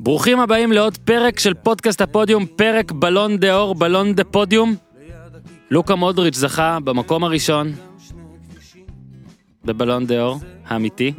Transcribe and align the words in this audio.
ברוכים 0.00 0.40
הבאים 0.40 0.72
לעוד 0.72 0.96
פרק 0.98 1.38
של 1.38 1.54
פודקאסט 1.54 2.00
הפודיום, 2.00 2.46
פרק 2.46 2.92
בלון 2.92 3.36
דה 3.36 3.56
אור, 3.56 3.74
בלון 3.74 4.14
דה 4.14 4.24
פודיום. 4.24 4.74
לוקה 5.70 5.94
מודריץ' 5.94 6.36
זכה 6.36 6.78
במקום 6.84 7.24
הראשון 7.24 7.72
בבלון 9.64 10.06
דה 10.06 10.22
אור, 10.22 10.40
האמיתי. 10.66 11.12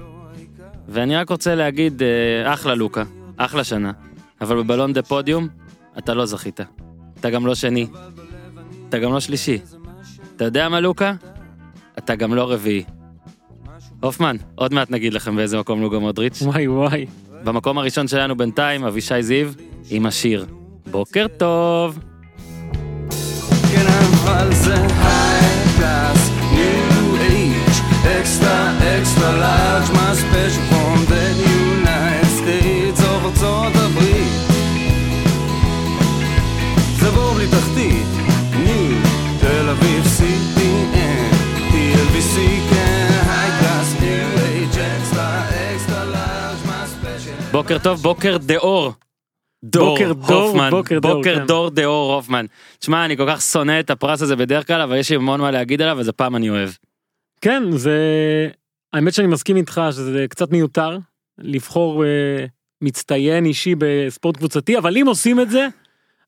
ואני 0.87 1.15
רק 1.15 1.29
רוצה 1.29 1.55
להגיד, 1.55 2.03
אה, 2.03 2.53
אחלה 2.53 2.75
לוקה, 2.75 3.03
אחלה 3.37 3.63
שנה. 3.63 3.91
אבל 4.41 4.63
בבלון 4.63 4.93
דה 4.93 5.01
פודיום, 5.03 5.47
אתה 5.97 6.13
לא 6.13 6.25
זכית. 6.25 6.59
אתה 7.19 7.29
גם 7.29 7.45
לא 7.45 7.55
שני. 7.55 7.87
אתה 8.89 8.99
גם 8.99 9.13
לא 9.13 9.19
שלישי. 9.19 9.59
אתה 10.35 10.45
יודע 10.45 10.69
מה 10.69 10.79
לוקה? 10.79 11.13
אתה 11.97 12.15
גם 12.15 12.33
לא 12.33 12.51
רביעי. 12.51 12.83
הופמן, 13.99 14.35
עוד 14.55 14.73
מעט 14.73 14.91
נגיד 14.91 15.13
לכם 15.13 15.35
באיזה 15.35 15.59
מקום 15.59 15.81
לוקה 15.81 15.99
מודריץ'. 15.99 16.41
וואי 16.41 16.67
וואי. 16.67 17.05
במקום 17.43 17.77
הראשון 17.77 18.07
שלנו 18.07 18.37
בינתיים, 18.37 18.83
אבישי 18.83 19.23
זיו, 19.23 19.47
עם 19.89 20.05
השיר. 20.05 20.45
בוקר 20.91 21.25
טוב. 21.37 21.99
כן 23.73 23.85
תחתית, 37.77 38.16
בוקר 47.51 47.77
טוב, 47.83 48.01
בוקר 48.01 48.37
דאור. 48.37 48.93
דור 49.63 49.89
בוקר 49.89 50.13
דור, 50.13 50.43
הופמן, 50.43 50.69
בוקר 50.69 50.99
דור, 50.99 51.13
בוקר 51.13 51.35
כן. 51.35 51.45
דור 51.45 51.69
דאור 51.69 52.13
הופמן. 52.13 52.45
תשמע, 52.79 53.05
אני 53.05 53.17
כל 53.17 53.25
כך 53.27 53.41
שונא 53.41 53.79
את 53.79 53.89
הפרס 53.89 54.21
הזה 54.21 54.35
בדרך 54.35 54.67
כלל, 54.67 54.81
אבל 54.81 54.97
יש 54.97 55.09
לי 55.09 55.15
המון 55.15 55.41
מה 55.41 55.51
להגיד 55.51 55.81
עליו, 55.81 55.99
אז 55.99 56.07
הפעם 56.07 56.35
אני 56.35 56.49
אוהב. 56.49 56.69
כן 57.41 57.63
זה 57.71 57.99
האמת 58.93 59.13
שאני 59.13 59.27
מסכים 59.27 59.57
איתך 59.57 59.81
שזה 59.91 60.25
קצת 60.29 60.51
מיותר 60.51 60.97
לבחור 61.37 62.05
אה, 62.05 62.45
מצטיין 62.81 63.45
אישי 63.45 63.75
בספורט 63.77 64.37
קבוצתי 64.37 64.77
אבל 64.77 64.97
אם 64.97 65.07
עושים 65.07 65.39
את 65.39 65.49
זה 65.49 65.67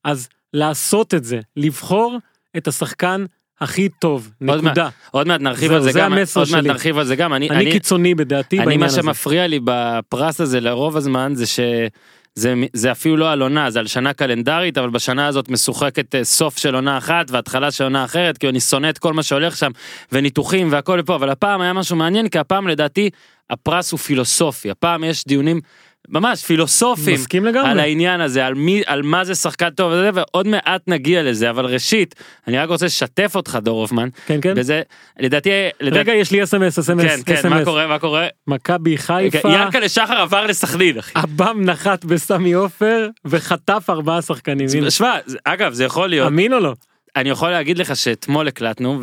אז 0.04 0.28
לעשות 0.52 1.14
את 1.14 1.24
זה 1.24 1.40
לבחור 1.56 2.18
את 2.56 2.68
השחקן 2.68 3.24
הכי 3.60 3.88
טוב 3.88 4.30
עוד 4.48 4.64
נקודה. 4.64 4.88
עוד 5.10 5.28
מעט 5.28 5.40
נרחיב 5.40 5.72
על 5.72 5.82
זה 5.82 5.92
זה 5.92 5.98
גם, 5.98 6.12
עוד 6.36 6.48
מעט. 6.52 6.64
נרחיב 6.64 6.98
על 6.98 7.04
זה 7.04 7.16
גם. 7.16 7.34
אני, 7.34 7.48
אני 7.50 7.58
אני, 7.58 7.72
קיצוני 7.72 8.14
בדעתי 8.14 8.56
אני 8.56 8.64
בעניין 8.64 8.80
מה 8.80 8.86
הזה. 8.86 8.96
שמפריע 9.02 9.46
לי 9.46 9.60
בפרס 9.64 10.40
הזה 10.40 10.60
לרוב 10.60 10.96
הזמן 10.96 11.32
זה 11.34 11.46
שזה 11.46 12.54
זה 12.72 12.92
אפילו 12.92 13.16
לא 13.16 13.32
על 13.32 13.42
עונה, 13.42 13.70
זה 13.70 13.78
על 13.78 13.86
שנה 13.86 14.12
קלנדרית, 14.12 14.78
אבל 14.78 14.90
בשנה 14.90 15.26
הזאת 15.26 15.48
משוחקת 15.48 16.14
אה, 16.14 16.24
סוף 16.24 16.58
של 16.58 16.74
עונה 16.74 16.98
אחת 16.98 17.30
והתחלה 17.30 17.70
של 17.70 17.84
עונה 17.84 18.04
אחרת, 18.04 18.38
כי 18.38 18.48
אני 18.48 18.60
שונא 18.60 18.90
את 18.90 18.98
כל 18.98 19.12
מה 19.12 19.22
שהולך 19.22 19.56
שם, 19.56 19.70
וניתוחים 20.12 20.72
והכל 20.72 20.96
לפה, 20.96 21.14
אבל 21.14 21.30
הפעם 21.30 21.60
היה 21.60 21.72
משהו 21.72 21.96
מעניין, 21.96 22.28
כי 22.28 22.38
הפעם 22.38 22.68
לדעתי 22.68 23.10
הפרס 23.50 23.92
הוא 23.92 23.98
פילוסופי, 23.98 24.70
הפעם 24.70 25.04
יש 25.04 25.24
דיונים 25.26 25.60
ממש 26.08 26.44
פילוסופיים. 26.44 27.14
מסכים 27.14 27.44
לגמרי. 27.44 27.70
על 27.70 27.80
העניין 27.80 28.20
הזה, 28.20 28.46
על 28.46 28.54
מי, 28.54 28.82
על 28.86 29.02
מה 29.02 29.24
זה 29.24 29.34
שחקן 29.34 29.70
טוב 29.70 29.92
וזה, 29.92 30.10
ועוד 30.14 30.46
מעט 30.46 30.82
נגיע 30.86 31.22
לזה, 31.22 31.50
אבל 31.50 31.66
ראשית, 31.66 32.14
אני 32.48 32.58
רק 32.58 32.68
רוצה 32.68 32.86
לשתף 32.86 33.32
אותך 33.36 33.58
דור 33.62 33.80
הופמן, 33.80 34.08
כן 34.26 34.40
כן. 34.42 34.54
וזה, 34.56 34.82
לדעתי, 35.18 35.50
לדעתי, 35.80 35.98
רגע 35.98 36.12
יש 36.12 36.30
לי 36.30 36.42
אס.אם.אס 36.42 36.74
כן, 36.74 36.80
אס.אם.אס. 36.80 37.22
כן, 37.22 37.48
מה 37.48 37.64
קורה, 37.64 37.86
מה 37.86 37.98
קורה? 37.98 38.28
מכבי 38.46 38.98
חיפה. 38.98 39.48
יענקלה 39.48 39.88
שחר 39.88 40.20
עבר 40.20 40.46
לסכנין, 40.46 40.98
אחי. 40.98 41.12
עב"ם 41.14 41.62
נחת 41.64 42.04
בסמי 42.04 42.52
עופר 42.52 43.08
וחטף 43.24 43.84
ארבעה 43.88 44.22
שחקנים. 44.22 44.68
שמע, 44.90 45.16
אגב, 45.44 45.72
זה 45.72 45.84
יכול 45.84 46.08
להיות, 46.08 46.28
אמין 46.28 46.52
או 46.52 46.60
לא? 46.60 46.74
אני 47.16 47.30
יכול 47.30 47.50
להגיד 47.50 47.78
לך 47.78 47.96
שאתמול 47.96 48.48
הקלטנו, 48.48 49.00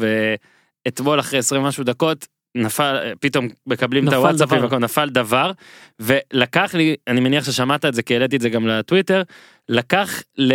ואתמול 0.85 1.19
אחרי 1.19 1.39
20 1.39 1.63
משהו 1.63 1.83
דקות, 1.83 2.27
נפל, 2.55 3.13
פתאום 3.19 3.47
מקבלים 3.67 4.07
את 4.07 4.13
הוואטסאפים, 4.13 4.59
דבר. 4.59 4.79
נפל 4.79 5.09
דבר, 5.09 5.51
ולקח 5.99 6.73
לי, 6.73 6.95
אני 7.07 7.19
מניח 7.19 7.45
ששמעת 7.45 7.85
את 7.85 7.93
זה 7.93 8.03
כי 8.03 8.13
העליתי 8.13 8.35
את 8.35 8.41
זה 8.41 8.49
גם 8.49 8.67
לטוויטר, 8.67 9.21
לקח 9.69 10.23
ל... 10.37 10.53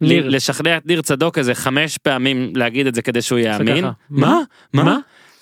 ניר. 0.00 0.28
לשכנע 0.28 0.76
את 0.76 0.86
ניר 0.86 1.02
צדוק 1.02 1.38
איזה 1.38 1.54
חמש 1.54 1.98
פעמים 1.98 2.52
להגיד 2.56 2.86
את 2.86 2.94
זה 2.94 3.02
כדי 3.02 3.22
שהוא 3.22 3.38
יאמין. 3.38 3.84
מה? 4.10 4.40
מה? 4.74 4.82
מה? 4.84 4.98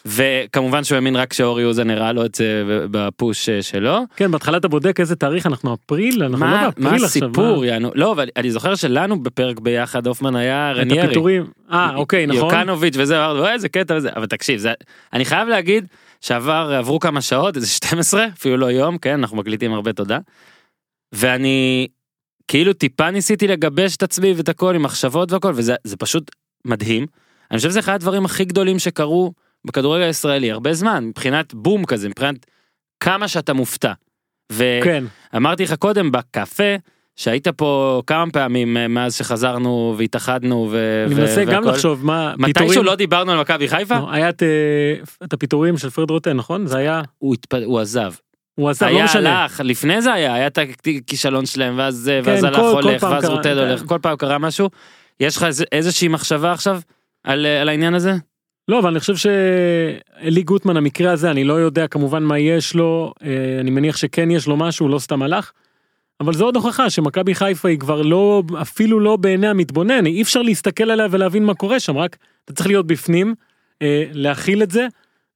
וכמובן 0.08 0.84
שהוא 0.84 0.96
האמין 0.96 1.16
רק 1.16 1.32
שאורי 1.32 1.64
אוזן 1.64 1.90
הראה 1.90 2.12
לו 2.12 2.24
את 2.24 2.34
זה 2.34 2.62
בפוש 2.90 3.48
אה, 3.48 3.62
שלו. 3.62 3.98
כן 4.16 4.30
בהתחלה 4.30 4.56
אתה 4.56 4.68
בודק 4.68 5.00
איזה 5.00 5.16
תאריך 5.16 5.46
אנחנו 5.46 5.74
אפריל 5.74 6.22
אנחנו 6.22 6.46
לא 6.46 6.50
מה, 6.50 6.64
באפריל 6.66 6.88
מה 6.88 6.94
עכשיו. 6.94 7.06
הסיפור 7.06 7.64
יענו 7.64 7.90
לא 7.94 8.12
אבל 8.12 8.28
אני 8.36 8.50
זוכר 8.50 8.74
שלנו 8.74 9.22
בפרק 9.22 9.60
ביחד 9.60 10.06
הופמן 10.06 10.36
היה 10.36 10.72
את 10.72 10.76
רניירי. 10.76 11.06
הפיטורים. 11.06 11.46
אה 11.72 11.94
אוקיי 11.94 12.26
נכון. 12.26 12.38
יוקנוביץ' 12.40 12.94
וזה 12.98 13.18
אמרנו 13.24 13.40
"וואי, 13.40 13.52
איזה 13.52 13.68
קטע 13.68 13.94
וזה 13.96 14.10
אבל 14.16 14.26
תקשיב 14.26 14.58
זה 14.58 14.72
אני 15.12 15.24
חייב 15.24 15.48
להגיד 15.48 15.86
שעבר 16.20 16.74
עברו 16.78 16.98
כמה 16.98 17.20
שעות 17.20 17.56
איזה 17.56 17.66
12 17.66 18.26
אפילו 18.38 18.56
לא 18.56 18.66
יום 18.66 18.98
כן 18.98 19.14
אנחנו 19.14 19.36
מקליטים 19.36 19.72
הרבה 19.72 19.92
תודה. 19.92 20.18
ואני 21.12 21.86
כאילו 22.48 22.72
טיפה 22.72 23.10
ניסיתי 23.10 23.46
לגבש 23.46 23.96
את 23.96 24.02
עצמי 24.02 24.32
ואת 24.36 24.48
הכל 24.48 24.74
עם 24.74 24.82
מחשבות 24.82 25.32
והכל 25.32 25.52
וזה 25.54 25.74
זה 25.84 25.96
פשוט 25.96 26.30
מדהים. 26.64 27.06
אני 27.50 27.58
חושב 27.58 27.70
שזה 27.70 27.78
אחד 27.78 27.94
הדברים 27.94 28.24
הכי 28.24 28.44
גדולים 28.44 28.78
שקרו 28.78 29.32
בכדורגל 29.68 30.04
הישראלי 30.04 30.50
הרבה 30.50 30.72
זמן 30.72 31.04
מבחינת 31.04 31.54
בום 31.54 31.84
כזה 31.84 32.08
מבחינת 32.08 32.46
כמה 33.00 33.28
שאתה 33.28 33.52
מופתע. 33.52 33.92
ו... 34.52 34.64
כן. 34.84 35.04
לך 35.60 35.74
קודם 35.74 36.12
בקפה 36.12 36.76
שהיית 37.16 37.48
פה 37.48 38.02
כמה 38.06 38.30
פעמים 38.32 38.76
אה, 38.76 38.88
מאז 38.88 39.14
שחזרנו 39.14 39.94
והתאחדנו 39.98 40.68
ו... 40.70 41.04
אני 41.06 41.14
ו- 41.14 41.18
מנסה 41.18 41.44
גם 41.44 41.62
והכל. 41.62 41.70
לחשוב 41.70 42.06
מה 42.06 42.34
מתישהו 42.38 42.82
לא 42.82 42.94
דיברנו 42.94 43.32
על 43.32 43.40
מכבי 43.40 43.68
חיפה 43.68 43.98
לא, 43.98 44.12
היה 44.12 44.28
את, 44.28 44.42
אה, 44.42 45.24
את 45.24 45.32
הפיטורים 45.32 45.78
של 45.78 45.90
פרד 45.90 46.10
רוטן 46.10 46.36
נכון 46.36 46.66
זה 46.66 46.78
היה 46.78 47.02
הוא 47.18 47.34
התפ... 47.34 47.54
הוא 47.54 47.80
עזב. 47.80 48.12
הוא 48.54 48.70
עשה 48.70 48.90
לא 48.90 48.96
היה 48.96 49.04
משנה. 49.04 49.42
הלך 49.42 49.60
לפני 49.64 50.02
זה 50.02 50.12
היה 50.12 50.34
היה 50.34 50.46
את 50.46 50.58
הכישלון 50.86 51.46
שלהם 51.46 51.78
ואז 51.78 51.94
זה 51.94 52.20
כן, 52.24 52.30
ואז 52.30 52.44
הלך 52.44 52.58
הולך 52.58 53.02
ואז 53.02 53.24
רוטל 53.24 53.54
כן. 53.54 53.58
הולך 53.58 53.82
כל 53.86 53.98
פעם 54.02 54.16
קרה 54.16 54.38
משהו. 54.38 54.68
יש 55.20 55.36
לך 55.36 55.46
איזושהי 55.72 56.08
מחשבה 56.08 56.52
עכשיו 56.52 56.80
על 57.24 57.46
אה, 57.46 57.60
על 57.60 57.68
העניין 57.68 57.94
הזה? 57.94 58.14
לא 58.68 58.78
אבל 58.78 58.90
אני 58.90 59.00
חושב 59.00 59.16
שאלי 59.16 60.42
גוטמן 60.42 60.76
המקרה 60.76 61.12
הזה 61.12 61.30
אני 61.30 61.44
לא 61.44 61.54
יודע 61.54 61.86
כמובן 61.86 62.22
מה 62.22 62.38
יש 62.38 62.74
לו 62.74 63.12
אה, 63.22 63.60
אני 63.60 63.70
מניח 63.70 63.96
שכן 63.96 64.30
יש 64.30 64.46
לו 64.46 64.56
משהו 64.56 64.88
לא 64.88 64.98
סתם 64.98 65.22
הלך. 65.22 65.52
אבל 66.20 66.34
זה 66.34 66.44
עוד 66.44 66.56
הוכחה 66.56 66.90
שמכבי 66.90 67.34
חיפה 67.34 67.68
היא 67.68 67.78
כבר 67.78 68.02
לא 68.02 68.42
אפילו 68.62 69.00
לא 69.00 69.16
בעיני 69.16 69.48
המתבונן 69.48 70.06
אי 70.06 70.22
אפשר 70.22 70.42
להסתכל 70.42 70.90
עליה 70.90 71.06
ולהבין 71.10 71.44
מה 71.44 71.54
קורה 71.54 71.80
שם 71.80 71.96
רק 71.96 72.16
אתה 72.44 72.52
צריך 72.52 72.66
להיות 72.66 72.86
בפנים 72.86 73.34
אה, 73.82 74.04
להכיל 74.12 74.62
את 74.62 74.70
זה. 74.70 74.86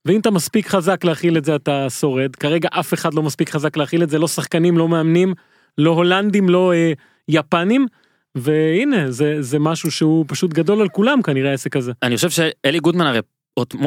ואם 0.07 0.21
אתה 0.21 0.31
מספיק 0.31 0.69
חזק 0.69 1.05
להכיל 1.05 1.37
את 1.37 1.45
זה 1.45 1.57
אתה 1.57 1.87
שורד 1.91 2.37
כרגע 2.37 2.69
אף 2.73 2.95
אחד 2.95 3.15
לא 3.15 3.23
מספיק 3.23 3.51
חזק 3.51 3.77
להכיל 3.77 4.03
את 4.03 4.11
זה 4.11 4.19
לא 4.19 4.29
שחקנים 4.29 4.79
לא 4.79 4.89
מאמנים 4.89 5.35
לא 5.79 5.91
הולנדים 5.91 6.49
לא 6.49 6.73
אה, 6.73 6.93
יפנים 7.29 7.87
והנה 8.35 9.11
זה 9.11 9.37
זה 9.43 9.59
משהו 9.59 9.91
שהוא 9.91 10.25
פשוט 10.29 10.53
גדול 10.53 10.81
על 10.81 10.89
כולם 10.89 11.23
כנראה 11.23 11.51
העסק 11.51 11.77
הזה. 11.77 11.93
אני 12.03 12.17
חושב 12.17 12.31
שאלי 12.31 12.79
גוטמן 12.81 13.07
הרי 13.07 13.19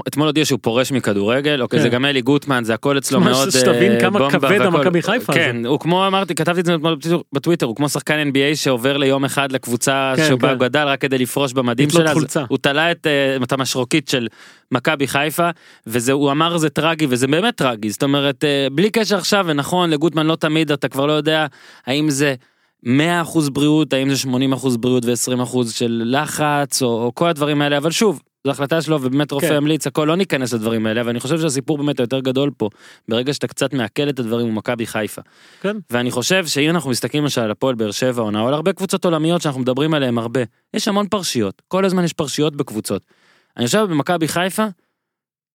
אתמול- 0.07 0.28
הודיע 0.28 0.45
שהוא 0.45 0.59
פורש 0.61 0.91
מכדורגל 0.91 1.61
אוקיי 1.61 1.79
כן. 1.79 1.83
זה 1.83 1.89
גם 1.89 2.06
אלי 2.06 2.22
גוטמן 2.22 2.63
זה 2.63 2.73
הכל 2.73 2.97
אצלו 2.97 3.19
מאוד 3.19 3.50
שתבין 3.50 3.91
אה, 3.91 4.00
כמה 4.00 4.29
כבד. 4.31 4.61
המכבי 4.61 5.01
חיפה 5.01 5.34
הזה. 5.34 5.41
כן 5.41 5.66
הוא 5.66 5.79
כמו 5.79 6.07
אמרתי 6.07 6.35
כתבתי 6.35 6.59
את 6.59 6.66
זה 6.66 6.75
אתמול 6.75 6.97
בטוויטר- 7.34 7.66
הוא 7.66 7.75
כמו 7.75 7.89
שחקן 7.89 8.29
NBA 8.31 8.55
שעובר 8.55 8.97
ליום 8.97 9.25
אחד 9.25 9.51
לקבוצה 9.51 10.13
כן, 10.16 10.28
שבה 10.28 10.47
כן. 10.47 10.53
הוא 10.53 10.59
גדל 10.59 10.84
רק 10.88 11.01
כדי 11.01 11.17
לפרוש 11.17 11.53
במדים 11.53 11.89
שלה. 11.89 12.13
הוא 12.50 12.57
תלה 12.61 12.91
את 12.91 13.07
אה, 13.07 13.38
את 13.44 13.51
המשרוקית 13.51 14.07
של 14.07 14.28
מכבי 14.72 15.07
חיפה 15.07 15.50
וזה 15.88 16.11
הוא 16.11 16.31
אמר 16.31 16.57
זה 16.57 16.69
טרגי 16.69 17.05
וזה 17.09 17.28
באמת 17.28 17.55
טרגי 17.55 17.89
זאת 17.89 18.03
אומרת 18.03 18.44
אה, 18.44 18.67
בלי 18.72 18.89
קשר 18.89 19.17
עכשיו 19.17 19.45
ונכון 19.47 19.89
לגוטמן 19.89 20.25
לא 20.28 20.35
תמיד 20.35 20.72
אתה 20.72 20.88
כבר 20.88 21.05
לא 21.05 21.13
יודע 21.13 21.45
האם 21.88 22.09
זה 22.09 22.35
100% 22.88 22.90
בריאות 23.52 23.93
האם 23.93 24.09
זה 24.09 24.29
80% 24.64 24.78
בריאות 24.78 25.05
ו-20% 25.05 25.58
של 25.70 26.03
לחץ 26.05 26.82
או, 26.82 26.87
או 26.87 27.11
כל 27.16 27.29
הדברים 27.29 27.61
האלה 27.61 27.78
אבל 27.78 27.91
שוב 27.91 28.22
זו 28.46 28.52
החלטה 28.52 28.82
שלו 28.82 29.02
ובאמת 29.02 29.32
רופא 29.32 29.47
כן. 29.47 29.55
המליץ 29.55 29.87
הכל 29.87 30.05
לא 30.05 30.16
ניכנס 30.16 30.53
לדברים 30.53 30.85
האלה 30.85 31.02
אבל 31.02 31.09
אני 31.09 31.20
חושב 31.20 31.40
שהסיפור 31.40 31.78
באמת 31.78 31.99
היותר 31.99 32.20
גדול 32.20 32.52
פה 32.58 32.70
ברגע 33.08 33.34
שאתה 33.34 33.47
קצת 33.47 33.73
מעכל 33.73 34.09
את 34.09 34.20
הדברים 34.20 34.46
הוא 34.46 34.53
מכבי 34.53 34.85
חיפה. 34.85 35.22
כן. 35.61 35.78
ואני 35.90 36.11
חושב 36.11 36.47
שאם 36.47 36.70
אנחנו 36.70 36.90
מסתכלים 36.90 37.23
למשל 37.23 37.41
על 37.41 37.52
הפועל 37.52 37.76
באר 37.76 37.91
שבע 37.91 38.22
עונה 38.22 38.41
או 38.41 38.47
על 38.47 38.53
הרבה 38.53 38.73
קבוצות 38.73 39.05
עולמיות 39.05 39.41
שאנחנו 39.41 39.61
מדברים 39.61 39.93
עליהן 39.93 40.17
הרבה 40.17 40.41
יש 40.73 40.87
המון 40.87 41.08
פרשיות 41.08 41.61
כל 41.67 41.85
הזמן 41.85 42.03
יש 42.03 42.14
פרשיות 42.14 42.55
בקבוצות. 42.55 43.05
אני 43.58 43.66
חושב 43.66 43.85
במכבי 43.90 44.28
חיפה 44.28 44.66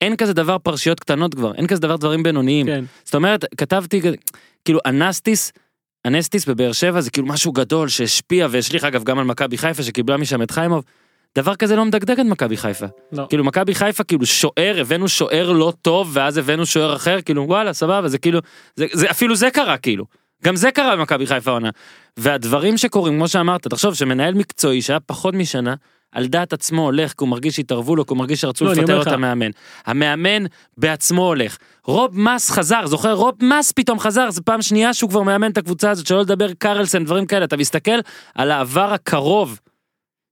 אין 0.00 0.16
כזה 0.16 0.32
דבר 0.32 0.58
פרשיות 0.58 1.00
קטנות 1.00 1.34
כבר 1.34 1.54
אין 1.54 1.66
כזה 1.66 1.80
דבר 1.80 1.96
דברים 1.96 2.22
בינוניים. 2.22 2.66
כן. 2.66 2.84
זאת 3.04 3.14
אומרת 3.14 3.44
כתבתי 3.56 4.00
כאילו 4.64 4.80
אנסטיס 4.86 5.52
אנסטיס 6.06 6.46
בבאר 6.46 6.72
שבע 6.72 7.00
זה 7.00 7.10
כאילו 7.10 7.26
משהו 7.26 7.52
גדול 7.52 7.88
שהשפיע 7.88 8.46
והשליך 8.50 8.84
אגב 8.84 9.04
גם 9.04 9.18
על 9.18 9.24
מכבי 9.24 9.58
חיפה 9.58 9.82
שקיבלה 9.82 10.16
משם 10.16 10.42
את 10.42 10.50
חיימוב. 10.50 10.84
דבר 11.38 11.56
כזה 11.56 11.76
לא 11.76 11.84
מדגדג 11.84 12.20
את 12.20 12.26
מכבי 12.26 12.56
חיפה. 12.56 12.86
לא. 13.12 13.26
כאילו 13.28 13.44
מכבי 13.44 13.74
חיפה 13.74 14.04
כאילו 14.04 14.26
שוער 14.26 14.76
הבאנו 14.80 15.08
שוער 15.08 15.52
לא 15.52 15.72
טוב 15.82 16.10
ואז 16.12 16.36
הבאנו 16.36 16.66
שוער 16.66 16.96
אחר 16.96 17.20
כאילו 17.20 17.44
וואלה 17.48 17.72
סבבה 17.72 18.08
זה 18.08 18.18
כאילו 18.18 18.40
זה, 18.76 18.86
זה 18.92 19.10
אפילו 19.10 19.36
זה 19.36 19.50
קרה 19.50 19.78
כאילו 19.78 20.04
גם 20.44 20.56
זה 20.56 20.70
קרה 20.70 20.96
במכבי 20.96 21.26
חיפה 21.26 21.50
העונה. 21.50 21.70
והדברים 22.16 22.76
שקורים, 22.78 23.14
כמו 23.14 23.28
שאמרת, 23.28 23.66
תחשוב 23.66 23.94
שמנהל 23.94 24.34
מקצועי 24.34 24.82
שהיה 24.82 25.00
פחות 25.00 25.34
משנה, 25.34 25.74
על 26.12 26.26
דעת 26.26 26.52
עצמו 26.52 26.82
הולך, 26.82 27.10
כי 27.10 27.16
הוא 27.18 27.28
מרגיש 27.28 27.56
שהתערבו 27.56 27.96
לו, 27.96 28.06
כי 28.06 28.10
הוא 28.10 28.18
מרגיש 28.18 28.40
שרצו 28.40 28.64
לא, 28.64 28.72
לפטר 28.72 29.02
את 29.02 29.06
המאמן. 29.06 29.50
המאמן 29.86 30.44
בעצמו 30.76 31.26
הולך. 31.26 31.56
רוב 31.84 32.20
מס 32.20 32.50
חזר, 32.50 32.86
זוכר? 32.86 33.12
רוב 33.12 33.34
מס 33.42 33.72
פתאום 33.72 33.98
חזר, 33.98 34.30
זו 34.30 34.40
פעם 34.44 34.62
שנייה 34.62 34.94
שהוא 34.94 35.10
כבר 35.10 35.22
מאמן 35.22 35.50
את 35.50 35.58
הקבוצה 35.58 35.90
הזאת, 35.90 36.06
שלא 36.06 36.20
לדבר 36.20 36.52
קרלסן, 36.52 37.04
דברים 37.04 37.26
כאלה. 37.26 37.44
אתה 37.44 37.56
מסתכל 37.56 37.98
על 38.34 38.50
העבר 38.50 38.92
הקרוב 38.92 39.60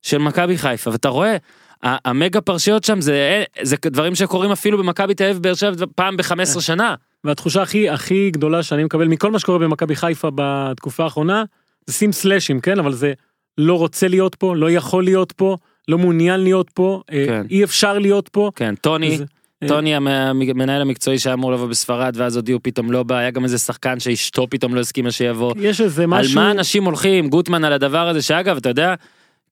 של 0.03 0.19
מכבי 0.19 0.59
חיפה, 0.59 0.91
ואתה 0.91 1.09
רואה, 1.09 1.37
המגה 1.83 2.41
פרשיות 2.41 2.85
שם 2.85 3.01
זה, 3.01 3.45
זה 3.63 3.77
דברים 3.87 4.15
שקורים 4.15 4.51
אפילו 4.51 4.79
במכבי 4.79 5.15
תל 5.15 5.25
אביב 5.25 5.43
באר 5.43 5.55
שבע 5.55 5.87
פעם 5.95 6.17
ב-15 6.17 6.61
שנה. 6.61 6.95
והתחושה 7.25 7.63
הכי 7.63 7.89
הכי 7.89 8.31
גדולה 8.31 8.63
שאני 8.63 8.85
מקבל 8.85 9.09
מכל 9.09 9.31
מה 9.31 9.39
שקורה 9.39 9.59
במכבי 9.59 9.97
חיפה 9.97 10.29
בתקופה 10.35 11.05
האחרונה 11.05 11.45
זה 11.87 11.93
שים 11.93 12.13
סלאשים 12.13 12.61
כן 12.61 12.79
אבל 12.79 12.93
זה 12.93 13.13
לא 13.59 13.75
רוצה 13.79 14.09
להיות 14.09 14.35
פה 14.35 14.57
לא 14.57 14.71
יכול 14.71 15.05
להיות 15.05 15.33
פה 15.33 15.57
לא 15.89 15.99
מעוניין 15.99 16.41
להיות 16.41 16.71
פה 16.75 17.03
אה, 17.13 17.25
כן. 17.27 17.47
אי 17.51 17.65
אפשר 17.65 17.99
להיות 17.99 18.29
פה. 18.29 18.51
כן, 18.57 18.75
טוני, 18.75 19.19
זה- 19.19 19.25
אה, 19.63 19.69
טוני 19.69 19.95
המ- 19.95 20.09
המנהל 20.51 20.81
המקצועי 20.83 21.19
שהיה 21.19 21.35
אמור 21.35 21.53
לבוא 21.53 21.67
בספרד 21.67 22.13
ואז 22.17 22.37
הודיעו 22.37 22.59
פתאום 22.63 22.93
לא 22.93 23.03
בא, 23.03 23.17
היה 23.17 23.31
גם 23.31 23.45
איזה 23.45 23.59
שחקן 23.59 24.01
שאשתו 24.01 24.47
פתאום 24.51 24.75
לא 24.75 24.81
הסכימה 24.81 25.11
שיבוא. 25.11 25.55
יש 25.61 25.81
איזה 25.81 26.03
על 26.03 26.09
משהו 26.09 26.35
מה 26.35 26.51
אנשים 26.51 26.85
הולכים, 26.85 27.29
גוטמן 27.29 27.65
על 27.65 27.73
הדבר 27.73 28.09
הזה, 28.09 28.23
שאגב, 28.23 28.57
אתה 28.57 28.69
יודע, 28.69 28.95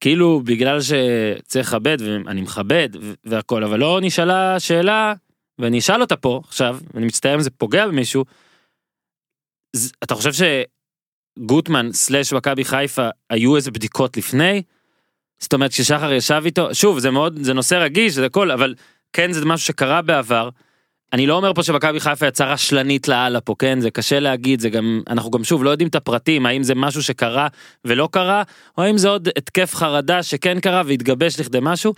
כאילו 0.00 0.41
בגלל 0.44 0.79
שצריך 0.81 1.69
לכבד, 1.69 1.97
ואני 2.00 2.41
מכבד 2.43 2.88
והכל, 3.25 3.64
אבל 3.64 3.79
לא 3.81 3.99
נשאלה 4.03 4.61
שאלה, 4.61 5.12
ואני 5.58 5.79
אשאל 5.79 6.00
אותה 6.00 6.17
פה 6.17 6.41
עכשיו, 6.49 6.79
ואני 6.94 7.06
מצטער 7.06 7.35
אם 7.35 7.41
זה 7.41 7.50
פוגע 7.50 7.87
במישהו, 7.87 8.25
אתה 10.05 10.14
חושב 10.14 10.32
שגוטמן 11.38 11.92
סלאש 11.92 12.32
מכבי 12.32 12.64
חיפה 12.64 13.08
היו 13.30 13.56
איזה 13.56 13.70
בדיקות 13.70 14.16
לפני? 14.16 14.62
זאת 15.38 15.54
אומרת 15.54 15.70
כששחר 15.70 16.12
ישב 16.12 16.42
איתו, 16.44 16.74
שוב 16.74 16.98
זה 16.98 17.10
מאוד, 17.10 17.38
זה 17.42 17.54
נושא 17.54 17.74
רגיש, 17.74 18.12
זה 18.12 18.26
הכל, 18.26 18.50
אבל 18.50 18.74
כן 19.12 19.32
זה 19.32 19.44
משהו 19.44 19.66
שקרה 19.66 20.02
בעבר. 20.02 20.48
אני 21.12 21.26
לא 21.26 21.34
אומר 21.34 21.54
פה 21.54 21.62
שמכבי 21.62 22.00
חיפה 22.00 22.26
יצאה 22.26 22.52
רשלנית 22.52 23.08
לאללה 23.08 23.40
פה, 23.40 23.54
כן? 23.58 23.80
זה 23.80 23.90
קשה 23.90 24.20
להגיד, 24.20 24.60
זה 24.60 24.70
גם, 24.70 25.02
אנחנו 25.08 25.30
גם 25.30 25.44
שוב 25.44 25.64
לא 25.64 25.70
יודעים 25.70 25.88
את 25.88 25.94
הפרטים, 25.94 26.46
האם 26.46 26.62
זה 26.62 26.74
משהו 26.74 27.02
שקרה 27.02 27.48
ולא 27.84 28.08
קרה, 28.12 28.42
או 28.78 28.82
האם 28.82 28.98
זה 28.98 29.08
עוד 29.08 29.28
התקף 29.36 29.74
חרדה 29.74 30.22
שכן 30.22 30.60
קרה 30.60 30.82
והתגבש 30.86 31.40
לכדי 31.40 31.58
משהו, 31.62 31.94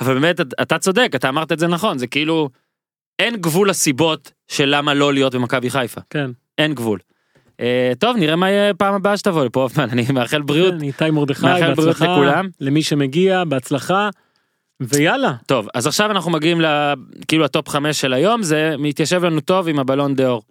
אבל 0.00 0.14
באמת 0.14 0.40
אתה 0.40 0.78
צודק, 0.78 1.12
אתה 1.14 1.28
אמרת 1.28 1.52
את 1.52 1.58
זה 1.58 1.66
נכון, 1.66 1.98
זה 1.98 2.06
כאילו, 2.06 2.48
אין 3.18 3.36
גבול 3.36 3.70
לסיבות 3.70 4.32
של 4.48 4.64
למה 4.76 4.94
לא 4.94 5.12
להיות 5.12 5.34
במכבי 5.34 5.70
חיפה, 5.70 6.00
כן. 6.10 6.30
אין 6.58 6.74
גבול. 6.74 6.98
אה, 7.62 7.92
טוב, 7.98 8.16
נראה 8.16 8.36
מה 8.36 8.50
יהיה 8.50 8.74
פעם 8.74 8.94
הבאה 8.94 9.16
שתבוא 9.16 9.44
לפה, 9.44 9.68
אבל 9.74 9.84
אני 9.92 10.06
מאחל 10.12 10.42
בריאות. 10.42 10.74
כן, 10.74 10.82
איתי 10.82 11.10
מרדכי 11.10 11.46
בהצלחה 11.46 12.04
לכולם. 12.04 12.48
למי 12.60 12.82
שמגיע 12.82 13.44
בהצלחה 13.44 14.08
ויאללה 14.80 15.32
טוב, 15.46 15.68
אז 15.74 15.86
עכשיו 15.86 16.10
אנחנו 16.10 16.30
מגיעים 16.30 16.60
ל... 16.60 16.92
כאילו 17.28 17.44
ה 17.44 17.50
top 17.50 17.68
חמש 17.68 18.00
של 18.00 18.12
היום, 18.12 18.42
זה 18.42 18.74
מתיישב 18.78 19.24
לנו 19.24 19.40
טוב 19.40 19.68
עם 19.68 19.78
הבלון 19.78 20.14
דה 20.14 20.28
אור. 20.28 20.42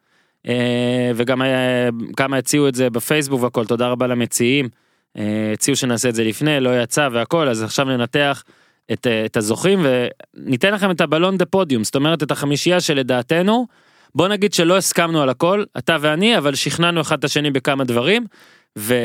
אה, 0.48 1.12
וגם 1.16 1.42
אה, 1.42 1.90
כמה 2.18 2.38
הציעו 2.38 2.68
את 2.68 2.75
זה 2.75 2.90
בפייסבוק 2.90 3.42
והכל, 3.44 3.66
תודה 3.66 3.88
רבה 3.88 4.08
למציעים. 4.08 4.69
הציעו 5.54 5.78
שנעשה 5.78 6.10
את 6.10 6.16
זה 6.16 6.24
לפני, 6.24 6.60
לא 6.60 6.81
יצא 6.84 7.10
והכל, 7.12 7.50
אז 7.50 7.63
עכשיו 7.63 7.86
ננתח 7.86 8.44
את, 8.92 9.08
את 9.25 9.38
הזוכים 9.38 9.86
וניתן 9.86 10.74
לכם 10.74 10.92
את 10.92 11.02
הבלון 11.02 11.38
דה 11.38 11.46
פודיום, 11.46 11.84
זאת 11.84 11.96
אומרת 11.96 12.24
את 12.24 12.31
החמישייה 12.31 12.80
שלדעתנו, 12.80 13.68
בוא 14.16 14.28
נגיד 14.28 14.54
שלא 14.54 14.78
הסכמנו 14.78 15.22
על 15.22 15.30
הכל, 15.30 15.63
אתה 15.78 15.98
ואני, 16.02 16.38
אבל 16.38 16.56
שכנענו 16.56 17.02
אחד 17.02 17.18
את 17.18 17.24
השני 17.24 17.52
בכמה 17.52 17.84
דברים. 17.84 18.25
ו... 18.78 18.96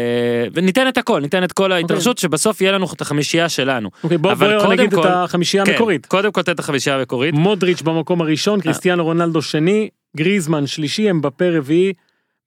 וניתן 0.54 0.88
את 0.88 0.98
הכל, 0.98 1.20
ניתן 1.20 1.44
את 1.44 1.52
כל 1.52 1.72
ההתרשות 1.72 2.18
שבסוף 2.18 2.60
יהיה 2.60 2.72
לנו 2.72 2.86
את 2.92 3.00
החמישייה 3.00 3.48
שלנו. 3.48 3.90
אוקיי 4.04 4.18
בוא 4.18 4.32
אבל 4.32 4.52
בוא 4.52 4.60
קודם 4.64 4.72
נגיד 4.72 4.92
את 4.92 4.98
כל- 5.00 5.08
החמישייה 5.08 5.64
כן, 5.66 5.72
המקורית 5.72 6.06
קודם 6.06 6.32
כל 6.32 6.42
תן 6.42 6.52
את 6.52 6.58
החמישייה 6.58 6.96
המקורית. 6.96 7.34
מודריץ' 7.34 7.82
במקום 7.82 8.20
הראשון 8.20 8.60
קריסטיאנו 8.60 9.04
רונלדו 9.04 9.42
שני 9.42 9.88
גריזמן 10.16 10.66
שלישי 10.66 11.10
אמבפה 11.10 11.44
רביעי 11.50 11.92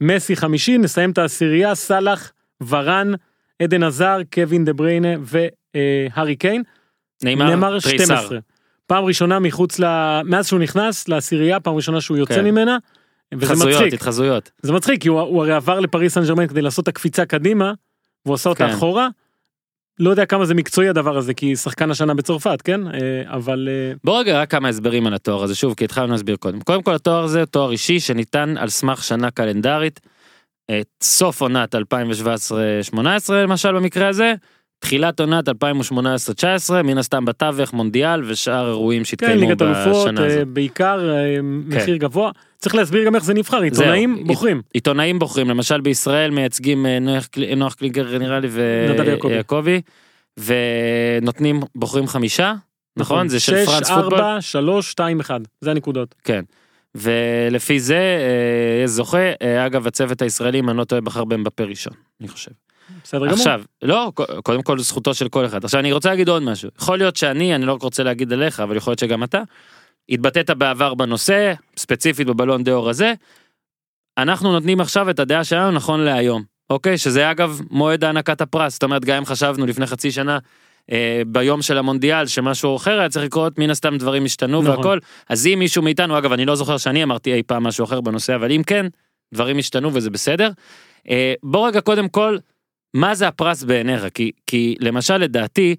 מסי 0.02 0.36
חמישי 0.36 0.78
נסיים 0.78 1.12
את 1.12 1.18
העשירייה 1.18 1.76
סאלח 1.76 2.32
ורן 2.68 3.12
עדן 3.62 3.84
עזר 3.84 4.18
קווין 4.34 4.66
דה 4.66 4.74
בריינה 4.74 5.10
והארי 5.22 6.36
קיין 6.36 6.64
נאמר, 7.24 7.50
נאמר 7.50 7.80
תריסר. 7.80 8.06
12 8.06 8.40
פעם 8.90 9.04
ראשונה 9.04 9.40
מחוץ 9.40 9.80
ל... 9.80 9.86
מאז 10.24 10.48
שהוא 10.48 10.60
נכנס 10.60 11.08
לעשירייה 11.08 11.60
פעם 11.60 11.76
ראשונה 11.76 12.02
שהוא 12.02 12.18
יוצא 12.18 12.36
כן. 12.36 12.46
ממנה. 12.46 12.78
וזה 13.34 13.54
התחזויות, 13.54 13.82
מצחיק 13.82 13.94
התחזויות. 13.94 14.52
זה 14.62 14.74
מצחיק 14.74 15.02
כי 15.02 15.10
הוא, 15.10 15.20
הוא 15.20 15.42
הרי 15.42 15.54
עבר 15.54 15.80
לפריס 15.80 16.14
סן 16.14 16.26
ג'רמן 16.26 16.48
כדי 16.48 16.62
לעשות 16.62 16.84
את 16.84 16.88
הקפיצה 16.88 17.26
קדימה 17.26 17.74
והוא 18.26 18.36
עשה 18.36 18.50
אותה 18.50 18.68
כן. 18.68 18.74
אחורה. 18.74 19.08
לא 20.00 20.10
יודע 20.10 20.26
כמה 20.26 20.46
זה 20.46 20.54
מקצועי 20.54 20.90
הדבר 20.90 21.18
הזה 21.18 21.34
כי 21.34 21.56
שחקן 21.56 21.92
השנה 21.92 22.14
בצרפת 22.14 22.62
כן 22.62 22.88
אה, 22.88 22.94
אבל 23.28 23.70
אה, 23.72 23.94
בוא 24.04 24.20
רגע 24.20 24.42
רק 24.42 24.52
כמה 24.52 24.70
הסברים 24.70 25.08
על 25.08 25.14
התואר 25.14 25.44
הזה 25.44 25.56
שוב 25.56 25.74
כי 25.74 25.86
התחלנו 25.86 26.12
להסביר 26.12 26.36
קודם. 26.36 26.62
קודם 26.62 26.84
כל 26.84 26.96
התואר 26.96 27.24
הזה 27.24 27.46
תואר 27.46 27.72
אישי 27.72 28.00
שניתן 28.00 28.58
על 28.58 28.70
סמך 28.70 29.04
שנה 29.04 29.32
קלנדרית. 29.32 30.00
את 30.72 30.88
סוף 31.04 31.42
עונת 31.42 31.76
2017-2018 31.76 31.80
למשל 33.32 33.72
במקרה 33.72 34.08
הזה. 34.08 34.34
תחילת 34.80 35.20
עונת 35.20 35.50
2018-2019 35.50 35.52
מן 36.84 36.98
הסתם 36.98 37.26
בתווך 37.26 37.74
מונדיאל 37.74 38.24
ושאר 38.24 38.68
אירועים 38.68 39.02
כן 39.02 39.06
שהתקיימו 39.06 39.50
אלופות 39.50 40.08
בשנה 40.08 40.22
אה, 40.22 40.28
הזאת. 40.28 40.48
בעיקר 40.48 41.10
אה, 41.10 41.40
מחיר 41.42 41.96
גבוה 41.96 42.32
צריך 42.58 42.76
להסביר 42.76 43.06
גם 43.06 43.16
איך 43.16 43.24
זה 43.24 43.34
נבחר 43.34 43.62
עיתונאים 43.62 44.16
זהו. 44.16 44.26
בוחרים 44.26 44.62
עיתונאים 44.74 45.20
בוחרים 45.20 45.50
למשל 45.50 45.82
בישראל 45.82 46.32
מייצגים 46.32 46.86
אה, 46.86 47.00
נוח, 47.00 47.28
נוח 47.58 47.74
קלינגר 47.74 48.18
נראה 48.18 48.40
לי. 48.40 48.48
ויעקבי 48.52 49.82
ונותנים 50.38 51.62
בוחרים 51.76 52.08
חמישה 52.08 52.54
נכון 52.98 53.28
זה 53.28 53.40
של 53.40 53.66
פרנס 53.66 53.92
פוטבול 53.92 54.20
4 54.20 54.42
3 54.42 54.92
2 54.92 55.20
1 55.20 55.42
זה 55.62 55.72
הנקודות 55.72 56.16
כן. 56.24 56.44
ולפי 56.96 57.80
זה 57.80 57.98
אה, 58.82 58.88
זוכה 58.88 59.32
אה, 59.42 59.66
אגב 59.66 59.88
הצוות 59.88 60.22
הישראלי 60.22 60.60
אם 60.60 60.70
אני 60.70 60.78
לא 60.78 60.84
טועה 60.84 61.02
בחר 61.02 61.24
באמבפה 61.24 61.64
ראשון 61.64 61.94
אני 62.22 62.28
חושב. 62.28 62.52
בסדר 63.04 63.20
גמור 63.20 63.34
עכשיו 63.34 63.62
לא 63.82 64.12
קודם 64.44 64.64
כל 64.64 64.80
זכותו 64.80 65.14
של 65.14 65.30
כל 65.30 65.46
אחד 65.46 65.66
עכשיו 65.66 65.80
אני 65.80 65.92
רוצה 65.92 66.10
להגיד 66.10 66.30
עוד 66.30 66.44
משהו 66.44 66.70
יכול 66.82 66.98
להיות 66.98 67.16
שאני 67.16 67.56
אני 67.56 67.66
לא 67.66 67.78
רוצה 67.82 68.04
להגיד 68.04 68.34
עליך 68.34 68.60
אבל 68.60 68.76
יכול 68.76 68.92
להיות 68.92 69.00
שגם 69.00 69.24
אתה. 69.24 69.42
התבטאת 70.10 70.50
בעבר 70.50 70.94
בנושא 70.94 71.54
ספציפית 71.78 72.28
בבלון 72.28 72.64
דה 72.64 72.72
אור 72.72 72.90
הזה. 72.90 73.14
אנחנו 74.18 74.52
נותנים 74.52 74.82
עכשיו 74.82 75.10
את 75.10 75.20
הדעה 75.20 75.44
שלנו 75.44 75.72
נכון 75.72 76.00
להיום 76.00 76.44
אוקיי 76.70 76.98
שזה 76.98 77.32
אגב 77.32 77.62
מועד 77.70 78.04
הענקת 78.04 78.42
הפרס 78.42 78.74
זאת 78.74 78.84
אומרת 78.84 79.06
גם 79.06 79.18
אם 79.18 79.26
חשבנו 79.26 79.66
לפני 79.66 79.86
חצי 79.86 80.12
שנה. 80.12 80.40
אה, 80.92 81.22
ביום 81.28 81.62
של 81.62 81.78
המונדיאל 81.78 82.26
שמשהו 82.26 82.76
אחר 82.76 83.00
היה 83.00 83.10
צריך 83.10 83.26
לקרות 83.26 83.60
מן 83.60 83.70
הסתם 83.70 83.98
דברים 83.98 84.26
השתנו 84.26 84.62
נכון. 84.62 84.78
והכל 84.78 85.00
אז 85.30 85.48
אם 85.48 85.60
מישהו 85.60 85.84
מאיתנו 85.84 86.18
אגב 86.18 86.32
אני 86.32 86.46
לא 86.46 86.56
זוכר 86.56 86.78
שאני 86.78 87.04
אמרתי 87.04 87.34
אי 87.34 87.44
פעם 87.44 87.64
משהו 87.64 87.86
אחר 87.86 88.02
בנושא 88.02 88.36
אבל 88.36 88.52
אם 88.52 88.64
כן 88.64 88.86
דברים 89.34 89.58
השתנו 89.58 89.94
וזה 89.94 90.10
בסדר. 90.10 90.52
אה, 91.10 91.34
בוא 91.44 91.68
רגע 91.68 91.82
קודם 91.82 92.10
כל 92.10 92.38
מה 92.94 93.16
זה 93.16 93.28
הפרס 93.28 93.64
בעיניך? 93.64 94.04
כי 94.14 94.32
כי 94.48 94.76
למשל 94.80 95.18
לדעתי 95.18 95.76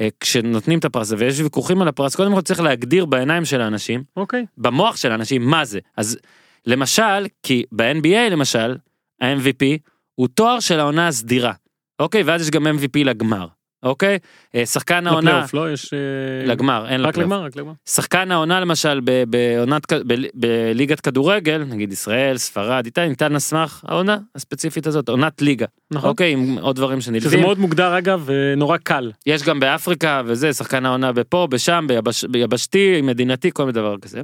אה, 0.00 0.08
כשנותנים 0.20 0.78
את 0.78 0.84
הפרס 0.84 1.12
ויש 1.18 1.40
ויכוחים 1.40 1.82
על 1.82 1.88
הפרס 1.88 2.16
קודם 2.16 2.34
כל 2.34 2.40
צריך 2.40 2.60
להגדיר 2.60 3.04
בעיניים 3.04 3.44
של 3.44 3.60
האנשים 3.60 4.02
אוקיי. 4.16 4.46
במוח 4.58 4.96
של 4.96 5.12
האנשים 5.12 5.46
מה 5.46 5.64
זה. 5.64 5.78
אז 5.96 6.18
למשל 6.66 7.26
כי 7.42 7.64
ב-NBA 7.72 8.30
למשל 8.30 8.76
ה-MVP 9.20 9.78
הוא 10.14 10.28
תואר 10.28 10.60
של 10.60 10.80
העונה 10.80 11.08
הסדירה. 11.08 11.52
אוקיי 11.98 12.22
ואז 12.22 12.42
יש 12.42 12.50
גם 12.50 12.66
MVP 12.66 13.04
לגמר 13.04 13.46
אוקיי? 13.82 14.18
אה, 14.54 14.66
שחקן 14.66 15.06
העונה 15.06 15.30
לפלייאוף 15.30 15.54
לא? 15.54 15.72
יש 15.72 15.94
אה, 15.94 16.46
לגמר 16.46 16.86
אין 16.88 17.00
לו 17.00 17.08
רק. 17.08 17.18
לגמר 17.18 17.44
רק 17.44 17.56
לגמר. 17.56 17.72
שחקן 17.88 18.32
העונה 18.32 18.60
למשל 18.60 19.00
בעונת 19.26 19.92
בליגת 20.34 21.00
כדורגל 21.00 21.64
נגיד 21.68 21.92
ישראל 21.92 22.36
ספרד 22.36 22.84
איתה 22.84 23.06
ניתן 23.08 23.32
על 23.32 23.38
סמך 23.38 23.84
העונה 23.88 24.18
הספציפית 24.34 24.86
הזאת 24.86 25.08
עונת 25.08 25.42
ליגה. 25.42 25.66
נכון. 25.90 26.10
אוקיי 26.10 26.32
עם 26.32 26.58
עוד 26.58 26.76
דברים 26.76 27.00
שזה 27.00 27.20
שנלווים 27.20 27.40
מאוד 27.40 27.58
מוגדר 27.58 27.98
אגב 27.98 28.22
ונורא 28.26 28.76
קל. 28.76 29.12
יש 29.26 29.42
גם 29.42 29.60
באפריקה 29.60 30.22
וזה 30.26 30.52
שחקן 30.52 30.86
העונה 30.86 31.12
בפה 31.12 31.46
בשם 31.50 31.84
ביבש, 31.88 32.24
ביבשתי 32.24 33.00
מדינתי 33.02 33.50
כל 33.52 33.62
מיני 33.62 33.72
דבר 33.72 33.98
כזה. 33.98 34.20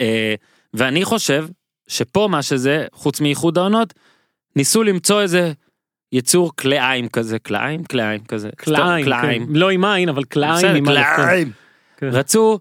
אה, 0.00 0.34
ואני 0.74 1.04
חושב 1.04 1.46
שפה 1.88 2.28
מה 2.30 2.42
שזה 2.42 2.86
חוץ 2.92 3.20
מאיחוד 3.20 3.58
העונות 3.58 3.94
ניסו 4.56 4.82
למצוא 4.82 5.20
איזה 5.20 5.52
יצור 6.12 6.56
כלאיים 6.56 7.08
כזה 7.08 7.38
כלאיים 7.38 7.84
כלאיים 7.84 8.24
כזה 8.24 8.50
קלעיים 8.56 9.04
כלאיים. 9.04 9.46
כן. 9.46 9.52
לא 9.52 9.70
עם 9.70 9.84
עין 9.84 10.08
אבל 10.08 10.24
קלעיים 10.24 10.56
בסדר, 10.56 10.74
עם 10.74 10.88
א', 10.88 10.92
כן. 10.92 11.16
כלאיים. 11.16 11.52
כן. 11.96 12.08
רצו 12.12 12.58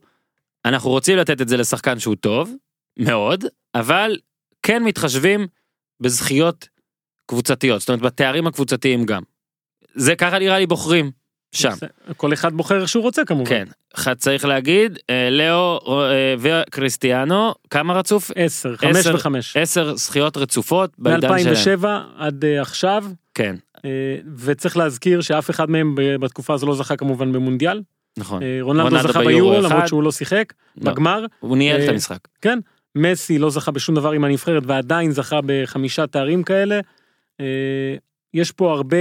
אנחנו 0.66 0.89
רוצים 0.89 1.18
לתת 1.18 1.42
את 1.42 1.48
זה 1.48 1.58
לשחקן 1.58 2.00
שהוא 2.00 2.16
טוב 2.16 2.54
מאוד 3.00 3.46
אבל 3.75 4.18
כן 4.63 4.84
מתחשבים 4.84 5.48
בזכיות 6.00 6.68
קבוצתיות 7.25 7.80
זאת 7.80 7.89
אומרת 7.89 8.01
בתארים 8.01 8.48
הקבוצתיים 8.48 9.06
גם. 9.06 9.22
זה 9.96 10.16
ככה 10.16 10.39
נראה 10.39 10.60
לי 10.60 10.68
בוחרים 10.68 11.12
שם. 11.51 11.74
כל 12.18 12.34
אחד 12.34 12.54
בוחר 12.54 12.82
איך 12.82 12.89
שהוא 12.89 13.04
רוצה 13.04 13.25
כמובן. 13.25 13.50
כן. 13.50 13.68
אחד 13.96 14.13
צריך 14.13 14.46
להגיד, 14.46 15.00
אה, 15.10 15.30
לאו 15.30 15.80
אה, 15.88 16.36
וקריסטיאנו, 16.39 17.54
כמה 17.70 17.94
רצוף? 17.94 18.32
עשר, 18.36 18.75
חמש. 18.77 19.08
וחמש. 19.08 19.58
עשר 19.58 19.96
זכיות 19.96 20.38
רצופות 20.38 20.92
בעידן 20.98 21.39
שלהם. 21.39 21.80
מ-2007 21.80 21.88
עד 22.18 22.46
אה, 22.46 22.62
עכשיו, 22.62 23.04
כן, 23.38 23.56
אה, 23.86 24.15
וצריך 24.38 24.77
להזכיר 24.77 25.22
שאף 25.22 25.50
אחד 25.50 25.70
מהם 25.70 25.96
בתקופה 26.20 26.53
הזו 26.53 26.67
לא 26.67 26.75
זכה 26.75 26.96
כמובן 26.96 27.32
במונדיאל. 27.32 27.82
נכון. 28.17 28.44
אה, 28.44 28.58
רונלדו 28.62 28.88
רונלדו 28.88 29.08
זכה 29.08 29.20
ביורו. 29.20 29.62
למרות 29.62 29.88
שהוא 29.88 30.03
לא 30.03 30.12
שיחק, 30.12 30.53
לא. 30.77 30.91
בגמר. 30.91 31.25
הוא 31.39 31.58
ניהל 31.58 31.82
את 31.82 31.88
אה, 31.88 31.94
המשחק. 31.94 32.20
כן, 32.41 32.60
מסי 32.96 33.38
לא 33.38 33.50
זכה 33.50 33.72
בשום 33.72 33.96
דבר 33.96 34.12
עם 34.12 34.24
הנבחרת 34.24 34.63
ועדיין 34.65 35.12
זכה 35.12 35.39
בחמישה 35.46 36.08
תארים 36.08 36.44
כאלה. 36.44 36.79
יש 38.34 38.51
פה 38.51 38.74
הרבה, 38.74 38.98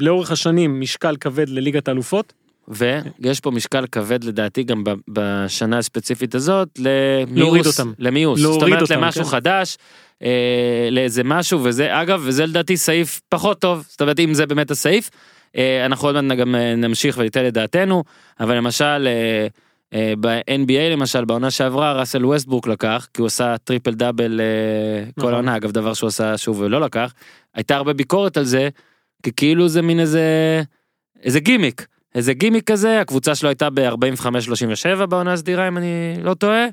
לאורך 0.00 0.30
השנים, 0.30 0.80
משקל 0.80 1.16
כבד 1.16 1.48
לליגת 1.48 1.88
האלופות. 1.88 2.32
ויש 2.68 3.40
פה 3.40 3.50
משקל 3.50 3.86
כבד 3.92 4.24
לדעתי 4.24 4.62
גם 4.62 4.84
בשנה 5.08 5.78
הספציפית 5.78 6.34
הזאת 6.34 6.68
למאוס, 6.78 7.38
להוריד 7.38 7.66
אותם. 7.66 7.92
למאוס, 7.98 8.40
להוריד 8.40 8.60
זאת 8.60 8.68
אומרת 8.68 8.82
אותם, 8.82 8.94
למשהו 8.94 9.24
כן. 9.24 9.30
חדש, 9.30 9.76
אה, 10.22 10.88
לאיזה 10.90 11.24
משהו 11.24 11.60
וזה 11.62 12.02
אגב 12.02 12.22
וזה 12.24 12.46
לדעתי 12.46 12.76
סעיף 12.76 13.20
פחות 13.28 13.60
טוב, 13.60 13.86
זאת 13.88 14.00
אומרת 14.00 14.20
אם 14.20 14.34
זה 14.34 14.46
באמת 14.46 14.70
הסעיף, 14.70 15.10
אה, 15.56 15.86
אנחנו 15.86 16.08
עוד 16.08 16.20
מעט 16.20 16.38
גם 16.38 16.54
אה, 16.54 16.74
נמשיך 16.74 17.18
וניתן 17.18 17.44
לדעתנו, 17.44 18.04
אבל 18.40 18.54
למשל 18.56 19.08
אה, 19.08 19.46
אה, 19.94 20.12
ב-NBA 20.20 20.92
למשל 20.92 21.24
בעונה 21.24 21.50
שעברה 21.50 21.92
ראסל 21.92 22.26
ווסטברוק 22.26 22.66
לקח 22.66 23.08
כי 23.14 23.20
הוא 23.20 23.26
עשה 23.26 23.58
טריפל 23.64 23.94
דאבל 23.94 24.40
אה, 24.40 25.04
כל 25.04 25.10
נכון. 25.16 25.32
העונה 25.32 25.56
אגב 25.56 25.70
דבר 25.70 25.94
שהוא 25.94 26.08
עשה 26.08 26.38
שוב 26.38 26.60
ולא 26.60 26.80
לקח, 26.80 27.14
הייתה 27.54 27.76
הרבה 27.76 27.92
ביקורת 27.92 28.36
על 28.36 28.44
זה, 28.44 28.68
כי 29.22 29.30
כאילו 29.36 29.68
זה 29.68 29.82
מין 29.82 30.00
איזה 30.00 30.22
איזה 31.22 31.40
גימיק. 31.40 31.86
איזה 32.16 32.34
גימיק 32.34 32.70
כזה, 32.70 33.00
הקבוצה 33.00 33.34
שלו 33.34 33.48
הייתה 33.48 33.68
ב-45-37 33.70 35.06
בעונה 35.06 35.32
הסדירה 35.32 35.68
אם 35.68 35.76
אני 35.78 36.14
לא 36.22 36.34
טועה, 36.34 36.66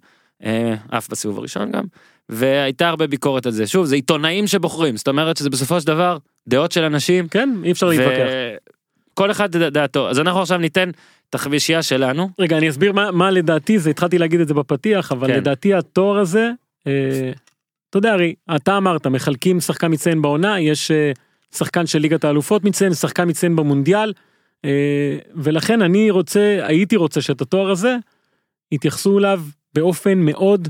אה, 0.43 0.75
אף 0.89 1.09
בסיבוב 1.09 1.37
הראשון 1.37 1.71
גם, 1.71 1.83
והייתה 2.29 2.89
הרבה 2.89 3.07
ביקורת 3.07 3.45
על 3.45 3.51
זה. 3.51 3.67
שוב, 3.67 3.85
זה 3.85 3.95
עיתונאים 3.95 4.47
שבוחרים, 4.47 4.97
זאת 4.97 5.07
אומרת 5.07 5.37
שזה 5.37 5.49
בסופו 5.49 5.81
של 5.81 5.87
דבר 5.87 6.17
דעות 6.47 6.71
של 6.71 6.83
אנשים, 6.83 7.27
כן, 7.27 7.49
אי 7.63 7.71
אפשר 7.71 7.87
להתווכח. 7.87 8.25
וכל 9.13 9.31
אחד 9.31 9.51
דע- 9.57 9.69
דעתו. 9.69 10.09
אז 10.09 10.19
אנחנו 10.19 10.41
עכשיו 10.41 10.57
ניתן 10.57 10.89
את 11.29 11.35
החבישייה 11.35 11.83
שלנו, 11.83 12.29
רגע, 12.39 12.57
אני 12.57 12.69
אסביר 12.69 12.91
מה, 12.93 13.11
מה 13.11 13.31
לדעתי, 13.31 13.79
זה 13.79 13.89
התחלתי 13.89 14.17
להגיד 14.17 14.39
את 14.39 14.47
זה 14.47 14.53
בפתיח, 14.53 15.11
אבל 15.11 15.27
כן. 15.27 15.33
לדעתי 15.37 15.73
התואר 15.73 16.17
הזה, 16.17 16.49
אה, 16.87 17.31
אתה 17.89 17.97
יודע, 17.97 18.13
הרי, 18.13 18.33
אתה 18.55 18.77
אמרת, 18.77 19.07
מחלקים 19.07 19.59
שחקן 19.59 19.91
מצטיין 19.91 20.21
בעונה, 20.21 20.59
יש 20.59 20.91
אה, 20.91 21.11
שחקן 21.55 21.85
של 21.85 21.99
ליגת 21.99 22.23
האלופות 22.23 22.63
מצטיין, 22.63 22.93
שחקן 22.93 23.29
מצטיין 23.29 23.55
במונדיאל, 23.55 24.13
ולכן 25.35 25.81
אני 25.81 26.11
רוצה, 26.11 26.59
הייתי 26.61 26.95
רוצה 26.95 27.21
שאת 27.21 27.41
התואר 27.41 27.71
הזה, 27.71 27.97
יתייחסו 28.71 29.19
אליו 29.19 29.41
באופן 29.73 30.17
מאוד 30.19 30.67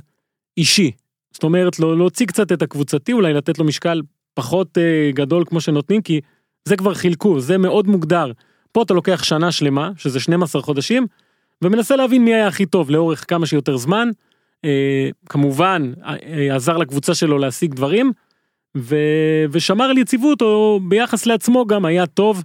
אישי. 0.57 0.91
זאת 1.31 1.43
אומרת, 1.43 1.79
לא, 1.79 1.97
להוציא 1.97 2.25
קצת 2.25 2.51
את 2.51 2.61
הקבוצתי, 2.61 3.13
אולי 3.13 3.33
לתת 3.33 3.59
לו 3.59 3.65
משקל 3.65 4.01
פחות 4.33 4.77
אה, 4.77 5.11
גדול 5.13 5.43
כמו 5.45 5.61
שנותנים, 5.61 6.01
כי 6.01 6.21
זה 6.65 6.77
כבר 6.77 6.93
חילקו, 6.93 7.39
זה 7.39 7.57
מאוד 7.57 7.87
מוגדר. 7.87 8.31
פה 8.71 8.83
אתה 8.83 8.93
לוקח 8.93 9.23
שנה 9.23 9.51
שלמה, 9.51 9.91
שזה 9.97 10.19
12 10.19 10.61
חודשים, 10.61 11.07
ומנסה 11.61 11.95
להבין 11.95 12.25
מי 12.25 12.33
היה 12.33 12.47
הכי 12.47 12.65
טוב 12.65 12.89
לאורך 12.89 13.25
כמה 13.27 13.45
שיותר 13.45 13.77
זמן. 13.77 14.09
אה, 14.65 15.09
כמובן, 15.29 15.93
אה, 16.03 16.15
אה, 16.25 16.55
עזר 16.55 16.77
לקבוצה 16.77 17.15
שלו 17.15 17.37
להשיג 17.37 17.73
דברים, 17.73 18.11
ו... 18.77 18.95
ושמר 19.51 19.85
על 19.85 19.97
יציבות, 19.97 20.41
או 20.41 20.79
ביחס 20.89 21.25
לעצמו 21.25 21.65
גם 21.65 21.85
היה 21.85 22.05
טוב, 22.05 22.43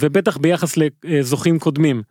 ובטח 0.00 0.36
ביחס 0.36 0.74
לזוכים 1.04 1.58
קודמים. 1.58 2.02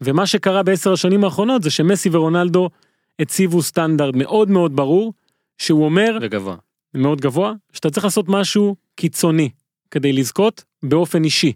ומה 0.00 0.26
שקרה 0.26 0.62
בעשר 0.62 0.92
השנים 0.92 1.24
האחרונות 1.24 1.62
זה 1.62 1.70
שמסי 1.70 2.08
ורונלדו 2.12 2.70
הציבו 3.18 3.62
סטנדרט 3.62 4.14
מאוד 4.14 4.50
מאוד 4.50 4.76
ברור, 4.76 5.12
שהוא 5.58 5.84
אומר, 5.84 6.18
וגבוה. 6.22 6.56
מאוד 6.94 7.20
גבוה, 7.20 7.52
שאתה 7.72 7.90
צריך 7.90 8.04
לעשות 8.04 8.28
משהו 8.28 8.76
קיצוני 8.94 9.48
כדי 9.90 10.12
לזכות 10.12 10.64
באופן 10.82 11.24
אישי. 11.24 11.52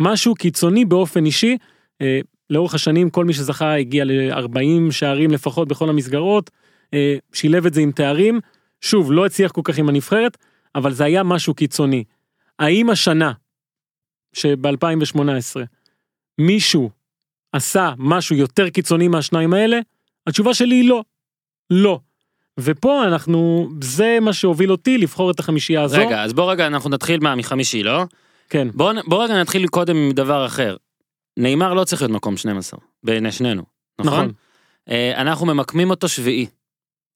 משהו 0.00 0.34
קיצוני 0.34 0.84
באופן 0.84 1.26
אישי. 1.26 1.58
אה, 2.00 2.20
לאורך 2.50 2.74
השנים 2.74 3.10
כל 3.10 3.24
מי 3.24 3.32
שזכה 3.32 3.74
הגיע 3.74 4.04
ל-40 4.04 4.90
שערים 4.90 5.30
לפחות 5.30 5.68
בכל 5.68 5.88
המסגרות, 5.88 6.50
אה, 6.94 7.16
שילב 7.32 7.66
את 7.66 7.74
זה 7.74 7.80
עם 7.80 7.92
תארים. 7.92 8.40
שוב, 8.80 9.12
לא 9.12 9.26
הצליח 9.26 9.52
כל 9.52 9.60
כך 9.64 9.78
עם 9.78 9.88
הנבחרת, 9.88 10.36
אבל 10.74 10.92
זה 10.92 11.04
היה 11.04 11.22
משהו 11.22 11.54
קיצוני. 11.54 12.04
האם 12.58 12.90
השנה, 12.90 13.32
שב-2018, 14.34 15.20
מישהו 16.38 16.90
עשה 17.52 17.92
משהו 17.98 18.36
יותר 18.36 18.70
קיצוני 18.70 19.08
מהשניים 19.08 19.54
האלה? 19.54 19.78
התשובה 20.26 20.54
שלי 20.54 20.74
היא 20.74 20.88
לא. 20.88 21.04
לא. 21.70 22.00
ופה 22.60 23.04
אנחנו, 23.04 23.68
זה 23.80 24.18
מה 24.20 24.32
שהוביל 24.32 24.72
אותי 24.72 24.98
לבחור 24.98 25.30
את 25.30 25.40
החמישייה 25.40 25.82
הזו. 25.82 25.96
רגע, 25.96 26.22
אז 26.22 26.32
בוא 26.32 26.52
רגע 26.52 26.66
אנחנו 26.66 26.90
נתחיל 26.90 27.20
מה 27.20 27.34
מחמישי, 27.34 27.82
לא? 27.82 28.04
כן. 28.50 28.68
בוא, 28.74 28.92
בוא 29.06 29.24
רגע 29.24 29.40
נתחיל 29.40 29.66
קודם 29.66 29.96
עם 29.96 30.12
דבר 30.12 30.46
אחר. 30.46 30.76
נאמר 31.36 31.74
לא 31.74 31.84
צריך 31.84 32.02
להיות 32.02 32.12
מקום 32.12 32.36
12, 32.36 32.80
בעיני 33.02 33.32
שנינו, 33.32 33.62
נכון? 34.00 34.12
נכון. 34.12 34.32
אה, 34.90 35.20
אנחנו 35.20 35.46
ממקמים 35.46 35.90
אותו 35.90 36.08
שביעי, 36.08 36.46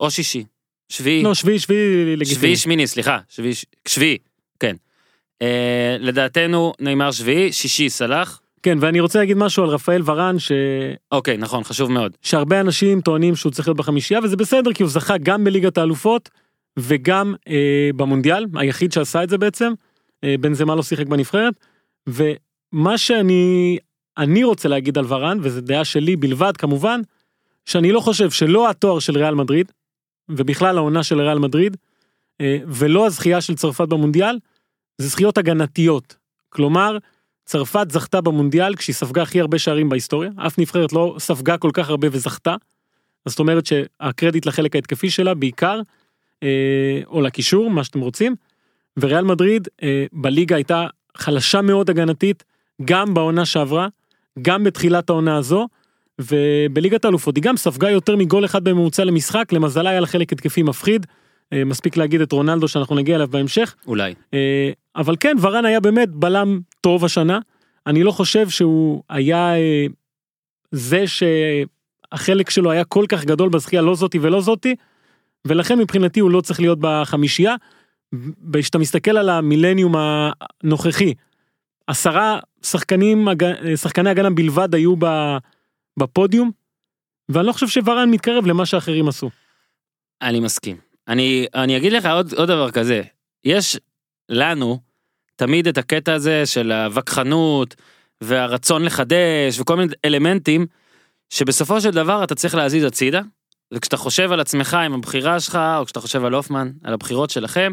או 0.01 0.11
שישי. 0.11 0.45
שביעי. 0.89 1.23
לא, 1.23 1.35
שביעי, 1.35 1.59
שביעי 1.59 2.17
לגיטימי. 2.17 2.35
שביעי 2.37 2.57
שמיני 2.57 2.87
סליחה 2.87 3.19
שביעי 3.29 3.55
שביעי 3.89 4.19
כן. 4.61 4.77
אה, 5.43 5.97
לדעתנו 6.01 6.73
נאמר 6.81 7.11
שביעי 7.11 7.53
שישי 7.53 7.91
סלח 7.91 8.41
כן, 8.63 8.79
ואני 8.81 9.01
רוצה 9.01 9.19
להגיד 9.19 9.37
משהו 9.37 9.63
על 9.63 9.69
רפאל 9.69 10.03
ורן, 10.05 10.39
ש... 10.39 10.53
אוקיי 11.13 11.37
נכון 11.37 11.65
חשוב 11.65 11.93
מאוד 11.93 12.17
שהרבה 12.23 12.61
אנשים 12.61 13.01
טוענים 13.01 13.37
שהוא 13.37 13.53
צריך 13.53 13.69
להיות 13.69 13.77
בחמישייה, 13.77 14.21
וזה 14.25 14.37
בסדר, 14.37 14.73
כי 14.73 14.83
הוא 14.83 14.91
זכה 14.91 15.19
גם 15.19 15.45
בליגת 15.45 15.79
האלופות, 15.79 16.29
וגם 16.79 17.35
אה, 17.49 17.91
במונדיאל, 17.97 18.47
היחיד 18.55 18.93
שעשה 18.93 19.23
את 19.23 19.29
זה 19.29 19.39
בעצם. 19.39 19.73
אה, 20.25 20.35
בנזמה 20.41 20.75
לא 20.75 20.83
שיחק 20.83 21.07
בנבחרת. 21.07 21.55
ומה 22.09 22.99
שאני 22.99 23.79
אני 24.19 24.45
רוצה 24.45 24.69
להגיד 24.69 24.99
על 24.99 25.05
ורן, 25.09 25.39
וזו 25.43 25.61
דעה 25.61 25.85
שלי 25.85 26.17
בלבד 26.17 26.57
כמובן, 26.57 27.01
שאני 27.65 27.93
לא 27.93 28.01
חושב 28.01 28.31
שלא 28.31 28.71
התואר 28.71 28.99
של 28.99 29.19
ריאל 29.19 29.35
מדריד, 29.35 29.73
ובכלל 30.29 30.79
העונה 30.79 31.03
של 31.03 31.21
ריאל 31.21 31.39
מדריד, 31.39 31.77
אה, 32.41 32.59
ולא 32.67 33.07
הזכייה 33.07 33.41
של 33.41 33.55
צרפת 33.55 33.89
במונדיאל, 33.89 34.39
זה 34.99 35.09
זכיות 35.09 35.39
הגנתיות. 35.39 36.17
כלומר, 36.49 36.99
צרפת 37.45 37.87
זכתה 37.91 38.21
במונדיאל 38.21 38.77
כשהיא 38.77 38.95
ספגה 38.95 39.23
הכי 39.23 39.41
הרבה 39.41 39.59
שערים 39.59 39.89
בהיסטוריה, 39.89 40.31
אף 40.37 40.59
נבחרת 40.59 40.93
לא 40.93 41.17
ספגה 41.19 41.59
כל 41.59 41.71
כך 41.73 41.89
הרבה 41.89 42.09
וזכתה. 42.13 42.57
אז 43.27 43.33
זאת 43.33 43.39
אומרת 43.39 43.67
שהקרדיט 43.67 44.47
לחלק 44.47 44.75
ההתקפי 44.75 45.11
שלה 45.11 45.35
בעיקר, 45.35 45.81
אה, 46.43 47.01
או 47.07 47.21
לקישור, 47.21 47.71
מה 47.71 47.85
שאתם 47.85 48.01
רוצים. 48.01 48.37
וריאל 48.99 49.25
מדריד 49.25 49.69
אה, 49.83 50.07
בליגה 50.13 50.57
הייתה 50.57 50.87
חלשה 51.17 51.63
מאוד 51.63 51.91
הגנתית, 51.91 52.45
גם 52.85 53.15
בעונה 53.15 53.47
שעברה, 53.47 53.89
גם 54.43 54.65
בתחילת 54.65 55.11
העונה 55.11 55.37
הזו, 55.37 55.69
ובליגת 56.19 57.05
האלופות 57.05 57.37
היא 57.37 57.43
גם 57.43 57.57
ספגה 57.57 57.91
יותר 57.91 58.17
מגול 58.17 58.45
אחד 58.45 58.65
בממוצע 58.65 59.05
למשחק, 59.05 59.53
למזלה 59.53 59.91
היה 59.91 60.01
לה 60.01 60.07
חלק 60.07 60.33
התקפי 60.33 60.63
מפחיד. 60.63 61.07
אה, 61.53 61.65
מספיק 61.65 61.97
להגיד 61.97 62.21
את 62.21 62.33
רונלדו 62.33 62.69
שאנחנו 62.69 62.97
נגיע 62.97 63.17
אליו 63.17 63.29
בהמשך. 63.29 63.75
אולי 63.87 64.15
אה, 64.35 64.71
אבל 64.97 65.17
כן, 65.21 65.37
ורן 65.41 65.65
היה 65.65 65.81
באמת 65.81 66.09
בלם 66.09 66.61
טוב 66.81 67.05
השנה. 67.05 67.39
אני 67.87 68.03
לא 68.03 68.11
חושב 68.11 68.49
שהוא 68.49 69.03
היה 69.09 69.57
אה, 69.57 69.87
זה 70.71 71.05
שהחלק 71.07 72.51
שלו 72.51 72.71
היה 72.71 72.85
כל 72.85 73.05
כך 73.09 73.25
גדול 73.25 73.49
בזכייה, 73.49 73.83
לא 73.83 73.95
זאתי 73.95 74.19
ולא 74.19 74.41
זאתי, 74.41 74.75
ולכן 75.45 75.79
מבחינתי 75.79 76.21
הוא 76.21 76.31
לא 76.31 76.41
צריך 76.41 76.61
להיות 76.61 76.79
בחמישייה. 76.81 77.55
כשאתה 78.53 78.79
מסתכל 78.79 79.17
על 79.17 79.29
המילניום 79.29 79.95
הנוכחי, 79.97 81.15
עשרה 81.87 82.39
שחקנים, 82.63 83.29
שחקני 83.77 84.11
הגנה 84.11 84.31
בלבד 84.31 84.75
היו 84.75 84.95
בפודיום, 85.99 86.51
ואני 87.29 87.47
לא 87.47 87.53
חושב 87.53 87.69
שוורן 87.69 88.11
מתקרב 88.11 88.47
למה 88.47 88.67
שאחרים 88.67 89.09
עשו. 89.09 89.31
אני 90.23 90.41
מסכים 90.41 90.88
אני 91.09 91.47
אני 91.55 91.77
אגיד 91.77 91.93
לך 91.93 92.07
עוד 92.07 92.35
עוד 92.35 92.49
דבר 92.49 92.71
כזה. 92.71 93.03
יש 93.45 93.79
לנו 94.29 94.79
תמיד 95.37 95.69
את 95.69 95.79
הקטע 95.79 96.15
הזה 96.15 96.47
של 96.47 96.73
הווכחנות 96.73 97.75
והרצון 98.21 98.85
לחדש 98.85 99.61
וכל 99.61 99.77
מיני 99.77 99.93
אלמנטים 100.05 100.67
שבסופו 101.31 101.81
של 101.81 101.91
דבר 101.91 102.25
אתה 102.25 102.35
צריך 102.35 102.55
להזיז 102.55 102.85
הצידה 102.85 103.21
וכשאתה 103.75 103.97
חושב 103.97 104.33
על 104.33 104.41
עצמך 104.41 104.75
עם 104.75 104.95
הבחירה 104.95 105.41
שלך 105.41 105.59
או 105.79 105.85
כשאתה 105.85 106.01
חושב 106.01 106.25
על 106.25 106.35
הופמן 106.35 106.71
על 106.85 106.95
הבחירות 106.95 107.31
שלכם 107.31 107.73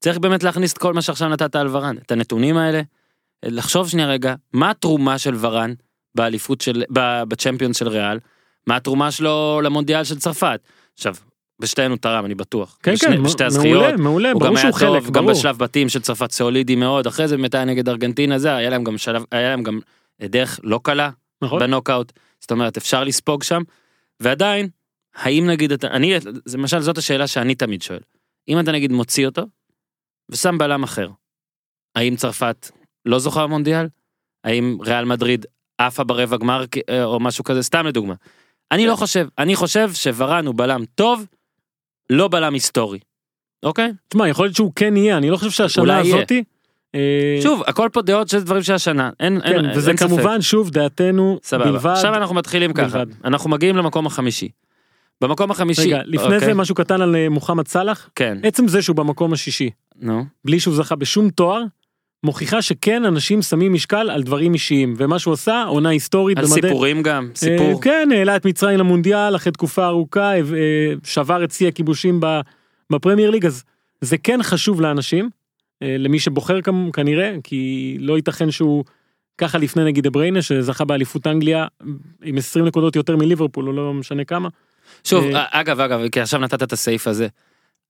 צריך 0.00 0.18
באמת 0.18 0.42
להכניס 0.42 0.72
את 0.72 0.78
כל 0.78 0.92
מה 0.92 1.02
שעכשיו 1.02 1.28
נתת 1.28 1.56
על 1.56 1.76
ורן 1.76 1.96
את 1.96 2.12
הנתונים 2.12 2.56
האלה. 2.56 2.82
לחשוב 3.44 3.88
שנייה 3.88 4.08
רגע 4.08 4.34
מה 4.52 4.70
התרומה 4.70 5.18
של 5.18 5.34
ורן 5.38 5.74
באליפות 6.14 6.60
של 6.60 6.84
בצ'מפיונס 7.28 7.78
של 7.78 7.88
ריאל? 7.88 8.18
מה 8.66 8.76
התרומה 8.76 9.10
שלו 9.10 9.60
למונדיאל 9.64 10.04
של 10.04 10.18
צרפת? 10.18 10.60
עכשיו 10.94 11.14
בשתינו 11.60 11.96
תרם 11.96 12.24
אני 12.24 12.34
בטוח 12.34 12.78
כן, 12.82 12.92
בשני- 12.92 13.16
כן, 13.16 13.22
בשתי 13.22 13.44
הזכיות 13.44 13.82
מעולה, 13.82 13.96
מעולה, 13.96 14.32
הוא 14.32 14.40
גם 14.40 14.46
ברור 14.46 14.58
היה 14.58 14.62
שהוא 14.66 14.78
חלק, 14.78 15.02
טוב 15.04 15.10
גם 15.14 15.24
ברור. 15.24 15.30
בשלב 15.38 15.58
בתים 15.58 15.88
של 15.88 16.00
צרפת 16.00 16.30
סולידי 16.30 16.76
מאוד 16.76 17.06
אחרי 17.06 17.28
זה 17.28 17.36
באמת 17.36 17.54
היה 17.54 17.64
נגד 17.64 17.88
ארגנטינה 17.88 18.38
זה 18.38 18.56
היה 18.56 18.70
להם 18.70 18.84
גם 18.84 18.98
שלב 18.98 19.24
היה 19.32 19.48
להם 19.50 19.62
גם 19.62 19.78
אה, 20.22 20.28
דרך 20.28 20.60
לא 20.62 20.80
קלה 20.82 21.10
נכון? 21.42 21.60
בנוקאוט, 21.60 22.12
זאת 22.40 22.50
אומרת 22.50 22.76
אפשר 22.76 23.04
לספוג 23.04 23.42
שם, 23.42 23.62
ועדיין, 24.20 24.68
האם 25.14 25.46
נגיד 25.50 25.72
אתה, 25.72 25.86
אני, 25.86 26.14
למשל 26.54 26.80
זאת 26.80 26.98
השאלה 26.98 27.26
שאני 27.26 27.54
תמיד 27.54 27.82
שואל, 27.82 28.00
אם 28.48 28.60
אתה 28.60 28.72
נגיד 28.72 28.92
מוציא 28.92 29.26
אותו, 29.26 29.42
ושם 30.30 30.58
בלם 30.58 30.82
אחר, 30.82 31.08
האם 31.96 32.16
צרפת 32.16 32.70
לא 33.06 33.18
זוכה 33.18 33.42
במונדיאל? 33.46 33.86
האם 34.44 34.78
ריאל 34.80 35.04
מדריד 35.04 35.46
עפה 35.78 36.04
ברבע 36.04 36.36
גמר 36.36 36.64
אה, 36.88 37.04
או 37.04 37.20
משהו 37.20 37.44
כזה, 37.44 37.62
סתם 37.62 37.86
לדוגמה. 37.86 38.14
אני 38.72 38.86
לא 38.86 38.96
חושב, 38.96 39.28
אני 39.38 39.56
חושב 39.56 39.90
שוורן 39.94 40.46
הוא 40.46 40.54
בלם 40.56 40.84
טוב, 40.94 41.26
לא 42.10 42.28
בלם 42.28 42.54
היסטורי, 42.54 42.98
אוקיי? 43.62 43.92
תשמע, 44.08 44.28
יכול 44.28 44.46
להיות 44.46 44.56
שהוא 44.56 44.72
כן 44.76 44.96
יהיה, 44.96 45.16
אני 45.16 45.30
לא 45.30 45.36
חושב 45.36 45.50
שהשנה. 45.50 45.98
הזאתי... 46.00 46.44
אה, 46.94 47.38
שוב, 47.42 47.62
הכל 47.66 47.88
פה 47.92 48.02
דעות 48.02 48.28
של 48.28 48.40
דברים 48.40 48.62
של 48.62 48.74
השנה, 48.74 49.10
אין, 49.20 49.40
כן, 49.40 49.46
אין, 49.46 49.70
וזה 49.76 49.90
אין 49.90 49.96
ספק. 49.96 50.08
כמובן, 50.08 50.42
שוב, 50.42 50.70
דעתנו 50.70 51.38
סבבה. 51.42 51.64
בלבד. 51.64 51.90
עכשיו 51.90 52.14
אנחנו 52.14 52.34
מתחילים 52.34 52.72
ככה. 52.72 53.02
אנחנו 53.24 53.50
מגיעים 53.50 53.76
למקום 53.76 54.06
החמישי. 54.06 54.48
במקום 55.20 55.50
החמישי, 55.50 55.86
רגע, 55.86 56.00
לפני 56.04 56.34
אוקיי, 56.34 56.40
זה 56.40 56.54
משהו 56.54 56.74
קטן 56.74 57.00
על 57.00 57.16
אה, 57.16 57.28
מוחמד 57.28 57.68
סאלח. 57.68 58.08
כן, 58.14 58.38
עצם 58.42 58.68
זה 58.68 58.82
שהוא 58.82 58.96
במקום 58.96 59.32
השישי, 59.32 59.70
נו, 59.96 60.24
בלי 60.44 60.60
שהוא 60.60 60.74
זכה 60.74 60.96
בשום 60.96 61.30
תואר, 61.30 61.62
מוכיחה 62.24 62.62
שכן 62.62 63.04
אנשים 63.04 63.42
שמים 63.42 63.72
משקל 63.72 64.10
על 64.10 64.22
דברים 64.22 64.54
אישיים, 64.54 64.94
ומה 64.96 65.18
שהוא 65.18 65.34
עשה, 65.34 65.62
עונה 65.62 65.88
היסטורית 65.88 66.38
על 66.38 66.44
במדעי... 66.44 66.62
סיפורים 66.62 67.02
גם, 67.02 67.28
אה, 67.30 67.36
סיפור, 67.36 67.82
כן, 67.82 68.08
העלה 68.12 68.36
את 68.36 68.46
מצרים 68.46 68.78
למונדיאל 68.78 69.36
אחרי 69.36 69.52
תקופה 69.52 69.86
ארוכה, 69.86 70.34
אה, 70.34 70.40
שבר 71.04 71.44
את 71.44 71.50
שיא 71.50 71.68
הכיבושים 71.68 72.20
בפרמייר 72.92 73.30
ליג, 73.30 73.46
אז 73.46 73.64
זה 74.00 74.18
כן 74.18 74.42
חשוב 74.42 74.80
לאנשים, 74.80 75.30
אה, 75.82 75.96
למי 75.98 76.18
שבוחר 76.18 76.60
כנראה, 76.92 77.34
כי 77.44 77.96
לא 78.00 78.16
ייתכן 78.16 78.50
שהוא 78.50 78.84
ככה 79.38 79.58
לפני 79.58 79.84
נגיד 79.84 80.06
אבריינה, 80.06 80.42
שזכה 80.42 80.84
באליפות 80.84 81.26
אנגליה 81.26 81.66
עם 82.22 82.36
20 82.36 82.64
נקודות 82.64 82.96
יותר 82.96 83.16
מליברפול, 83.16 83.68
או 83.68 83.72
לא 83.72 83.94
משנה 83.94 84.24
כמה. 84.24 84.48
שוב, 85.04 85.24
אה, 85.24 85.44
אגב, 85.50 85.80
אגב, 85.80 86.08
כי 86.08 86.20
עכשיו 86.20 86.40
נתת 86.40 86.62
את 86.62 86.72
הסעיף 86.72 87.06
הזה. 87.06 87.28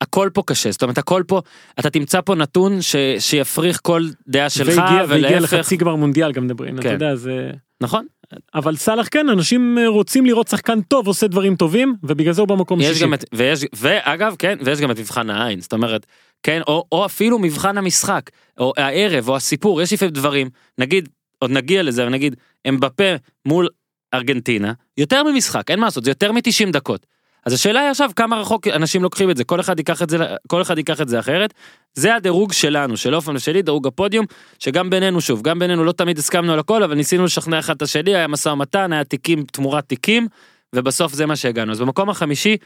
הכל 0.04 0.30
פה 0.32 0.42
קשה, 0.46 0.70
זאת 0.70 0.82
אומרת 0.82 0.98
הכל 0.98 1.22
פה, 1.26 1.40
אתה 1.78 1.90
תמצא 1.90 2.20
פה 2.20 2.34
נתון 2.34 2.82
ש, 2.82 2.96
שיפריך 3.18 3.80
כל 3.82 4.02
דעה 4.28 4.50
שלך, 4.50 4.68
והגיע, 4.78 5.04
והגיע 5.08 5.38
ולהפך, 5.38 5.52
לחצי 5.52 5.76
גמר 5.76 5.94
מונדיאל 5.94 6.32
גם 6.32 6.46
אתה 6.50 6.82
כן. 6.82 6.92
יודע, 6.92 7.14
זה... 7.14 7.50
נכון? 7.80 8.06
אבל 8.54 8.76
סאלח 8.76 9.08
כן, 9.10 9.28
אנשים 9.28 9.78
אה, 9.78 9.88
רוצים 9.88 10.26
לראות 10.26 10.48
שחקן 10.48 10.80
טוב, 10.80 11.06
עושה 11.06 11.26
דברים 11.26 11.56
טובים, 11.56 11.94
ובגלל 12.02 12.32
זה 12.32 12.40
הוא 12.40 12.48
במקום 12.48 12.80
יש 12.80 12.86
שישי. 12.86 13.02
גם 13.02 13.14
את, 13.14 13.24
ויש, 13.32 13.64
ואגב, 13.76 14.34
כן, 14.38 14.58
ויש 14.64 14.80
גם 14.80 14.90
את 14.90 14.98
מבחן 14.98 15.30
העין, 15.30 15.60
זאת 15.60 15.72
אומרת, 15.72 16.06
כן, 16.42 16.60
או, 16.66 16.84
או 16.92 17.06
אפילו 17.06 17.38
מבחן 17.38 17.78
המשחק, 17.78 18.30
או 18.58 18.72
הערב, 18.76 19.28
או 19.28 19.36
הסיפור, 19.36 19.82
יש 19.82 19.92
לפעמים 19.92 20.14
דברים, 20.14 20.50
נגיד, 20.78 21.08
עוד 21.38 21.50
נגיע 21.50 21.82
לזה, 21.82 22.02
אבל 22.02 22.12
נגיד, 22.12 22.36
אמבפה 22.68 23.14
מול 23.46 23.68
ארגנטינה, 24.14 24.72
יותר 24.98 25.22
ממשחק, 25.22 25.70
אין 25.70 25.80
מה 25.80 25.86
לעשות, 25.86 26.04
זה 26.04 26.10
יותר 26.10 26.32
מ-90 26.32 26.70
דקות. 26.72 27.06
אז 27.46 27.52
השאלה 27.52 27.80
היא 27.80 27.90
עכשיו 27.90 28.10
כמה 28.16 28.40
רחוק 28.40 28.68
אנשים 28.68 29.02
לוקחים 29.02 29.30
את 29.30 29.36
זה, 29.36 29.44
כל 29.44 29.60
אחד 29.60 29.78
ייקח 29.78 30.02
את 30.02 30.10
זה, 30.10 30.18
כל 30.48 30.62
אחד 30.62 30.78
ייקח 30.78 31.00
את 31.00 31.08
זה 31.08 31.18
אחרת. 31.18 31.54
זה 31.94 32.14
הדירוג 32.14 32.52
שלנו, 32.52 32.96
של 32.96 33.14
אופן 33.14 33.36
ושלי, 33.36 33.62
דירוג 33.62 33.86
הפודיום, 33.86 34.26
שגם 34.58 34.90
בינינו, 34.90 35.20
שוב, 35.20 35.42
גם 35.42 35.58
בינינו 35.58 35.84
לא 35.84 35.92
תמיד 35.92 36.18
הסכמנו 36.18 36.52
על 36.52 36.58
הכל, 36.58 36.82
אבל 36.82 36.94
ניסינו 36.94 37.24
לשכנע 37.24 37.58
אחד 37.58 37.76
את 37.76 37.82
השני, 37.82 38.16
היה 38.16 38.28
משא 38.28 38.48
ומתן, 38.48 38.92
היה 38.92 39.04
תיקים 39.04 39.44
תמורת 39.52 39.88
תיקים, 39.88 40.28
ובסוף 40.74 41.12
זה 41.12 41.26
מה 41.26 41.36
שהגענו. 41.36 41.72
אז 41.72 41.80
במקום 41.80 42.10
החמישי, 42.10 42.56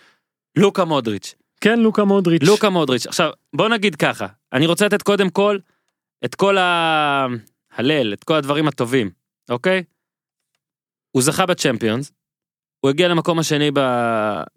לוקה 0.57 0.85
מודריץ'. 0.85 1.35
כן, 1.61 1.81
לוקה 1.81 2.05
מודריץ'. 2.05 2.43
לוקה 2.43 2.71
מודריץ'. 2.71 3.07
עכשיו, 3.07 3.31
בוא 3.57 3.69
נגיד 3.69 3.97
ככה, 3.97 4.27
אני 4.53 4.67
רוצה 4.67 4.87
לתת 4.87 5.03
קודם 5.03 5.31
כל 5.31 5.59
את 6.25 6.35
כל 6.35 6.59
ה... 6.59 7.27
הלל, 7.73 8.13
את 8.13 8.25
כל 8.25 8.35
הדברים 8.35 8.69
הטובים, 8.69 9.11
אוקיי? 9.51 9.83
הוא 11.11 11.23
זכה 11.23 11.47
בצ'מפיונס, 11.47 12.13
הוא 12.81 12.91
הגיע 12.91 13.09
למקום 13.09 13.39
השני. 13.39 13.71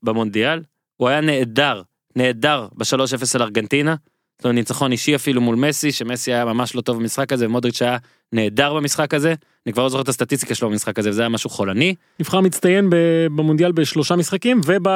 במונדיאל, 0.04 0.62
הוא 0.98 1.10
היה 1.10 1.22
נהדר, 1.22 1.82
נהדר 2.16 2.68
ב-3-0 2.74 3.26
על 3.36 3.42
ארגנטינה, 3.42 3.96
יש 4.40 4.46
לו 4.46 4.52
ניצחון 4.52 4.92
אישי 4.92 5.16
אפילו 5.16 5.42
מול 5.42 5.56
מסי, 5.56 5.92
שמסי 5.92 6.34
היה 6.34 6.46
ממש 6.46 6.76
לא 6.76 6.82
טוב 6.82 6.98
במשחק 6.98 7.34
הזה, 7.34 7.46
ומודריץ' 7.46 7.82
היה 7.82 7.98
נהדר 8.34 8.74
במשחק 8.74 9.14
הזה, 9.14 9.34
אני 9.66 9.74
כבר 9.74 9.84
לא 9.84 9.90
זוכר 9.90 10.04
את 10.04 10.10
הסטטיסטיקה 10.10 10.56
שלו 10.56 10.70
במשחק 10.70 11.00
הזה, 11.00 11.10
וזה 11.10 11.22
היה 11.22 11.30
משהו 11.30 11.50
חולני, 11.50 11.96
נבחר 12.20 12.42
מצטיין 12.42 12.90
במונדיאל 13.36 13.72
בשלושה 13.72 14.16
משחקים, 14.16 14.62
וב... 14.66 14.88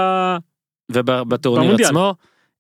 ובטורניר 0.92 1.64
במונדיאל. 1.64 1.88
עצמו, 1.88 2.14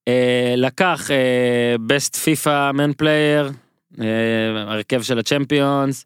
אה, 0.07 0.53
לקח 0.57 1.11
אה, 1.11 1.75
best 1.87 2.15
FIFA 2.15 2.75
man 2.75 3.01
player, 3.01 3.53
אה, 4.01 4.71
הרכב 4.71 5.01
של 5.01 5.19
הצ'מפיונס, 5.19 6.05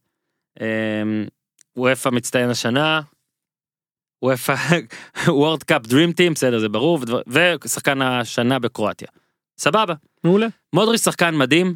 אה, 0.62 0.67
וופא 1.78 2.10
מצטיין 2.10 2.50
השנה, 2.50 3.02
וורד 5.27 5.63
קאפ 5.63 5.88
דרים 5.88 6.12
טים, 6.12 6.34
בסדר 6.34 6.60
זה 6.60 6.69
ברור, 6.69 6.99
ודבר- 7.01 7.21
ושחקן 7.65 8.01
השנה 8.01 8.60
בקרואטיה. 8.60 9.08
סבבה. 9.58 9.93
מעולה. 10.23 10.47
מודריץ' 10.73 11.03
שחקן 11.03 11.36
מדהים, 11.36 11.75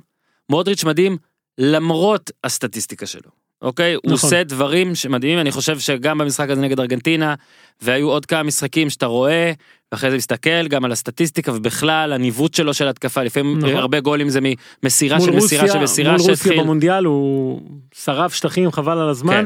מודריץ' 0.49 0.84
מדהים 0.84 1.17
למרות 1.58 2.32
הסטטיסטיקה 2.43 3.06
שלו, 3.06 3.29
אוקיי? 3.62 3.93
הוא 3.93 4.01
נכון. 4.06 4.12
עושה 4.13 4.43
דברים 4.43 4.95
שמדהימים, 4.95 5.39
אני 5.39 5.51
חושב 5.51 5.79
שגם 5.79 6.17
במשחק 6.17 6.49
הזה 6.49 6.62
נגד 6.62 6.79
ארגנטינה, 6.79 7.36
והיו 7.82 8.10
עוד 8.10 8.25
כמה 8.25 8.43
משחקים 8.43 8.89
שאתה 8.89 9.06
רואה, 9.06 9.51
ואחרי 9.91 10.12
זה 10.12 10.17
מסתכל 10.17 10.67
גם 10.67 10.86
על 10.86 10.91
הסטטיסטיקה 10.91 11.51
ובכלל 11.53 12.13
הניווט 12.13 12.53
שלו 12.53 12.73
של 12.73 12.88
התקפה, 12.88 13.23
לפעמים 13.23 13.58
נכון. 13.60 13.75
הרבה 13.75 13.99
גולים 13.99 14.29
זה 14.29 14.39
ממסירה 14.84 15.21
של 15.21 15.32
מסירה 15.32 15.67
של 15.67 15.79
מסירה 15.79 16.12
מול 16.12 16.19
רוסיה 16.21 16.36
שהתחיל. 16.36 16.60
במונדיאל 16.62 17.06
הוא 17.06 17.62
שרף 17.93 18.34
שטחים 18.34 18.71
חבל 18.71 18.97
על 18.97 19.10
הזמן. 19.10 19.34
כן. 19.34 19.45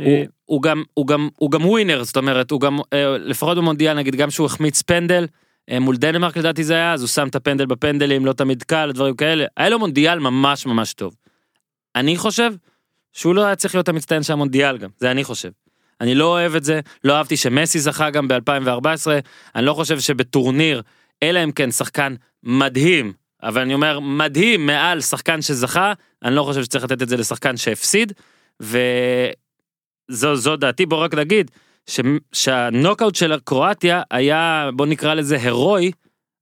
אה, 0.00 0.22
הוא, 0.44 0.62
גם 0.62 0.82
הוא 0.94 1.06
גם 1.06 1.28
הוא 1.36 1.50
גם 1.50 1.64
ווינר 1.64 2.04
זאת 2.04 2.16
אומרת 2.16 2.50
הוא 2.50 2.60
גם 2.60 2.78
אה, 2.92 3.18
לפחות 3.18 3.56
במונדיאל 3.56 3.94
נגיד 3.94 4.14
גם 4.14 4.30
שהוא 4.30 4.46
החמיץ 4.46 4.82
פנדל 4.82 5.26
אה, 5.70 5.80
מול 5.80 5.96
דנמרק 5.96 6.36
לדעתי 6.36 6.64
זה 6.64 6.74
היה 6.74 6.92
אז 6.92 7.00
הוא 7.00 7.08
שם 7.08 7.28
את 7.28 7.34
הפנדל 7.34 7.66
בפנדלים 7.66 8.26
לא 8.26 8.32
תמיד 8.32 8.62
קל 8.62 8.92
דברים 8.94 9.16
כאלה 9.16 9.44
היה 9.56 9.68
לו 9.68 9.78
מונדיאל 9.78 10.18
ממש 10.18 10.66
ממש 10.66 10.94
טוב. 10.94 11.14
אני 11.96 12.16
חושב 12.16 12.52
שהוא 13.12 13.34
לא 13.34 13.44
היה 13.44 13.56
צריך 13.56 13.74
להיות 13.74 13.88
המצטיין 13.88 14.22
של 14.22 14.32
המונדיאל 14.32 14.78
גם 14.78 14.90
זה 14.98 15.10
אני 15.10 15.24
חושב. 15.24 15.50
אני 16.00 16.14
לא 16.14 16.24
אוהב 16.24 16.54
את 16.54 16.64
זה 16.64 16.80
לא 17.04 17.16
אהבתי 17.16 17.36
שמסי 17.36 17.78
זכה 17.78 18.10
גם 18.10 18.28
ב2014 18.30 19.06
אני 19.54 19.66
לא 19.66 19.74
חושב 19.74 20.00
שבטורניר 20.00 20.82
אלא 21.22 21.44
אם 21.44 21.52
כן 21.52 21.70
שחקן 21.70 22.14
מדהים 22.42 23.12
אבל 23.42 23.60
אני 23.60 23.74
אומר 23.74 24.00
מדהים 24.00 24.66
מעל 24.66 25.00
שחקן 25.00 25.42
שזכה 25.42 25.92
אני 26.24 26.34
לא 26.34 26.42
חושב 26.42 26.64
שצריך 26.64 26.84
לתת 26.84 27.02
את 27.02 27.08
זה 27.08 27.16
לשחקן 27.16 27.56
שהפסיד. 27.56 28.12
וזו 28.60 28.78
זו 30.08 30.56
דעתי 30.56 30.86
בוא 30.86 30.96
רק 30.96 31.14
נגיד 31.14 31.50
ש, 31.86 32.00
שהנוקאוט 32.32 33.14
של 33.14 33.38
קרואטיה 33.44 34.02
היה 34.10 34.70
בוא 34.74 34.86
נקרא 34.86 35.14
לזה 35.14 35.36
הירואי 35.36 35.90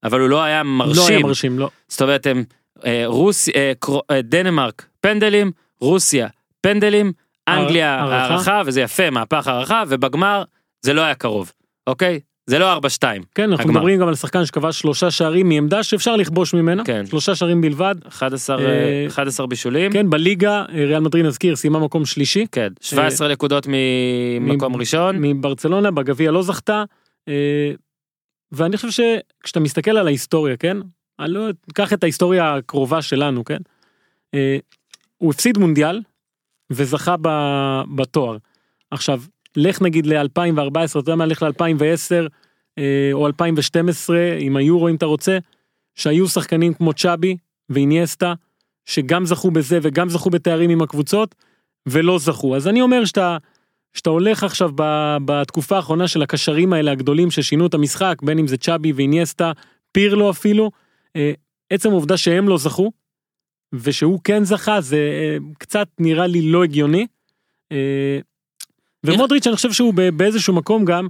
אבל 0.04 0.20
הוא 0.20 0.28
לא 0.28 0.42
היה 0.42 0.62
מרשים. 0.62 0.96
לא 0.96 1.08
היה 1.08 1.18
מרשים, 1.18 1.58
לא. 1.58 1.70
זאת 1.88 2.02
אומרת 2.02 2.26
הם 2.26 2.44
אה, 2.86 3.02
רוס, 3.06 3.48
אה, 3.48 3.72
קרו, 3.78 4.02
אה, 4.10 4.22
דנמרק 4.22 4.86
פנדלים 5.00 5.52
רוסיה 5.80 6.28
פנדלים 6.60 7.12
אנגליה. 7.48 7.94
הערכה 7.94 8.62
וזה 8.66 8.80
יפה 8.80 9.10
מהפך 9.10 9.48
הערכה 9.48 9.82
ובגמר 9.88 10.42
זה 10.82 10.92
לא 10.92 11.00
היה 11.00 11.14
קרוב 11.14 11.52
אוקיי 11.86 12.20
זה 12.46 12.58
לא 12.58 12.76
4-2 12.76 12.78
כן, 13.34 13.50
אנחנו 13.50 13.64
הגמר. 13.64 13.74
מדברים 13.74 14.00
גם 14.00 14.08
על 14.08 14.14
שחקן 14.14 14.46
שכבש 14.46 14.80
שלושה 14.80 15.10
שערים 15.10 15.48
מעמדה 15.48 15.82
שאפשר 15.82 16.16
לכבוש 16.16 16.54
ממנה. 16.54 16.84
כן. 16.84 17.06
שלושה 17.06 17.34
שערים 17.34 17.60
בלבד. 17.60 17.94
11 18.08 18.58
אה, 18.58 18.64
אה, 18.64 19.06
11 19.08 19.46
בישולים 19.46 19.92
כן, 19.92 20.10
בליגה, 20.10 20.64
אה, 20.68 20.74
ריאל 20.74 21.00
מדריד 21.00 21.26
נזכיר, 21.26 21.56
סיימה 21.56 21.78
מקום 21.78 22.04
שלישי. 22.04 22.46
כן 22.52 22.68
17 22.80 23.28
נקודות 23.28 23.66
ממקום 24.40 24.76
ראשון 24.76 25.16
מברצלונה, 25.20 25.90
בגביע 25.90 26.30
לא 26.30 26.42
זכתה. 26.42 26.84
אה, 27.28 27.72
ואני 28.52 28.76
חושב 28.76 28.90
שכשאתה 28.90 29.60
מסתכל 29.60 29.90
על 29.96 30.06
ההיסטוריה, 30.06 30.56
כן? 30.56 30.76
אני 31.20 31.32
לא, 31.32 31.48
קח 31.74 31.92
את 31.92 32.02
ההיסטוריה 32.02 32.54
הקרובה 32.54 33.02
שלנו, 33.02 33.44
כן? 33.44 33.58
אה, 34.34 34.56
הוא 35.16 35.30
הפסיד 35.32 35.58
מונדיאל 35.58 36.00
וזכה 36.70 37.16
ב- 37.20 37.82
בתואר. 37.94 38.36
עכשיו, 38.90 39.20
לך 39.56 39.82
נגיד 39.82 40.06
ל-2014, 40.06 40.90
אתה 40.90 40.98
יודע 40.98 41.14
מה, 41.14 41.26
לך 41.26 41.42
ל-2010 41.42 42.28
אה, 42.78 43.10
או 43.12 43.26
2012 43.26 44.16
עם 44.38 44.56
היורו 44.56 44.88
אם 44.88 44.94
אתה 44.94 45.06
רוצה, 45.06 45.38
שהיו 45.94 46.28
שחקנים 46.28 46.74
כמו 46.74 46.92
צ'אבי 46.92 47.36
ואיניאסטה, 47.68 48.34
שגם 48.86 49.26
זכו 49.26 49.50
בזה 49.50 49.78
וגם 49.82 50.08
זכו 50.08 50.30
בתארים 50.30 50.70
עם 50.70 50.82
הקבוצות, 50.82 51.34
ולא 51.88 52.18
זכו. 52.18 52.56
אז 52.56 52.68
אני 52.68 52.82
אומר 52.82 53.04
שאתה, 53.04 53.36
שאתה 53.94 54.10
הולך 54.10 54.44
עכשיו 54.44 54.70
ב, 54.74 54.82
בתקופה 55.24 55.76
האחרונה 55.76 56.08
של 56.08 56.22
הקשרים 56.22 56.72
האלה 56.72 56.92
הגדולים 56.92 57.30
ששינו 57.30 57.66
את 57.66 57.74
המשחק, 57.74 58.16
בין 58.22 58.38
אם 58.38 58.46
זה 58.46 58.56
צ'אבי 58.56 58.92
ואיניאסטה, 58.92 59.52
פירלו 59.92 60.30
אפילו, 60.30 60.70
אה, 61.16 61.32
עצם 61.70 61.90
העובדה 61.90 62.16
שהם 62.16 62.48
לא 62.48 62.58
זכו, 62.58 62.92
ושהוא 63.74 64.20
כן 64.24 64.44
זכה, 64.44 64.80
זה 64.80 64.96
אה, 64.96 65.36
קצת 65.58 65.88
נראה 65.98 66.26
לי 66.26 66.42
לא 66.42 66.64
הגיוני. 66.64 67.06
אה, 67.72 68.18
ומודריץ' 69.04 69.46
אני 69.46 69.56
חושב 69.56 69.72
שהוא 69.72 69.94
באיזשהו 70.16 70.54
מקום 70.54 70.84
גם, 70.84 71.06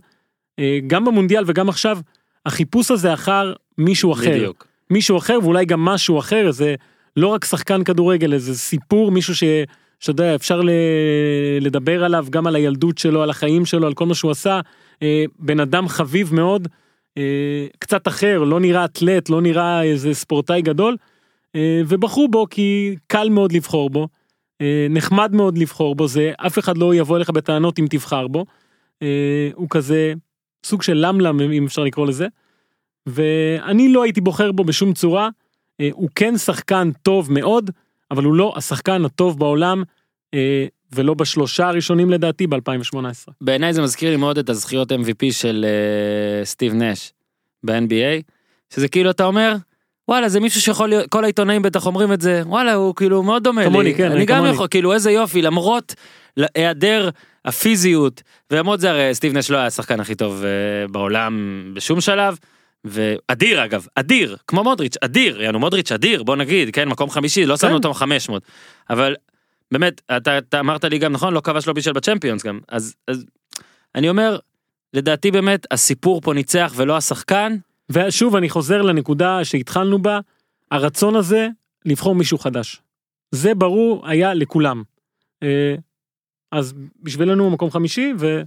אה, 0.58 0.78
גם 0.86 1.04
במונדיאל 1.04 1.44
וגם 1.46 1.68
עכשיו, 1.68 1.98
החיפוש 2.46 2.90
הזה 2.90 3.14
אחר 3.14 3.52
מישהו 3.78 4.12
אחר. 4.12 4.30
בדיוק. 4.30 4.66
מישהו 4.90 5.18
אחר 5.18 5.38
ואולי 5.42 5.64
גם 5.64 5.80
משהו 5.80 6.18
אחר 6.18 6.50
זה 6.50 6.74
לא 7.16 7.28
רק 7.28 7.44
שחקן 7.44 7.84
כדורגל 7.84 8.38
זה 8.38 8.54
סיפור 8.54 9.10
מישהו 9.10 9.34
ש... 9.34 9.44
שאתה 10.00 10.22
יודע, 10.22 10.34
אפשר 10.34 10.60
ל... 10.60 10.70
לדבר 11.60 12.04
עליו, 12.04 12.26
גם 12.30 12.46
על 12.46 12.56
הילדות 12.56 12.98
שלו, 12.98 13.22
על 13.22 13.30
החיים 13.30 13.64
שלו, 13.64 13.86
על 13.86 13.94
כל 13.94 14.06
מה 14.06 14.14
שהוא 14.14 14.30
עשה. 14.30 14.60
אה, 15.02 15.24
בן 15.38 15.60
אדם 15.60 15.88
חביב 15.88 16.34
מאוד, 16.34 16.68
אה, 17.18 17.66
קצת 17.78 18.08
אחר, 18.08 18.44
לא 18.44 18.60
נראה 18.60 18.84
אתלט, 18.84 19.28
לא 19.30 19.40
נראה 19.40 19.82
איזה 19.82 20.14
ספורטאי 20.14 20.62
גדול, 20.62 20.96
אה, 21.54 21.82
ובחרו 21.88 22.28
בו 22.28 22.46
כי 22.50 22.96
קל 23.06 23.28
מאוד 23.28 23.52
לבחור 23.52 23.90
בו, 23.90 24.08
נחמד 24.90 25.34
מאוד 25.34 25.58
לבחור 25.58 25.94
בו, 25.94 26.08
זה 26.08 26.32
אף 26.36 26.58
אחד 26.58 26.78
לא 26.78 26.94
יבוא 26.94 27.16
אליך 27.16 27.30
בטענות 27.30 27.78
אם 27.78 27.86
תבחר 27.90 28.28
בו. 28.28 28.44
אה, 29.02 29.50
הוא 29.54 29.66
כזה 29.70 30.12
סוג 30.64 30.82
של 30.82 31.06
למלם 31.06 31.40
אם 31.40 31.64
אפשר 31.64 31.84
לקרוא 31.84 32.06
לזה. 32.06 32.26
ואני 33.06 33.92
לא 33.92 34.02
הייתי 34.02 34.20
בוחר 34.20 34.52
בו 34.52 34.64
בשום 34.64 34.92
צורה. 34.92 35.28
אה, 35.80 35.88
הוא 35.92 36.08
כן 36.14 36.38
שחקן 36.38 36.90
טוב 37.02 37.32
מאוד, 37.32 37.70
אבל 38.10 38.24
הוא 38.24 38.34
לא 38.34 38.52
השחקן 38.56 39.04
הטוב 39.04 39.38
בעולם, 39.38 39.82
אה, 40.34 40.66
ולא 40.92 41.14
בשלושה 41.14 41.68
הראשונים 41.68 42.10
לדעתי 42.10 42.46
ב-2018. 42.46 43.32
בעיניי 43.40 43.72
זה 43.72 43.82
מזכיר 43.82 44.10
לי 44.10 44.16
מאוד 44.16 44.38
את 44.38 44.48
הזכיות 44.48 44.92
MVP 44.92 45.32
של 45.32 45.66
אה, 45.68 46.44
סטיב 46.44 46.74
נש 46.74 47.12
ב-NBA, 47.62 48.22
שזה 48.74 48.88
כאילו 48.88 49.10
אתה 49.10 49.24
אומר, 49.24 49.54
וואלה 50.08 50.28
זה 50.28 50.40
מישהו 50.40 50.60
שיכול 50.60 50.88
להיות, 50.88 51.10
כל 51.10 51.24
העיתונאים 51.24 51.62
בטח 51.62 51.86
אומרים 51.86 52.12
את 52.12 52.20
זה, 52.20 52.42
וואלה 52.46 52.74
הוא 52.74 52.94
כאילו 52.94 53.22
מאוד 53.22 53.44
דומה 53.44 53.64
כמוני, 53.64 53.88
לי, 53.88 53.94
כן, 53.94 54.12
אני 54.12 54.26
גם 54.26 54.36
כמוני. 54.36 54.52
יכול, 54.52 54.66
כאילו 54.70 54.92
איזה 54.92 55.10
יופי, 55.10 55.42
למרות 55.42 55.94
היעדר 56.54 57.10
הפיזיות, 57.44 58.22
ולמרות 58.50 58.80
זה 58.80 58.90
הרי 58.90 59.14
סטיב 59.14 59.36
נש 59.36 59.50
לא 59.50 59.56
היה 59.56 59.66
השחקן 59.66 60.00
הכי 60.00 60.14
טוב 60.14 60.44
אה, 60.44 60.88
בעולם 60.88 61.64
בשום 61.74 62.00
שלב. 62.00 62.38
ואדיר 62.84 63.64
אגב, 63.64 63.86
אדיר, 63.94 64.36
כמו 64.48 64.64
מודריץ', 64.64 64.96
אדיר, 65.00 65.42
יענו 65.42 65.58
מודריץ' 65.58 65.92
אדיר, 65.92 66.22
בוא 66.22 66.36
נגיד, 66.36 66.74
כן, 66.74 66.88
מקום 66.88 67.10
חמישי, 67.10 67.46
לא 67.46 67.56
שמנו 67.56 67.70
כן. 67.70 67.76
אותו 67.76 67.94
500, 67.94 68.42
אבל 68.90 69.14
באמת, 69.72 70.00
אתה, 70.16 70.38
אתה 70.38 70.60
אמרת 70.60 70.84
לי 70.84 70.98
גם 70.98 71.12
נכון, 71.12 71.34
לא 71.34 71.40
כבש 71.40 71.66
לא 71.66 71.72
בישל 71.72 71.92
בצ'מפיונס 71.92 72.44
גם, 72.44 72.60
אז, 72.68 72.94
אז 73.08 73.24
אני 73.94 74.08
אומר, 74.08 74.38
לדעתי 74.94 75.30
באמת 75.30 75.66
הסיפור 75.70 76.20
פה 76.20 76.34
ניצח 76.34 76.72
ולא 76.76 76.96
השחקן, 76.96 77.56
ושוב 77.90 78.36
אני 78.36 78.48
חוזר 78.48 78.82
לנקודה 78.82 79.44
שהתחלנו 79.44 79.98
בה, 80.02 80.20
הרצון 80.70 81.16
הזה 81.16 81.48
לבחור 81.84 82.14
מישהו 82.14 82.38
חדש. 82.38 82.82
זה 83.30 83.54
ברור 83.54 84.08
היה 84.08 84.34
לכולם. 84.34 84.82
אה, 85.42 85.74
אז 86.52 86.74
בשבילנו 87.02 87.50
מקום 87.50 87.70
חמישי 87.70 88.12
וכן 88.18 88.44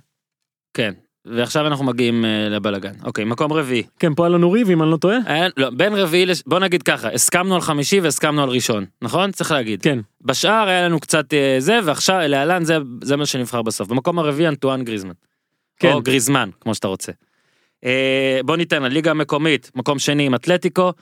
כן, 0.73 0.93
ועכשיו 1.26 1.67
אנחנו 1.67 1.86
מגיעים 1.86 2.26
אה, 2.26 2.50
לבלגן, 2.50 2.93
אוקיי, 3.04 3.26
מקום 3.26 3.54
רביעי, 3.54 3.84
פה 4.15 4.26
היה 4.26 4.30
לנו 4.30 4.52
ריב 4.52 4.69
אם 4.69 4.84
אני 4.84 4.91
לא 4.91 4.97
טועה. 4.97 5.17
היה, 5.26 5.47
לא, 5.58 5.69
בין 5.69 5.93
רביעי, 5.93 6.26
לש... 6.26 6.43
בוא 6.45 6.60
נגיד 6.60 6.84
ככה, 6.84 7.10
הסכמנו 7.10 7.56
על 7.56 7.62
חמישי 7.62 8.00
והסכמנו 8.00 8.43
על 8.43 8.50
ראשון, 8.50 8.86
נכון? 9.02 9.32
צריך 9.32 9.52
להגיד. 9.52 9.82
כן. 9.82 10.00
בשאר 10.21 10.67
היה 10.67 10.86
לנו 10.86 11.00
קצת 11.00 11.34
אה, 11.34 11.56
זה, 11.60 11.80
ועכשיו 11.84 12.19
להלן 12.28 12.63
זה, 12.63 12.78
זה 13.04 13.15
מה 13.15 13.26
שנבחר 13.26 13.62
בסוף. 13.62 13.88
במקום 13.88 14.19
הרביעי 14.19 14.47
אנטואן 14.47 14.84
גריזמן. 14.84 15.13
כן. 15.80 15.93
או 15.93 16.02
גריזמן, 16.02 16.50
כמו 16.60 16.76
שאתה 16.76 16.88
רוצה. 16.88 17.12
אה, 17.84 18.40
בוא 18.46 18.58
ניתן, 18.58 18.84
הליגה 18.84 19.12
המקומית, 19.12 19.72
מקום 19.76 20.00
שני 20.00 20.26
עם 20.26 20.36
אתלטיקו, 20.36 20.94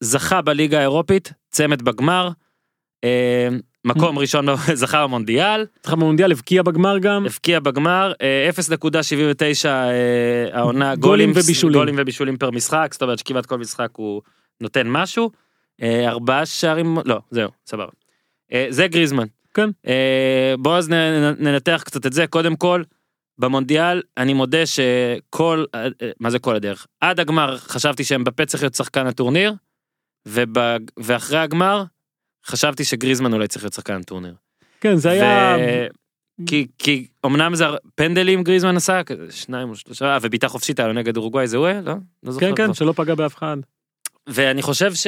זכה 0.00 0.42
בליגה 0.42 0.78
האירופית, 0.78 1.32
צמד 1.50 1.82
בגמר, 1.82 2.28
אה, 3.04 3.48
מקום 3.84 4.18
ראשון 4.18 4.46
זכה 4.74 5.02
במונדיאל, 5.06 5.66
זכה 5.82 5.96
במונדיאל 5.96 6.32
הבקיע 6.32 6.62
בגמר 6.62 6.98
גם. 6.98 7.26
הבקיע 7.26 7.60
בגמר, 7.60 8.12
אה, 8.22 8.50
0.79 8.50 9.66
אה, 9.66 10.58
העונה, 10.58 10.94
גולים 10.96 11.30
ובישולים. 11.30 11.78
גולים 11.78 11.94
ובישולים 11.98 12.36
פר 12.36 12.50
משחק, 12.50 12.88
זאת 12.92 13.02
אומרת 13.02 13.18
שכמעט 13.18 13.46
כל 13.46 13.58
משחק 13.58 13.88
הוא 13.92 14.22
נותן 14.60 14.86
משהו. 14.88 15.30
אה, 15.82 16.08
ארבעה 16.08 16.46
שערים, 16.46 16.98
לא, 17.04 17.18
זהו, 17.30 17.50
סבבה. 17.66 17.90
אה, 18.52 18.66
זה 18.68 18.86
גריזמן. 18.86 19.26
כן. 19.54 19.70
אה, 19.86 20.54
בוא 20.58 20.76
אז 20.76 20.88
ננתח 21.38 21.82
קצת 21.84 22.06
את 22.06 22.12
זה, 22.12 22.26
קודם 22.26 22.56
כל, 22.56 22.82
במונדיאל 23.38 24.02
אני 24.16 24.32
מודה 24.34 24.66
שכל, 24.66 25.64
מה 26.20 26.30
זה 26.30 26.38
כל 26.38 26.56
הדרך? 26.56 26.86
עד 27.00 27.20
הגמר 27.20 27.58
חשבתי 27.58 28.04
שאמבפה 28.04 28.46
צריך 28.46 28.62
להיות 28.62 28.74
שחקן 28.74 29.06
הטורניר, 29.06 29.54
ובג- 30.28 30.90
ואחרי 30.96 31.38
הגמר 31.38 31.84
חשבתי 32.46 32.84
שגריזמן 32.84 33.32
אולי 33.32 33.48
צריך 33.48 33.64
להיות 33.64 33.72
שחקן 33.72 34.00
הטורניר. 34.00 34.34
כן 34.80 34.96
זה 34.96 35.10
היה 35.10 35.56
ו... 35.60 35.86
כי, 36.46 36.66
כי 36.78 37.06
אמנם 37.26 37.54
זה 37.54 37.64
פנדלים 37.94 38.42
גריזמן 38.42 38.76
עשה, 38.76 39.02
כזה 39.02 39.32
שניים 39.32 39.70
או 39.70 39.76
שלושה, 39.76 40.06
אה, 40.12 40.18
ובעיטה 40.22 40.48
חופשית 40.48 40.78
היה 40.78 40.88
לו 40.88 40.94
נגד 40.94 41.16
אורוגוואי 41.16 41.46
זה 41.48 41.56
הוא 41.56 41.66
היה? 41.66 41.80
לא? 41.80 41.94
לא 42.22 42.32
זוכר. 42.32 42.46
כן 42.46 42.54
כן 42.56 42.64
כבר. 42.64 42.72
שלא 42.72 42.92
פגע 42.96 43.14
באף 43.14 43.34
אחד. 43.36 43.56
ואני 44.28 44.62
חושב 44.62 44.94
ש... 44.94 45.06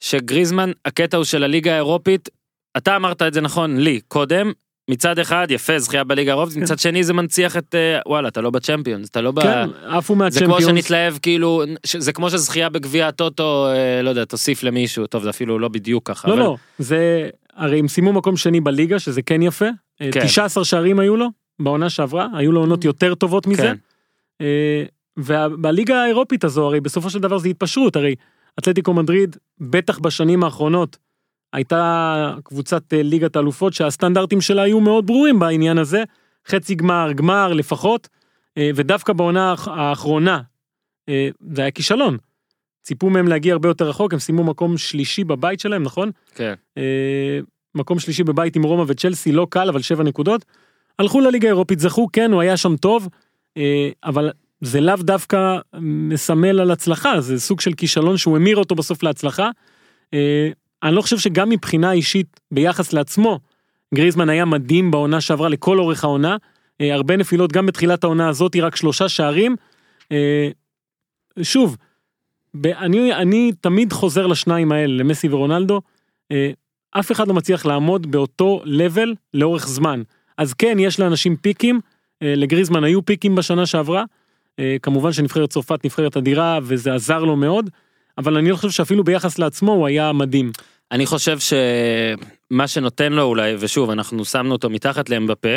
שגריזמן, 0.00 0.70
הקטע 0.84 1.16
הוא 1.16 1.24
של 1.24 1.44
הליגה 1.44 1.72
האירופית, 1.72 2.28
אתה 2.76 2.96
אמרת 2.96 3.22
את 3.22 3.34
זה 3.34 3.40
נכון 3.40 3.76
לי 3.76 4.00
קודם, 4.08 4.52
מצד 4.88 5.18
אחד 5.18 5.46
יפה 5.50 5.78
זכייה 5.78 6.04
בליגה 6.04 6.32
האירופית, 6.32 6.54
כן. 6.56 6.62
מצד 6.62 6.78
שני 6.78 7.04
זה 7.04 7.12
מנציח 7.12 7.56
את 7.56 7.74
אה, 7.74 7.98
וואלה 8.06 8.28
אתה 8.28 8.40
לא 8.40 8.50
בצ'מפיונס, 8.50 9.08
אתה 9.08 9.20
לא 9.20 9.30
ב... 9.30 9.40
כן 9.42 9.68
עפו 9.86 10.14
זה 10.30 10.40
כמו 10.40 10.48
מהצ'מפיונס. 10.54 10.64
שנתלהב 10.64 11.14
כאילו, 11.22 11.62
זה 11.98 12.12
כמו 12.12 12.30
שזכייה 12.30 12.68
בגביע 12.68 13.08
הטוטו, 13.08 13.66
אה, 13.66 14.02
לא 14.02 14.10
יודע, 14.10 14.24
תוסיף 14.24 14.62
למישהו, 14.62 15.06
טוב 15.06 15.22
זה 15.22 15.30
אפילו 15.30 15.58
לא 15.58 15.68
בדיוק 15.68 16.08
ככה. 16.08 16.28
לא 16.28 16.34
אבל- 16.34 16.42
לא 16.42 16.56
זה 16.78 17.28
הרי 17.56 17.78
הם 17.78 17.88
סיימו 17.88 18.12
מקום 18.12 18.36
שני 18.36 18.60
בליגה 18.60 18.98
שזה 18.98 19.22
כן 19.22 19.42
יפה. 19.42 19.66
אה, 20.00 20.08
כן. 20.12 20.24
19 20.26 20.64
שערים 20.64 20.98
היו 20.98 21.16
לו 21.16 21.26
בעונה 21.60 21.90
שעברה 21.90 22.26
היו 22.36 22.52
לו 22.52 22.60
עונות 22.60 22.84
יותר 22.84 23.14
טובות 23.14 23.46
מזה. 23.46 23.62
כן. 23.62 23.74
ובליגה 25.16 26.02
האירופית 26.02 26.44
הזו 26.44 26.66
הרי 26.66 26.80
בסופו 26.80 27.10
של 27.10 27.18
דבר 27.18 27.38
זה 27.38 27.48
התפשרות 27.48 27.96
הרי 27.96 28.14
אתלטיקו 28.58 28.94
מדריד 28.94 29.36
בטח 29.60 29.98
בשנים 29.98 30.44
האחרונות 30.44 30.96
הייתה 31.52 32.34
קבוצת 32.44 32.92
אה, 32.92 33.02
ליגת 33.02 33.36
האלופות 33.36 33.72
שהסטנדרטים 33.72 34.40
שלה 34.40 34.62
היו 34.62 34.80
מאוד 34.80 35.06
ברורים 35.06 35.38
בעניין 35.38 35.78
הזה 35.78 36.04
חצי 36.48 36.74
גמר 36.74 37.12
גמר 37.14 37.52
לפחות 37.52 38.08
אה, 38.58 38.70
ודווקא 38.74 39.12
בעונה 39.12 39.50
האח- 39.50 39.68
האחרונה 39.68 40.40
אה, 41.08 41.28
זה 41.52 41.62
היה 41.62 41.70
כישלון. 41.70 42.16
ציפו 42.82 43.10
מהם 43.10 43.28
להגיע 43.28 43.52
הרבה 43.52 43.68
יותר 43.68 43.88
רחוק 43.88 44.12
הם 44.12 44.18
סיימו 44.18 44.44
מקום 44.44 44.76
שלישי 44.78 45.24
בבית 45.24 45.60
שלהם 45.60 45.82
נכון? 45.82 46.10
כן. 46.34 46.54
מקום 47.74 47.98
שלישי 47.98 48.24
בבית 48.24 48.56
עם 48.56 48.62
רומא 48.62 48.84
וצ'לסי 48.86 49.32
לא 49.32 49.46
קל 49.50 49.68
אבל 49.68 49.82
שבע 49.82 50.02
נקודות. 50.04 50.44
הלכו 50.98 51.20
לליגה 51.20 51.48
האירופית 51.48 51.78
זכו 51.78 52.08
כן 52.12 52.32
הוא 52.32 52.40
היה 52.40 52.56
שם 52.56 52.76
טוב 52.76 53.08
אבל 54.04 54.30
זה 54.60 54.80
לאו 54.80 54.96
דווקא 54.96 55.56
מסמל 55.80 56.60
על 56.60 56.70
הצלחה 56.70 57.20
זה 57.20 57.40
סוג 57.40 57.60
של 57.60 57.72
כישלון 57.72 58.16
שהוא 58.16 58.36
המיר 58.36 58.56
אותו 58.56 58.74
בסוף 58.74 59.02
להצלחה. 59.02 59.50
אני 60.82 60.94
לא 60.94 61.02
חושב 61.02 61.18
שגם 61.18 61.50
מבחינה 61.50 61.92
אישית 61.92 62.40
ביחס 62.50 62.92
לעצמו 62.92 63.40
גריזמן 63.94 64.28
היה 64.28 64.44
מדהים 64.44 64.90
בעונה 64.90 65.20
שעברה 65.20 65.48
לכל 65.48 65.78
אורך 65.78 66.04
העונה 66.04 66.36
אה, 66.80 66.94
הרבה 66.94 67.16
נפילות 67.16 67.52
גם 67.52 67.66
בתחילת 67.66 68.04
העונה 68.04 68.28
הזאת 68.28 68.56
רק 68.56 68.76
שלושה 68.76 69.08
שערים. 69.08 69.56
אה, 70.12 70.48
שוב 71.42 71.76
אני 72.64 73.14
אני 73.14 73.52
תמיד 73.60 73.92
חוזר 73.92 74.26
לשניים 74.26 74.72
האלה 74.72 74.92
למסי 74.92 75.28
ורונלדו. 75.28 75.80
אה, 76.32 76.50
אף 76.90 77.12
אחד 77.12 77.28
לא 77.28 77.34
מצליח 77.34 77.66
לעמוד 77.66 78.10
באותו 78.10 78.60
לבל 78.64 79.14
לאורך 79.34 79.68
זמן. 79.68 80.02
אז 80.38 80.54
כן, 80.54 80.76
יש 80.80 81.00
לאנשים 81.00 81.36
פיקים, 81.36 81.80
אה, 82.22 82.34
לגריזמן 82.36 82.84
היו 82.84 83.04
פיקים 83.04 83.34
בשנה 83.34 83.66
שעברה, 83.66 84.04
אה, 84.58 84.76
כמובן 84.82 85.12
שנבחרת 85.12 85.50
צרפת 85.50 85.84
נבחרת 85.84 86.16
אדירה 86.16 86.58
וזה 86.62 86.94
עזר 86.94 87.24
לו 87.24 87.36
מאוד, 87.36 87.70
אבל 88.18 88.36
אני 88.36 88.50
לא 88.50 88.56
חושב 88.56 88.70
שאפילו 88.70 89.04
ביחס 89.04 89.38
לעצמו 89.38 89.72
הוא 89.72 89.86
היה 89.86 90.12
מדהים. 90.12 90.52
אני 90.92 91.06
חושב 91.06 91.38
שמה 91.38 92.68
שנותן 92.68 93.12
לו 93.12 93.22
אולי, 93.22 93.56
ושוב, 93.58 93.90
אנחנו 93.90 94.24
שמנו 94.24 94.52
אותו 94.52 94.70
מתחת 94.70 95.10
לאמבפה, 95.10 95.56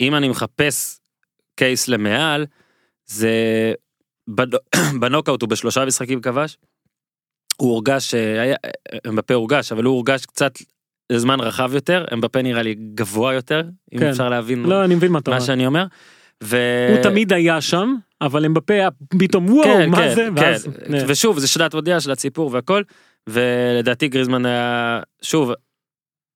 אם 0.00 0.14
אני 0.14 0.28
מחפש 0.28 1.00
קייס 1.56 1.88
למעל, 1.88 2.46
זה 3.06 3.32
בנוקאוט 5.00 5.42
הוא 5.42 5.48
בשלושה 5.48 5.84
משחקים 5.84 6.20
כבש. 6.20 6.56
הוא 7.56 7.70
הורגש, 7.70 8.14
אמבפה 9.08 9.34
הורגש, 9.34 9.72
אבל 9.72 9.84
הוא 9.84 9.94
הורגש 9.94 10.26
קצת 10.26 10.52
לזמן 11.10 11.40
רחב 11.40 11.74
יותר, 11.74 12.04
אמבפה 12.12 12.42
נראה 12.42 12.62
לי 12.62 12.74
גבוה 12.74 13.34
יותר, 13.34 13.62
אם 13.94 13.98
כן. 13.98 14.10
אפשר 14.10 14.28
להבין 14.28 14.62
לא, 14.62 14.84
אני 14.84 14.94
מבין 14.94 15.12
מה 15.12 15.20
מה. 15.28 15.40
שאני 15.40 15.66
אומר. 15.66 15.86
ו... 16.44 16.56
הוא 16.94 17.02
תמיד 17.02 17.32
היה 17.32 17.60
שם, 17.60 17.94
אבל 18.20 18.44
אמבפה 18.44 18.74
היה 18.74 18.88
פתאום 19.18 19.50
וואו, 19.50 19.64
כן, 19.64 19.90
מה 19.90 19.96
כן, 19.96 20.14
זה? 20.14 20.28
כן. 20.36 20.42
ואז... 20.42 20.66
אה, 20.66 21.04
ושוב 21.08 21.38
זה 21.38 21.48
שלט 21.48 21.74
מודיע 21.74 22.00
שלט 22.00 22.18
סיפור 22.18 22.50
והכל 22.52 22.82
ולדעתי 23.28 24.08
גריזמן 24.08 24.46
היה 24.46 25.00
שוב 25.22 25.50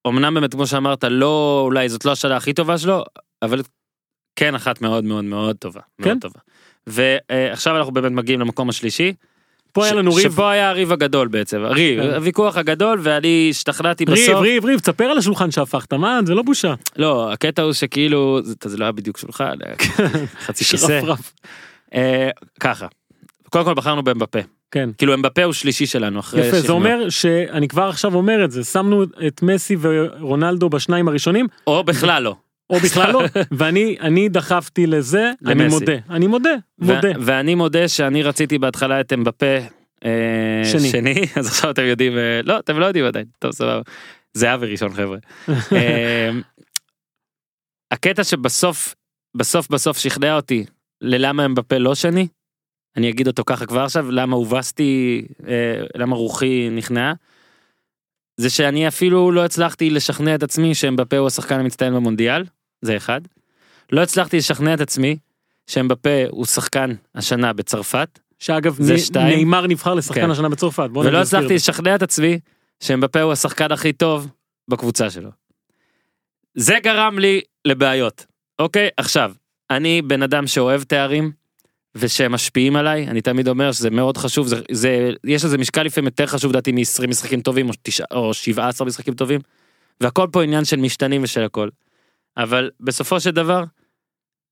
אמנם 0.06 0.34
באמת 0.34 0.54
כמו 0.54 0.66
שאמרת 0.66 1.04
לא 1.04 1.62
אולי 1.64 1.88
זאת 1.88 2.04
לא 2.04 2.12
השאלה 2.12 2.36
הכי 2.36 2.52
טובה 2.52 2.78
שלו 2.78 3.04
אבל 3.42 3.62
כן 4.36 4.54
אחת 4.54 4.80
מאוד 4.82 5.04
מאוד 5.04 5.24
מאוד 5.24 5.56
טובה 5.56 5.80
מאוד 5.98 6.12
כן. 6.12 6.18
טובה. 6.18 6.40
ועכשיו 6.86 7.76
אנחנו 7.76 7.92
באמת 7.92 8.12
מגיעים 8.12 8.40
למקום 8.40 8.68
השלישי. 8.68 9.12
פה 9.72 9.84
היה 9.84 9.94
לנו 9.94 10.14
ריב, 10.14 10.32
שפה 10.32 10.50
היה 10.50 10.70
הריב 10.70 10.92
הגדול 10.92 11.28
בעצם 11.28 11.64
הריב 11.64 12.02
כן. 12.02 12.10
הוויכוח 12.10 12.56
הגדול 12.56 12.98
ואני 13.02 13.46
השתכנעתי 13.50 14.04
ריב, 14.08 14.18
בסוף 14.18 14.40
ריב, 14.40 14.64
ריב, 14.64 14.80
תספר 14.80 15.04
על 15.04 15.18
השולחן 15.18 15.50
שהפכת, 15.50 15.92
מה? 15.92 16.20
זה 16.24 16.34
לא 16.34 16.42
בושה. 16.42 16.74
לא 16.96 17.32
הקטע 17.32 17.62
הוא 17.62 17.72
שכאילו 17.72 18.40
זה, 18.42 18.78
לא 18.78 18.84
היה 18.84 18.92
בדיוק 18.92 19.18
שולחן 19.18 19.44
היה 19.64 19.74
חצי 20.46 20.64
כיסא. 20.64 21.00
אה, 21.94 22.30
ככה. 22.60 22.86
קודם 23.50 23.64
כל 23.64 23.74
בחרנו 23.74 24.02
באמבפה. 24.02 24.38
כן. 24.70 24.90
כאילו 24.98 25.14
אמבפה 25.14 25.44
הוא 25.44 25.52
שלישי 25.52 25.86
שלנו 25.86 26.20
אחרי 26.20 26.46
יפה, 26.46 26.60
זה. 26.60 26.72
אומר 26.72 27.08
שאני 27.08 27.68
כבר 27.68 27.88
עכשיו 27.88 28.14
אומר 28.14 28.44
את 28.44 28.50
זה, 28.50 28.64
שמנו 28.64 29.04
את 29.26 29.42
מסי 29.42 29.76
ורונלדו 29.80 30.68
בשניים 30.68 31.08
הראשונים, 31.08 31.46
או 31.66 31.84
בכלל 31.84 32.22
לא. 32.22 32.34
או 32.70 32.78
בכלל 32.78 33.12
לא, 33.12 33.22
ואני 33.58 33.96
אני 34.00 34.28
דחפתי 34.28 34.86
לזה, 34.86 35.30
אני. 35.46 35.68
מודה, 35.68 35.92
אני 36.10 36.26
מודה, 36.26 36.54
מודה. 36.78 37.08
ואני 37.20 37.54
מודה 37.54 37.88
שאני 37.88 38.22
רציתי 38.22 38.58
בהתחלה 38.58 39.00
את 39.00 39.12
אמבפה 39.12 39.56
אה, 40.04 40.62
שני. 40.64 40.88
שני 40.88 41.14
אז 41.38 41.46
עכשיו 41.46 41.70
אתם 41.70 41.82
יודעים 41.82 42.18
אה, 42.18 42.40
לא 42.44 42.58
אתם 42.58 42.78
לא 42.78 42.86
יודעים 42.86 43.04
עדיין 43.04 43.26
טוב 43.38 43.52
סבבה. 43.52 43.80
זה 44.32 44.54
אבי 44.54 44.66
ראשון 44.66 44.92
חבר'ה. 44.92 45.18
אה, 45.72 46.30
הקטע 47.90 48.24
שבסוף 48.24 48.94
בסוף 49.36 49.70
בסוף 49.70 49.98
שכנע 49.98 50.36
אותי 50.36 50.64
ללמה 51.00 51.44
אמבפה 51.44 51.78
לא 51.78 51.94
שני. 51.94 52.28
אני 52.96 53.10
אגיד 53.10 53.26
אותו 53.26 53.42
ככה 53.46 53.66
כבר 53.66 53.80
עכשיו 53.80 54.10
למה 54.10 54.36
הובסתי 54.36 55.24
למה 55.94 56.16
רוחי 56.16 56.68
נכנעה. 56.70 57.12
זה 58.36 58.50
שאני 58.50 58.88
אפילו 58.88 59.30
לא 59.30 59.44
הצלחתי 59.44 59.90
לשכנע 59.90 60.34
את 60.34 60.42
עצמי 60.42 60.74
שאמבפה 60.74 61.16
הוא 61.16 61.26
השחקן 61.26 61.60
המצטיין 61.60 61.94
במונדיאל 61.94 62.44
זה 62.82 62.96
אחד. 62.96 63.20
לא 63.92 64.00
הצלחתי 64.00 64.36
לשכנע 64.36 64.74
את 64.74 64.80
עצמי 64.80 65.16
שאמבפה 65.66 66.24
הוא 66.30 66.46
שחקן 66.46 66.94
השנה 67.14 67.52
בצרפת 67.52 68.18
שאגב 68.38 68.76
זה 68.80 68.98
שתיים. 68.98 69.38
נאמר 69.38 69.66
נבחר 69.66 69.94
לשחקן 69.94 70.20
כן. 70.20 70.30
השנה 70.30 70.48
בצרפת, 70.48 70.88
ולא 70.94 71.18
הצלחתי 71.18 71.48
זה. 71.48 71.54
לשכנע 71.54 71.94
את 71.94 72.02
עצמי 72.02 72.38
שאמבפה 72.80 73.20
הוא 73.20 73.32
השחקן 73.32 73.72
הכי 73.72 73.92
טוב 73.92 74.28
בקבוצה 74.68 75.10
שלו. 75.10 75.30
זה 76.54 76.78
גרם 76.82 77.18
לי 77.18 77.40
לבעיות. 77.64 78.26
אוקיי, 78.58 78.88
עכשיו, 78.96 79.32
אני 79.70 80.02
בן 80.02 80.22
אדם 80.22 80.46
שאוהב 80.46 80.82
תארים 80.82 81.32
ושהם 81.94 82.32
משפיעים 82.32 82.76
עליי, 82.76 83.08
אני 83.08 83.20
תמיד 83.20 83.48
אומר 83.48 83.72
שזה 83.72 83.90
מאוד 83.90 84.16
חשוב, 84.16 84.46
זה, 84.46 84.56
זה, 84.70 85.10
יש 85.24 85.44
לזה 85.44 85.58
משקל 85.58 85.82
לפעמים 85.82 86.06
יותר 86.06 86.26
חשוב 86.26 86.50
לדעתי 86.50 86.72
מ-20 86.72 87.06
משחקים 87.08 87.40
טובים 87.40 87.68
או, 87.68 87.74
9, 87.82 88.04
או 88.10 88.34
17 88.34 88.86
משחקים 88.86 89.14
טובים, 89.14 89.40
והכל 90.00 90.26
פה 90.32 90.42
עניין 90.42 90.64
של 90.64 90.76
משתנים 90.76 91.22
ושל 91.22 91.42
הכל. 91.42 91.68
אבל 92.36 92.70
בסופו 92.80 93.20
של 93.20 93.30
דבר, 93.30 93.64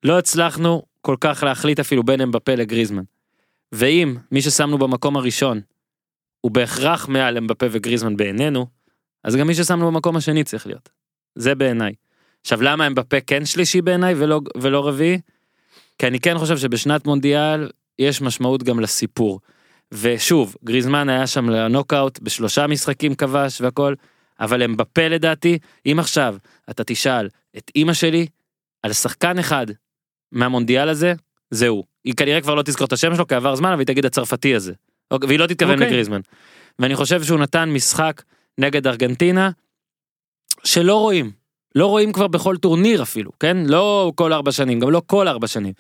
לא 0.03 0.19
הצלחנו 0.19 0.83
כל 1.01 1.17
כך 1.21 1.43
להחליט 1.43 1.81
אפילו 1.81 2.03
בין 2.03 2.21
אמבפה 2.21 2.55
לגריזמן. 2.55 3.03
ואם 3.73 4.17
מי 4.33 4.43
ששמנו 4.43 4.79
במקום 4.79 5.17
הראשון 5.17 5.61
הוא 6.41 6.53
בהכרח 6.53 7.09
מעל 7.09 7.37
אמבפה 7.37 7.67
וגריזמן 7.71 8.17
בעינינו, 8.17 8.67
אז 9.25 9.37
גם 9.37 9.47
מי 9.47 9.55
ששמנו 9.55 9.87
במקום 9.87 10.17
השני 10.17 10.45
צריך 10.45 10.67
להיות. 10.67 10.89
זה 11.35 11.55
בעיניי. 11.55 11.95
עכשיו 12.41 12.63
למה 12.63 12.87
אמבפה 12.87 13.21
כן 13.21 13.45
שלישי 13.45 13.83
בעיניי 13.83 14.15
ולא, 14.17 14.41
ולא 14.57 14.89
רביעי? 14.89 15.21
כי 15.99 16.07
אני 16.07 16.21
כן 16.21 16.39
חושב 16.39 16.59
שבשנת 16.59 17.07
מונדיאל 17.07 17.71
יש 17.99 18.23
משמעות 18.23 18.63
גם 18.63 18.81
לסיפור. 18.81 19.41
ושוב, 19.93 20.57
גריזמן 20.65 21.09
היה 21.09 21.27
שם 21.27 21.51
לנוקאוט, 21.51 22.19
בשלושה 22.23 22.67
משחקים 22.67 23.15
כבש 23.15 23.61
והכל, 23.61 23.95
אבל 24.41 24.63
אמבפה 24.63 25.09
לדעתי, 25.09 25.59
אם 25.87 25.97
עכשיו 25.99 26.37
אתה 26.71 26.85
תשאל 26.85 27.29
את 27.59 27.71
אימא 27.77 27.93
שלי 27.93 28.27
על 28.83 28.93
שחקן 28.93 29.39
אחד 29.39 29.67
מהמונדיאל 30.33 30.89
הזה, 30.89 31.15
זהו. 31.51 31.85
היא 32.05 32.15
כנראה 32.15 32.41
כבר 32.41 32.55
לא 32.55 32.63
תזכור 32.63 32.87
את 32.87 32.93
השם 32.93 33.15
שלו 33.15 33.27
כי 33.27 33.35
עבר 33.35 33.55
זמן, 33.55 33.71
אבל 33.71 33.79
היא 33.79 33.87
תגיד 33.87 34.07
הצרפתי 34.07 34.55
הזה. 34.55 34.73
אוקיי, 35.11 35.27
והיא 35.27 35.39
לא 35.39 35.47
תתכוון 35.47 35.75
אוקיי. 35.75 35.87
לגריזמן. 35.87 36.21
ואני 36.79 36.97
חושב 36.97 37.23
שהוא 37.23 37.39
נתן 37.39 37.71
משחק 37.71 38.23
נגד 38.59 38.87
ארגנטינה, 38.87 39.51
שלא 40.65 41.01
רואים. 41.01 41.31
לא 41.75 41.87
רואים 41.87 42.13
כבר 42.13 42.27
בכל 42.27 42.57
טורניר 42.57 43.03
אפילו, 43.03 43.31
כן? 43.41 43.57
לא 43.67 44.13
כל 44.15 44.33
ארבע 44.33 44.53
שנים, 44.53 44.81
גם 44.81 44.91
לא 44.91 45.03
כל 45.07 45.29
ארבע 45.29 45.47
שנים. 45.47 45.73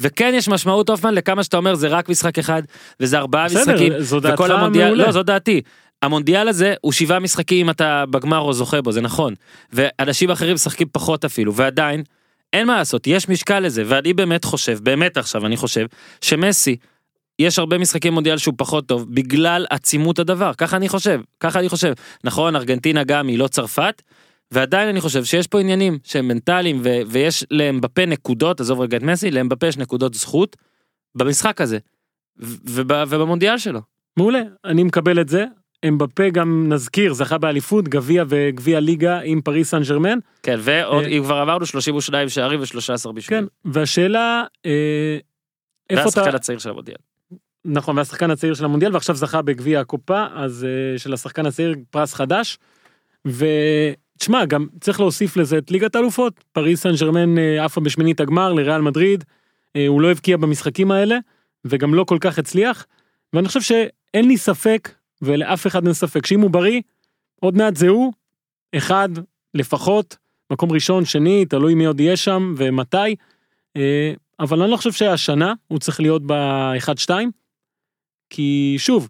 וכן 0.00 0.32
יש 0.34 0.48
משמעות 0.48 0.88
הופמן 0.88 1.14
לכמה 1.14 1.44
שאתה 1.44 1.56
אומר 1.56 1.74
זה 1.74 1.88
רק 1.88 2.08
משחק 2.08 2.38
אחד, 2.38 2.62
וזה 3.00 3.18
ארבעה 3.18 3.46
בסדר, 3.46 3.60
משחקים, 3.60 3.92
זו 3.98 4.20
דעתך 4.20 4.34
וכל 4.34 4.52
המונדיאל, 4.52 4.86
מעולה. 4.86 5.06
לא 5.06 5.12
זו 5.12 5.22
דעתי. 5.22 5.60
המונדיאל 6.02 6.48
הזה 6.48 6.74
הוא 6.80 6.92
שבעה 6.92 7.18
משחקים 7.18 7.66
אם 7.66 7.70
אתה 7.70 8.04
בגמר 8.10 8.38
או 8.38 8.52
זוכה 8.52 8.82
בו, 8.82 8.92
זה 8.92 9.00
נכון. 9.00 9.34
ואנשים 9.72 10.30
אחרים 10.30 10.54
משחקים 10.54 10.88
פחות 10.92 11.24
אפילו, 11.24 11.54
ועדיין, 11.54 12.02
אין 12.52 12.66
מה 12.66 12.76
לעשות, 12.76 13.06
יש 13.06 13.28
משקל 13.28 13.60
לזה, 13.60 13.82
ואני 13.86 14.14
באמת 14.14 14.44
חושב, 14.44 14.78
באמת 14.82 15.16
עכשיו 15.16 15.46
אני 15.46 15.56
חושב, 15.56 15.86
שמסי, 16.20 16.76
יש 17.38 17.58
הרבה 17.58 17.78
משחקי 17.78 18.10
מונדיאל 18.10 18.38
שהוא 18.38 18.54
פחות 18.56 18.86
טוב, 18.86 19.14
בגלל 19.14 19.66
עצימות 19.70 20.18
הדבר, 20.18 20.54
ככה 20.54 20.76
אני 20.76 20.88
חושב, 20.88 21.20
ככה 21.40 21.58
אני 21.58 21.68
חושב. 21.68 21.92
נכון, 22.24 22.56
ארגנטינה 22.56 23.04
גם 23.04 23.28
היא 23.28 23.38
לא 23.38 23.48
צרפת, 23.48 24.02
ועדיין 24.50 24.88
אני 24.88 25.00
חושב 25.00 25.24
שיש 25.24 25.46
פה 25.46 25.60
עניינים 25.60 25.98
שהם 26.04 26.28
מנטליים, 26.28 26.80
ו- 26.84 27.00
ויש 27.06 27.44
לאמבפה 27.50 28.06
נקודות, 28.06 28.60
עזוב 28.60 28.80
רגע 28.80 28.96
את 28.96 29.02
מסי, 29.02 29.30
לאמבפה 29.30 29.66
יש 29.66 29.76
נקודות 29.76 30.14
זכות 30.14 30.56
במשחק 31.14 31.60
הזה, 31.60 31.78
ו- 32.40 32.56
וב- 32.64 33.02
ובמונדיאל 33.08 33.58
שלו. 33.58 33.80
מעולה, 34.16 34.42
אני 34.64 34.82
מקבל 34.82 35.20
את 35.20 35.28
זה. 35.28 35.44
אמבפה 35.88 36.28
גם 36.30 36.72
נזכיר, 36.72 37.14
זכה 37.14 37.38
באליפות, 37.38 37.88
גביע 37.88 38.24
וגביע 38.28 38.80
ליגה 38.80 39.20
עם 39.24 39.40
פריס 39.40 39.70
סן 39.70 39.82
ג'רמן. 39.82 40.18
כן, 40.42 40.58
ועוד, 40.62 41.04
אה, 41.04 41.08
אם 41.08 41.22
כבר 41.24 41.34
עברנו 41.34 41.66
32 41.66 42.28
שערים 42.28 42.60
ו-13 42.60 43.04
כן, 43.04 43.14
בישולים. 43.14 43.46
והשאלה, 43.64 44.44
אה, 44.66 45.18
איפה 45.90 46.00
אתה... 46.00 46.20
והשחקן 46.20 46.34
הצעיר 46.34 46.58
של 46.58 46.70
המונדיאל. 46.70 46.96
נכון, 47.64 47.98
והשחקן 47.98 48.30
הצעיר 48.30 48.54
של 48.54 48.64
המונדיאל, 48.64 48.94
ועכשיו 48.94 49.16
זכה 49.16 49.42
בגביע 49.42 49.80
הקופה, 49.80 50.26
אז 50.34 50.66
אה, 50.68 50.98
של 50.98 51.12
השחקן 51.12 51.46
הצעיר 51.46 51.74
פרס 51.90 52.14
חדש. 52.14 52.58
ותשמע, 53.24 54.44
גם 54.44 54.66
צריך 54.80 55.00
להוסיף 55.00 55.36
לזה 55.36 55.58
את 55.58 55.70
ליגת 55.70 55.96
האלופות. 55.96 56.44
פריס 56.52 56.82
סן 56.82 56.92
ג'רמן 57.00 57.38
עפה 57.38 57.80
בשמינית 57.80 58.20
הגמר 58.20 58.52
לריאל 58.52 58.80
מדריד, 58.80 59.24
הוא 59.88 60.00
לא 60.00 60.10
הבקיע 60.10 60.36
במשחקים 60.36 60.90
האלה, 60.90 61.18
וגם 61.64 61.94
לא 61.94 62.04
כל 62.04 62.18
כך 62.20 62.38
הצליח. 62.38 62.86
ואני 63.32 63.48
חושב 63.48 63.60
שאין 63.60 64.28
לי 64.28 64.36
ספק, 64.36 64.88
ולאף 65.22 65.66
אחד 65.66 65.84
אין 65.84 65.94
ספק, 65.94 66.26
שאם 66.26 66.40
הוא 66.40 66.50
בריא, 66.50 66.80
עוד 67.40 67.56
מעט 67.56 67.76
זה 67.76 67.88
הוא, 67.88 68.12
אחד 68.76 69.08
לפחות, 69.54 70.16
מקום 70.50 70.72
ראשון, 70.72 71.04
שני, 71.04 71.44
תלוי 71.44 71.74
מי 71.74 71.86
עוד 71.86 72.00
יהיה 72.00 72.16
שם 72.16 72.54
ומתי. 72.56 73.16
אה, 73.76 74.12
אבל 74.40 74.62
אני 74.62 74.70
לא 74.70 74.76
חושב 74.76 74.92
שהשנה 74.92 75.54
הוא 75.68 75.78
צריך 75.78 76.00
להיות 76.00 76.22
ב-1-2. 76.26 77.10
כי 78.30 78.74
שוב, 78.78 79.08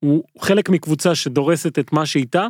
הוא 0.00 0.24
חלק 0.38 0.68
מקבוצה 0.68 1.14
שדורסת 1.14 1.78
את 1.78 1.92
מה 1.92 2.06
שאיתה. 2.06 2.46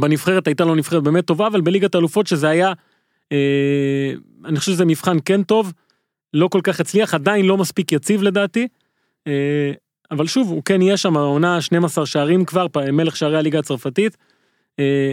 בנבחרת 0.00 0.46
הייתה 0.46 0.64
לו 0.64 0.74
נבחרת 0.74 1.02
באמת 1.02 1.24
טובה, 1.24 1.46
אבל 1.46 1.60
בליגת 1.60 1.94
האלופות 1.94 2.26
שזה 2.26 2.48
היה, 2.48 2.72
אה, 3.32 4.12
אני 4.44 4.58
חושב 4.58 4.72
שזה 4.72 4.84
מבחן 4.84 5.16
כן 5.24 5.42
טוב, 5.42 5.72
לא 6.34 6.48
כל 6.48 6.60
כך 6.62 6.80
הצליח, 6.80 7.14
עדיין 7.14 7.46
לא 7.46 7.56
מספיק 7.56 7.92
יציב 7.92 8.22
לדעתי. 8.22 8.68
אה, 9.26 9.72
אבל 10.12 10.26
שוב, 10.26 10.48
הוא 10.48 10.62
כן 10.64 10.82
יהיה 10.82 10.96
שם, 10.96 11.16
העונה 11.16 11.60
12 11.60 12.06
שערים 12.06 12.44
כבר, 12.44 12.66
מלך 12.92 13.16
שערי 13.16 13.38
הליגה 13.38 13.58
הצרפתית. 13.58 14.16
אה, 14.78 15.12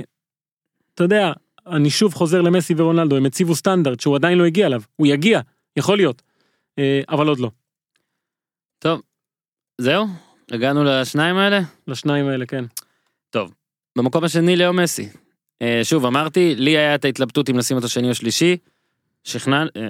אתה 0.96 1.04
יודע, 1.04 1.32
אני 1.68 1.90
שוב 1.90 2.14
חוזר 2.14 2.42
למסי 2.42 2.74
ורונלדו, 2.78 3.18
הם 3.18 3.26
הציבו 3.26 3.56
סטנדרט 3.56 4.00
שהוא 4.00 4.16
עדיין 4.16 4.38
לא 4.38 4.46
הגיע 4.46 4.68
אליו, 4.68 4.82
הוא 4.96 5.08
יגיע, 5.08 5.40
יכול 5.78 5.98
להיות, 5.98 6.22
אה, 6.80 7.02
אבל 7.10 7.28
עוד 7.28 7.40
לא, 7.40 7.52
טוב, 8.80 9.02
זהו? 9.78 10.06
הגענו 10.52 10.84
לשניים 10.84 11.36
האלה? 11.38 11.60
לשניים 11.88 12.28
האלה, 12.28 12.46
כן. 12.46 12.66
במקום 13.98 14.24
השני 14.24 14.56
לאו 14.56 14.74
מסי. 14.74 15.10
אה, 15.62 15.80
שוב 15.84 16.06
אמרתי 16.06 16.56
לי 16.56 16.78
היה 16.78 16.96
את 16.96 17.06
ההתלבטות 17.06 17.50
אם 17.50 17.58
לשים 17.58 17.78
אותו 17.78 17.90
שני 17.90 18.10
או 18.10 18.16
שלישי. 18.16 18.58
שכנע... 19.24 19.64
אה, 19.76 19.88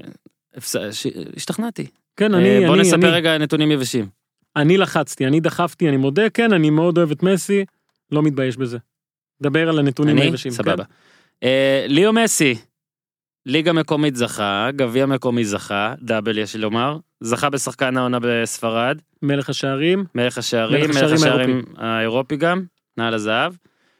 הפס- 0.55 0.91
ש- 0.91 1.07
השתכנעתי. 1.35 1.87
כן, 2.17 2.33
אני, 2.33 2.65
בוא 2.65 2.73
אני, 2.73 2.81
נספר 2.81 2.95
אני, 2.95 3.07
רגע 3.09 3.37
נתונים 3.37 3.71
יבשים. 3.71 4.18
אני 4.55 4.77
לחצתי, 4.77 5.27
אני 5.27 5.39
דחפתי, 5.39 5.89
אני 5.89 5.97
מודה, 5.97 6.29
כן, 6.29 6.53
אני 6.53 6.69
מאוד 6.69 6.97
אוהב 6.97 7.11
את 7.11 7.23
מסי, 7.23 7.65
לא 8.11 8.23
מתבייש 8.23 8.57
בזה. 8.57 8.77
דבר 9.41 9.69
על 9.69 9.79
הנתונים 9.79 10.17
אני? 10.17 10.25
היבשים. 10.25 10.51
סבבה. 10.51 10.83
כן? 10.83 10.91
אה, 11.43 11.85
ליאו 11.87 12.13
מסי. 12.13 12.55
ליגה 13.45 13.73
מקומית 13.73 14.15
זכה, 14.15 14.69
גביע 14.75 15.05
מקומי 15.05 15.45
זכה, 15.45 15.93
דאבל 16.01 16.37
יש 16.37 16.55
לי 16.55 16.61
לומר, 16.61 16.97
זכה 17.21 17.49
בשחקן 17.49 17.97
העונה 17.97 18.17
בספרד, 18.21 18.97
מלך 19.21 19.49
השערים, 19.49 20.05
מלך 20.15 20.37
השערים, 20.37 20.81
מלך 20.81 20.89
מלך 20.89 21.11
השערים 21.11 21.15
השערים 21.15 21.61
האירופי 21.77 22.37
גם, 22.37 22.63
נעל 22.97 23.13
הזהב, 23.13 23.53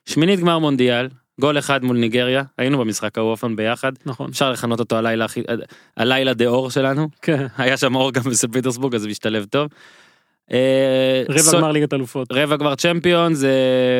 שמינית 0.05 0.39
גמר 0.39 0.59
מונדיאל, 0.59 1.07
גול 1.41 1.57
אחד 1.59 1.83
מול 1.83 1.97
ניגריה, 1.97 2.43
היינו 2.57 2.77
במשחק 2.77 3.17
ההוא 3.17 3.31
אופן 3.31 3.55
ביחד, 3.55 3.91
נכון. 4.05 4.29
אפשר 4.29 4.51
לכנות 4.51 4.79
אותו 4.79 4.95
הלילה 4.95 5.25
הכי, 5.25 5.43
הלילה 5.97 6.33
דה 6.33 6.47
אור 6.47 6.71
שלנו, 6.71 7.07
כן, 7.21 7.47
היה 7.57 7.77
שם 7.77 7.95
אור 7.95 8.11
גם 8.13 8.23
בסן 8.23 8.51
פיטרסבורג 8.51 8.95
אז 8.95 9.01
זה 9.01 9.07
משתלב 9.07 9.45
טוב. 9.45 9.69
אה, 10.51 11.23
רבע 11.29 11.57
גמר 11.57 11.71
ליגת 11.71 11.93
אלופות. 11.93 12.27
רבע 12.31 12.55
גמר 12.55 12.75
צ'מפיון 12.75 13.33
זה 13.33 13.53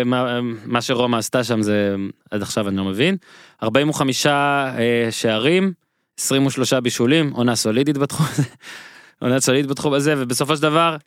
מה, 0.06 0.40
מה 0.66 0.82
שרומא 0.82 1.18
עשתה 1.18 1.44
שם 1.44 1.62
זה 1.62 1.96
עד 2.32 2.42
עכשיו 2.42 2.68
אני 2.68 2.78
לא 2.78 2.84
מבין 2.84 3.18
45 3.64 4.28
אה, 4.28 5.08
שערים 5.12 5.74
23 6.20 6.74
בישולים 6.74 7.30
עונה 7.30 7.56
סולידית 7.56 7.98
בתחום 7.98 8.26
הזה 8.32 8.44
עונה 9.22 9.40
סולידית 9.40 9.72
בתחום 9.72 9.94
הזה 9.94 10.16
ובסופו 10.18 10.56
של 10.56 10.62
דבר 10.62 10.98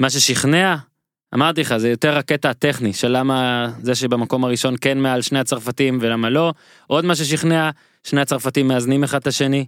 מה 0.00 0.10
ששכנע 0.10 0.76
אמרתי 1.34 1.60
לך 1.60 1.76
זה 1.76 1.88
יותר 1.88 2.18
הקטע 2.18 2.50
הטכני 2.50 2.92
של 2.92 3.08
למה 3.08 3.68
זה 3.82 3.94
שבמקום 3.94 4.44
הראשון 4.44 4.74
כן 4.80 4.98
מעל 4.98 5.22
שני 5.22 5.38
הצרפתים 5.38 5.98
ולמה 6.00 6.30
לא 6.30 6.52
עוד 6.86 7.04
מה 7.04 7.14
ששכנע 7.14 7.70
שני 8.04 8.20
הצרפתים 8.20 8.68
מאזנים 8.68 9.04
אחד 9.04 9.20
את 9.20 9.26
השני. 9.26 9.66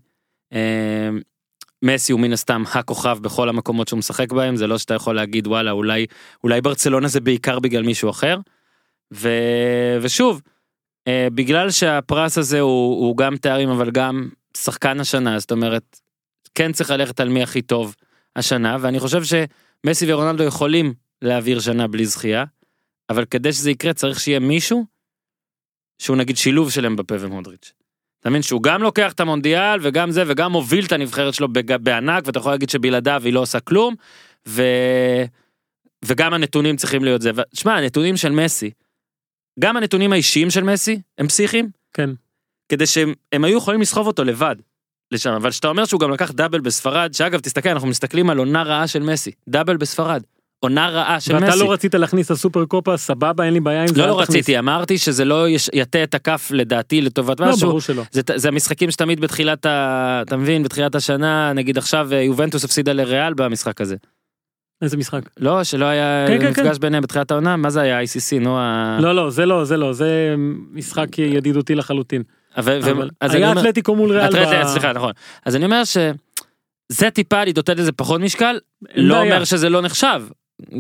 מסי 1.83 2.13
הוא 2.13 2.21
מן 2.21 2.33
הסתם 2.33 2.63
הכוכב 2.75 3.19
בכל 3.23 3.49
המקומות 3.49 3.89
שהוא 3.89 3.99
משחק 3.99 4.33
בהם 4.33 4.57
זה 4.57 4.67
לא 4.67 4.79
שאתה 4.79 4.95
יכול 4.95 5.17
להגיד 5.17 5.47
וואלה 5.47 5.71
אולי 5.71 6.07
אולי 6.45 6.61
ברצלונה 6.61 7.09
זה 7.09 7.21
בעיקר 7.21 7.59
בגלל 7.59 7.83
מישהו 7.83 8.11
אחר. 8.11 8.39
ו... 9.15 9.29
ושוב 10.03 10.43
אה, 11.09 11.29
בגלל 11.35 11.71
שהפרס 11.71 12.39
הזה 12.39 12.61
הוא, 12.61 13.07
הוא 13.07 13.17
גם 13.17 13.37
תארים 13.37 13.69
אבל 13.69 13.91
גם 13.91 14.29
שחקן 14.57 15.01
השנה 15.01 15.39
זאת 15.39 15.53
אומרת 15.53 16.01
כן 16.55 16.73
צריך 16.73 16.91
ללכת 16.91 17.21
על 17.21 17.29
מי 17.29 17.43
הכי 17.43 17.63
טוב 17.63 17.95
השנה 18.37 18.77
ואני 18.81 19.01
חושב 19.01 19.23
שמסי 19.25 20.13
ורונלדו 20.13 20.45
יכולים 20.45 20.95
להעביר 21.23 21.61
שנה 21.61 21.87
בלי 21.87 22.07
זכייה 22.07 22.45
אבל 23.11 23.25
כדי 23.25 23.53
שזה 23.53 23.71
יקרה 23.71 23.95
צריך 23.95 24.21
שיהיה 24.21 24.39
מישהו 24.39 24.85
שהוא 25.99 26.17
נגיד 26.17 26.37
שילוב 26.37 26.71
של 26.71 26.87
אמבפה 26.87 27.15
ומודריץ'. 27.19 27.73
אתה 28.23 28.31
מבין 28.31 28.43
שהוא 28.43 28.63
גם 28.63 28.83
לוקח 28.83 29.13
את 29.13 29.21
המונדיאל 29.21 29.79
וגם 29.83 30.11
זה 30.11 30.25
וגם 30.27 30.53
מוביל 30.53 30.85
את 30.85 30.93
הנבחרת 30.93 31.35
שלו 31.35 31.49
בג... 31.49 31.77
בענק 31.77 32.23
ואתה 32.27 32.39
יכול 32.39 32.53
להגיד 32.53 32.71
שבלעדיו 32.71 33.23
היא 33.25 33.33
לא 33.33 33.41
עושה 33.41 33.61
כלום 33.61 33.95
ו... 34.49 34.63
וגם 36.05 36.35
הנתונים 36.35 36.77
צריכים 36.77 37.05
להיות 37.05 37.23
זה. 37.23 37.31
שמע 37.55 37.75
הנתונים 37.75 38.17
של 38.17 38.33
מסי 38.33 38.71
גם 39.61 39.77
הנתונים 39.77 40.13
האישיים 40.13 40.51
של 40.51 40.65
מסי 40.65 41.01
הם 41.19 41.29
פסיכיים 41.29 41.71
כן. 41.95 42.11
כדי 42.69 42.87
שהם 42.87 43.15
הם 43.33 43.45
היו 43.45 43.59
יכולים 43.59 43.81
לסחוב 43.81 44.07
אותו 44.07 44.25
לבד. 44.25 44.57
לשם 45.11 45.31
אבל 45.31 45.51
שאתה 45.51 45.69
אומר 45.69 45.85
שהוא 45.85 46.01
גם 46.01 46.11
לקח 46.11 46.31
דאבל 46.31 46.61
בספרד 46.61 47.15
שאגב 47.15 47.41
תסתכל 47.41 47.69
אנחנו 47.69 47.89
מסתכלים 47.89 48.31
על 48.31 48.39
עונה 48.39 48.63
רעה 48.63 48.87
של 48.87 49.03
מסי 49.03 49.31
דאבל 49.49 49.77
בספרד 49.77 50.23
עונה 50.65 50.89
רעה 50.89 51.21
של 51.21 51.37
מסי. 51.37 51.45
ואתה 51.45 51.57
לא 51.57 51.73
רצית 51.73 51.95
להכניס 51.95 52.27
את 52.27 52.31
הסופר 52.31 52.65
קופה 52.65 52.97
סבבה 52.97 53.45
אין 53.45 53.55
לי 53.55 53.61
בעיה 53.61 53.81
עם 53.83 53.87
זה. 53.89 53.99
לא, 53.99 54.05
אל 54.05 54.09
לא 54.09 54.15
תכניס. 54.15 54.29
רציתי, 54.31 54.59
אמרתי 54.59 54.99
שזה 54.99 55.25
לא 55.25 55.47
יטה 55.73 56.03
את 56.03 56.15
הכף 56.15 56.49
לדעתי 56.55 57.01
לטובת 57.01 57.41
לא 57.41 57.47
משהו. 57.49 57.69
ברור 57.69 57.81
שלא. 57.81 58.03
זה, 58.11 58.21
זה 58.35 58.49
המשחקים 58.49 58.91
שתמיד 58.91 59.21
בתחילת 59.21 59.67
ה... 59.67 60.23
אתה 60.27 60.37
מבין? 60.37 60.63
בתחילת 60.63 60.95
השנה, 60.95 61.53
נגיד 61.53 61.79
עכשיו 61.79 62.09
אה, 62.13 62.21
יובנטוס 62.21 62.65
הפסידה 62.65 62.93
לריאל 62.93 63.35
במשחק 63.35 63.81
הזה. 63.81 63.97
איזה 64.83 64.97
משחק. 64.97 65.21
לא, 65.41 65.65
שלא 65.65 65.85
היה 65.85 66.25
כן, 66.29 66.41
כן, 66.41 66.51
מפגש 66.51 66.79
ביניהם 66.79 67.03
בתחילת 67.03 67.31
העונה, 67.31 67.57
מה 67.57 67.71
זה 67.71 67.81
היה 67.81 68.03
ICC, 68.03 68.41
נו, 68.41 68.59
ה... 68.59 68.99
לא 69.01 69.15
לא 69.15 69.31
זה 69.31 69.47
לא 69.47 69.65
זה 69.65 69.77
לא 69.77 69.93
זה 69.93 70.35
משחק 70.73 71.19
ידידותי 71.19 71.75
לחלוטין. 71.75 72.23
אבל 72.57 72.81
אז 73.21 73.35
אני 73.35 73.45
היה 73.45 73.53
אתלטיקו 73.53 73.97
מול 73.97 74.13
ריאל. 74.13 74.29
אתלטי- 74.31 74.63
ב- 74.65 74.67
סליחה, 74.67 74.93
נכון. 74.93 75.13
אז 75.47 75.57
אני 75.57 75.65
אומר 75.65 75.85
ש... 75.85 75.97
זה 76.89 77.11
טיפה 77.11 77.37
נותן 77.57 77.77
לזה 77.79 77.93
פחות 77.93 78.21
משקל, 78.21 78.59
לא. 78.97 79.21
אומר 79.23 79.45
שזה 79.45 79.69
לא 79.69 79.83
נחשב. 79.83 80.23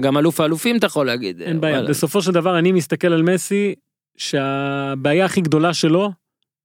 גם 0.00 0.18
אלוף 0.18 0.40
האלופים 0.40 0.76
אתה 0.76 0.86
יכול 0.86 1.06
להגיד. 1.06 1.42
אין 1.42 1.60
בעיה 1.60 1.82
בסופו 1.82 2.22
של 2.22 2.32
דבר 2.32 2.58
אני 2.58 2.72
מסתכל 2.72 3.12
על 3.12 3.22
מסי 3.22 3.74
שהבעיה 4.16 5.24
הכי 5.24 5.40
גדולה 5.40 5.74
שלו 5.74 6.10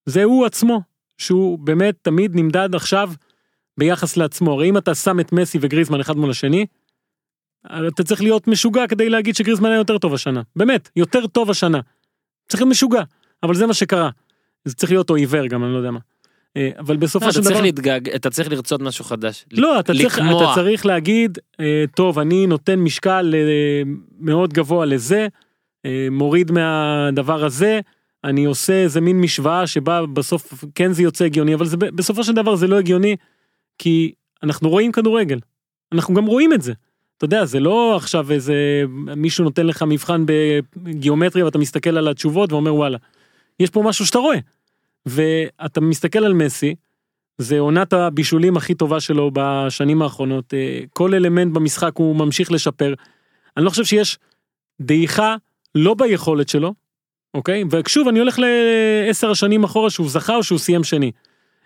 זה 0.05 0.23
הוא 0.23 0.45
עצמו 0.45 0.81
שהוא 1.17 1.59
באמת 1.59 1.95
תמיד 2.01 2.35
נמדד 2.35 2.75
עכשיו 2.75 3.09
ביחס 3.77 4.17
לעצמו 4.17 4.51
הרי 4.51 4.69
אם 4.69 4.77
אתה 4.77 4.95
שם 4.95 5.19
את 5.19 5.31
מסי 5.31 5.57
וגריזמן 5.61 5.99
אחד 5.99 6.17
מול 6.17 6.29
השני. 6.29 6.65
אתה 7.87 8.03
צריך 8.03 8.21
להיות 8.21 8.47
משוגע 8.47 8.87
כדי 8.87 9.09
להגיד 9.09 9.35
שגריזמן 9.35 9.69
היה 9.69 9.77
יותר 9.77 9.97
טוב 9.97 10.13
השנה 10.13 10.41
באמת 10.55 10.89
יותר 10.95 11.27
טוב 11.27 11.49
השנה. 11.49 11.79
צריך 12.47 12.61
להיות 12.61 12.71
משוגע 12.71 13.01
אבל 13.43 13.55
זה 13.55 13.67
מה 13.67 13.73
שקרה. 13.73 14.09
זה 14.65 14.75
צריך 14.75 14.91
להיות 14.91 15.09
או 15.09 15.15
עיוור 15.15 15.47
גם 15.47 15.63
אני 15.63 15.73
לא 15.73 15.77
יודע 15.77 15.91
מה. 15.91 15.99
אה, 16.57 16.69
אבל 16.79 16.95
לא, 16.95 16.99
בסופו 16.99 17.25
אתה 17.25 17.33
של 17.33 17.41
צריך 17.41 17.53
דבר 17.55 17.61
להתגעג, 17.61 18.09
אתה 18.09 18.29
צריך 18.29 18.51
לרצות 18.51 18.81
משהו 18.81 19.05
חדש. 19.05 19.45
לא 19.51 19.79
אתה 19.79 19.93
צריך. 19.93 20.19
אתה 20.19 20.51
צריך 20.55 20.85
להגיד 20.85 21.37
אה, 21.59 21.83
טוב 21.95 22.19
אני 22.19 22.47
נותן 22.47 22.79
משקל 22.79 23.35
אה, 23.35 23.91
מאוד 24.19 24.53
גבוה 24.53 24.85
לזה 24.85 25.27
מוריד 26.11 26.51
מהדבר 26.51 27.45
הזה 27.45 27.79
אני 28.23 28.45
עושה 28.45 28.73
איזה 28.73 29.01
מין 29.01 29.21
משוואה 29.21 29.67
שבה 29.67 30.05
בסוף 30.05 30.65
כן 30.75 30.93
זה 30.93 31.03
יוצא 31.03 31.25
הגיוני 31.25 31.53
אבל 31.53 31.65
זה 31.65 31.77
בסופו 31.77 32.23
של 32.23 32.33
דבר 32.33 32.55
זה 32.55 32.67
לא 32.67 32.79
הגיוני 32.79 33.15
כי 33.77 34.11
אנחנו 34.43 34.69
רואים 34.69 34.91
כדורגל 34.91 35.39
אנחנו 35.91 36.13
גם 36.13 36.25
רואים 36.25 36.53
את 36.53 36.61
זה. 36.61 36.73
אתה 37.17 37.25
יודע 37.25 37.45
זה 37.45 37.59
לא 37.59 37.95
עכשיו 37.95 38.31
איזה 38.31 38.83
מישהו 39.15 39.43
נותן 39.43 39.67
לך 39.67 39.83
מבחן 39.83 40.25
בגיאומטריה 40.75 41.45
ואתה 41.45 41.57
מסתכל 41.57 41.97
על 41.97 42.07
התשובות 42.07 42.51
ואומר 42.51 42.75
וואלה 42.75 42.97
יש 43.59 43.69
פה 43.69 43.83
משהו 43.83 44.05
שאתה 44.05 44.19
רואה. 44.19 44.37
ואתה 45.07 45.81
מסתכל 45.81 46.19
על 46.19 46.33
מסי 46.33 46.75
זה 47.37 47.59
עונת 47.59 47.93
הבישולים 47.93 48.57
הכי 48.57 48.75
טובה 48.75 48.99
שלו 48.99 49.31
בשנים 49.33 50.01
האחרונות 50.01 50.53
אה, 50.53 50.79
כל 50.93 51.13
אלמנט 51.15 51.53
במשחק 51.53 51.91
הוא 51.95 52.15
ממשיך 52.15 52.51
לשפר. 52.51 52.93
אני 53.57 53.65
לא 53.65 53.69
חושב 53.69 53.85
שיש 53.85 54.17
דעיכה 54.81 55.35
לא 55.75 55.93
ביכולת 55.93 56.49
שלו 56.49 56.73
אוקיי 57.33 57.63
ושוב 57.71 58.07
אני 58.07 58.19
הולך 58.19 58.39
לעשר 58.39 59.31
השנים 59.31 59.63
אחורה 59.63 59.89
שהוא 59.89 60.09
זכה 60.09 60.35
או 60.35 60.43
שהוא 60.43 60.59
סיים 60.59 60.83
שני. 60.83 61.11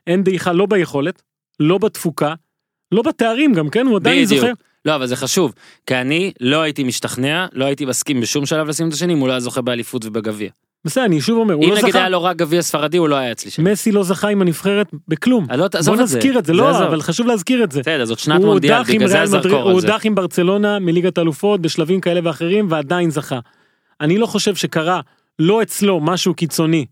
אין 0.08 0.24
דעיכה 0.24 0.54
לא 0.54 0.66
ביכולת 0.66 1.22
לא 1.60 1.78
בתפוקה 1.78 2.34
לא 2.92 3.02
בתארים 3.02 3.54
גם 3.54 3.70
כן 3.70 3.88
הוא 3.88 3.96
עדיין 3.96 4.26
בדיוק. 4.26 4.42
זוכר. 4.42 4.54
לא, 4.86 4.96
אבל 4.96 5.08
זה 5.08 5.16
חשוב, 5.16 5.54
כי 5.86 5.96
אני 5.96 6.32
לא 6.40 6.62
הייתי 6.62 6.84
משתכנע, 6.84 7.48
לא 7.54 7.66
הייתי 7.66 7.86
מסכים 7.86 8.22
בשום 8.22 8.46
שלב 8.46 8.68
לשים 8.68 8.88
את 8.88 8.94
השני 8.94 9.14
אם 9.14 9.20
הוא 9.20 9.28
לא 9.28 9.34
היה 9.34 9.40
זוכה 9.40 9.62
באליפות 9.62 10.06
ובגביע. 10.06 10.50
בסדר 10.86 11.06
אני 11.06 11.22
שוב 11.22 11.38
אומר 11.38 11.54
הוא 11.54 11.64
אם 11.64 11.70
לא 11.70 11.76
נגיד 11.76 11.90
זכה. 11.90 12.00
היה 12.00 12.10
לו 12.10 12.24
רק 12.24 12.38
גביע 12.38 12.62
ספרדי 12.62 12.98
הוא 12.98 13.10
לא 13.10 13.16
היה 13.16 13.32
אצלי 13.32 13.52
שם. 13.52 13.64
מסי 13.64 13.92
לא 13.92 14.04
זכה 14.04 14.28
עם 14.28 14.42
הנבחרת 14.42 14.92
בכלום. 15.08 15.48
לא 15.58 15.68
תעזוב 15.68 15.96
בוא 15.96 16.04
את 16.04 16.08
זה. 16.08 16.18
נזכיר 16.18 16.40
את 16.40 16.46
זה 16.46 16.54
לא. 16.54 16.88
אבל 16.88 17.02
חשוב 17.02 17.28
להזכיר 17.28 17.64
את 17.64 17.72
זה. 17.72 17.80
בסדר, 17.80 18.06
זאת 18.06 18.20
שנת 18.20 18.38
הוא 18.38 18.46
מונדיאל, 18.46 18.84
בגלל 18.84 19.08
זה 19.08 19.22
הזרקור 19.22 19.52
הוא 19.52 19.72
על 19.72 19.82
זה. 19.82 19.88
הודח 19.88 20.02
עם 20.06 20.16
ברצלונה 20.16 20.80
מליגת 20.80 21.20
אלופות 21.20 21.62
בשלבים 21.62 22.02
כאלה 22.02 22.20
ואחרים 22.24 22.68
ועדיין 22.70 23.10
זכה. 23.10 23.40
אני 24.02 24.18
לא 24.18 24.26
חושב 24.26 24.56
שקרה 24.56 25.02
לא 25.40 25.62
אצלו 25.62 26.00
משהו 26.00 26.34
קיצוני 26.34 26.86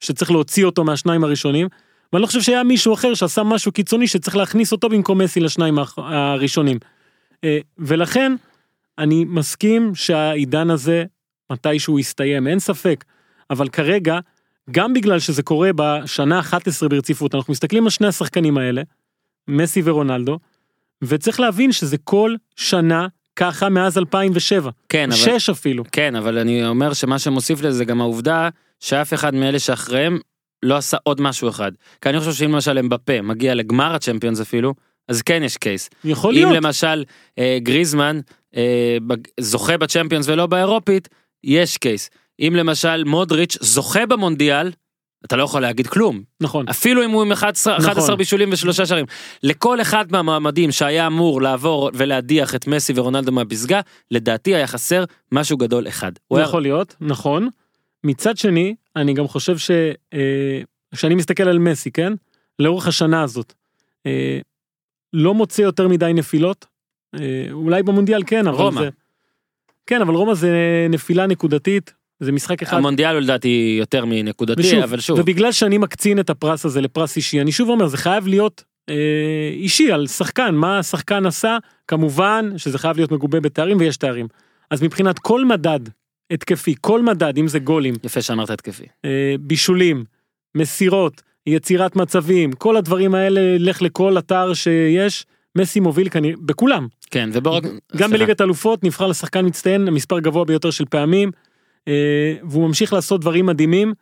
שצריך 0.00 0.30
להוציא 0.30 0.64
אותו 0.64 0.84
מהשניים 0.84 1.24
הראשונים. 1.24 1.68
ואני 2.12 2.22
לא 2.22 2.26
חושב 2.26 2.40
שהיה 2.40 2.62
מישהו 2.62 2.94
אחר 2.94 3.14
שעשה 3.14 3.42
משהו 3.42 3.72
קיצוני 3.72 4.08
שצריך 4.08 4.36
להכניס 4.36 4.72
אותו 4.72 4.88
במקום 4.88 5.20
מסי 5.20 5.40
לשניים 5.40 5.78
הראשונים. 5.96 6.78
אה, 7.44 7.58
ולכן 7.78 8.34
אני 8.98 9.24
מסכים 9.28 9.94
שהעידן 9.94 10.70
הזה 10.70 11.04
מתישהו 11.52 11.98
יסתיים 11.98 12.46
אין 12.46 12.58
ספק 12.58 13.04
אבל 13.50 13.68
כרגע 13.68 14.18
גם 14.70 14.94
בגלל 14.94 15.18
שזה 15.18 15.42
קורה 15.42 15.70
בשנה 15.76 16.38
11 16.38 16.88
ברציפות 16.88 17.34
אנחנו 17.34 17.52
מסתכלים 17.52 17.84
על 17.84 17.90
שני 17.90 18.06
השחקנים 18.06 18.58
האלה 18.58 18.82
מסי 19.48 19.82
ורונלדו 19.84 20.38
וצריך 21.02 21.40
להבין 21.40 21.72
שזה 21.72 21.96
כל 21.98 22.34
שנה 22.56 23.06
ככה 23.36 23.68
מאז 23.68 23.98
2007 23.98 24.70
כן, 24.88 25.12
אבל... 25.12 25.20
שש 25.20 25.50
אפילו 25.50 25.84
כן, 25.92 26.16
אבל 26.16 26.38
אני 26.38 26.66
אומר 26.66 26.92
שמה 26.92 27.18
שמוסיף 27.18 27.60
לזה 27.60 27.72
זה 27.78 27.84
גם 27.84 28.00
העובדה 28.00 28.48
שאף 28.80 29.14
אחד 29.14 29.34
מאלה 29.34 29.58
שאחריהם 29.58 30.18
לא 30.62 30.76
עשה 30.76 30.96
עוד 31.02 31.20
משהו 31.20 31.48
אחד. 31.48 31.72
כי 32.00 32.08
אני 32.08 32.18
חושב 32.18 32.32
שאם 32.32 32.52
למשל 32.52 32.78
אמבפה 32.78 33.22
מגיע 33.22 33.54
לגמר 33.54 33.94
הצ'מפיונס 33.94 34.40
אפילו, 34.40 34.74
אז 35.08 35.22
כן 35.22 35.42
יש 35.42 35.56
קייס. 35.56 35.90
יכול 36.04 36.34
אם 36.34 36.40
להיות 36.40 36.52
למשל 36.52 37.04
אה, 37.38 37.58
גריזמן 37.62 38.20
אה, 38.56 38.96
זוכה 39.40 39.76
בצ'מפיונס 39.76 40.28
ולא 40.28 40.46
באירופית, 40.46 41.08
יש 41.44 41.76
קייס. 41.76 42.10
אם 42.40 42.52
למשל 42.56 43.04
מודריץ' 43.04 43.58
זוכה 43.60 44.06
במונדיאל, 44.06 44.72
אתה 45.24 45.36
לא 45.36 45.42
יכול 45.42 45.62
להגיד 45.62 45.86
כלום. 45.86 46.22
נכון 46.40 46.68
אפילו 46.68 47.04
אם 47.04 47.10
הוא 47.10 47.22
עם 47.22 47.32
11, 47.32 47.74
נכון. 47.78 47.88
11 47.90 48.16
בישולים 48.16 48.48
ושלושה 48.52 48.86
שערים. 48.86 49.06
לכל 49.42 49.80
אחד 49.80 50.12
מהמועמדים 50.12 50.72
שהיה 50.72 51.06
אמור 51.06 51.42
לעבור 51.42 51.90
ולהדיח 51.94 52.54
את 52.54 52.66
מסי 52.66 52.92
ורונלדו 52.96 53.32
מהפסגה, 53.32 53.80
לדעתי 54.10 54.54
היה 54.54 54.66
חסר 54.66 55.04
משהו 55.32 55.56
גדול 55.56 55.88
אחד. 55.88 56.12
הוא 56.28 56.38
היה- 56.38 56.44
יכול 56.46 56.62
להיות 56.62 56.96
נכון 57.00 57.48
מצד 58.04 58.36
שני 58.36 58.74
אני 58.96 59.14
גם 59.14 59.28
חושב 59.28 59.58
ש... 59.58 59.70
אה, 60.14 60.60
כשאני 60.94 61.14
מסתכל 61.14 61.42
על 61.48 61.58
מסי 61.58 61.90
כן 61.90 62.12
לאורך 62.58 62.86
השנה 62.86 63.22
הזאת 63.22 63.52
אה, 64.06 64.38
לא 65.12 65.34
מוצא 65.34 65.62
יותר 65.62 65.88
מדי 65.88 66.12
נפילות 66.14 66.66
אה, 67.14 67.46
אולי 67.52 67.82
במונדיאל 67.82 68.22
כן 68.26 68.46
אבל 68.46 68.56
רומא. 68.56 68.80
זה 68.82 68.88
כן 69.86 70.00
אבל 70.00 70.14
רומא 70.14 70.34
זה 70.34 70.50
נפילה 70.90 71.26
נקודתית 71.26 71.94
זה 72.20 72.32
משחק 72.32 72.62
אחד. 72.62 72.76
המונדיאל 72.76 73.18
לדעתי 73.18 73.76
יותר 73.78 74.04
מנקודתי, 74.04 74.60
ושוב, 74.60 74.82
אבל 74.82 75.00
שוב, 75.00 75.18
ובגלל 75.18 75.52
שאני 75.52 75.78
מקצין 75.78 76.20
את 76.20 76.30
הפרס 76.30 76.64
הזה 76.64 76.80
לפרס 76.80 77.16
אישי 77.16 77.40
אני 77.40 77.52
שוב 77.52 77.68
אומר 77.68 77.86
זה 77.86 77.96
חייב 77.96 78.26
להיות 78.26 78.64
אה, 78.88 78.94
אישי 79.52 79.92
על 79.92 80.06
שחקן. 80.06 80.54
מה 80.54 80.78
השחקן 80.78 81.26
עשה? 81.26 81.58
כמובן 81.88 82.50
שזה 82.56 82.78
חייב 82.78 82.96
להיות 82.96 83.12
מגובה 83.12 83.40
בתארים 83.40 83.76
ויש 83.80 83.96
תארים. 83.96 84.28
אז 84.70 84.82
מבחינת 84.82 85.18
כל 85.18 85.44
מדד 85.44 85.80
התקפי 86.30 86.74
כל 86.80 87.02
מדד 87.02 87.38
אם 87.38 87.48
זה 87.48 87.58
גולים 87.58 87.94
יפה 88.04 88.22
שאמרת 88.22 88.50
התקפי. 88.50 88.86
אה, 89.04 89.34
בישולים 89.40 90.04
מסירות 90.54 91.22
יצירת 91.46 91.96
מצבים 91.96 92.52
כל 92.52 92.76
הדברים 92.76 93.14
האלה 93.14 93.56
לך 93.58 93.82
לכל 93.82 94.18
אתר 94.18 94.54
שיש 94.54 95.26
מסי 95.58 95.80
מוביל 95.80 96.08
כנראה 96.08 96.34
בכולם. 96.40 96.86
כן, 97.10 97.30
ובוא 97.32 97.52
רק... 97.52 97.62
גם 97.64 97.72
סליחה. 97.96 98.08
בליגת 98.08 98.40
אלופות 98.40 98.84
נבחר 98.84 99.06
לשחקן 99.06 99.46
מצטיין 99.46 99.88
המספר 99.88 100.20
גבוה 100.20 100.44
ביותר 100.44 100.70
של 100.70 100.84
פעמים 100.84 101.30
והוא 102.42 102.66
ממשיך 102.68 102.92
לעשות 102.92 103.20
דברים 103.20 103.46
מדהימים 103.46 103.92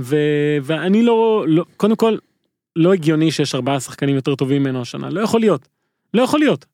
ו, 0.00 0.16
ואני 0.62 1.02
לא, 1.02 1.44
לא 1.48 1.64
קודם 1.76 1.96
כל 1.96 2.16
לא 2.76 2.92
הגיוני 2.92 3.30
שיש 3.32 3.54
ארבעה 3.54 3.80
שחקנים 3.80 4.14
יותר 4.14 4.34
טובים 4.34 4.62
ממנו 4.62 4.80
השנה 4.80 5.10
לא 5.10 5.20
יכול 5.20 5.40
להיות 5.40 5.68
לא 6.14 6.22
יכול 6.22 6.40
להיות 6.40 6.64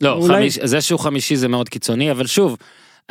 לא, 0.00 0.12
אולי- 0.12 0.34
חמיש, 0.34 0.58
זה 0.58 0.80
שהוא 0.80 1.00
חמישי 1.00 1.36
זה 1.36 1.48
מאוד 1.48 1.68
קיצוני, 1.68 2.10
אבל 2.10 2.26
שוב, 2.26 2.56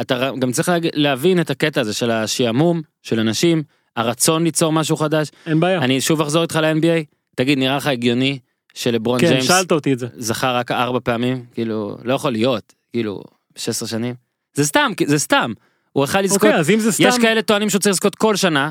אתה 0.02 0.32
גם 0.40 0.52
צריך 0.52 0.70
להג- 0.70 0.90
להבין 0.94 1.42
את 1.42 1.50
הקטע 1.50 1.82
הזה 1.82 1.94
של 1.94 2.12
השעמום, 2.12 2.82
של 3.02 3.20
אנשים, 3.20 3.64
הרצון 3.96 4.44
ליצור 4.44 4.72
משהו 4.74 4.98
חדש. 4.98 5.28
אין 5.46 5.60
בעיה 5.60 5.80
אני 5.80 6.02
שוב 6.02 6.22
אחזור 6.22 6.42
איתך 6.42 6.56
ל-NBA, 6.56 7.04
תגיד, 7.36 7.58
נראה 7.58 7.78
לך 7.78 7.88
הגיוני 7.88 8.40
שלברון 8.74 9.20
כן, 9.20 9.28
ג'יימס 9.28 9.48
שאלת 9.48 9.72
אותי 9.72 9.94
את 9.94 10.00
זה. 10.00 10.08
זכה 10.18 10.52
רק 10.52 10.72
ארבע 10.72 11.00
פעמים, 11.04 11.46
כאילו, 11.54 11.98
לא 12.04 12.14
יכול 12.14 12.32
להיות, 12.32 12.74
כאילו, 12.94 13.24
16 13.56 13.88
שנים. 13.90 14.16
זה 14.54 14.66
סתם, 14.66 14.92
זה 15.06 15.20
סתם. 15.20 15.52
הוא 15.96 16.04
יכל 16.04 16.22
לזכות, 16.22 16.44
אוקיי, 16.44 16.56
אז 16.60 16.70
אם 16.70 16.80
זה 16.80 16.92
סתם... 16.92 17.04
יש 17.08 17.18
כאלה 17.18 17.42
טוענים 17.42 17.70
שהוא 17.70 17.80
צריך 17.80 17.94
לזכות 17.94 18.16
כל 18.16 18.36
שנה, 18.36 18.70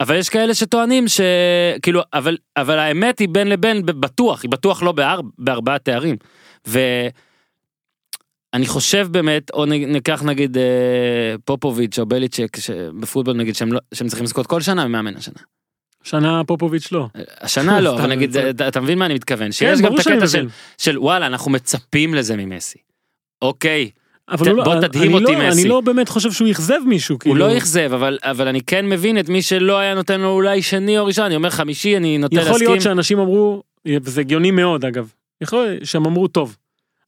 אבל 0.00 0.16
יש 0.16 0.28
כאלה 0.28 0.54
שטוענים 0.54 1.08
ש... 1.08 1.20
כאילו, 1.82 2.00
אבל, 2.14 2.36
אבל 2.56 2.78
האמת 2.78 3.18
היא 3.18 3.28
בין 3.28 3.48
לבין 3.48 3.86
בטוח, 3.86 4.42
היא 4.42 4.50
בטוח 4.50 4.82
לא 4.82 4.92
באר... 4.92 5.20
בארבעה 5.38 5.78
תארים. 5.78 6.16
ואני 6.66 6.96
חושב 8.66 9.08
באמת, 9.10 9.50
או 9.50 9.64
ניקח 9.66 10.22
נגיד 10.22 10.58
אה, 10.58 11.34
פופוביץ' 11.44 11.98
או 11.98 12.06
בליצ'ק, 12.06 12.56
בפוטבול 13.00 13.36
נגיד 13.36 13.54
שהם, 13.54 13.72
לא, 13.72 13.80
שהם 13.94 14.08
צריכים 14.08 14.24
לזכות 14.24 14.46
כל 14.46 14.60
שנה 14.60 14.88
ממאמן 14.88 15.16
השנה. 15.16 15.40
שנה 16.02 16.44
פופוביץ' 16.46 16.92
לא. 16.92 17.08
השנה 17.40 17.80
לא, 17.80 17.94
אבל 17.98 18.10
נגיד, 18.10 18.36
אתה, 18.36 18.80
מבין 18.80 18.98
מה 18.98 19.06
אני 19.06 19.14
מתכוון? 19.14 19.46
כן, 19.46 19.52
שיש 19.52 19.80
גם 19.80 19.94
את 19.94 19.98
הקטע 19.98 20.28
של. 20.28 20.48
של 20.78 20.98
וואלה, 20.98 21.26
אנחנו 21.26 21.50
מצפים 21.50 22.14
לזה 22.14 22.36
ממסי. 22.36 22.78
אוקיי, 23.42 23.90
אבל 24.30 24.44
ת- 24.46 24.48
הוא 24.48 24.56
לא- 24.56 24.64
בוא 24.64 24.80
תדהים 24.80 25.10
לא- 25.12 25.18
אותי, 25.18 25.36
מסי. 25.36 25.60
אני 25.60 25.68
לא 25.68 25.80
באמת 25.80 26.08
חושב 26.08 26.32
שהוא 26.32 26.50
אכזב 26.50 26.78
מישהו, 26.86 27.14
הוא 27.14 27.20
כאילו. 27.20 27.34
לא 27.36 27.56
אכזב, 27.56 27.90
אבל, 27.94 28.18
אבל 28.22 28.48
אני 28.48 28.60
כן 28.60 28.88
מבין 28.88 29.18
את 29.18 29.28
מי 29.28 29.42
שלא 29.42 29.78
היה 29.78 29.94
נותן 29.94 30.20
לו 30.20 30.28
אולי 30.30 30.62
שני 30.62 30.98
או 30.98 31.04
ראשון, 31.06 31.24
אני 31.24 31.36
אומר 31.36 31.50
חמישי, 31.50 31.96
אני 31.96 32.18
נוטה 32.18 32.36
יכול 32.36 32.48
להסכים. 32.50 32.68
להיות 32.68 32.82
שאנשים 32.82 33.18
אמרו, 33.18 33.62
וזה 33.88 34.20
הגיוני 34.20 34.50
מאוד 34.50 34.84
אגב, 34.84 35.12
יכול 35.40 35.64
להיות 35.64 35.84
שהם 35.86 36.06
אמרו 36.06 36.28
טוב, 36.28 36.56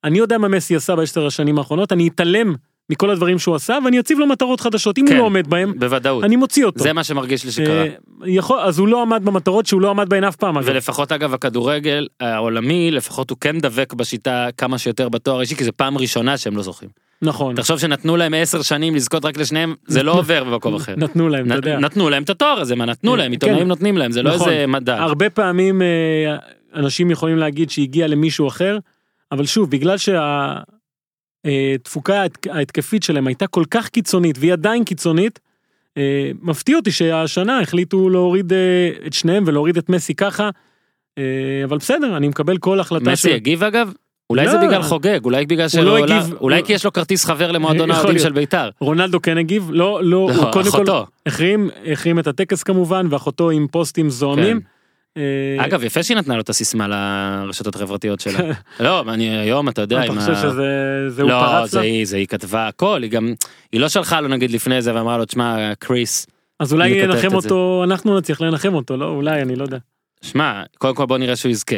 אני 0.04 0.18
יודע 0.18 0.38
מה 0.38 0.48
מסי 0.48 0.76
עשה 0.76 0.96
בעשר 0.96 1.26
השנים 1.26 1.58
האחרונות, 1.58 1.92
אני 1.92 2.08
אתעלם 2.08 2.54
מכל 2.90 3.10
הדברים 3.10 3.38
שהוא 3.38 3.54
עשה 3.54 3.78
ואני 3.84 4.00
אציב 4.00 4.18
לו 4.18 4.26
מטרות 4.26 4.60
חדשות, 4.60 4.98
אם 4.98 5.04
כן. 5.06 5.12
הוא 5.12 5.18
לא 5.18 5.24
עומד 5.24 5.46
בהם, 5.50 5.72
בוודאות. 5.78 6.24
אני 6.24 6.36
מוציא 6.36 6.64
אותו. 6.64 6.82
זה 6.84 6.92
מה 6.92 7.04
שמרגיש 7.04 7.44
לי 7.44 7.50
שקרה. 7.50 7.82
אה, 7.84 7.88
יכול, 8.26 8.58
אז 8.60 8.78
הוא 8.78 8.88
לא 8.88 9.02
עמד 9.02 9.24
במטרות 9.24 9.66
שהוא 9.66 9.80
לא 9.80 9.90
עמד 9.90 10.08
בהן 10.08 10.24
אף 10.24 10.36
פעם. 10.36 10.58
אגב. 10.58 10.68
ולפחות 10.68 11.12
אגב 11.12 11.34
הכדורגל 11.34 12.06
העולמי 12.20 12.90
לפחות 12.90 13.30
הוא 13.30 13.38
כן 13.40 13.58
דבק 13.58 13.92
בשיטה 13.94 14.48
כמה 14.56 14.78
שיותר 14.78 15.08
בתואר 15.08 15.40
אישי 15.40 15.54
כי 15.54 15.64
זה 15.64 15.72
פעם 15.72 15.98
ראשונה 15.98 16.38
שהם 16.38 16.56
לא 16.56 16.62
זוכים. 16.62 16.88
נכון, 17.22 17.54
תחשוב 17.54 17.78
שנתנו 17.78 18.16
להם 18.16 18.34
עשר 18.34 18.62
שנים 18.62 18.94
לזכות 18.94 19.24
רק 19.24 19.36
לשניהם 19.36 19.74
זה 19.86 20.02
לא 20.02 20.12
עובר 20.12 20.44
במקום 20.44 20.74
אחר. 20.74 20.94
נתנו 20.96 21.28
להם, 21.28 21.46
אתה 21.46 21.54
יודע. 21.54 21.78
נתנו 21.78 22.10
להם 22.10 22.22
את 22.22 22.30
התואר 22.30 22.60
הזה 22.60 22.76
מה 22.76 22.84
נתנו 22.84 23.16
להם 23.16 23.26
כן. 23.26 23.32
עיתונאים 23.32 23.68
נותנים 23.68 23.98
להם 23.98 24.12
זה 24.12 24.22
לא 24.22 24.34
נכון. 24.34 24.48
איזה 24.48 24.66
מדע. 24.66 25.02
הרבה 25.02 25.30
פעמים 25.30 25.82
אה, 25.82 26.36
אנשים 26.74 27.10
יכולים 27.10 27.36
להגיד 27.36 27.70
שהגיע 27.70 28.06
למישהו 28.06 28.48
אחר, 28.48 28.78
אבל 29.32 29.46
שוב, 29.46 29.70
בגלל 29.70 29.96
שהתפוקה 31.46 32.24
ההתקפית 32.50 33.02
שלהם 33.02 33.26
הייתה 33.26 33.46
כל 33.46 33.64
כך 33.70 33.88
קיצונית, 33.88 34.38
והיא 34.38 34.52
עדיין 34.52 34.84
קיצונית, 34.84 35.40
אה, 35.96 36.30
מפתיע 36.42 36.76
אותי 36.76 36.90
שהשנה 36.90 37.60
החליטו 37.60 38.08
להוריד 38.08 38.52
אה, 38.52 38.90
את 39.06 39.12
שניהם 39.12 39.44
ולהוריד 39.46 39.76
את 39.76 39.88
מסי 39.88 40.14
ככה, 40.14 40.50
אה, 41.18 41.22
אבל 41.64 41.78
בסדר, 41.78 42.16
אני 42.16 42.28
מקבל 42.28 42.58
כל 42.58 42.80
החלטה 42.80 43.10
מסי 43.10 43.34
הגיב 43.34 43.64
אגב? 43.64 43.92
אולי 44.30 44.48
זה 44.48 44.56
לא. 44.56 44.66
בגלל 44.66 44.82
חוגג 44.82 45.24
אולי 45.24 45.46
בגלל 45.46 45.68
שלא 45.68 45.82
לא 45.84 45.98
עולה- 45.98 46.18
הגיב- 46.20 46.34
אולי 46.40 46.58
הוא- 46.58 46.66
כי 46.66 46.72
יש 46.72 46.84
לו 46.84 46.92
כרטיס 46.92 47.24
חבר 47.24 47.50
למועדון 47.52 47.90
יכול 47.90 48.00
האוהדים. 48.02 48.22
של 48.22 48.32
בית"ר. 48.32 48.68
רונלדו 48.80 49.22
כן 49.22 49.38
הגיב, 49.38 49.70
לא, 49.70 49.74
לא, 49.76 50.00
לא, 50.02 50.16
הוא 50.42 50.52
קודם 50.52 50.70
כל. 50.70 50.84
החרים, 51.26 51.70
החרים 51.92 52.18
את 52.18 52.26
הטקס 52.26 52.62
כמובן, 52.62 53.06
ואחותו 53.10 53.50
עם 53.50 53.66
פוסטים 53.70 54.10
זועמים. 54.10 54.60
אה, 55.16 55.22
אגב 55.64 55.84
יפה 55.84 56.02
שהיא 56.02 56.16
נתנה 56.16 56.34
לו 56.34 56.40
את 56.40 56.48
הסיסמה 56.48 56.88
לרשתות 56.88 57.74
החברתיות 57.76 58.20
שלה. 58.20 58.38
לא 58.80 59.00
אני 59.08 59.38
היום 59.38 59.68
אתה 59.68 59.80
יודע 59.82 60.04
אתה 60.04 60.12
עם 60.12 60.18
חושב 60.20 60.32
ה- 60.32 60.36
שזה 60.36 60.64
זה 61.08 61.22
הוא 61.22 61.30
לא, 61.30 61.40
פרץ 61.40 61.70
זה 61.70 61.78
לה? 61.78 61.84
היא, 61.84 62.04
זה 62.06 62.16
היא 62.16 62.26
כתבה 62.26 62.68
הכל, 62.68 63.02
היא 63.02 63.10
גם, 63.10 63.32
היא 63.72 63.80
לא 63.80 63.88
שלחה 63.88 64.20
לו 64.20 64.28
נגיד 64.28 64.50
לפני 64.50 64.82
זה 64.82 64.94
ואמרה 64.94 65.18
לו, 65.18 65.24
תשמע, 65.24 65.74
קריס, 65.78 66.26
אז 66.60 66.72
אולי 66.72 67.06
ננחם 67.06 67.28
זה. 67.30 67.36
אותו, 67.36 67.80
אנחנו 67.84 68.18
נצליח 68.18 68.40
לנחם 68.40 68.74
אותו, 68.74 68.96
לא? 68.96 69.04
אולי, 69.08 69.42
אני 69.42 69.56
לא 69.56 69.62
יודע. 69.62 69.78
שמע, 70.22 70.62
קודם 70.78 70.94
כל 70.94 71.06
בוא 71.06 71.18
נראה 71.18 71.36
שהוא 71.36 71.50
יזכה. 71.50 71.76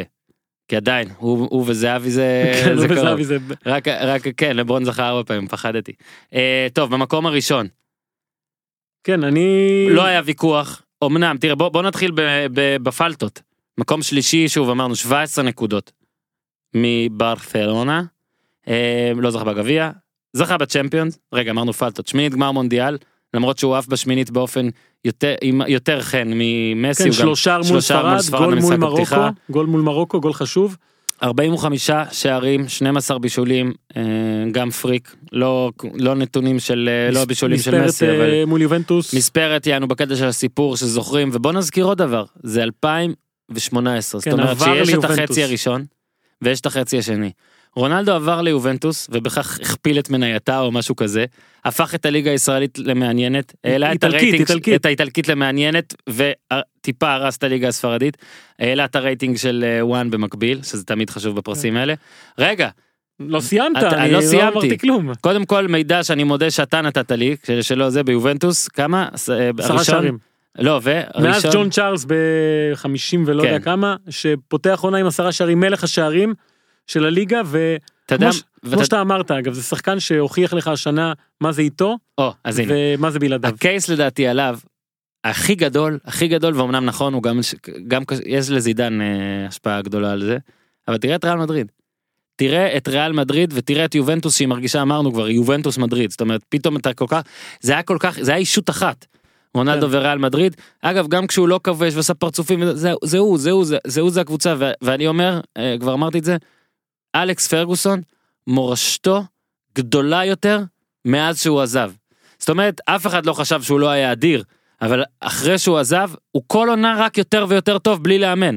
כי 0.67 0.75
עדיין, 0.75 1.07
הוא, 1.17 1.47
הוא 1.51 1.63
וזהבי 1.67 2.11
זה, 2.11 2.51
כן, 2.65 2.77
זה 2.77 2.87
קרוב. 2.87 3.21
זה... 3.21 3.37
רק, 3.65 3.87
רק, 3.87 4.21
כן, 4.37 4.55
לברון 4.55 4.85
זכה 4.85 5.09
ארבע 5.09 5.23
פעמים, 5.23 5.47
פחדתי. 5.47 5.91
אה, 6.33 6.67
טוב, 6.73 6.91
במקום 6.91 7.25
הראשון, 7.25 7.67
כן, 9.03 9.23
אני... 9.23 9.87
לא 9.89 10.03
היה 10.03 10.21
ויכוח, 10.25 10.81
אמנם, 11.03 11.37
תראה, 11.39 11.55
בוא, 11.55 11.69
בוא 11.69 11.81
נתחיל 11.81 12.11
ב, 12.11 12.21
ב, 12.53 12.77
בפלטות. 12.83 13.41
מקום 13.77 14.01
שלישי, 14.01 14.49
שוב 14.49 14.69
אמרנו, 14.69 14.95
17 14.95 15.43
נקודות 15.43 15.91
מברסלונה, 16.73 18.03
אה, 18.67 19.11
לא 19.15 19.31
זכה 19.31 19.43
בגביע, 19.43 19.91
זכה 20.33 20.57
בצ'מפיונס, 20.57 21.19
רגע, 21.33 21.51
אמרנו 21.51 21.73
פלטות, 21.73 22.07
שמינית 22.07 22.33
גמר 22.33 22.51
מונדיאל, 22.51 22.97
למרות 23.33 23.57
שהוא 23.57 23.75
עף 23.75 23.87
בשמינית 23.87 24.31
באופן 24.31 24.69
יותר, 25.05 25.35
יותר 25.67 26.01
חן 26.01 26.31
ממסי, 26.33 27.03
כן, 27.03 27.11
שלושה 27.11 27.59
מול 27.71 27.81
ספרד, 27.81 28.19
גול 28.31 28.59
מול 28.59 28.75
מרוקו, 28.75 29.01
הפתיחה. 29.01 29.29
גול 29.49 29.65
מול 29.65 29.81
מרוקו, 29.81 30.21
גול 30.21 30.33
חשוב. 30.33 30.77
45 31.23 31.89
שערים, 32.11 32.67
12 32.67 33.19
בישולים, 33.19 33.73
אה, 33.97 34.01
גם 34.51 34.71
פריק, 34.71 35.15
לא, 35.31 35.71
לא 35.93 36.15
נתונים 36.15 36.59
של, 36.59 36.89
אה, 36.91 37.11
לא 37.11 37.25
בישולים 37.25 37.57
של 37.57 37.71
מספרת, 37.71 37.87
מסי, 37.87 38.05
אבל 38.05 38.33
אה, 38.33 38.45
מול 38.45 38.61
יובנטוס. 38.61 39.13
מספרת 39.13 39.67
יענו 39.67 39.87
בקטע 39.87 40.15
של 40.15 40.25
הסיפור 40.25 40.77
שזוכרים, 40.77 41.29
ובוא 41.33 41.51
נזכיר 41.51 41.85
עוד 41.85 41.97
דבר, 41.97 42.25
זה 42.43 42.63
2018, 42.63 44.19
זאת 44.19 44.25
כן, 44.25 44.31
אומרת 44.31 44.49
עבר 44.49 44.85
שיש 44.85 44.93
את. 44.93 45.03
החצי 45.03 45.43
הראשון, 45.43 45.85
ויש 46.41 46.61
את 46.61 46.65
החצי 46.65 46.97
השני. 46.97 47.31
רונלדו 47.75 48.11
עבר 48.11 48.41
ליובנטוס, 48.41 49.07
ובכך 49.11 49.59
הכפיל 49.61 49.99
את 49.99 50.09
מנייתה 50.09 50.59
או 50.59 50.71
משהו 50.71 50.95
כזה, 50.95 51.25
הפך 51.65 51.95
את 51.95 52.05
הליגה 52.05 52.31
הישראלית 52.31 52.79
למעניינת, 52.79 53.53
העלה 53.63 53.93
את 53.93 54.03
הרייטינג, 54.03 54.33
איטלקית. 54.39 54.75
את 54.75 54.85
האיטלקית 54.85 55.27
למעניינת, 55.27 55.93
וטיפה 56.09 57.13
הרס 57.13 57.37
את 57.37 57.43
הליגה 57.43 57.67
הספרדית, 57.67 58.17
העלה 58.59 58.85
את 58.85 58.95
הרייטינג 58.95 59.37
של 59.37 59.65
אה, 59.67 59.85
וואן 59.85 60.09
במקביל, 60.11 60.59
שזה 60.63 60.83
תמיד 60.83 61.09
חשוב 61.09 61.35
בפרסים 61.35 61.77
האלה. 61.77 61.93
רגע, 62.39 62.69
לא 63.19 63.39
סיימת, 63.39 63.77
אתה- 63.77 64.03
אני 64.03 64.11
לא 64.11 64.19
לא 64.19 64.25
סיימתי. 64.25 64.57
אמרתי 64.57 64.77
כלום. 64.77 65.11
קודם 65.21 65.45
כל 65.45 65.67
מידע 65.67 66.03
שאני 66.03 66.23
מודה 66.23 66.51
שאתה 66.51 66.81
נתת 66.81 67.11
לי, 67.11 67.35
שלא 67.61 67.89
זה 67.89 68.03
ביובנטוס, 68.03 68.67
כמה? 68.67 69.07
אה, 69.29 69.49
עשרה? 69.59 69.83
שערים. 69.83 70.17
לא, 70.59 70.75
מאז 70.75 70.83
והראשון? 71.15 71.51
ג'ון 71.51 71.69
צ'ארלס 71.69 72.05
ב-50 72.05 73.17
ולא 73.25 73.41
כן. 73.43 73.47
יודע 73.47 73.59
כמה, 73.59 73.95
שפותח 74.09 74.79
עונה 74.81 74.97
עם 74.97 75.05
עשרה 75.07 75.31
שערים, 75.31 75.59
מלך 75.59 75.83
השערים 75.83 76.33
של 76.87 77.05
הליגה, 77.05 77.41
וכמו 77.45 77.93
אתה 78.05 78.15
יודע, 78.15 78.29
כמו 78.65 78.85
שאתה 78.85 79.01
אמרת, 79.01 79.31
אגב, 79.31 79.53
זה 79.53 79.63
שחקן 79.63 79.99
שהוכיח 79.99 80.53
לך 80.53 80.67
השנה 80.67 81.13
מה 81.41 81.51
זה 81.51 81.61
איתו, 81.61 81.97
או, 82.17 82.33
אז 82.43 82.59
הנה, 82.59 82.73
ומה 82.97 83.11
זה 83.11 83.19
בלעדיו. 83.19 83.49
הקייס 83.53 83.89
לדעתי 83.89 84.27
עליו, 84.27 84.59
הכי 85.23 85.55
גדול, 85.55 85.99
הכי 86.05 86.27
גדול, 86.27 86.53
ואומנם 86.55 86.85
נכון, 86.85 87.13
הוא 87.13 87.23
גם, 87.23 87.39
גם 87.87 88.03
יש 88.25 88.49
לזידן 88.49 89.01
אה, 89.01 89.47
השפעה 89.47 89.81
גדולה 89.81 90.11
על 90.11 90.23
זה, 90.23 90.37
אבל 90.87 90.97
תראה 90.97 91.15
את 91.15 91.25
ריאל 91.25 91.37
מדריד. 91.37 91.71
תראה 92.35 92.77
את 92.77 92.87
ריאל 92.87 93.13
מדריד 93.13 93.53
ותראה 93.55 93.85
את 93.85 93.95
יובנטוס 93.95 94.35
שהיא 94.35 94.47
מרגישה 94.47 94.81
אמרנו 94.81 95.13
כבר 95.13 95.29
יובנטוס 95.29 95.77
מדריד 95.77 96.11
זאת 96.11 96.21
אומרת 96.21 96.41
פתאום 96.49 96.77
אתה 96.77 96.93
כל 96.93 97.05
כך 97.07 97.21
זה 97.61 97.73
היה 97.73 97.83
כל 97.83 97.97
כך 97.99 98.17
זה 98.21 98.31
היה 98.31 98.39
אישות 98.39 98.69
אחת. 98.69 99.05
רונלדו 99.55 99.87
כן. 99.87 99.95
וריאל 99.95 100.17
מדריד 100.17 100.55
אגב 100.81 101.07
גם 101.07 101.27
כשהוא 101.27 101.47
לא 101.47 101.59
כבש 101.63 101.95
ועשה 101.95 102.13
פרצופים 102.13 102.73
זה 102.73 102.91
זה 103.03 103.17
הוא 103.17 103.37
זה 103.37 103.51
הוא 103.51 103.65
זה 103.65 103.77
זה 103.87 104.01
הוא 104.01 104.11
זה 104.11 104.21
הקבוצה 104.21 104.55
ו- 104.57 104.71
ואני 104.81 105.07
אומר 105.07 105.39
אה, 105.57 105.75
כבר 105.79 105.93
אמרתי 105.93 106.19
את 106.19 106.23
זה 106.23 106.37
אלכס 107.15 107.47
פרגוסון 107.47 108.01
מורשתו 108.47 109.23
גדולה 109.75 110.25
יותר 110.25 110.59
מאז 111.05 111.41
שהוא 111.41 111.61
עזב. 111.61 111.91
זאת 112.39 112.49
אומרת 112.49 112.81
אף 112.85 113.07
אחד 113.07 113.25
לא 113.25 113.33
חשב 113.33 113.61
שהוא 113.61 113.79
לא 113.79 113.89
היה 113.89 114.11
אדיר 114.11 114.43
אבל 114.81 115.03
אחרי 115.19 115.57
שהוא 115.57 115.77
עזב 115.77 116.09
הוא 116.31 116.43
כל 116.47 116.69
עונה 116.69 116.95
רק 116.97 117.17
יותר 117.17 117.45
ויותר 117.49 117.77
טוב 117.77 118.03
בלי 118.03 118.19
לאמן. 118.19 118.55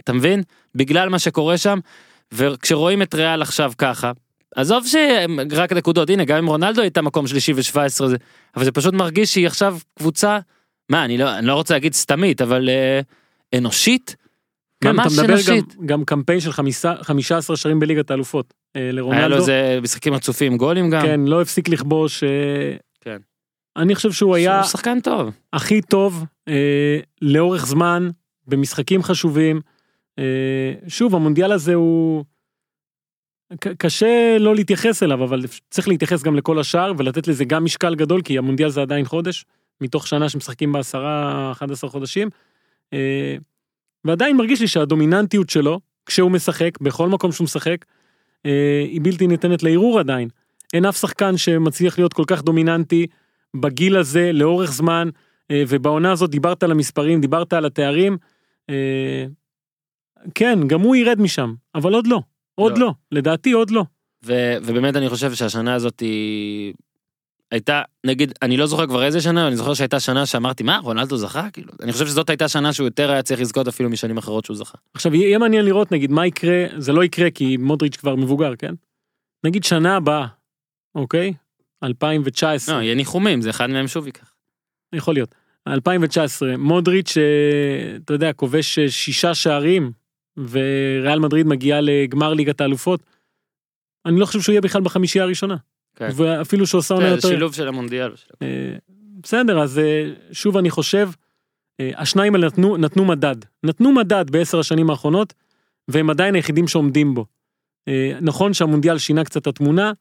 אתה 0.00 0.12
מבין? 0.12 0.42
בגלל 0.74 1.08
מה 1.08 1.18
שקורה 1.18 1.58
שם 1.58 1.78
וכשרואים 2.32 3.02
את 3.02 3.14
ריאל 3.14 3.42
עכשיו 3.42 3.72
ככה 3.78 4.12
עזוב 4.54 4.86
שרק 4.86 5.72
נקודות 5.72 6.10
הנה 6.10 6.24
גם 6.24 6.36
אם 6.38 6.46
רונלדו 6.46 6.82
הייתה 6.82 7.02
מקום 7.02 7.26
שלישי 7.26 7.52
ו17 7.52 8.06
זה 8.06 8.16
אבל 8.56 8.64
זה 8.64 8.72
פשוט 8.72 8.94
מרגיש 8.94 9.32
שהיא 9.32 9.46
עכשיו 9.46 9.78
קבוצה 9.98 10.38
מה 10.88 11.04
אני 11.04 11.18
לא 11.18 11.38
אני 11.38 11.46
לא 11.46 11.54
רוצה 11.54 11.74
להגיד 11.74 11.94
סתמית 11.94 12.42
אבל 12.42 12.68
אה, 12.68 13.00
אנושית. 13.58 14.16
כן, 14.84 14.94
אתה 14.94 15.02
ממש 15.02 15.18
גם, 15.18 15.24
אנושית. 15.24 15.76
גם 15.86 16.04
קמפיין 16.04 16.40
של 16.40 16.52
חמישה, 16.52 16.94
15 17.02 17.56
שערים 17.56 17.80
בליגת 17.80 18.10
האלופות 18.10 18.54
אה, 18.76 18.80
היה 18.82 18.92
לו 18.92 18.96
לרונלדו. 18.98 19.36
איזה 19.36 19.78
משחקים 19.82 20.14
רצופים 20.14 20.56
גולים 20.56 20.90
גם. 20.90 21.02
כן, 21.02 21.20
לא 21.20 21.42
הפסיק 21.42 21.68
לכבוש. 21.68 22.24
אה, 22.24 22.28
כן. 23.00 23.16
אני 23.76 23.94
חושב 23.94 24.12
שהוא 24.12 24.34
היה 24.34 24.56
הוא 24.60 24.66
שחקן 24.66 25.00
טוב. 25.00 25.30
הכי 25.52 25.82
טוב 25.82 26.24
אה, 26.48 26.98
לאורך 27.22 27.66
זמן 27.66 28.08
במשחקים 28.46 29.02
חשובים. 29.02 29.60
אה, 30.18 30.72
שוב 30.88 31.14
המונדיאל 31.14 31.52
הזה 31.52 31.74
הוא 31.74 32.24
ק- 33.60 33.68
קשה 33.78 34.36
לא 34.40 34.54
להתייחס 34.54 35.02
אליו 35.02 35.24
אבל 35.24 35.42
צריך 35.70 35.88
להתייחס 35.88 36.22
גם 36.22 36.36
לכל 36.36 36.58
השאר 36.58 36.92
ולתת 36.98 37.28
לזה 37.28 37.44
גם 37.44 37.64
משקל 37.64 37.94
גדול 37.94 38.22
כי 38.22 38.38
המונדיאל 38.38 38.68
זה 38.70 38.82
עדיין 38.82 39.04
חודש 39.04 39.44
מתוך 39.80 40.06
שנה 40.06 40.28
שמשחקים 40.28 40.72
בעשרה 40.72 41.52
11 41.52 41.90
חודשים. 41.90 42.28
אה, 42.92 43.36
ועדיין 44.04 44.36
מרגיש 44.36 44.60
לי 44.60 44.68
שהדומיננטיות 44.68 45.50
שלו 45.50 45.80
כשהוא 46.06 46.30
משחק 46.30 46.78
בכל 46.80 47.08
מקום 47.08 47.32
שהוא 47.32 47.44
משחק 47.44 47.84
אה, 48.46 48.84
היא 48.88 49.00
בלתי 49.02 49.26
ניתנת 49.26 49.62
לערעור 49.62 49.98
עדיין. 49.98 50.28
אין 50.72 50.84
אף 50.84 50.96
שחקן 50.96 51.36
שמצליח 51.36 51.98
להיות 51.98 52.12
כל 52.12 52.24
כך 52.26 52.42
דומיננטי 52.42 53.06
בגיל 53.56 53.96
הזה 53.96 54.32
לאורך 54.32 54.72
זמן 54.72 55.08
אה, 55.50 55.62
ובעונה 55.68 56.12
הזאת 56.12 56.30
דיברת 56.30 56.62
על 56.62 56.70
המספרים 56.70 57.20
דיברת 57.20 57.52
על 57.52 57.64
התארים. 57.64 58.16
אה, 58.70 59.24
כן, 60.34 60.58
גם 60.66 60.80
הוא 60.80 60.96
ירד 60.96 61.20
משם, 61.20 61.54
אבל 61.74 61.94
עוד 61.94 62.06
לא. 62.06 62.20
עוד 62.54 62.78
לא. 62.78 62.86
לא. 62.86 62.92
לדעתי 63.12 63.52
עוד 63.52 63.70
לא. 63.70 63.84
ו- 64.24 64.56
ובאמת 64.62 64.96
אני 64.96 65.08
חושב 65.08 65.34
שהשנה 65.34 65.74
הזאת 65.74 66.00
היא... 66.00 66.74
הייתה, 67.50 67.82
נגיד, 68.06 68.32
אני 68.42 68.56
לא 68.56 68.66
זוכר 68.66 68.86
כבר 68.86 69.04
איזה 69.04 69.20
שנה, 69.20 69.48
אני 69.48 69.56
זוכר 69.56 69.74
שהייתה 69.74 70.00
שנה 70.00 70.26
שאמרתי, 70.26 70.62
מה, 70.62 70.78
רונלדו 70.78 71.16
זכה? 71.16 71.50
כאילו, 71.50 71.72
אני 71.82 71.92
חושב 71.92 72.06
שזאת 72.06 72.30
הייתה 72.30 72.48
שנה 72.48 72.72
שהוא 72.72 72.84
יותר 72.84 73.10
היה 73.10 73.22
צריך 73.22 73.40
לזכות 73.40 73.68
אפילו 73.68 73.90
משנים 73.90 74.18
אחרות 74.18 74.44
שהוא 74.44 74.56
זכה. 74.56 74.78
עכשיו, 74.94 75.14
יהיה 75.14 75.38
מעניין 75.38 75.64
לראות, 75.64 75.92
נגיד, 75.92 76.10
מה 76.10 76.26
יקרה, 76.26 76.64
זה 76.76 76.92
לא 76.92 77.04
יקרה 77.04 77.30
כי 77.30 77.56
מודריץ' 77.56 77.96
כבר 77.96 78.16
מבוגר, 78.16 78.56
כן? 78.56 78.74
נגיד 79.44 79.64
שנה 79.64 79.96
הבאה, 79.96 80.26
אוקיי? 80.94 81.32
2019, 81.82 82.76
לא, 82.76 82.82
יהיה 82.82 82.94
ניחומים, 82.94 83.42
זה 83.42 83.50
אחד 83.50 83.70
מהם 83.70 83.88
שוב 83.88 84.06
ייקח. 84.06 84.34
יכול 84.92 85.14
להיות. 85.14 85.34
2019, 85.68 86.56
מודריץ', 86.56 87.16
אה, 87.16 87.96
אתה 87.96 88.12
יודע, 88.12 88.32
כובש 88.32 88.78
אה, 88.78 88.90
שישה 88.90 89.34
שערים, 89.34 89.92
וריאל 90.36 91.18
מדריד 91.18 91.46
מגיעה 91.46 91.80
לגמר 91.80 92.34
ליגת 92.34 92.60
האלופות. 92.60 93.02
אני 94.06 94.20
לא 94.20 94.26
חושב 94.26 94.40
שהוא 94.40 94.52
יהיה 94.52 94.60
בכלל 94.60 94.82
בחמישייה 94.82 95.24
הראשונה. 95.24 95.56
כן. 95.98 96.08
ואפילו 96.14 96.66
שעושה 96.66 96.94
עונה 96.94 97.08
זה 97.08 97.14
יותר... 97.14 97.28
שילוב 97.28 97.54
של 97.54 97.68
המונדיאל. 97.68 98.12
אה, 98.42 98.76
בסדר, 99.22 99.62
אז 99.62 99.78
אה, 99.78 100.10
שוב 100.32 100.56
אני 100.56 100.70
חושב, 100.70 101.10
אה, 101.80 101.90
השניים 101.96 102.34
האלה 102.34 102.46
נתנו, 102.46 102.76
נתנו 102.76 103.04
מדד. 103.04 103.36
נתנו 103.64 103.92
מדד 103.92 104.30
בעשר 104.30 104.58
השנים 104.58 104.90
האחרונות, 104.90 105.34
והם 105.88 106.10
עדיין 106.10 106.34
היחידים 106.34 106.68
שעומדים 106.68 107.14
בו. 107.14 107.26
נכון 108.20 108.54
שהמונדיאל 108.54 108.98
שינה 108.98 109.24
קצת 109.24 109.42
את 109.42 109.46
התמונה, 109.46 109.92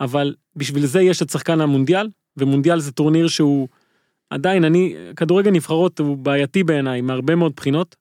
אבל 0.00 0.34
בשביל 0.56 0.86
זה 0.86 1.02
יש 1.02 1.22
את 1.22 1.30
שחקן 1.30 1.60
המונדיאל, 1.60 2.08
ומונדיאל 2.36 2.80
זה 2.80 2.92
טורניר 2.92 3.28
שהוא 3.28 3.68
עדיין, 4.30 4.64
אני, 4.64 4.94
כדורגל 5.16 5.50
נבחרות 5.50 5.98
הוא 5.98 6.16
בעייתי 6.16 6.64
בעיניי 6.64 7.00
מהרבה 7.00 7.34
מאוד 7.34 7.52
בחינות. 7.56 7.96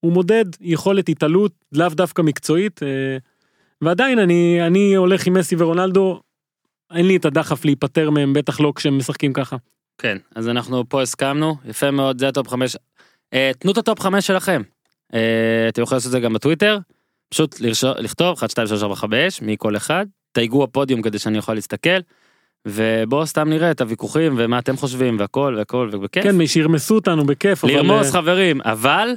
הוא 0.00 0.12
מודד 0.12 0.44
יכולת 0.60 1.08
התעלות, 1.08 1.52
לאו 1.72 1.88
דווקא 1.88 2.22
מקצועית, 2.22 2.80
ועדיין 3.84 4.18
אני, 4.18 4.58
אני 4.66 4.94
הולך 4.94 5.26
עם 5.26 5.34
מסי 5.34 5.56
ורונלדו, 5.58 6.20
אין 6.94 7.06
לי 7.06 7.16
את 7.16 7.24
הדחף 7.24 7.64
להיפטר 7.64 8.10
מהם, 8.10 8.32
בטח 8.32 8.60
לא 8.60 8.72
כשהם 8.76 8.98
משחקים 8.98 9.32
ככה. 9.32 9.56
כן, 9.98 10.16
אז 10.34 10.48
אנחנו 10.48 10.88
פה 10.88 11.02
הסכמנו, 11.02 11.56
יפה 11.64 11.90
מאוד, 11.90 12.18
זה 12.18 12.28
הטופ 12.28 12.48
חמש. 12.48 12.76
אה, 13.34 13.50
תנו 13.58 13.72
את 13.72 13.78
הטופ 13.78 14.00
חמש 14.00 14.26
שלכם. 14.26 14.62
אה, 15.14 15.68
אתם 15.68 15.82
יכולים 15.82 15.96
לעשות 15.96 16.06
את 16.06 16.12
זה 16.12 16.20
גם 16.20 16.32
בטוויטר, 16.32 16.78
פשוט 17.28 17.60
לרשו- 17.60 17.94
לכתוב 17.98 18.32
1, 18.38 18.50
2, 18.50 18.66
3, 18.66 18.82
4, 18.82 18.94
5 18.96 19.42
מכל 19.42 19.76
אחד, 19.76 20.06
תייגו 20.32 20.64
הפודיום 20.64 21.02
כדי 21.02 21.18
שאני 21.18 21.38
אוכל 21.38 21.54
להסתכל, 21.54 21.98
ובואו 22.68 23.26
סתם 23.26 23.48
נראה 23.48 23.70
את 23.70 23.80
הוויכוחים 23.80 24.34
ומה 24.36 24.58
אתם 24.58 24.76
חושבים 24.76 25.18
והכל 25.18 25.54
והכל 25.58 25.90
ובכיף. 25.92 26.24
כן, 26.24 26.46
שירמסו 26.46 26.94
אותנו 26.94 27.24
בכיף, 27.26 27.64
אבל... 27.64 27.72
לרמוס 27.72 28.06
אה, 28.06 28.12
חברים, 28.12 28.60
אבל 28.60 29.08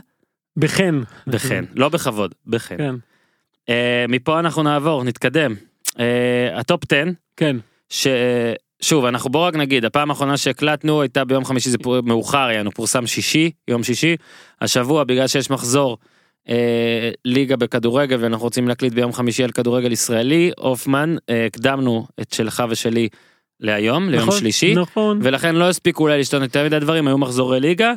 בחן. 0.57 1.01
בחן, 1.27 1.65
לא 1.75 1.89
בכבוד, 1.89 2.35
בחן. 2.45 2.77
כן, 2.77 2.95
מפה 4.09 4.39
אנחנו 4.39 4.63
נעבור, 4.63 5.03
נתקדם. 5.03 5.55
אה, 5.99 6.59
הטופ 6.59 6.81
10, 6.91 7.03
כן. 7.37 7.55
ששוב 7.89 9.05
אנחנו 9.05 9.29
בוא 9.29 9.47
רק 9.47 9.55
נגיד 9.55 9.85
הפעם 9.85 10.09
האחרונה 10.09 10.37
שהקלטנו 10.37 11.01
הייתה 11.01 11.25
ביום 11.25 11.45
חמישי 11.45 11.69
זה 11.69 11.77
פור- 11.77 12.01
מאוחר 12.01 12.37
היה 12.47 12.59
לנו 12.59 12.71
פורסם 12.71 13.07
שישי 13.07 13.51
יום 13.67 13.83
שישי 13.83 14.15
השבוע 14.61 15.03
בגלל 15.03 15.27
שיש 15.27 15.49
מחזור 15.49 15.97
אה, 16.49 17.11
ליגה 17.25 17.55
בכדורגל 17.55 18.17
ואנחנו 18.19 18.43
רוצים 18.43 18.67
להקליט 18.67 18.93
ביום 18.93 19.13
חמישי 19.13 19.43
על 19.43 19.51
כדורגל 19.51 19.91
ישראלי 19.91 20.51
הופמן 20.57 21.15
אה, 21.29 21.45
הקדמנו 21.45 22.07
את 22.21 22.33
שלך 22.33 22.63
ושלי 22.69 23.09
להיום 23.59 24.09
ליום 24.09 24.21
נכון, 24.27 24.39
שלישי 24.39 24.75
נכון. 24.75 25.19
ולכן 25.23 25.55
לא 25.55 25.69
הספיקו 25.69 26.03
אולי 26.03 26.19
לשתות 26.19 26.41
יותר 26.41 26.65
מדי 26.65 26.79
דברים 26.79 27.07
היו 27.07 27.17
מחזורי 27.17 27.59
ליגה 27.59 27.93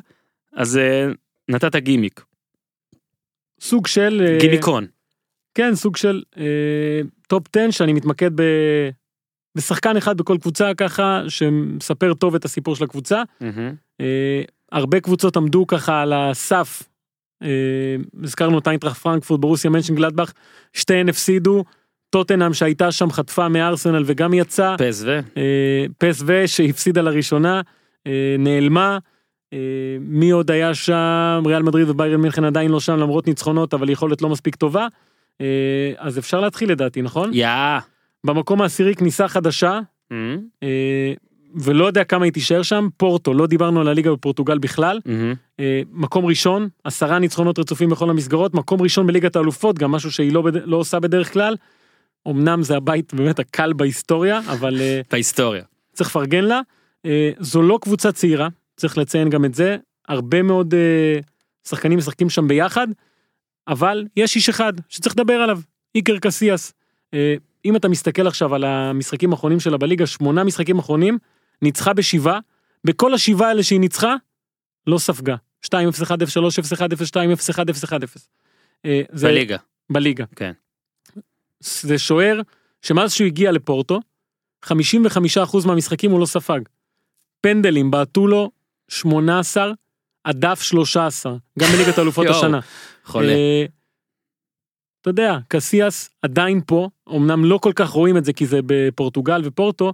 אז 0.57 0.79
אה, 0.79 1.07
נתת 1.49 1.77
גימיק 1.77 2.25
סוג 3.61 3.87
של... 3.87 4.23
אה, 4.27 4.39
גימיקון 4.41 4.87
כן, 5.55 5.75
סוג 5.75 5.97
של 5.97 6.23
אה, 6.39 7.01
טופ 7.29 7.43
10 7.57 7.71
שאני 7.71 7.93
מתמקד 7.93 8.31
ב... 8.35 8.43
בשחקן 9.57 9.97
אחד 9.97 10.17
בכל 10.17 10.37
קבוצה 10.41 10.75
ככה, 10.75 11.23
שמספר 11.29 12.15
טוב 12.15 12.35
את 12.35 12.45
הסיפור 12.45 12.77
של 12.77 12.85
הקבוצה. 12.85 13.23
אה, 14.01 14.43
הרבה 14.73 15.01
קבוצות 15.01 15.37
עמדו 15.37 15.67
ככה 15.67 16.03
על 16.03 16.13
הסף. 16.13 16.83
אה, 17.43 17.97
הזכרנו 18.23 18.59
את 18.59 18.69
איינטראכט 18.69 19.01
פרנקפורט 19.01 19.41
ברוסיה 19.41 19.71
מנשן 19.71 19.95
גלדבך, 19.95 20.33
שתיהן 20.73 21.09
הפסידו. 21.09 21.65
טוטנאם 22.11 22.55
שהייתה 22.55 22.93
שם 22.93 23.11
חטפה 23.11 23.49
מארסנל 23.49 24.03
וגם 24.07 24.35
יצאה. 24.35 24.77
פס 24.79 25.03
ו... 25.07 25.21
אה, 25.37 25.85
פסו 25.99 26.25
שהפסידה 26.47 27.03
לראשונה, 27.03 27.61
אה, 28.07 28.37
נעלמה. 28.39 28.99
אה, 29.53 29.59
מי 30.01 30.31
עוד 30.31 30.51
היה 30.51 30.75
שם? 30.75 31.43
ריאל 31.47 31.63
מדריד 31.63 31.91
וביירן 31.91 32.21
מינכן 32.21 32.45
עדיין 32.45 32.71
לא 32.71 32.81
שם 32.81 32.97
למרות 32.97 33.27
ניצחונות 33.27 33.75
אבל 33.75 33.91
יכולת 33.91 34.23
לא 34.23 34.29
מספיק 34.29 34.57
טובה. 34.57 34.87
אה, 35.41 35.93
אז 35.99 36.18
אפשר 36.18 36.41
להתחיל 36.41 36.70
לדעתי 36.70 37.03
נכון? 37.03 37.30
יא. 37.32 37.49
במקום 38.24 38.62
העשירי 38.62 38.95
כניסה 38.95 39.28
חדשה. 39.28 39.80
אה, 40.62 41.12
ולא 41.55 41.84
יודע 41.84 42.05
כמה 42.05 42.24
היא 42.24 42.32
תישאר 42.32 42.62
שם 42.62 42.88
פורטו 42.97 43.34
לא 43.34 43.47
דיברנו 43.47 43.80
על 43.80 43.88
הליגה 43.88 44.12
בפורטוגל 44.12 44.59
בכלל 44.59 45.01
מהמם. 45.07 45.34
אה, 45.61 45.82
מקום 45.93 46.26
ראשון 46.26 46.68
עשרה 46.84 47.18
ניצחונות 47.18 47.59
רצופים 47.59 47.91
בכל 47.91 48.11
המסגרות 48.11 48.55
מקום 48.55 48.82
ראשון 48.82 49.07
בליגת 49.07 49.36
האלופות 49.36 49.78
גם 49.78 49.91
משהו 49.91 50.12
שהיא 50.12 50.32
לא, 50.32 50.45
לא 50.64 50.76
עושה 50.76 51.01
בדרך 51.01 51.32
כלל. 51.32 51.57
אמנם 52.28 52.62
זה 52.62 52.76
הבית 52.76 53.14
באמת 53.16 53.38
הקל 53.38 53.72
בהיסטוריה 53.72 54.38
אבל 54.38 54.80
בהיסטוריה. 55.12 55.62
צריך 55.93 56.11
לפרגן 56.11 56.45
לה. 56.45 56.61
זו 57.38 57.62
לא 57.62 57.78
קבוצה 57.82 58.12
צעירה, 58.12 58.49
צריך 58.76 58.99
לציין 58.99 59.30
גם 59.30 59.45
את 59.45 59.55
זה. 59.55 59.76
הרבה 60.09 60.43
מאוד 60.43 60.74
שחקנים 61.68 61.99
משחקים 61.99 62.30
שם 62.30 62.49
ביחד, 62.49 62.88
אבל 63.71 64.05
יש 64.16 64.37
איש 64.37 64.49
אחד 64.49 64.73
שצריך 64.89 65.14
לדבר 65.14 65.35
עליו, 65.35 65.61
איקר 65.95 66.18
קסיאס. 66.18 66.73
אה, 67.14 67.35
אם 67.64 67.77
אתה 67.77 67.89
מסתכל 67.89 68.27
עכשיו 68.27 68.55
על 68.55 68.64
המשחקים 68.64 69.33
האחרונים 69.33 69.61
שלה 69.61 69.79
בליגה, 69.79 70.07
שמונה 70.07 70.45
משחקים 70.45 70.79
אחרונים, 70.79 71.18
ניצחה 71.62 71.93
בשבעה, 71.93 72.39
בכל 72.85 73.14
השבעה 73.14 73.49
האלה 73.49 73.62
שהיא 73.62 73.81
ניצחה, 73.81 74.14
לא 74.87 74.99
ספגה. 74.99 75.37
2-0-1-0-3-0-1-0-2-0-1-0. 75.66 78.18
אה, 78.85 79.03
בליגה. 79.23 79.57
בליגה. 79.91 80.25
כן. 80.37 80.53
זה 81.61 81.99
שוער 81.99 82.41
שמאז 82.83 83.12
שהוא 83.12 83.27
הגיע 83.27 83.53
לפורטו, 83.53 84.01
55% 84.66 84.71
מהמשחקים 85.66 86.11
הוא 86.11 86.21
לא 86.21 86.27
ספג. 86.27 86.61
פנדלים 87.41 87.91
בעטו 87.91 88.27
לו 88.27 88.51
18, 88.89 89.73
הדף 90.31 90.62
13, 90.62 91.37
גם 91.59 91.68
בליגת 91.68 91.99
האלופות 91.99 92.26
יואו, 92.26 92.37
השנה. 92.37 92.61
חולה. 93.05 93.33
אה, 93.33 93.64
אתה 95.01 95.11
יודע, 95.11 95.39
קסיאס 95.49 96.11
עדיין 96.22 96.61
פה, 96.66 96.89
אמנם 97.16 97.45
לא 97.45 97.59
כל 97.59 97.72
כך 97.74 97.89
רואים 97.89 98.16
את 98.16 98.24
זה 98.24 98.33
כי 98.33 98.47
זה 98.47 98.61
בפורטוגל 98.66 99.41
ופורטו. 99.45 99.93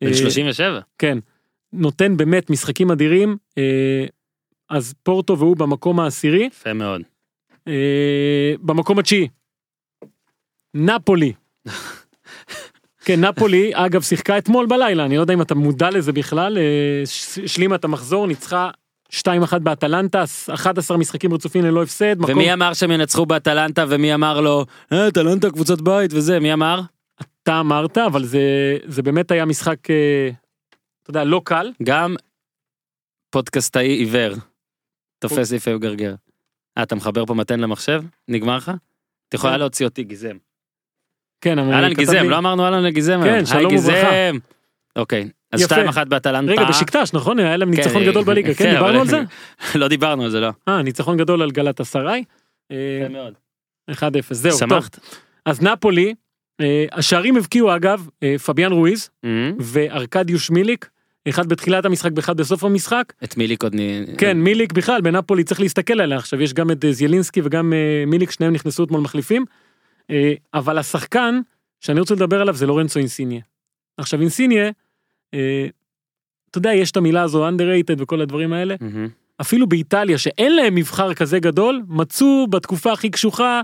בן 0.00 0.08
אה, 0.08 0.14
37. 0.14 0.80
כן, 0.98 1.18
נותן 1.72 2.16
באמת 2.16 2.50
משחקים 2.50 2.90
אדירים, 2.90 3.36
אה, 3.58 4.06
אז 4.70 4.94
פורטו 5.02 5.38
והוא 5.38 5.56
במקום 5.56 6.00
העשירי. 6.00 6.44
יפה 6.44 6.72
מאוד. 6.72 7.02
אה, 7.68 8.54
במקום 8.60 8.98
התשיעי. 8.98 9.28
נפולי. 10.74 11.32
כן, 13.04 13.24
נפולי, 13.24 13.70
אגב, 13.74 14.02
שיחקה 14.02 14.38
אתמול 14.38 14.66
בלילה, 14.66 15.04
אני 15.04 15.16
לא 15.16 15.20
יודע 15.20 15.34
אם 15.34 15.42
אתה 15.42 15.54
מודע 15.54 15.90
לזה 15.90 16.12
בכלל, 16.12 16.58
אה, 16.58 17.02
השלימה 17.44 17.74
את 17.74 17.84
המחזור, 17.84 18.26
ניצחה 18.26 18.70
2-1 19.14 19.18
באטלנטה, 19.62 20.24
11 20.54 20.96
משחקים 20.96 21.34
רצופים 21.34 21.64
ללא 21.64 21.82
הפסד. 21.82 22.18
מקום- 22.18 22.34
ומי 22.34 22.52
אמר 22.52 22.72
שהם 22.74 22.90
ינצחו 22.90 23.26
באטלנטה 23.26 23.84
ומי 23.88 24.14
אמר 24.14 24.40
לו 24.40 24.64
אה 24.92 25.08
אטלנטה 25.08 25.50
קבוצת 25.50 25.80
בית 25.80 26.10
וזה 26.12 26.40
מי 26.40 26.52
אמר? 26.52 26.80
אתה 27.42 27.60
אמרת, 27.60 27.98
אבל 27.98 28.24
זה, 28.24 28.40
זה 28.86 29.02
באמת 29.02 29.30
היה 29.30 29.44
משחק, 29.44 29.90
אה, 29.90 30.30
אתה 31.02 31.10
יודע, 31.10 31.24
לא 31.24 31.40
קל. 31.44 31.72
גם 31.82 32.16
פודקאסטאי 33.30 33.88
עיוור. 33.88 34.34
תופס 35.18 35.52
יפה 35.52 35.76
וגרגר. 35.76 36.14
אה 36.78 36.82
אתה 36.82 36.94
מחבר 36.94 37.26
פה 37.26 37.34
מתן 37.34 37.60
למחשב? 37.60 38.02
נגמר 38.28 38.56
לך? 38.56 38.72
את 39.28 39.34
יכולה 39.34 39.52
כן. 39.52 39.58
להוציא 39.58 39.86
אותי 39.86 40.04
גיזם. 40.04 40.36
כן, 41.40 41.58
אבל 41.58 41.72
אהלן 41.74 41.92
גיזם 41.94 42.12
לי- 42.12 42.28
לא 42.28 42.38
אמרנו 42.38 42.64
אהלן 42.64 42.82
לגיזם 42.82 43.20
כן. 43.24 43.46
שלום 43.46 43.74
וברכה. 43.76 44.30
אוקיי. 44.96 45.28
אז 45.52 45.60
יפה. 45.60 45.90
2-1 45.90 46.04
באטלנטה. 46.04 46.52
רגע, 46.52 46.64
בשקטש, 46.64 47.12
נכון? 47.12 47.38
היה 47.38 47.56
להם 47.56 47.70
ניצחון 47.70 48.04
כן, 48.04 48.10
גדול 48.10 48.24
בליגה, 48.24 48.54
כן, 48.54 48.70
דיברנו 48.74 49.00
על 49.00 49.06
זה? 49.14 49.22
לא 49.74 49.88
דיברנו 49.88 50.24
על 50.24 50.30
זה 50.30 50.40
לא. 50.40 50.50
אה, 50.68 50.82
ניצחון 50.82 51.16
גדול 51.16 51.42
על 51.42 51.50
גלת 51.50 51.80
אסריי. 51.80 52.24
אה, 52.70 52.76
יפה 53.02 53.12
מאוד. 53.12 53.34
1-0, 53.90 53.94
זהו, 54.30 54.50
טוב. 54.50 54.58
שמחת? 54.58 54.98
אז 55.46 55.62
נפולי, 55.62 56.14
אה, 56.60 56.84
השערים 56.92 57.36
הבקיעו 57.36 57.76
אגב, 57.76 58.08
אה, 58.22 58.38
פביאן 58.38 58.72
רואיז 58.72 59.10
מהמם. 59.22 59.56
וארקדיוש 59.60 60.50
מיליק, 60.50 60.88
אחד 61.28 61.46
בתחילת 61.48 61.84
המשחק 61.84 62.10
ואחד 62.16 62.36
בסוף 62.36 62.64
המשחק. 62.64 63.12
את 63.24 63.36
מיליק 63.36 63.62
עוד 63.62 63.74
נ... 63.74 63.78
כן, 64.18 64.38
מיליק 64.38 64.72
בכלל, 64.72 65.00
בנפולי 65.00 65.44
צריך 65.44 65.60
להסתכל 65.60 66.00
עליה 66.00 66.18
עכשיו, 66.18 66.42
יש 66.42 66.54
גם 66.54 66.70
את 66.70 66.84
זיילינסקי 66.90 67.40
וגם 67.44 67.72
מיליק, 68.06 68.30
שניהם 68.30 68.52
נכנסו 68.52 68.84
אתמול 68.84 69.00
מחליפים. 69.00 69.44
אבל 70.54 70.78
השחקן 70.78 71.40
שאני 71.80 72.00
רוצה 72.00 72.14
לדבר 72.14 72.40
עליו 72.40 72.54
זה 72.54 72.66
לורנצו 72.66 72.98
אינסיניה. 72.98 73.40
עכשיו 73.96 74.20
אינסיניה, 74.20 74.70
אתה 76.50 76.58
יודע, 76.58 76.74
יש 76.74 76.90
את 76.90 76.96
המילה 76.96 77.22
הזו 77.22 77.48
underrated 77.48 77.94
וכל 77.98 78.20
הדברים 78.20 78.52
האלה. 78.52 78.74
אפילו 79.40 79.66
באיטליה 79.66 80.18
שאין 80.18 80.56
להם 80.56 80.74
מבחר 80.74 81.14
כזה 81.14 81.38
גדול, 81.38 81.82
מצאו 81.88 82.46
בתקופה 82.50 82.92
הכי 82.92 83.10
קשוחה 83.10 83.60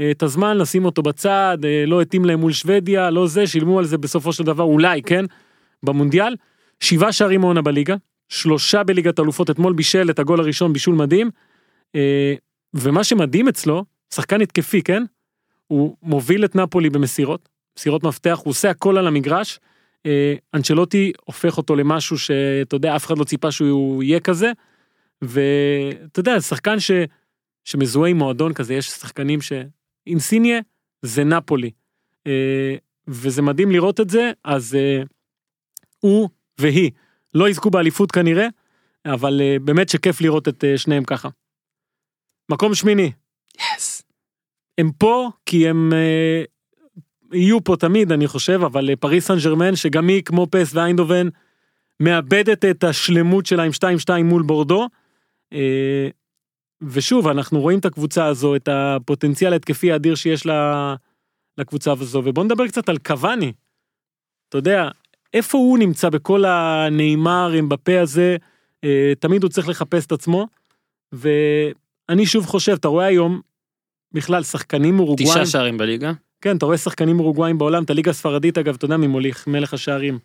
אה, 0.00 0.10
את 0.10 0.22
הזמן 0.22 0.58
לשים 0.58 0.84
אותו 0.84 1.02
בצד, 1.02 1.58
אה, 1.64 1.84
לא 1.86 2.02
התאים 2.02 2.24
להם 2.24 2.40
מול 2.40 2.52
שוודיה, 2.52 3.10
לא 3.10 3.26
זה, 3.26 3.46
שילמו 3.46 3.78
על 3.78 3.84
זה 3.84 3.98
בסופו 3.98 4.32
של 4.32 4.44
דבר 4.44 4.62
אולי, 4.64 5.02
כן, 5.02 5.24
במונדיאל. 5.82 6.36
שבעה 6.80 7.12
שערים 7.12 7.40
מעונה 7.40 7.62
בליגה, 7.62 7.96
שלושה 8.28 8.82
בליגת 8.82 9.20
אלופות, 9.20 9.50
אתמול 9.50 9.72
בישל 9.72 10.10
את 10.10 10.18
הגול 10.18 10.40
הראשון, 10.40 10.72
בישול 10.72 10.94
מדהים. 10.94 11.30
אה, 11.94 12.34
ומה 12.74 13.04
שמדהים 13.04 13.48
אצלו, 13.48 13.84
שחקן 14.14 14.40
התקפי, 14.40 14.82
כן? 14.82 15.02
הוא 15.66 15.96
מוביל 16.02 16.44
את 16.44 16.56
נפולי 16.56 16.90
במסירות, 16.90 17.48
מסירות 17.78 18.02
מפתח, 18.02 18.40
הוא 18.44 18.50
עושה 18.50 18.70
הכל 18.70 18.98
על 18.98 19.06
המגרש. 19.06 19.60
אה, 20.06 20.34
אנצ'לוטי 20.54 21.12
הופך 21.24 21.56
אותו 21.56 21.76
למשהו 21.76 22.18
שאתה 22.18 22.76
יודע, 22.76 22.96
אף 22.96 23.06
אחד 23.06 23.18
לא 23.18 23.24
ציפה 23.24 23.52
שהוא 23.52 24.02
יהיה 24.02 24.20
כזה. 24.20 24.52
ואתה 25.22 26.20
יודע, 26.20 26.40
שחקן 26.40 26.80
ש... 26.80 26.90
שמזוהה 27.64 28.10
עם 28.10 28.18
מועדון 28.18 28.54
כזה, 28.54 28.74
יש 28.74 28.86
שחקנים 28.90 29.40
ש... 29.40 29.52
אינסיניה 30.06 30.60
זה 31.02 31.24
נפולי. 31.24 31.70
אה, 32.26 32.76
וזה 33.08 33.42
מדהים 33.42 33.70
לראות 33.70 34.00
את 34.00 34.10
זה, 34.10 34.32
אז 34.44 34.74
אה, 34.74 35.02
הוא 36.00 36.28
והיא 36.60 36.90
לא 37.34 37.48
יזכו 37.48 37.70
באליפות 37.70 38.12
כנראה, 38.12 38.46
אבל 39.06 39.40
באמת 39.64 39.88
שכיף 39.88 40.20
לראות 40.20 40.48
את 40.48 40.64
שניהם 40.76 41.04
ככה. 41.04 41.28
מקום 42.50 42.74
שמיני, 42.74 43.12
יס. 43.76 44.02
הם 44.78 44.90
פה 44.98 45.30
כי 45.46 45.68
הם 45.68 45.92
יהיו 47.32 47.64
פה 47.64 47.76
תמיד 47.76 48.12
אני 48.12 48.26
חושב 48.26 48.60
אבל 48.64 48.90
אה, 48.90 48.96
פריס 48.96 49.26
סן 49.26 49.38
ג'רמן 49.44 49.76
שגם 49.76 50.08
היא 50.08 50.22
כמו 50.22 50.46
פס 50.50 50.74
ואיינדובן 50.74 51.28
מאבדת 52.00 52.64
את 52.64 52.84
השלמות 52.84 53.46
שלה 53.46 53.62
עם 53.62 53.70
2-2 54.10 54.22
מול 54.24 54.42
בורדו. 54.42 54.88
אה, 55.52 56.08
ושוב 56.82 57.28
אנחנו 57.28 57.60
רואים 57.60 57.78
את 57.78 57.84
הקבוצה 57.84 58.26
הזו 58.26 58.56
את 58.56 58.68
הפוטנציאל 58.72 59.52
ההתקפי 59.52 59.92
האדיר 59.92 60.14
שיש 60.14 60.46
לה, 60.46 60.94
לקבוצה 61.58 61.92
הזו 61.92 62.22
ובוא 62.24 62.44
נדבר 62.44 62.68
קצת 62.68 62.88
על 62.88 62.98
קוואני. 62.98 63.52
אתה 64.48 64.58
יודע 64.58 64.88
איפה 65.34 65.58
הוא 65.58 65.78
נמצא 65.78 66.08
בכל 66.08 66.44
הנאמר 66.44 67.52
עם 67.58 67.68
בפה 67.68 68.00
הזה 68.00 68.36
אה, 68.84 69.12
תמיד 69.20 69.42
הוא 69.42 69.50
צריך 69.50 69.68
לחפש 69.68 70.06
את 70.06 70.12
עצמו. 70.12 70.46
ואני 71.12 72.26
שוב 72.26 72.46
חושב 72.46 72.72
אתה 72.72 72.88
רואה 72.88 73.06
היום 73.06 73.40
בכלל 74.12 74.42
שחקנים 74.42 75.00
אורוגוואים. 75.00 75.32
תשעה 75.32 75.46
שערים 75.46 75.78
בליגה. 75.78 76.12
כן, 76.40 76.56
אתה 76.56 76.66
רואה 76.66 76.78
שחקנים 76.78 77.20
אורוגוואים 77.20 77.58
בעולם, 77.58 77.84
את 77.84 77.90
הליגה 77.90 78.10
הספרדית 78.10 78.58
אגב, 78.58 78.74
אתה 78.74 78.84
יודע 78.84 78.96
מי 78.96 79.06
מוליך, 79.06 79.46
מלך 79.46 79.74
השערים. 79.74 80.18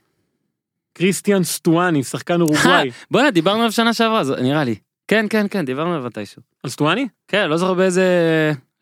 קריסטיאן 0.94 1.44
סטואני, 1.44 2.04
שחקן 2.04 2.42
אורוגוואי. 2.42 2.90
בואנה 3.12 3.32
דיברנו 3.32 3.60
עליו 3.60 3.72
שנה 3.72 3.94
שעברה 3.94 4.24
זה 4.24 4.36
נראה 4.42 4.64
לי. 4.64 4.76
כן 5.08 5.26
כן 5.30 5.46
כן 5.50 5.66
דיברנו 5.66 5.94
עליו 5.94 6.06
מתישהו. 6.06 6.42
על 6.64 6.70
סטואני? 6.70 7.08
כן 7.28 7.50
לא 7.50 7.58
זוכר 7.58 7.74
באיזה 7.74 8.04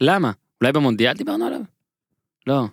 למה 0.02 0.32
אולי 0.62 0.72
במונדיאל 0.74 1.14
דיברנו 1.14 1.46
עליו. 1.46 1.62
לא 2.48 2.66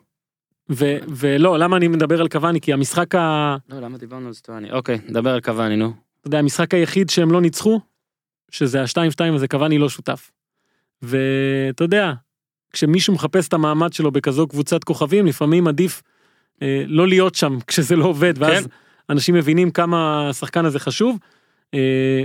ו- 0.71 0.97
ולא, 1.09 1.59
למה 1.59 1.77
אני 1.77 1.89
מדבר 1.89 2.21
על 2.21 2.29
קוואני? 2.29 2.61
כי 2.61 2.73
המשחק 2.73 3.15
ה... 3.15 3.57
לא 3.69 3.81
למה 3.81 3.99
דיברנו 3.99 4.27
על 4.27 4.33
סטואני 4.33 4.71
אוקיי 4.73 4.99
נדבר 5.09 5.35
על 5.35 5.41
קוואני 5.41 5.77
נו. 5.77 5.93
אתה 6.21 6.29
יודע, 6.29 6.39
המשחק 6.39 6.75
היחיד 6.75 7.11
שהם 7.11 7.33
לא 7.33 7.41
ניצחו, 7.41 7.81
שזה 8.51 8.83
ה-2-2 8.83 9.35
הזה, 9.35 9.49
קוואני 9.49 9.79
לא 9.79 9.89
שותף. 9.89 10.31
ואתה 11.03 11.85
יודע, 11.85 12.13
כשמישהו 12.73 13.15
מחפש 13.15 13.49
את 13.49 13.53
המעמד 13.53 13.93
שלו 13.93 14.11
בכזו 14.11 14.47
קבוצת 14.47 14.85
כוכבים, 14.85 15.27
לפעמים 15.27 15.69
עדיף 15.69 16.03
אה, 16.63 16.83
לא 16.87 17.09
להיות 17.09 17.35
שם 17.35 17.59
כשזה 17.67 17.97
לא 17.97 18.05
עובד, 18.05 18.35
ואז 18.39 18.65
כן. 18.65 18.71
אנשים 19.11 19.35
מבינים 19.35 19.71
כמה 19.71 20.29
השחקן 20.29 20.65
הזה 20.65 20.79
חשוב. 20.79 21.19
אה, 21.75 22.23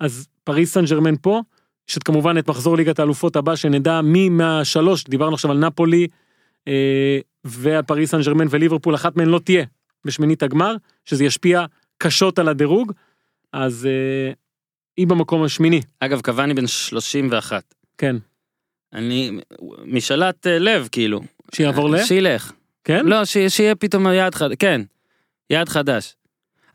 אז 0.00 0.28
פריס 0.44 0.72
סן 0.72 0.84
ג'רמן 0.84 1.16
פה, 1.16 1.40
יש 1.88 1.98
את 1.98 2.02
כמובן 2.02 2.38
את 2.38 2.48
מחזור 2.48 2.76
ליגת 2.76 2.98
האלופות 2.98 3.36
הבא, 3.36 3.56
שנדע 3.56 4.00
מי 4.00 4.28
מהשלוש, 4.28 5.04
דיברנו 5.04 5.34
עכשיו 5.34 5.50
על 5.50 5.58
נפולי, 5.58 6.06
אה, 6.68 7.18
ועל 7.44 7.82
פריס 7.82 8.10
סן 8.10 8.20
ג'רמן 8.22 8.46
וליברפול, 8.50 8.94
אחת 8.94 9.16
מהן 9.16 9.28
לא 9.28 9.38
תהיה 9.38 9.64
בשמינית 10.04 10.42
הגמר, 10.42 10.76
שזה 11.04 11.24
ישפיע 11.24 11.64
קשות 11.98 12.38
על 12.38 12.48
הדירוג, 12.48 12.92
אז 13.52 13.86
אה, 13.86 14.32
היא 14.96 15.06
במקום 15.06 15.42
השמיני, 15.42 15.80
אגב 16.00 16.20
קוואני 16.20 16.54
בן 16.54 16.66
31. 16.66 17.74
כן. 17.98 18.16
אני 18.92 19.30
משאלת 19.84 20.46
אה, 20.46 20.58
לב 20.58 20.88
כאילו. 20.92 21.20
שיעבור 21.54 21.90
ל... 21.90 22.04
שילך. 22.04 22.52
כן? 22.84 23.06
לא 23.06 23.24
ש- 23.24 23.36
שיהיה 23.48 23.74
פתאום 23.74 24.06
יעד 24.06 24.34
חדש 24.34 24.56
כן. 24.58 24.80
יעד 25.50 25.68
חדש. 25.68 26.14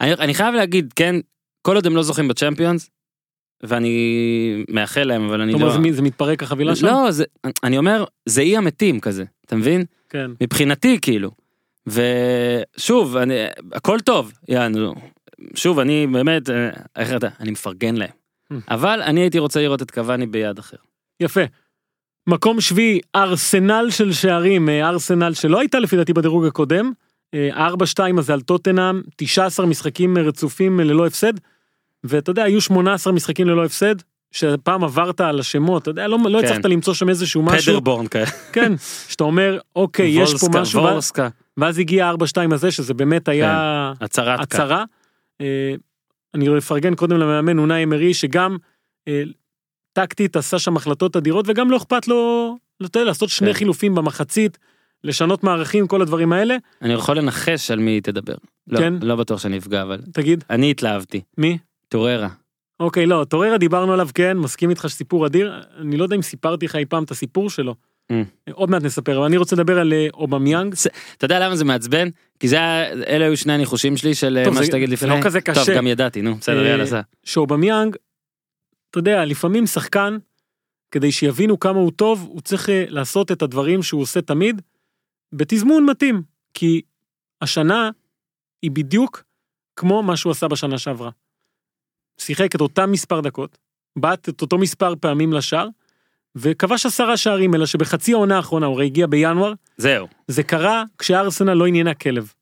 אני, 0.01 0.13
אני 0.13 0.33
חייב 0.33 0.55
להגיד 0.55 0.93
כן 0.95 1.15
כל 1.61 1.75
עוד 1.75 1.85
הם 1.85 1.95
לא 1.95 2.03
זוכים 2.03 2.27
בצ'מפיונס. 2.27 2.89
ואני 3.63 4.65
מאחל 4.69 5.03
להם 5.03 5.23
אבל 5.27 5.41
אני 5.41 5.53
לא. 5.53 5.69
זה- 5.71 5.91
זה 5.91 6.01
מתפרק 6.01 6.43
החבילה 6.43 6.75
שם? 6.75 6.85
לא 6.85 7.11
זה 7.11 7.23
אני 7.63 7.77
אומר 7.77 8.03
זה 8.25 8.41
אי 8.41 8.57
המתים 8.57 8.99
כזה 8.99 9.23
אתה 9.45 9.55
מבין 9.55 9.83
כן. 10.09 10.31
מבחינתי 10.41 10.97
כאילו. 11.01 11.31
ושוב 11.87 13.17
אני 13.17 13.33
הכל 13.73 13.99
טוב 13.99 14.31
יענו 14.47 14.93
שוב 15.55 15.79
אני 15.79 16.07
באמת 16.07 16.49
אה, 16.49 16.69
איך 16.95 17.13
אתה 17.13 17.27
אני 17.39 17.51
מפרגן 17.51 17.95
להם. 17.95 18.09
Hmm. 18.53 18.55
אבל 18.69 19.01
אני 19.01 19.21
הייתי 19.21 19.39
רוצה 19.39 19.61
לראות 19.61 19.81
את 19.81 19.91
קוואני 19.91 20.25
ביד 20.27 20.59
אחר. 20.59 20.77
יפה. 21.19 21.41
מקום 22.27 22.61
שביעי, 22.61 22.99
ארסנל 23.15 23.87
של 23.89 24.13
שערים, 24.13 24.69
אה, 24.69 24.89
ארסנל 24.89 25.33
שלא 25.33 25.59
הייתה 25.59 25.79
לפי 25.79 25.95
דעתי 25.95 26.13
בדירוג 26.13 26.45
הקודם. 26.45 26.91
אה, 27.33 27.67
4-2 27.67 28.19
הזה 28.19 28.33
על 28.33 28.41
טוטנאם, 28.41 29.01
19 29.15 29.65
משחקים 29.65 30.17
רצופים 30.17 30.79
אה, 30.79 30.85
ללא 30.85 31.07
הפסד. 31.07 31.33
ואתה 32.03 32.31
יודע, 32.31 32.43
היו 32.43 32.61
18 32.61 33.13
משחקים 33.13 33.47
ללא 33.47 33.65
הפסד, 33.65 33.95
שפעם 34.31 34.83
עברת 34.83 35.21
על 35.21 35.39
השמות, 35.39 35.81
אתה 35.81 35.89
יודע, 35.89 36.07
לא, 36.07 36.17
לא 36.25 36.39
כן. 36.39 36.45
הצלחת 36.45 36.65
למצוא 36.65 36.93
שם 36.93 37.09
איזשהו 37.09 37.41
משהו, 37.41 37.73
פדרבורן 37.73 38.07
כאלה. 38.07 38.25
כן, 38.53 38.73
שאתה 39.07 39.23
אומר, 39.23 39.59
אוקיי, 39.75 40.07
יש 40.07 40.31
פה 40.31 40.45
וולסקה, 40.45 40.61
משהו, 40.61 40.81
וורסקה. 40.81 41.29
ואז 41.57 41.79
הגיע 41.79 42.11
4-2 42.11 42.53
הזה, 42.53 42.71
שזה 42.71 42.93
באמת 42.93 43.27
היה 43.27 43.93
הצהרת 44.01 44.37
קה. 44.37 44.43
הצהרה. 44.43 44.83
אה, 45.41 45.75
אני 46.33 46.57
אפרגן 46.57 46.95
קודם 46.95 47.17
למאמן 47.17 47.59
אונאי 47.59 47.83
אמרי, 47.83 48.13
שגם 48.13 48.57
אה, 49.07 49.23
טקטית 49.93 50.35
עשה 50.35 50.59
שם 50.59 50.75
החלטות 50.77 51.15
אדירות, 51.15 51.45
וגם 51.47 51.71
לא 51.71 51.77
אכפת 51.77 52.07
לו, 52.07 52.15
לא 52.79 52.87
יודע, 52.95 53.03
לעשות 53.03 53.29
שני 53.29 53.47
כן. 53.47 53.53
חילופים 53.53 53.95
במחצית, 53.95 54.57
לשנות 55.03 55.43
מערכים, 55.43 55.87
כל 55.87 56.01
הדברים 56.01 56.33
האלה. 56.33 56.55
אני 56.81 56.93
יכול 56.93 57.17
לנחש 57.17 57.71
על 57.71 57.79
מי 57.79 58.01
תדבר. 58.01 58.35
לא, 58.67 58.79
כן? 58.79 58.93
לא 59.01 59.15
בטוח 59.15 59.39
שאני 59.39 59.57
אפגע 59.57 59.81
אבל. 59.81 60.01
תגיד, 60.13 60.43
אני 60.49 60.71
התלהבתי. 60.71 61.21
מי? 61.37 61.57
טוררה. 61.89 62.27
אוקיי, 62.79 63.05
לא, 63.05 63.25
טוריירה 63.29 63.57
דיברנו 63.57 63.93
עליו, 63.93 64.09
כן, 64.13 64.37
מסכים 64.37 64.69
איתך 64.69 64.85
שסיפור 64.89 65.25
אדיר. 65.25 65.53
אני 65.81 65.97
לא 65.97 66.03
יודע 66.03 66.15
אם 66.15 66.21
סיפרתי 66.21 66.65
לך 66.65 66.75
אי 66.75 66.85
פעם 66.85 67.03
את 67.03 67.11
הסיפור 67.11 67.49
שלו. 67.49 67.75
Mm. 68.11 68.15
עוד 68.51 68.69
מעט 68.69 68.83
נספר, 68.83 69.17
אבל 69.17 69.25
אני 69.25 69.37
רוצה 69.37 69.55
לדבר 69.55 69.79
על 69.79 69.93
אה, 69.93 70.07
אובמיאנג. 70.13 70.75
אתה 71.17 71.25
יודע 71.25 71.39
למה 71.39 71.55
זה 71.55 71.65
מעצבן? 71.65 72.09
כי 72.39 72.47
זה 72.47 72.57
אלה 73.07 73.25
היו 73.25 73.37
שני 73.37 73.53
הניחושים 73.53 73.97
שלי 73.97 74.15
של 74.15 74.41
טוב, 74.45 74.53
מה 74.53 74.59
זה- 74.59 74.65
שתגיד 74.65 74.89
זה 74.89 74.93
לפני. 74.93 75.09
לא 75.09 75.21
כזה 75.21 75.41
טוב, 75.41 75.55
קשה. 75.55 75.75
גם 75.75 75.87
ידעתי, 75.87 76.21
נו, 76.21 76.35
בסדר, 76.35 76.63
אה, 76.63 76.69
יאללה, 76.69 76.85
סע. 76.85 77.01
שאובמיאנג, 77.23 77.95
אתה 78.93 78.99
יודע, 78.99 79.25
לפעמים 79.25 79.67
שחקן, 79.67 80.17
כדי 80.91 81.11
שיבינו 81.11 81.59
כמה 81.59 81.79
הוא 81.79 81.91
טוב, 81.91 82.27
הוא 82.29 82.41
צריך 82.41 82.69
אה, 82.69 82.85
לעשות 82.87 83.31
את 83.31 83.41
הדברים 83.41 83.83
שהוא 83.83 84.01
עושה 84.01 84.21
תמיד, 84.21 84.61
בתזמון 85.31 85.85
מתאים. 85.85 86.21
כי 86.53 86.81
השנה 87.41 87.89
היא 88.61 88.71
בדיוק 88.71 89.23
כמו 89.75 90.03
מה 90.03 90.17
שהוא 90.17 90.31
עשה 90.31 90.47
בשנה 90.47 90.77
שעברה. 90.77 91.09
שיחק 92.17 92.55
את 92.55 92.61
אותם 92.61 92.91
מספר 92.91 93.21
דקות, 93.21 93.57
בעט 93.95 94.29
את 94.29 94.41
אותו 94.41 94.57
מספר 94.57 94.93
פעמים 94.99 95.33
לשער, 95.33 95.67
וכבש 96.35 96.85
עשרה 96.85 97.17
שערים, 97.17 97.55
אלא 97.55 97.65
שבחצי 97.65 98.13
העונה 98.13 98.37
האחרונה, 98.37 98.65
הוא 98.65 98.75
הרי 98.75 98.85
הגיע 98.85 99.07
בינואר, 99.07 99.53
זהו. 99.77 100.07
זה 100.27 100.43
קרה 100.43 100.83
כשארסנל 100.97 101.53
לא 101.53 101.67
עניינה 101.67 101.93
כלב. 101.93 102.33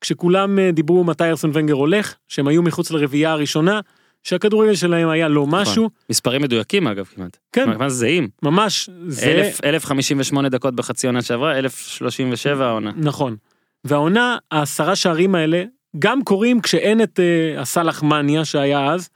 כשכולם 0.00 0.58
אה, 0.58 0.72
דיברו 0.72 1.04
מתי 1.04 1.24
ארסן 1.24 1.50
ונגר 1.52 1.74
הולך, 1.74 2.14
שהם 2.28 2.48
היו 2.48 2.62
מחוץ 2.62 2.90
לרביעייה 2.90 3.32
הראשונה, 3.32 3.80
שהכדורגל 4.24 4.74
שלהם 4.74 5.08
היה 5.08 5.28
לא 5.28 5.46
משהו, 5.46 5.90
מספרים 6.10 6.42
מדויקים 6.42 6.86
אגב 6.86 7.04
כמעט. 7.14 7.36
כן, 7.52 7.88
זה 7.88 7.94
זהים? 7.94 8.28
ממש, 8.42 8.90
זה 9.08 9.26
אלף- 9.26 9.64
1058 9.64 10.48
דקות 10.48 10.74
בחצי 10.74 11.06
עונה 11.06 11.22
שעברה, 11.22 11.58
1037 11.58 12.66
העונה. 12.66 12.92
נכון. 12.96 13.36
והעונה, 13.84 14.36
העשרה 14.50 14.96
שערים 14.96 15.34
האלה, 15.34 15.64
גם 15.98 16.24
קורים 16.24 16.60
כשאין 16.60 17.02
את 17.02 17.20
אה, 17.20 17.60
הסאלח 17.60 18.02
מניה 18.02 18.44
שהיה 18.44 18.92
אז, 18.92 19.08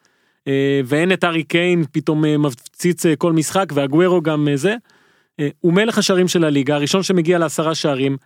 אה, 0.49 0.81
ואין 0.85 1.13
את 1.13 1.25
ארי 1.25 1.43
קיין 1.45 1.85
פתאום 1.93 2.25
אה, 2.25 2.39
מפציץ 2.39 3.07
אה, 3.07 3.17
כל 3.17 3.33
משחק, 3.33 3.67
והגוורו 3.75 4.23
גם 4.23 4.49
אה, 4.49 4.57
זה. 4.57 4.75
אה, 5.41 5.49
הוא 5.61 5.73
מלך 5.73 5.99
השערים 5.99 6.29
של 6.29 6.45
הליגה, 6.45 6.75
הראשון 6.75 7.03
שמגיע 7.03 7.39
לעשרה 7.39 7.75
שערים. 7.75 8.17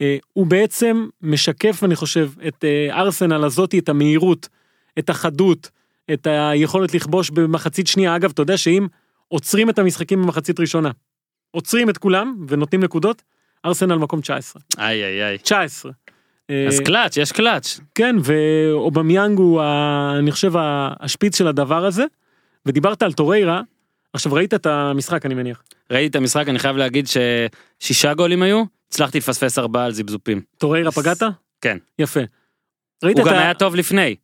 אה, 0.00 0.16
הוא 0.32 0.46
בעצם 0.46 1.06
משקף, 1.22 1.84
אני 1.84 1.96
חושב, 1.96 2.30
את 2.48 2.64
אה, 2.64 3.00
ארסנל 3.00 3.44
הזאתי, 3.44 3.78
את 3.78 3.88
המהירות, 3.88 4.48
את 4.98 5.10
החדות, 5.10 5.70
את 6.12 6.26
היכולת 6.30 6.94
לכבוש 6.94 7.30
במחצית 7.30 7.86
שנייה. 7.86 8.16
אגב, 8.16 8.30
אתה 8.30 8.42
יודע 8.42 8.56
שאם 8.56 8.86
עוצרים 9.28 9.70
את 9.70 9.78
המשחקים 9.78 10.22
במחצית 10.22 10.60
ראשונה, 10.60 10.90
עוצרים 11.50 11.90
את 11.90 11.98
כולם 11.98 12.44
ונותנים 12.48 12.82
נקודות, 12.84 13.22
ארסנל 13.64 13.96
מקום 13.96 14.20
19. 14.20 14.62
איי 14.78 15.04
איי 15.04 15.24
איי. 15.28 15.38
19. 15.38 15.92
אה, 16.50 16.66
אז 16.68 16.80
קלאץ', 16.80 17.16
יש 17.16 17.32
קלאץ'. 17.32 17.80
כן, 17.94 18.16
ואובמיאנג 18.24 19.38
הוא, 19.38 19.60
ה- 19.60 20.14
אני 20.18 20.30
חושב, 20.32 20.52
השפיץ 21.00 21.38
של 21.38 21.46
הדבר 21.46 21.84
הזה. 21.84 22.04
ודיברת 22.66 23.02
על 23.02 23.12
טוריירה, 23.12 23.60
עכשיו 24.12 24.32
ראית 24.32 24.54
את 24.54 24.66
המשחק 24.66 25.26
אני 25.26 25.34
מניח. 25.34 25.62
ראיתי 25.92 26.10
את 26.10 26.16
המשחק, 26.16 26.48
אני 26.48 26.58
חייב 26.58 26.76
להגיד 26.76 27.06
ששישה 27.80 28.14
גולים 28.14 28.42
היו, 28.42 28.62
הצלחתי 28.88 29.18
לפספס 29.18 29.58
ארבעה 29.58 29.84
על 29.84 29.92
זיבזופים. 29.92 30.40
טוריירה 30.58 30.90
פגעת? 30.92 31.22
כן. 31.60 31.78
יפה. 31.98 32.20
הוא 33.02 33.10
את 33.10 33.16
גם 33.16 33.28
ה- 33.28 33.38
היה 33.40 33.54
טוב 33.54 33.74
לפני. 33.74 34.16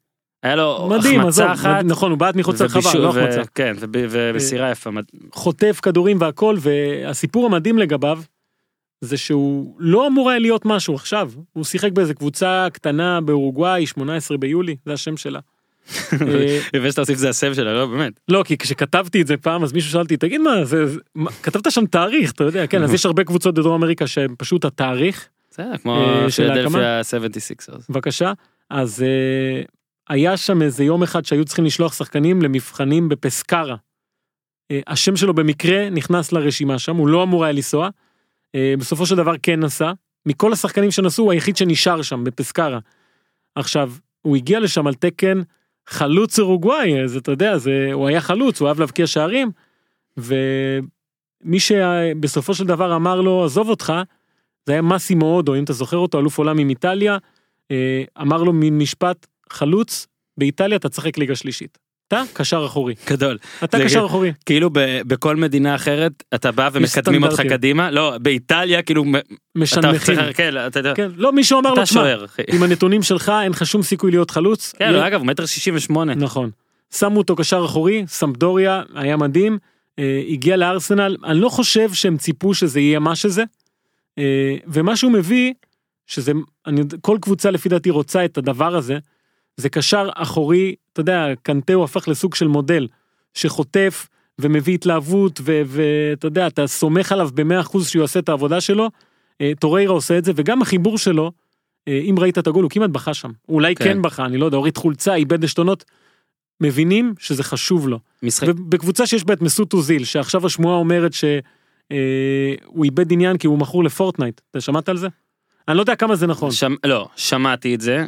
היה 0.46 0.56
לו 0.56 0.88
מדהים, 0.90 1.20
החמצה 1.20 1.52
אחת. 1.52 1.84
נכון, 1.84 2.10
הוא 2.10 2.18
בעט 2.18 2.36
מחוץ 2.36 2.60
לרחבה, 2.60 2.94
לא 2.94 3.08
החמצה. 3.10 3.42
כן, 3.54 3.76
וב- 3.80 4.06
ובסירה 4.10 4.70
יפה. 4.70 4.90
חוטף 5.32 5.78
כדורים 5.82 6.20
והכל, 6.20 6.56
והסיפור 6.60 7.46
המדהים 7.46 7.78
לגביו, 7.78 8.20
זה 9.00 9.16
שהוא 9.16 9.76
לא 9.78 10.06
אמור 10.06 10.30
היה 10.30 10.38
להיות 10.38 10.62
משהו 10.64 10.94
עכשיו, 10.94 11.30
הוא 11.52 11.64
שיחק 11.64 11.92
באיזה 11.92 12.14
קבוצה 12.14 12.66
קטנה 12.72 13.20
באורוגוואי, 13.20 13.86
18 13.86 14.36
ביולי, 14.36 14.76
זה 14.86 14.92
השם 14.92 15.16
שלה. 15.16 15.40
אה, 15.90 16.58
יפה 16.74 16.90
שאתה 16.90 17.00
תוסיף 17.02 17.18
זה 17.18 17.28
הסב 17.28 17.54
שלה, 17.54 17.74
לא 17.74 17.86
באמת. 17.86 18.20
לא, 18.28 18.42
כי 18.46 18.58
כשכתבתי 18.58 19.22
את 19.22 19.26
זה 19.26 19.36
פעם, 19.36 19.62
אז 19.62 19.72
מישהו 19.72 19.90
שאל 19.90 20.00
אותי, 20.00 20.16
תגיד 20.16 20.40
מה, 20.40 21.30
כתבת 21.42 21.72
שם 21.72 21.86
תאריך, 21.86 22.32
אתה 22.32 22.44
יודע, 22.44 22.66
כן, 22.66 22.82
אז 22.82 22.92
יש 22.94 23.06
הרבה 23.06 23.24
קבוצות 23.24 23.54
בדרום 23.54 23.74
אמריקה 23.74 24.06
שהם 24.06 24.34
פשוט 24.38 24.64
התאריך, 24.64 25.28
בסדר, 25.50 25.76
כמו 25.82 25.96
אה, 26.00 26.30
פילדלפיה 26.30 27.04
76. 27.04 27.52
בבקשה. 27.90 28.32
אז 28.70 29.02
אה, 29.02 29.62
היה 30.08 30.36
שם 30.36 30.62
איזה 30.62 30.84
יום 30.84 31.02
אחד 31.02 31.24
שהיו 31.24 31.44
צריכים 31.44 31.64
לשלוח 31.64 31.92
שחקנים 31.92 32.42
למבחנים 32.42 33.08
בפסקרה. 33.08 33.76
אה, 34.70 34.80
השם 34.86 35.16
שלו 35.16 35.34
במקרה 35.34 35.90
נכנס 35.90 36.32
לרשימה 36.32 36.78
שם, 36.78 36.96
הוא 36.96 37.08
לא 37.08 37.22
אמור 37.22 37.44
היה 37.44 37.52
לנסוע. 37.52 37.88
אה, 38.54 38.74
בסופו 38.78 39.06
של 39.06 39.16
דבר 39.16 39.34
כן 39.42 39.60
נסע. 39.60 39.92
מכל 40.26 40.52
השחקנים 40.52 40.90
שנסעו 40.90 41.24
הוא 41.24 41.32
היחיד 41.32 41.56
שנשאר 41.56 42.02
שם 42.02 42.24
בפסקרה. 42.24 42.78
עכשיו, 43.54 43.92
הוא 44.22 44.36
הגיע 44.36 44.60
לשם 44.60 44.86
על 44.86 44.94
תקן 44.94 45.40
חלוץ 45.88 46.38
אורוגוואי, 46.38 47.04
אז 47.04 47.16
אתה 47.16 47.30
יודע, 47.30 47.58
זה, 47.58 47.88
הוא 47.92 48.08
היה 48.08 48.20
חלוץ, 48.20 48.60
הוא 48.60 48.68
אהב 48.68 48.80
להבקיע 48.80 49.06
שערים. 49.06 49.50
ומי 50.16 51.60
שבסופו 51.60 52.54
של 52.54 52.64
דבר 52.64 52.96
אמר 52.96 53.20
לו, 53.20 53.44
עזוב 53.44 53.68
אותך, 53.68 53.92
זה 54.66 54.72
היה 54.72 54.82
מאסימו 54.82 55.36
אודו, 55.36 55.54
אם 55.54 55.64
אתה 55.64 55.72
זוכר 55.72 55.96
אותו, 55.96 56.18
אלוף 56.18 56.38
עולם 56.38 56.58
עם 56.58 56.68
איטליה, 56.68 57.18
אה, 57.70 58.04
אמר 58.20 58.42
לו 58.42 58.52
מין 58.52 58.78
משפט, 58.78 59.26
חלוץ, 59.50 60.06
באיטליה 60.38 60.76
אתה 60.76 60.88
תשחק 60.88 61.18
ליגה 61.18 61.36
שלישית. 61.36 61.78
אתה 62.08 62.22
קשר 62.32 62.66
אחורי. 62.66 62.94
גדול. 63.10 63.38
אתה 63.64 63.78
קשר 63.78 63.88
כאילו- 63.88 64.06
אחורי. 64.06 64.32
כאילו 64.46 64.70
ב- 64.72 65.00
בכל 65.06 65.36
מדינה 65.36 65.74
אחרת 65.74 66.12
אתה 66.34 66.52
בא 66.52 66.70
ומקדמים 66.72 67.22
אותך. 67.24 67.40
קדימה 67.40 67.90
לא 67.90 68.18
באיטליה 68.18 68.82
כאילו 68.82 69.04
משנמכים. 69.54 70.16
כן 70.34 70.54
אתה 70.66 70.78
יודע 70.80 70.94
כן, 70.94 71.08
לא, 71.16 71.32
מישהו 71.32 71.58
אמר 71.60 71.74
לו, 71.74 71.82
תשמע. 71.82 72.14
עם 72.52 72.62
הנתונים 72.62 73.02
שלך 73.02 73.32
אין 73.42 73.50
לך 73.52 73.66
שום 73.66 73.82
סיכוי 73.82 74.10
להיות 74.10 74.30
חלוץ. 74.30 74.72
כן 74.78 74.90
יהיה- 74.92 75.06
אגב 75.06 75.22
מטר 75.22 75.46
שישים 75.46 75.74
ושמונה 75.76 76.14
נכון. 76.14 76.50
שמו 76.94 77.18
אותו 77.18 77.36
קשר 77.36 77.64
אחורי, 77.64 78.04
סמפדוריה, 78.08 78.82
היה 78.94 79.16
מדהים, 79.16 79.58
אה, 79.98 80.22
הגיע 80.28 80.56
לארסנל, 80.56 81.16
אני 81.24 81.40
לא 81.40 81.48
חושב 81.48 81.92
שהם 81.92 82.16
ציפו 82.16 82.54
שזה 82.54 82.80
יהיה 82.80 82.98
מה 82.98 83.16
שזה, 83.16 83.44
אה, 84.18 84.56
ומה 84.66 84.96
שהוא 84.96 85.12
מביא, 85.12 85.52
שזה, 86.06 86.32
אני, 86.66 86.82
כל 87.00 87.18
קבוצה 87.20 87.50
לפי 87.50 87.68
דעתי 87.68 87.90
רוצה 87.90 88.24
את 88.24 88.38
הדבר 88.38 88.76
הזה, 88.76 88.98
זה 89.56 89.68
קשר 89.68 90.08
אחורי, 90.14 90.74
אתה 90.92 91.00
יודע, 91.00 91.26
קנטה 91.42 91.74
הוא 91.74 91.84
הפך 91.84 92.08
לסוג 92.08 92.34
של 92.34 92.46
מודל, 92.46 92.86
שחוטף 93.34 94.08
ומביא 94.38 94.74
התלהבות, 94.74 95.40
ואתה 95.44 96.26
יודע, 96.26 96.46
אתה 96.46 96.66
סומך 96.66 97.12
עליו 97.12 97.28
במאה 97.34 97.60
אחוז 97.60 97.88
שהוא 97.88 98.02
יעשה 98.02 98.18
את 98.18 98.28
העבודה 98.28 98.60
שלו, 98.60 98.90
אה, 99.40 99.52
טוריירה 99.60 99.92
עושה 99.92 100.18
את 100.18 100.24
זה, 100.24 100.32
וגם 100.36 100.62
החיבור 100.62 100.98
שלו, 100.98 101.32
אה, 101.88 102.00
אם 102.10 102.14
ראית 102.18 102.38
את 102.38 102.46
הגול, 102.46 102.62
הוא 102.62 102.70
כמעט 102.70 102.90
בכה 102.90 103.14
שם. 103.14 103.30
אולי 103.48 103.74
כן. 103.74 103.84
כן 103.84 104.02
בכה, 104.02 104.24
אני 104.24 104.38
לא 104.38 104.46
יודע, 104.46 104.56
הוריד 104.56 104.76
חולצה, 104.76 105.14
איבד 105.14 105.44
עשתונות. 105.44 105.84
מבינים 106.60 107.14
שזה 107.18 107.42
חשוב 107.42 107.88
לו. 107.88 107.98
משחק 108.22 108.48
ובקבוצה 108.48 109.06
שיש 109.06 109.24
בה 109.24 109.34
את 109.34 109.42
מסות 109.42 109.72
אוזיל, 109.72 110.04
שעכשיו 110.04 110.46
השמועה 110.46 110.76
אומרת 110.76 111.12
שהוא 111.12 112.84
איבד 112.84 113.12
עניין 113.12 113.36
כי 113.36 113.46
הוא 113.46 113.58
מכור 113.58 113.84
לפורטנייט. 113.84 114.40
אתה 114.50 114.60
שמעת 114.60 114.88
על 114.88 114.96
זה? 114.96 115.08
אני 115.68 115.76
לא 115.76 115.82
יודע 115.82 115.96
כמה 115.96 116.16
זה 116.16 116.26
נכון. 116.26 116.50
שמ... 116.50 116.74
לא 116.84 117.08
שמעתי 117.16 117.74
את 117.74 117.80
זה. 117.80 118.06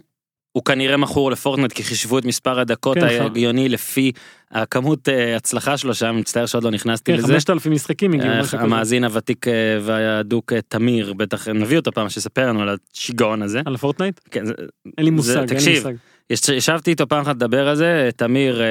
הוא 0.52 0.64
כנראה 0.64 0.96
מכור 0.96 1.30
לפורטנט 1.30 1.72
כי 1.72 1.84
חישבו 1.84 2.18
את 2.18 2.24
מספר 2.24 2.60
הדקות 2.60 2.98
כן, 2.98 3.04
ההגיוני 3.04 3.68
לפי 3.68 4.12
הכמות 4.50 5.08
אה, 5.08 5.36
הצלחה 5.36 5.76
שלו 5.76 5.94
שם 5.94 6.16
מצטער 6.16 6.46
שעוד 6.46 6.64
לא 6.64 6.70
נכנסתי 6.70 7.12
כן, 7.12 7.18
לזה. 7.18 7.26
5,000 7.32 7.72
משחקים 7.72 8.12
הגיעו, 8.12 8.28
אה, 8.32 8.40
משהו 8.40 8.58
כזה. 8.58 8.62
המאזין 8.66 9.04
הוותיק 9.04 9.48
אה, 9.48 9.52
והאדוק 9.82 10.52
אה, 10.52 10.58
תמיר 10.68 11.12
בטח 11.12 11.48
נביא 11.48 11.76
אותו 11.76 11.92
פעם 11.92 12.08
שיספר 12.08 12.48
לנו 12.48 12.62
על 12.62 12.68
השיגעון 12.94 13.42
הזה. 13.42 13.60
על 13.66 13.74
הפורטנייט? 13.74 14.20
כן, 14.30 14.44
זה- 14.46 14.52
אין 14.98 15.04
לי 15.04 15.10
מושג, 15.10 15.36
לי 15.40 15.46
תקשיב, 15.46 15.76
מושג. 15.76 15.94
יש- 16.30 16.48
ישבתי 16.48 16.90
איתו 16.90 17.08
פעם 17.08 17.22
אחת 17.22 17.36
לדבר 17.36 17.68
על 17.68 17.76
זה, 17.76 18.08
תמיר, 18.16 18.60
אה, 18.60 18.66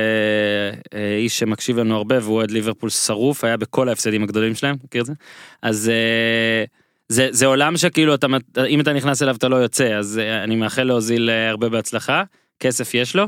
אה, 0.94 1.18
איש 1.18 1.40
שמקשיב 1.40 1.78
לנו 1.80 1.96
הרבה 1.98 2.16
והוא 2.22 2.36
אוהד 2.36 2.52
ליברפול 2.52 2.90
שרוף, 2.90 3.44
היה 3.44 3.58
בכל 3.58 3.90
ההפסדים 3.90 4.24
הגדולים 4.24 4.56
שלהם, 4.56 4.76
מכיר 4.84 5.02
את 5.02 5.06
זה? 5.06 5.14
אז 5.62 5.90
אה, 5.90 6.64
זה, 7.10 7.28
זה 7.32 7.45
עולם 7.45 7.78
שכאילו 7.78 8.16
אתה, 8.16 8.28
אם 8.68 8.82
אתה 8.82 8.93
נכנס 8.93 9.22
אליו 9.22 9.36
אתה 9.36 9.47
לא 9.47 9.55
יוצא, 9.55 9.97
אז 9.97 10.20
אה, 10.20 10.43
אני 10.43 10.55
מאחל 10.55 10.84
להוזיל 10.84 11.30
אה, 11.30 11.49
הרבה 11.49 11.70
בהצלחה, 11.70 12.24
כסף 12.60 12.93
יש 12.93 13.16
לו. 13.16 13.26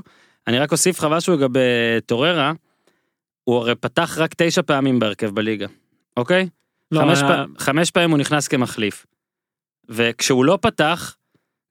אני 0.47 0.59
רק 0.59 0.71
אוסיף 0.71 0.99
לך 0.99 1.07
משהו 1.11 1.33
לגבי 1.35 1.59
טוררה, 2.05 2.51
הוא 3.43 3.55
הרי 3.57 3.75
פתח 3.75 4.17
רק 4.17 4.31
תשע 4.37 4.61
פעמים 4.61 4.99
בהרכב 4.99 5.29
בליגה, 5.29 5.67
אוקיי? 6.17 6.49
לא, 6.91 6.99
חמש, 7.01 7.19
היה- 7.19 7.27
פע... 7.27 7.63
חמש 7.63 7.91
פעמים 7.91 8.09
הוא 8.11 8.17
נכנס 8.19 8.47
כמחליף. 8.47 9.05
וכשהוא 9.89 10.45
לא 10.45 10.57
פתח, 10.61 11.15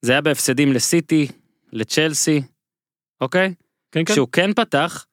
זה 0.02 0.12
היה 0.12 0.20
בהפסדים 0.20 0.72
לסיטי, 0.72 1.28
לצ'לסי, 1.72 2.42
אוקיי? 3.20 3.54
כן, 3.92 4.04
כן. 4.04 4.12
כשהוא 4.12 4.28
כן 4.32 4.52
פתח, 4.54 5.06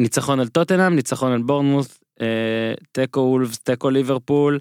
ניצחון 0.00 0.40
על 0.40 0.48
טוטנאם, 0.48 0.94
ניצחון 0.96 1.32
על 1.32 1.42
בורנמוט, 1.42 1.86
אה, 2.20 2.74
תיקו 2.92 3.20
וולפס, 3.20 3.58
תיקו 3.58 3.90
ליברפול, 3.90 4.58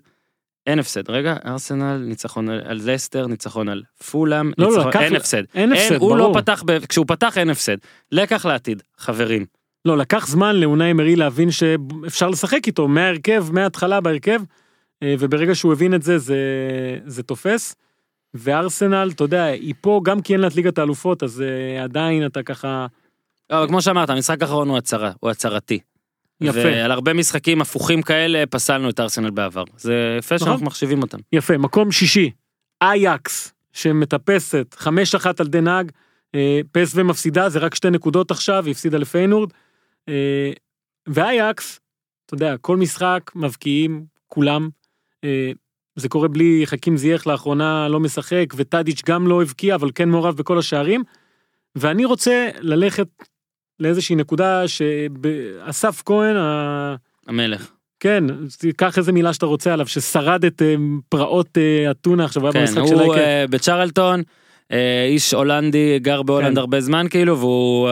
אין 0.68 0.80
הפסד. 0.80 1.10
רגע, 1.10 1.36
ארסנל, 1.46 1.98
ניצחון 1.98 2.50
על, 2.50 2.82
לסטר, 2.84 3.28
ניצחון 3.28 3.70
על 3.70 3.84
פולאם, 4.12 4.52
לא, 4.58 4.66
לא, 4.66 4.68
ניצחון, 4.68 4.90
לקח 4.90 5.02
אין 5.02 5.16
הפסד. 5.16 5.44
אין 5.56 5.72
הפסד, 5.72 5.96
הוא 5.96 6.18
לא 6.18 6.24
ברור. 6.24 6.42
פתח, 6.42 6.64
ב... 6.66 6.86
כשהוא 6.86 7.06
פתח 7.08 7.38
אין 7.38 7.50
הפסד. 7.50 7.78
לקח 8.12 8.46
לעתיד, 8.46 8.84
חברים. 8.98 9.46
לא, 9.86 9.98
לקח 9.98 10.28
זמן 10.28 10.56
לאונאי 10.56 10.92
אמרי 10.92 11.16
להבין 11.16 11.52
שאפשר 11.52 12.30
לשחק 12.30 12.68
איתו 12.68 12.88
מההרכב, 12.88 13.46
מההתחלה 13.52 14.02
בהרכב, 14.02 14.42
אה, 15.04 15.16
וברגע 15.20 15.56
שהוא 15.56 15.74
הבין 15.74 15.94
את 15.94 16.04
זה, 16.04 16.18
זה, 16.18 16.38
זה 17.06 17.24
תופס. 17.24 17.76
וארסנל, 18.34 19.12
אתה 19.16 19.24
יודע, 19.24 19.44
היא 19.44 19.74
פה 19.82 20.02
גם 20.04 20.22
כי 20.22 20.34
אין 20.34 20.42
לה 20.42 20.48
את 20.48 20.56
ליגת 20.56 20.78
האלופות, 20.78 21.24
אז 21.24 21.42
אה, 21.42 21.84
עדיין 21.84 22.26
אתה 22.26 22.44
ככה... 22.44 22.88
לא, 23.50 23.58
אבל 23.58 23.68
כמו 23.68 23.82
שאמרת, 23.82 24.10
המשחק 24.10 24.42
האחרון 24.42 24.70
הוא 24.70 24.78
הצהרה, 24.78 25.12
הוא 25.20 25.30
הצהרתי. 25.30 25.80
יפה. 26.42 26.60
ועל 26.64 26.92
הרבה 26.92 27.14
משחקים 27.14 27.62
הפוכים 27.62 28.02
כאלה 28.02 28.44
פסלנו 28.50 28.90
את 28.90 29.00
ארסנל 29.00 29.30
בעבר. 29.30 29.64
זה 29.78 30.16
יפה 30.20 30.36
נכון. 30.36 30.48
שאנחנו 30.48 30.66
מחשיבים 30.66 31.02
אותם. 31.02 31.18
יפה, 31.32 31.58
מקום 31.58 31.92
שישי, 31.92 32.32
אייקס, 32.82 33.54
שמטפסת, 33.74 34.76
חמש 34.80 35.16
אחת 35.16 35.40
על 35.40 35.48
דנהג, 35.48 35.92
אה, 36.36 36.60
פס 36.72 36.92
ומפסידה, 36.96 37.50
זה 37.50 37.60
רק 37.60 37.76
שתי 37.76 37.90
נקודות 37.90 38.32
עכשיו, 38.32 38.66
היא 38.66 38.72
הפסידה 38.72 38.98
לפיינורד. 38.98 39.50
אה, 40.10 40.52
ואייקס, 41.08 41.80
אתה 42.26 42.34
יודע, 42.34 42.58
כל 42.58 42.78
משחק 42.78 43.32
מבקיעים, 43.36 44.06
כולם. 44.28 44.70
אה, 45.24 45.52
זה 45.96 46.10
קורה 46.10 46.28
בלי 46.28 46.62
חכים 46.66 46.98
זייח 46.98 47.28
לאחרונה 47.28 47.88
לא 47.88 48.00
משחק, 48.00 48.46
וטאדיץ' 48.56 49.02
גם 49.06 49.28
לא 49.28 49.42
הבקיע, 49.42 49.76
אבל 49.76 49.90
כן 49.96 50.10
מעורב 50.10 50.36
בכל 50.36 50.58
השערים. 50.60 51.04
ואני 51.76 52.06
רוצה 52.06 52.50
ללכת 52.60 53.08
לאיזושהי 53.80 54.16
נקודה 54.16 54.68
שאסף 54.68 56.02
כהן, 56.06 56.36
ה... 56.36 56.96
המלך. 57.28 57.72
כן, 58.00 58.24
קח 58.78 58.98
איזה 58.98 59.12
מילה 59.12 59.34
שאתה 59.34 59.46
רוצה 59.46 59.74
עליו, 59.74 59.88
ששרד 59.88 60.46
את 60.46 60.62
אה, 60.62 60.76
פרעות 61.10 61.58
אה, 61.58 61.92
אתונה 61.92 62.26
עכשיו, 62.26 62.42
הוא 62.42 62.52
היה 62.54 62.54
כן, 62.54 62.60
במשחק 62.60 62.88
של 62.88 62.94
הוא 62.94 63.14
אייקה. 63.14 63.26
אה, 63.26 63.46
בצ'רלטון, 63.50 64.22
אה, 64.72 65.06
איש 65.10 65.34
הולנדי, 65.34 66.00
גר 66.00 66.22
בהולנד 66.22 66.52
כן. 66.52 66.58
הרבה 66.58 66.82
זמן 66.82 67.06
כאילו, 67.10 67.38
והוא 67.38 67.90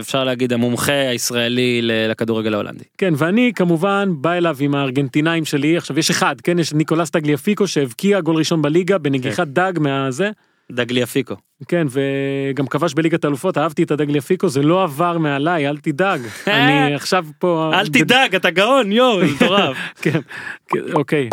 אפשר 0.00 0.24
להגיד 0.24 0.52
המומחה 0.52 1.08
הישראלי 1.08 1.80
לכדורגל 1.82 2.54
ההולנדי. 2.54 2.84
כן, 2.98 3.14
ואני 3.16 3.52
כמובן 3.54 4.12
בא 4.20 4.32
אליו 4.32 4.56
עם 4.60 4.74
הארגנטינאים 4.74 5.44
שלי, 5.44 5.76
עכשיו 5.76 5.98
יש 5.98 6.10
אחד, 6.10 6.40
כן, 6.40 6.58
יש 6.58 6.72
ניקולס 6.72 7.10
טגליאפיקו 7.10 7.66
שהבקיע 7.66 8.20
גול 8.20 8.36
ראשון 8.36 8.62
בליגה 8.62 8.98
בנגיחת 8.98 9.48
דג 9.48 9.72
מהזה, 9.80 10.30
דגליאפיקו. 10.72 11.34
כן, 11.68 11.86
וגם 11.90 12.66
כבש 12.66 12.94
בליגת 12.94 13.24
האלופות, 13.24 13.58
אהבתי 13.58 13.82
את 13.82 13.90
הדגליאפיקו, 13.90 14.48
זה 14.48 14.62
לא 14.62 14.82
עבר 14.82 15.18
מעליי, 15.18 15.68
אל 15.68 15.76
תדאג. 15.76 16.20
אני 16.46 16.94
עכשיו 16.94 17.26
פה... 17.38 17.70
אל 17.74 17.86
תדאג, 17.86 18.34
אתה 18.34 18.50
גאון, 18.50 18.92
יואו, 18.92 19.20
זה 19.20 19.34
מטורף. 19.34 19.76
כן, 20.02 20.20
כן, 20.68 20.92
אוקיי. 20.92 21.28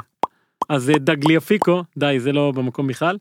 אז 0.69 0.89
אה, 0.89 0.97
דגליאפיקו, 0.97 1.84
די, 1.97 2.19
זה 2.19 2.31
לא 2.31 2.51
במקום 2.55 2.88
בכלל. 2.88 3.17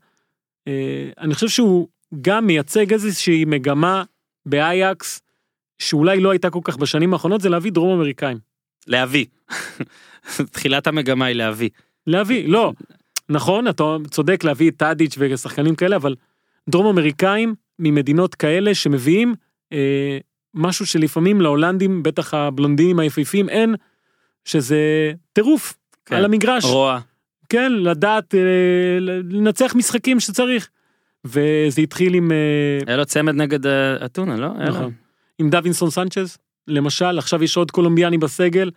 אה, 0.68 1.08
אני 1.18 1.34
חושב 1.34 1.48
שהוא 1.48 1.88
גם 2.20 2.46
מייצג 2.46 2.92
איזושהי 2.92 3.44
מגמה 3.44 4.02
באייקס, 4.46 5.22
שאולי 5.78 6.20
לא 6.20 6.30
הייתה 6.30 6.50
כל 6.50 6.60
כך 6.64 6.76
בשנים 6.76 7.12
האחרונות, 7.12 7.40
זה 7.40 7.48
להביא 7.48 7.72
דרום 7.72 7.94
אמריקאים. 7.94 8.38
להביא. 8.86 9.26
תחילת 10.52 10.86
המגמה 10.86 11.24
היא 11.24 11.36
להביא. 11.36 11.70
להביא, 12.06 12.48
לא. 12.48 12.72
נכון, 13.28 13.68
אתה 13.68 13.96
צודק 14.10 14.44
להביא 14.44 14.70
את 14.70 14.76
טאדיץ' 14.76 15.14
ושחקנים 15.18 15.74
כאלה, 15.74 15.96
אבל 15.96 16.14
דרום 16.68 16.86
אמריקאים 16.86 17.54
ממדינות 17.78 18.34
כאלה 18.34 18.74
שמביאים 18.74 19.34
אה, 19.72 20.18
משהו 20.54 20.86
שלפעמים 20.86 21.40
להולנדים, 21.40 22.02
בטח 22.02 22.34
הבלונדינים 22.34 22.98
היפהפים, 22.98 23.48
אין, 23.48 23.74
שזה 24.44 25.12
טירוף 25.32 25.74
כן. 26.06 26.16
על 26.16 26.24
המגרש. 26.24 26.64
רוע. 26.64 27.00
כן, 27.48 27.72
לדעת 27.72 28.34
אה, 28.34 28.40
לנצח 29.30 29.74
משחקים 29.74 30.20
שצריך. 30.20 30.68
וזה 31.24 31.82
התחיל 31.82 32.14
עם, 32.14 32.32
אה, 32.32 32.78
היה 32.86 32.96
לו 32.96 33.04
צמד 33.04 33.34
נגד 33.34 33.66
אה, 33.66 34.04
אתונה, 34.04 34.36
לא? 34.36 34.48
נכון. 34.68 34.92
עם 35.38 35.50
דווינסון 35.50 35.90
סנצ'ז, 35.90 36.38
למשל, 36.68 37.18
עכשיו 37.18 37.42
יש 37.42 37.56
עוד 37.56 37.70
קולומביאני 37.70 38.18
בסגל, 38.18 38.70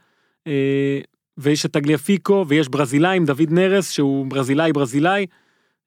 אה, 0.47 0.99
ויש 1.38 1.65
את 1.65 1.71
טגליאפיקו, 1.71 2.45
ויש 2.47 2.67
ברזילאים, 2.67 3.25
דוד 3.25 3.51
נרס, 3.51 3.91
שהוא 3.91 4.25
ברזילאי 4.25 4.73
ברזילאי, 4.73 5.25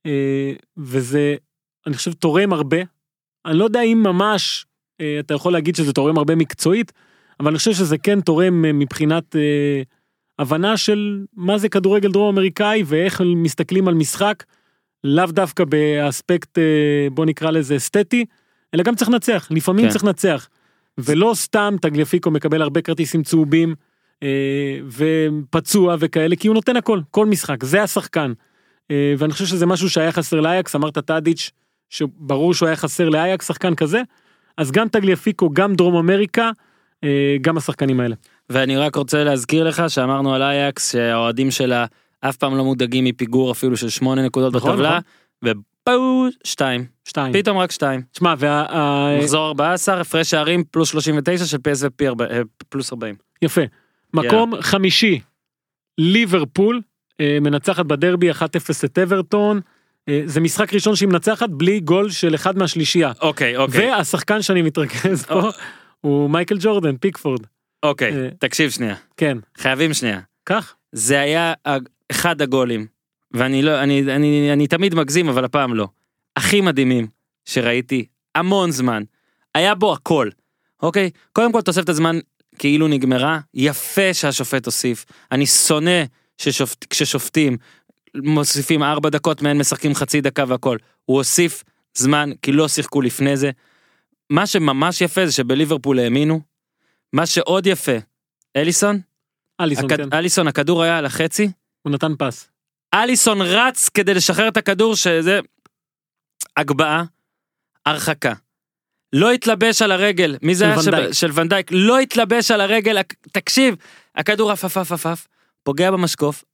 אה, 0.07 0.53
וזה, 0.77 1.37
אני 1.87 1.97
חושב, 1.97 2.13
תורם 2.13 2.53
הרבה. 2.53 2.79
אני 3.47 3.59
לא 3.59 3.65
יודע 3.65 3.83
אם 3.83 4.03
ממש 4.03 4.67
אה, 5.01 5.17
אתה 5.21 5.35
יכול 5.35 5.53
להגיד 5.53 5.77
שזה 5.77 5.93
תורם 5.93 6.19
הרבה 6.19 6.35
מקצועית, 6.35 6.93
אבל 7.41 7.49
אני 7.49 7.59
חושב 7.59 7.73
שזה 7.73 7.99
כן 7.99 8.21
תורם 8.21 8.65
אה, 8.65 8.73
מבחינת 8.73 9.37
אה, 9.37 9.83
הבנה 10.39 10.77
של 10.77 11.25
מה 11.37 11.59
זה 11.59 11.69
כדורגל 11.69 12.13
דרום 12.13 12.29
אמריקאי 12.29 12.83
ואיך 12.87 13.23
מסתכלים 13.37 13.89
על 13.89 13.95
משחק, 13.95 14.45
לאו 15.05 15.27
דווקא 15.27 15.65
באספקט, 15.65 16.59
אה, 16.59 17.09
בוא 17.13 17.25
נקרא 17.27 17.51
לזה 17.51 17.77
אסתטי, 17.77 18.25
אלא 18.75 18.83
גם 18.83 18.95
צריך 18.95 19.11
לנצח, 19.11 19.49
לפעמים 19.51 19.85
כן. 19.85 19.91
צריך 19.91 20.05
לנצח. 20.05 20.49
ולא 20.99 21.33
סתם 21.35 21.75
טגליפיקו 21.81 22.31
מקבל 22.31 22.63
הרבה 22.63 22.83
כרטיסים 22.83 23.23
צהובים 23.23 23.75
ופצוע 24.97 25.97
וכאלה, 25.99 26.37
כי 26.37 26.49
הוא 26.49 26.55
נותן 26.55 26.77
הכל, 26.77 27.01
כל 27.11 27.27
משחק, 27.27 27.65
זה 27.65 27.83
השחקן. 27.83 28.33
אה, 28.91 29.15
ואני 29.19 29.33
חושב 29.33 29.47
שזה 29.47 29.67
משהו 29.67 29.91
שהיה 29.91 30.13
חסר 30.13 30.41
לאייקס, 30.41 30.77
אמרת 30.77 30.99
טאדיץ', 30.99 31.51
שברור 31.91 32.55
שהוא 32.55 32.67
היה 32.67 32.77
חסר 32.77 33.09
לאייקס, 33.09 33.47
שחקן 33.49 33.75
כזה, 33.75 34.03
אז 34.57 34.71
גם 34.71 34.89
טגליפיקו, 34.89 35.51
גם 35.53 35.75
דרום 35.75 35.97
אמריקה, 35.97 36.51
אה, 37.05 37.37
גם 37.41 37.57
השחקנים 37.57 38.01
האלה. 38.01 38.15
ואני 38.51 38.77
רק 38.77 38.97
רוצה 38.97 39.25
להזכיר 39.25 39.65
לך 39.69 39.83
שאמרנו 39.89 40.35
על 40.35 40.43
אייקס 40.43 40.93
שהאוהדים 40.93 41.51
שלה 41.51 41.87
אף 42.21 42.37
פעם 42.37 42.57
לא 42.57 42.65
מודאגים 42.65 43.05
מפיגור 43.05 43.53
אפילו 43.53 43.77
של 43.77 43.89
שמונה 43.89 44.23
נקודות 44.27 44.55
נכון, 44.55 44.71
בטבלה, 44.71 44.99
ובואו 45.43 46.27
שתיים, 46.45 46.85
שתיים. 47.05 47.33
פתאום 47.33 47.59
רק 47.59 47.71
שתיים. 47.71 48.03
תשמע, 48.13 48.35
וה... 48.39 49.19
מחזור 49.19 49.47
14, 49.47 50.01
הפרש 50.01 50.31
שערים 50.31 50.65
פלוס 50.71 50.89
39 50.91 51.45
של 51.45 51.57
PSVP 51.57 52.07
ארבע- 52.09 52.31
אה, 52.31 52.41
פלוס 52.69 52.93
40. 52.93 53.15
יפה. 53.43 53.61
מקום 54.15 54.53
חמישי, 54.61 55.21
ליברפול, 55.99 56.81
אה, 57.21 57.39
מנצחת 57.41 57.87
בדרבי 57.87 58.31
1-0 58.31 58.85
את 58.85 58.99
אברטון. 58.99 59.61
אה, 60.09 60.23
זה 60.25 60.41
משחק 60.41 60.75
ראשון 60.75 60.97
שהיא 60.97 61.09
מנצחת 61.09 61.49
בלי 61.49 61.81
גול 61.81 62.11
של 62.11 62.35
אחד 62.35 62.59
מהשלישייה. 62.59 63.13
אוקיי, 63.21 63.57
אוקיי, 63.57 63.91
והשחקן 63.91 64.43
שאני 64.43 64.63
מתרכז 64.63 65.25
פה 65.25 65.51
הוא 66.01 66.31
מייקל 66.31 66.57
ג'ורדן, 66.61 66.97
פיקפורד. 66.97 67.41
אוקיי, 67.83 68.13
אה. 68.13 68.29
תקשיב 68.39 68.71
שנייה, 68.71 68.95
כן, 69.17 69.39
חייבים 69.57 69.95
שנייה. 69.95 70.21
כך? 70.47 70.75
זה 70.93 71.21
היה 71.21 71.55
אחד 72.11 72.43
הגולים, 72.43 72.87
ואני 73.33 73.63
לא, 73.63 73.83
אני, 73.83 74.01
אני, 74.17 74.53
אני 74.53 74.67
תמיד 74.67 74.95
מגזים, 74.95 75.29
אבל 75.29 75.45
הפעם 75.45 75.75
לא. 75.75 75.89
הכי 76.37 76.61
מדהימים 76.61 77.07
שראיתי 77.45 78.07
המון 78.35 78.71
זמן. 78.71 79.03
היה 79.55 79.75
בו 79.75 79.93
הכל, 79.93 80.29
אוקיי? 80.83 81.11
קודם 81.33 81.53
כל 81.53 81.61
תוספת 81.61 81.89
הזמן 81.89 82.19
כאילו 82.59 82.89
נגמרה, 82.89 83.39
יפה 83.55 84.15
שהשופט 84.15 84.67
הוסיף. 84.67 85.05
אני 85.33 85.47
שונא 85.47 86.05
ששופט, 86.39 86.85
כששופטים 86.91 87.57
מוסיפים 88.15 88.83
ארבע 88.83 89.09
דקות 89.09 89.43
מהן 89.43 89.59
משחקים 89.59 89.95
חצי 89.95 90.21
דקה 90.21 90.45
והכל. 90.49 90.77
הוא 91.05 91.17
הוסיף 91.17 91.65
זמן 91.95 92.31
כי 92.43 92.53
לא 92.53 92.69
שיחקו 92.69 93.03
לפני 93.03 93.37
זה. 93.37 93.51
מה 94.31 94.47
שממש 94.47 95.01
יפה 95.01 95.27
זה 95.27 95.33
שבליברפול 95.33 95.99
האמינו. 95.99 96.41
מה 97.13 97.27
שעוד 97.27 97.67
יפה, 97.67 97.93
אליסון, 98.57 99.01
אליסון, 99.61 99.85
הכד... 99.85 99.97
כן. 99.97 100.17
אליסון 100.17 100.49
הכדור 100.49 100.83
היה 100.83 100.99
על 100.99 101.07
החצי, 101.07 101.51
הוא 101.83 101.93
נתן 101.93 102.13
פס. 102.19 102.51
אליסון 102.95 103.43
רץ 103.43 103.89
כדי 103.89 104.15
לשחרר 104.15 104.49
את 104.49 104.57
הכדור 104.57 104.97
שזה 104.97 105.41
הגבהה, 106.57 107.05
הרחקה. 107.87 108.33
לא 109.13 109.33
התלבש 109.33 109.83
על 109.83 109.93
הרגל, 109.93 110.37
מי 110.43 110.55
זה 110.55 110.65
של 110.65 110.71
היה 110.71 110.79
ונדייק. 110.79 111.13
של 111.13 111.31
ונדייק? 111.35 111.67
לא 111.71 111.99
התלבש 111.99 112.51
על 112.51 112.61
הרגל, 112.61 112.99
תקשיב, 113.33 113.75
הכדור 114.15 114.53
עף 114.53 114.65
עף 114.65 114.77
עף 114.77 114.93
עף 114.93 115.07
עף, 115.07 115.27
פוגע 115.63 115.91
במשקוף, 115.91 116.45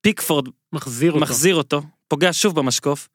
פיקפורד 0.00 0.48
מחזיר 0.72 1.12
אותו. 1.12 1.22
מחזיר 1.22 1.54
אותו, 1.54 1.82
פוגע 2.08 2.32
שוב 2.32 2.54
במשקוף, 2.54 3.08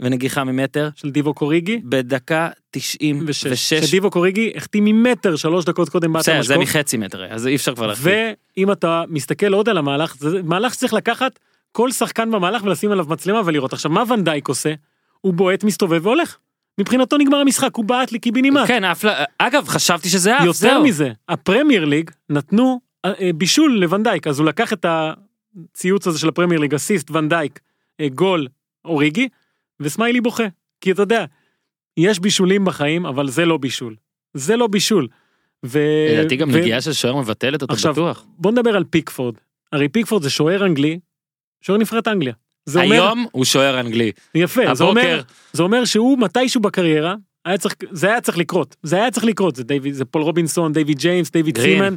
ונגיחה 0.00 0.44
ממטר, 0.44 0.88
של 0.94 1.10
דיבו 1.10 1.34
קוריגי. 1.34 1.80
בדקה 1.84 2.48
ושש. 2.76 3.46
96, 3.46 3.84
שדיבו 3.84 4.10
קוריגי 4.10 4.52
החטיא 4.56 4.80
ממטר 4.84 5.36
שלוש 5.36 5.64
דקות 5.64 5.88
קודם 5.88 6.12
בעט 6.12 6.22
בסדר, 6.22 6.42
זה 6.42 6.54
המשקוף. 6.54 6.76
מחצי 6.76 6.96
מטר, 6.96 7.34
אז 7.34 7.46
אי 7.46 7.56
אפשר 7.56 7.74
כבר 7.74 7.86
להחזיר. 7.86 8.12
ואם 8.56 8.72
אתה 8.72 9.04
מסתכל 9.08 9.52
עוד 9.52 9.68
על 9.68 9.78
המהלך, 9.78 10.16
זה 10.18 10.42
מהלך 10.42 10.74
שצריך 10.74 10.92
לקחת 10.92 11.38
כל 11.72 11.92
שחקן 11.92 12.30
במהלך 12.30 12.64
ולשים 12.64 12.90
עליו 12.92 13.06
מצלמה 13.08 13.40
ולראות. 13.44 13.72
עכשיו, 13.72 13.90
מה 13.90 14.02
ונדייק 14.08 14.48
עושה? 14.48 14.74
הוא 15.20 15.34
בועט, 15.34 15.64
מסתובב 15.64 16.06
והולך. 16.06 16.36
מבחינתו 16.80 17.18
נגמר 17.18 17.36
המשחק, 17.36 17.74
הוא 17.76 17.84
בעט 17.84 18.12
לי 18.12 18.18
קיבינימט. 18.18 18.66
כן, 18.66 18.84
אף 18.84 19.04
לא- 19.04 19.12
אגב, 19.38 19.68
חשבתי 19.68 20.08
שזה 20.08 20.38
אף, 20.38 20.44
יותר 20.44 20.58
זהו. 20.58 20.84
מזה, 20.84 21.12
הפרמייר 21.28 21.84
ליג 21.84 22.10
נתנו 22.28 22.80
אה, 23.04 23.12
אה, 23.20 23.30
בישול 23.34 23.78
לואן 23.80 24.00
דייק, 24.00 24.26
אז 24.26 24.38
הוא 24.38 24.46
לקח 24.46 24.72
את 24.72 24.86
הציוץ 24.88 26.06
הזה 26.06 26.18
של 26.18 26.28
הפרמייר 26.28 26.60
ליג, 26.60 26.74
אסיסט 26.74 27.10
ואן 27.10 27.29
דייק, 27.29 27.60
אה, 28.00 28.08
גול, 28.08 28.46
אוריגי, 28.84 29.28
וסמיילי 29.80 30.20
בוכה. 30.20 30.44
כי 30.80 30.92
אתה 30.92 31.02
יודע, 31.02 31.24
יש 31.96 32.18
בישולים 32.18 32.64
בחיים, 32.64 33.06
אבל 33.06 33.28
זה 33.28 33.44
לא 33.44 33.56
בישול. 33.56 33.96
זה 34.34 34.56
לא 34.56 34.66
בישול. 34.66 35.08
ו... 35.66 35.78
לדעתי 36.18 36.36
גם 36.36 36.48
ו- 36.52 36.58
נגיעה 36.58 36.80
של 36.80 36.92
שוער 36.92 37.16
מבטלת 37.16 37.62
אותו 37.62 37.72
עכשיו, 37.74 37.92
בטוח. 37.92 38.24
בוא 38.38 38.52
נדבר 38.52 38.76
על 38.76 38.84
פיקפורד. 38.84 39.34
הרי 39.72 39.88
פיקפורד 39.88 40.22
זה 40.22 40.30
שוער 40.30 40.66
אנגלי, 40.66 40.98
שוער 41.60 41.78
נבחרת 41.78 42.08
אנגליה. 42.08 42.34
זה 42.66 42.82
אומר, 42.82 42.94
היום 42.94 43.26
הוא 43.32 43.44
שוער 43.44 43.80
אנגלי. 43.80 44.12
יפה, 44.34 44.74
זה 44.74 44.84
אומר, 44.84 45.00
הבוקר, 45.00 45.20
זה 45.52 45.62
אומר 45.62 45.84
שהוא 45.84 46.18
מתישהו 46.18 46.60
בקריירה, 46.60 47.14
היה 47.44 47.58
צריך, 47.58 47.74
זה 47.90 48.06
היה 48.06 48.20
צריך 48.20 48.38
לקרות, 48.38 48.76
זה 48.82 48.96
היה 48.96 49.10
צריך 49.10 49.26
לקרות, 49.26 49.56
זה 49.56 49.64
דיוויד, 49.64 49.94
זה 49.94 50.04
פול 50.04 50.22
רובינסון, 50.22 50.72
דיוויד 50.72 50.98
ג'יימס, 50.98 51.30
דיוויד. 51.30 51.58
סימן, 51.60 51.94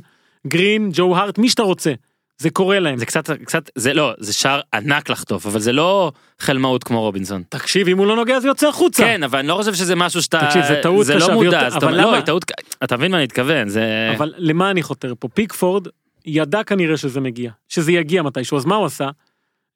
גרין, 0.48 0.90
ג'ו 0.94 1.18
הארט, 1.18 1.38
מי 1.38 1.50
שאתה 1.50 1.64
רוצה, 1.64 1.94
זה 2.38 2.50
קורה 2.50 2.80
להם. 2.80 2.98
זה 2.98 3.06
קצת, 3.06 3.32
קצת, 3.32 3.70
זה 3.76 3.94
לא, 3.94 4.14
זה 4.18 4.34
שער 4.34 4.62
ענק 4.74 5.10
לחטוף, 5.10 5.46
אבל 5.46 5.60
זה 5.60 5.72
לא 5.72 6.12
חלמאות 6.40 6.84
כמו 6.84 7.02
רובינסון. 7.02 7.44
תקשיב, 7.50 7.88
אם 7.88 7.98
הוא 7.98 8.08
לא 8.08 8.16
נוגע 8.16 8.40
זה 8.40 8.48
יוצא 8.48 8.68
החוצה. 8.68 9.04
כן, 9.04 9.24
אבל 9.24 9.40
אני 9.40 9.48
לא 9.48 9.56
חושב 9.56 9.74
שזה 9.74 9.96
משהו 9.96 10.22
שאתה, 10.22 10.40
תקשיב, 10.46 10.62
זה 10.68 10.80
טעות 10.84 11.06
זה 11.06 11.16
לא 11.16 11.34
מודע, 11.34 11.70
זאת 11.70 11.84
אבל 11.84 11.96
לא, 11.96 12.02
למה? 12.02 12.16
היא 12.16 12.24
טעות, 12.24 12.52
אתה 12.84 12.98
מבין 12.98 13.12
מה 13.12 13.18
אני 13.18 13.24
מתכוון, 13.24 13.70
זה, 13.70 14.12
אבל 14.18 14.34
למה 14.38 14.72
אני 14.72 14.84
חותר 14.84 15.14
פה? 15.20 15.28
פיקפורד 15.28 15.88
ידע 16.26 16.64
כנראה 16.64 16.98
שזה 16.98 17.20
מגיע, 17.20 17.52
שזה 17.70 17.92
יגיע 17.92 18.22
מתישהו, 18.22 18.58
אז 18.58 18.66
מה 18.66 18.76
הוא 18.76 18.86
עשה? 18.86 19.10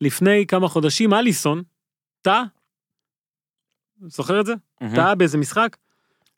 לפני 0.02 0.45
כמה 0.48 0.68
חודשים 0.68 1.14
אליסון, 1.14 1.64
טעה, 2.22 2.43
זוכר 4.08 4.39
את 4.39 4.45
זה? 4.45 4.54
טעה 4.95 5.16
באיזה 5.16 5.38
משחק, 5.38 5.78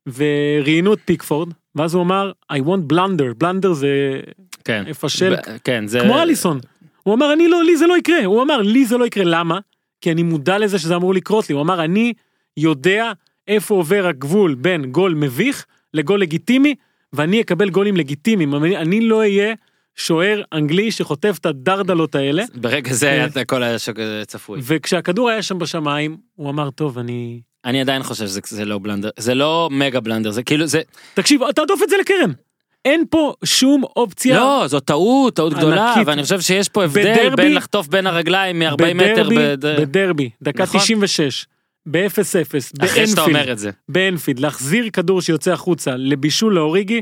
וראיינו 0.08 0.94
את 0.94 1.00
פיקפורד, 1.06 1.54
ואז 1.76 1.94
הוא 1.94 2.04
אמר, 2.04 2.32
I 2.54 2.56
want 2.56 2.94
blunder, 2.94 3.44
blunder 3.44 3.74
זה 3.74 4.22
כן, 4.66 4.84
לפשל, 4.88 5.36
ב- 5.36 5.58
כן, 5.64 5.88
זה, 5.88 6.00
כמו 6.00 6.22
אליסון. 6.22 6.60
הוא 7.04 7.14
אמר, 7.14 7.34
אני 7.34 7.48
לא, 7.48 7.64
לי 7.64 7.78
זה 7.78 7.88
לא 7.88 7.98
יקרה, 7.98 8.26
הוא 8.26 8.42
אמר, 8.44 8.62
לי 8.62 8.86
זה 8.86 8.98
לא 8.98 9.06
יקרה, 9.06 9.24
למה? 9.24 9.60
כי 10.02 10.12
אני 10.12 10.24
מודע 10.24 10.58
לזה 10.58 10.80
שזה 10.80 10.96
אמור 10.96 11.14
לקרות 11.14 11.50
לי, 11.50 11.54
הוא 11.56 11.62
אמר, 11.62 11.84
אני 11.84 12.14
יודע 12.58 13.12
איפה 13.48 13.76
עובר 13.76 14.08
הגבול 14.08 14.56
בין 14.56 14.92
גול 14.92 15.14
מביך 15.14 15.66
לגול 15.94 16.22
לגיטימי, 16.22 16.76
ואני 17.14 17.42
אקבל 17.42 17.70
גולים 17.70 17.98
לגיטימיים, 17.98 18.56
אני 18.56 19.02
לא 19.02 19.20
אהיה 19.20 19.56
שוער 20.00 20.42
אנגלי 20.54 20.92
שחוטף 20.92 21.38
את 21.42 21.46
הדרדלות 21.46 22.16
האלה, 22.16 22.44
ברגע 22.56 22.94
זה 22.94 23.10
היה 23.10 23.26
את 23.26 23.38
הכל 23.38 23.64
היה 23.64 23.78
צפוי. 24.28 24.60
וכשהכדור 24.64 25.30
היה 25.30 25.42
שם 25.44 25.60
בשמיים, 25.60 26.18
הוא 26.36 26.50
אמר, 26.50 26.70
טוב, 26.70 26.98
אני... 27.00 27.42
אני 27.66 27.82
עדיין 27.82 28.04
חושב 28.04 28.28
שזה 28.28 28.40
זה 28.48 28.66
לא 28.66 28.80
בלנדר, 28.82 29.10
זה 29.20 29.34
לא 29.36 29.70
מגה 29.72 30.00
בלנדר, 30.00 30.32
זה 30.32 30.44
כאילו, 30.44 30.68
זה, 30.68 30.82
תקשיב, 31.14 31.42
תעדוף 31.52 31.84
את 31.84 31.90
זה 31.90 31.96
לקרן. 32.02 32.32
אין 32.86 33.04
פה 33.10 33.34
שום 33.46 33.84
אופציה. 33.96 34.36
לא, 34.38 34.64
זו 34.68 34.80
טעות, 34.80 35.36
טעות 35.36 35.54
גדולה. 35.54 35.96
ואני 36.06 36.24
חושב 36.24 36.42
שיש 36.42 36.70
פה 36.70 36.84
הבדל 36.84 37.14
בדרבי- 37.16 37.36
בין 37.36 37.54
לחטוף 37.56 37.88
בין 37.88 38.08
הרגליים 38.08 38.60
מ-40 38.60 38.74
מטר, 38.74 39.14
בדרבי, 39.30 39.36
בד- 39.36 39.66
בדרבי, 39.82 40.30
דקה 40.42 40.64
נכון. 40.64 40.80
96, 40.82 41.46
ב-0-0, 41.86 42.86
אחרי 42.86 43.08
שאתה 43.08 43.22
באנפילד. 43.26 43.74
באנפילד, 43.90 44.40
להחזיר 44.40 44.90
כדור 44.94 45.22
שיוצא 45.22 45.52
החוצה 45.52 45.92
לבישול 45.98 46.54
לאוריגי, 46.56 47.02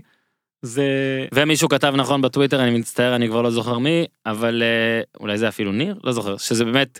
זה... 0.61 0.85
ומישהו 1.33 1.69
כתב 1.69 1.93
נכון 1.95 2.21
בטוויטר, 2.21 2.63
אני 2.63 2.79
מצטער, 2.79 3.15
אני 3.15 3.27
כבר 3.27 3.41
לא 3.41 3.51
זוכר 3.51 3.77
מי, 3.77 4.05
אבל 4.25 4.63
אה, 4.63 5.01
אולי 5.19 5.37
זה 5.37 5.47
אפילו 5.47 5.71
ניר, 5.71 5.95
לא 6.03 6.11
זוכר, 6.11 6.37
שזה 6.37 6.65
באמת 6.65 6.99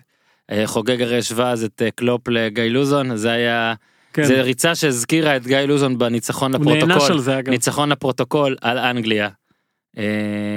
אה, 0.51 0.68
חוגג 0.68 1.01
הרי 1.01 1.20
אז 1.45 1.64
את 1.64 1.82
אה, 1.82 1.91
קלופ 1.91 2.28
לגיא 2.28 2.64
לוזון, 2.64 3.16
זה 3.16 3.32
היה, 3.32 3.74
כן, 4.14 4.24
זה 4.24 4.41
ריצה 4.41 4.76
שהזכירה 4.76 5.36
את 5.36 5.47
גיא 5.47 5.58
לוזון 5.58 5.97
בניצחון 5.97 6.55
לפרוטוקול, 6.55 7.18
זה. 7.18 7.39
ניצחון 7.47 7.89
לפרוטוקול 7.89 8.55
על 8.62 8.78
אנגליה. 8.78 9.30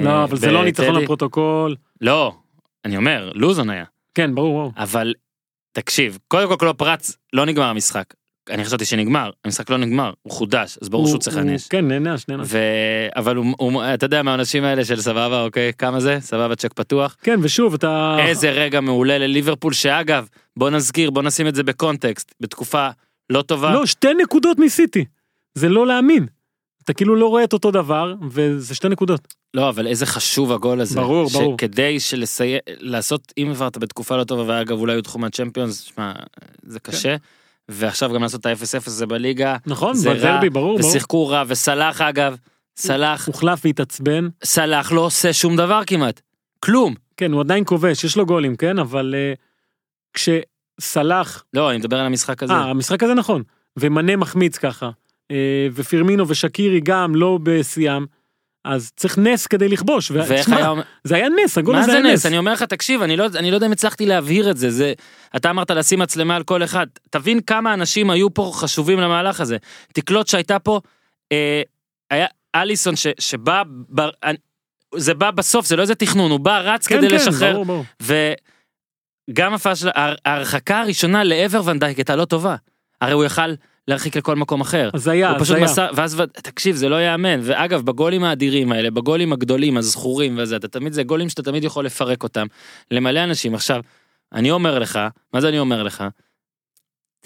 לא, 0.02 0.24
אבל 0.24 0.36
זה 0.36 0.50
לא 0.50 0.64
ניצחון. 0.64 0.94
לפרוטוקול. 1.02 1.76
לא, 2.00 2.34
אני 2.84 2.96
אומר, 2.96 3.32
לוזון 3.34 3.70
היה, 3.70 3.84
כן, 4.14 4.34
ברור, 4.34 4.52
ברור. 4.52 4.72
אבל 4.76 5.14
תקשיב, 5.72 6.18
קודם 6.28 6.48
כל 6.48 6.56
קלופ 6.58 6.82
רץ, 6.82 7.16
לא 7.32 7.46
נגמר 7.46 7.64
המשחק. 7.64 8.04
אני 8.50 8.64
חשבתי 8.64 8.84
שנגמר, 8.84 9.30
המשחק 9.44 9.70
לא 9.70 9.76
נגמר, 9.76 10.12
הוא 10.22 10.32
חודש, 10.32 10.78
אז 10.82 10.88
ברור 10.88 11.06
שהוא 11.06 11.18
צריך 11.18 11.36
להעניש. 11.36 11.68
כן, 11.68 11.88
נענש, 11.88 12.28
נענש. 12.28 12.48
ו... 12.50 12.58
אבל 13.16 13.36
הוא, 13.36 13.54
הוא, 13.58 13.82
אתה 13.94 14.06
יודע 14.06 14.22
מהאנשים 14.22 14.64
האלה 14.64 14.84
של 14.84 15.00
סבבה, 15.00 15.42
אוקיי, 15.42 15.72
כמה 15.78 16.00
זה? 16.00 16.18
סבבה, 16.20 16.56
צ'ק 16.56 16.72
פתוח. 16.72 17.16
כן, 17.22 17.38
ושוב, 17.42 17.74
אתה... 17.74 18.16
איזה 18.18 18.50
רגע 18.50 18.80
מעולה 18.80 19.18
לליברפול, 19.18 19.72
שאגב, 19.72 20.28
בוא 20.56 20.70
נזכיר, 20.70 21.10
בוא 21.10 21.22
נשים 21.22 21.46
את 21.46 21.54
זה 21.54 21.62
בקונטקסט, 21.62 22.34
בתקופה 22.40 22.88
לא 23.30 23.42
טובה. 23.42 23.72
לא, 23.72 23.86
שתי 23.86 24.14
נקודות 24.14 24.58
מסיטי. 24.58 25.04
זה 25.54 25.68
לא 25.68 25.86
להאמין. 25.86 26.26
אתה 26.84 26.92
כאילו 26.92 27.16
לא 27.16 27.26
רואה 27.26 27.44
את 27.44 27.52
אותו 27.52 27.70
דבר, 27.70 28.14
וזה 28.30 28.74
שתי 28.74 28.88
נקודות. 28.88 29.34
לא, 29.54 29.68
אבל 29.68 29.86
איזה 29.86 30.06
חשוב 30.06 30.52
הגול 30.52 30.80
הזה. 30.80 31.00
ברור, 31.00 31.28
ברור. 31.30 31.56
שכדי 31.58 32.00
שלסיים, 32.00 32.58
לעשות, 32.80 33.32
אם 33.38 33.52
כבר 33.54 33.66
אתה 33.66 33.80
בתקופה 33.80 34.16
לא 34.16 34.24
טובה, 34.24 34.42
ואגב 34.46 34.78
אולי 34.78 34.94
הוא 34.94 35.02
תחום 35.02 35.24
הצ'מפיונס, 35.24 35.80
שמע, 35.80 36.12
זה 36.62 36.80
קשה. 36.80 37.16
ועכשיו 37.72 38.10
גם 38.14 38.22
לעשות 38.22 38.40
את 38.40 38.46
ה-0-0 38.46 38.82
הזה 38.86 39.06
בליגה, 39.06 39.56
נכון, 39.66 39.94
זה 39.94 40.08
רע, 40.08 40.14
בדרבי, 40.14 40.50
ברור, 40.50 40.78
ברור. 40.78 40.90
ושיחקו 40.90 41.28
רע, 41.28 41.42
וסלאח 41.46 42.00
אגב, 42.00 42.36
סלאח, 42.76 43.26
הוחלף 43.26 43.60
והתעצבן. 43.64 44.28
סלאח 44.44 44.92
לא 44.92 45.00
עושה 45.00 45.32
שום 45.32 45.56
דבר 45.56 45.80
כמעט. 45.86 46.20
כלום. 46.60 46.94
כן, 47.16 47.32
הוא 47.32 47.40
עדיין 47.40 47.64
כובש, 47.64 48.04
יש 48.04 48.16
לו 48.16 48.26
גולים, 48.26 48.56
כן? 48.56 48.78
אבל 48.78 49.14
אה, 49.16 49.32
כשסלאח... 50.14 51.44
לא, 51.54 51.70
אני 51.70 51.78
מדבר 51.78 51.96
על 51.96 52.06
המשחק 52.06 52.42
הזה. 52.42 52.52
אה, 52.52 52.70
המשחק 52.70 53.02
הזה 53.02 53.14
נכון. 53.14 53.42
ומנה 53.76 54.16
מחמיץ 54.16 54.58
ככה. 54.58 54.90
אה, 55.30 55.68
ופירמינו 55.72 56.28
ושקירי 56.28 56.80
גם 56.80 57.14
לא 57.14 57.38
בשיאם. 57.42 58.06
אז 58.64 58.92
צריך 58.96 59.18
נס 59.18 59.46
כדי 59.46 59.68
לכבוש. 59.68 60.10
ואיך 60.10 60.48
היה... 60.48 60.72
זה 61.04 61.14
היה 61.16 61.28
נס, 61.44 61.58
הגול 61.58 61.74
מה 61.74 61.80
הזה 61.80 61.92
זה 61.92 61.98
היה 61.98 62.14
נס? 62.14 62.26
אני 62.26 62.38
אומר 62.38 62.52
לך, 62.52 62.62
תקשיב, 62.62 63.02
אני 63.02 63.16
לא, 63.16 63.26
אני 63.36 63.50
לא 63.50 63.56
יודע 63.56 63.66
אם 63.66 63.72
הצלחתי 63.72 64.06
להבהיר 64.06 64.50
את 64.50 64.56
זה, 64.56 64.70
זה... 64.70 64.92
אתה 65.36 65.50
אמרת 65.50 65.70
לשים 65.70 65.98
מצלמה 65.98 66.36
על 66.36 66.42
כל 66.42 66.64
אחד. 66.64 66.86
תבין 67.10 67.40
כמה 67.40 67.74
אנשים 67.74 68.10
היו 68.10 68.34
פה 68.34 68.50
חשובים 68.54 69.00
למהלך 69.00 69.40
הזה. 69.40 69.56
תקלוט 69.92 70.26
שהייתה 70.26 70.58
פה, 70.58 70.80
אה, 71.32 71.62
היה 72.10 72.26
אליסון 72.54 72.96
ש, 72.96 73.06
שבא, 73.18 73.62
ב, 73.94 74.00
זה 74.96 75.14
בא 75.14 75.30
בסוף, 75.30 75.66
זה 75.66 75.76
לא 75.76 75.82
איזה 75.82 75.94
תכנון, 75.94 76.30
הוא 76.30 76.40
בא, 76.40 76.58
רץ 76.58 76.86
כן, 76.86 76.96
כדי 76.98 77.08
כן, 77.08 77.14
לשחרר. 77.14 77.52
ברור, 77.52 77.64
ברור. 77.64 77.84
וגם 79.30 79.54
הפאשל, 79.54 79.88
ההר- 79.94 80.16
ההרחקה 80.24 80.80
הראשונה 80.80 81.24
לעבר 81.24 81.60
ונדייק 81.64 81.96
הייתה 81.98 82.16
לא 82.16 82.24
טובה. 82.24 82.56
הרי 83.00 83.12
הוא 83.12 83.24
יכל 83.24 83.50
להרחיק 83.88 84.16
לכל 84.16 84.36
מקום 84.36 84.60
אחר. 84.60 84.90
אז 84.94 85.08
היה, 85.08 85.36
אז 85.36 85.50
היה. 85.50 85.64
מסר, 85.64 85.88
ואז 85.94 86.22
תקשיב 86.32 86.76
זה 86.76 86.88
לא 86.88 87.02
יאמן 87.02 87.40
ואגב 87.42 87.82
בגולים 87.82 88.24
האדירים 88.24 88.72
האלה 88.72 88.90
בגולים 88.90 89.32
הגדולים 89.32 89.76
הזכורים 89.76 90.38
וזה 90.38 90.56
אתה 90.56 90.68
תמיד 90.68 90.92
זה 90.92 91.02
גולים 91.02 91.28
שאתה 91.28 91.42
תמיד 91.42 91.64
יכול 91.64 91.84
לפרק 91.84 92.22
אותם 92.22 92.46
למלא 92.90 93.24
אנשים 93.24 93.54
עכשיו 93.54 93.80
אני 94.32 94.50
אומר 94.50 94.78
לך 94.78 94.98
מה 95.34 95.40
זה 95.40 95.48
אני 95.48 95.58
אומר 95.58 95.82
לך. 95.82 96.04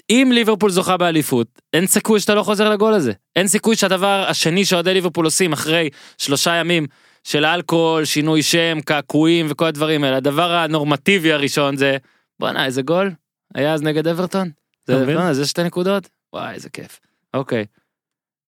אם 0.09 0.31
ליברפול 0.33 0.71
זוכה 0.71 0.97
באליפות 0.97 1.47
אין 1.73 1.87
סיכוי 1.87 2.19
שאתה 2.19 2.35
לא 2.35 2.43
חוזר 2.43 2.69
לגול 2.69 2.93
הזה 2.93 3.11
אין 3.35 3.47
סיכוי 3.47 3.75
שהדבר 3.75 4.25
השני 4.27 4.65
שאוהדי 4.65 4.93
ליברפול 4.93 5.25
עושים 5.25 5.53
אחרי 5.53 5.89
שלושה 6.17 6.55
ימים 6.55 6.87
של 7.23 7.45
אלכוהול 7.45 8.05
שינוי 8.05 8.43
שם 8.43 8.77
קעקועים 8.85 9.45
וכל 9.49 9.65
הדברים 9.65 10.03
האלה 10.03 10.17
הדבר 10.17 10.51
הנורמטיבי 10.51 11.33
הראשון 11.33 11.77
זה 11.77 11.97
בואנה 12.39 12.65
איזה 12.65 12.81
גול 12.81 13.11
היה 13.55 13.73
אז 13.73 13.81
נגד 13.81 14.07
אברטון. 14.07 14.49
זה, 14.87 15.33
זה 15.33 15.47
שתי 15.47 15.63
נקודות 15.63 16.09
וואי 16.35 16.53
איזה 16.53 16.69
כיף. 16.69 16.99
אוקיי. 17.33 17.65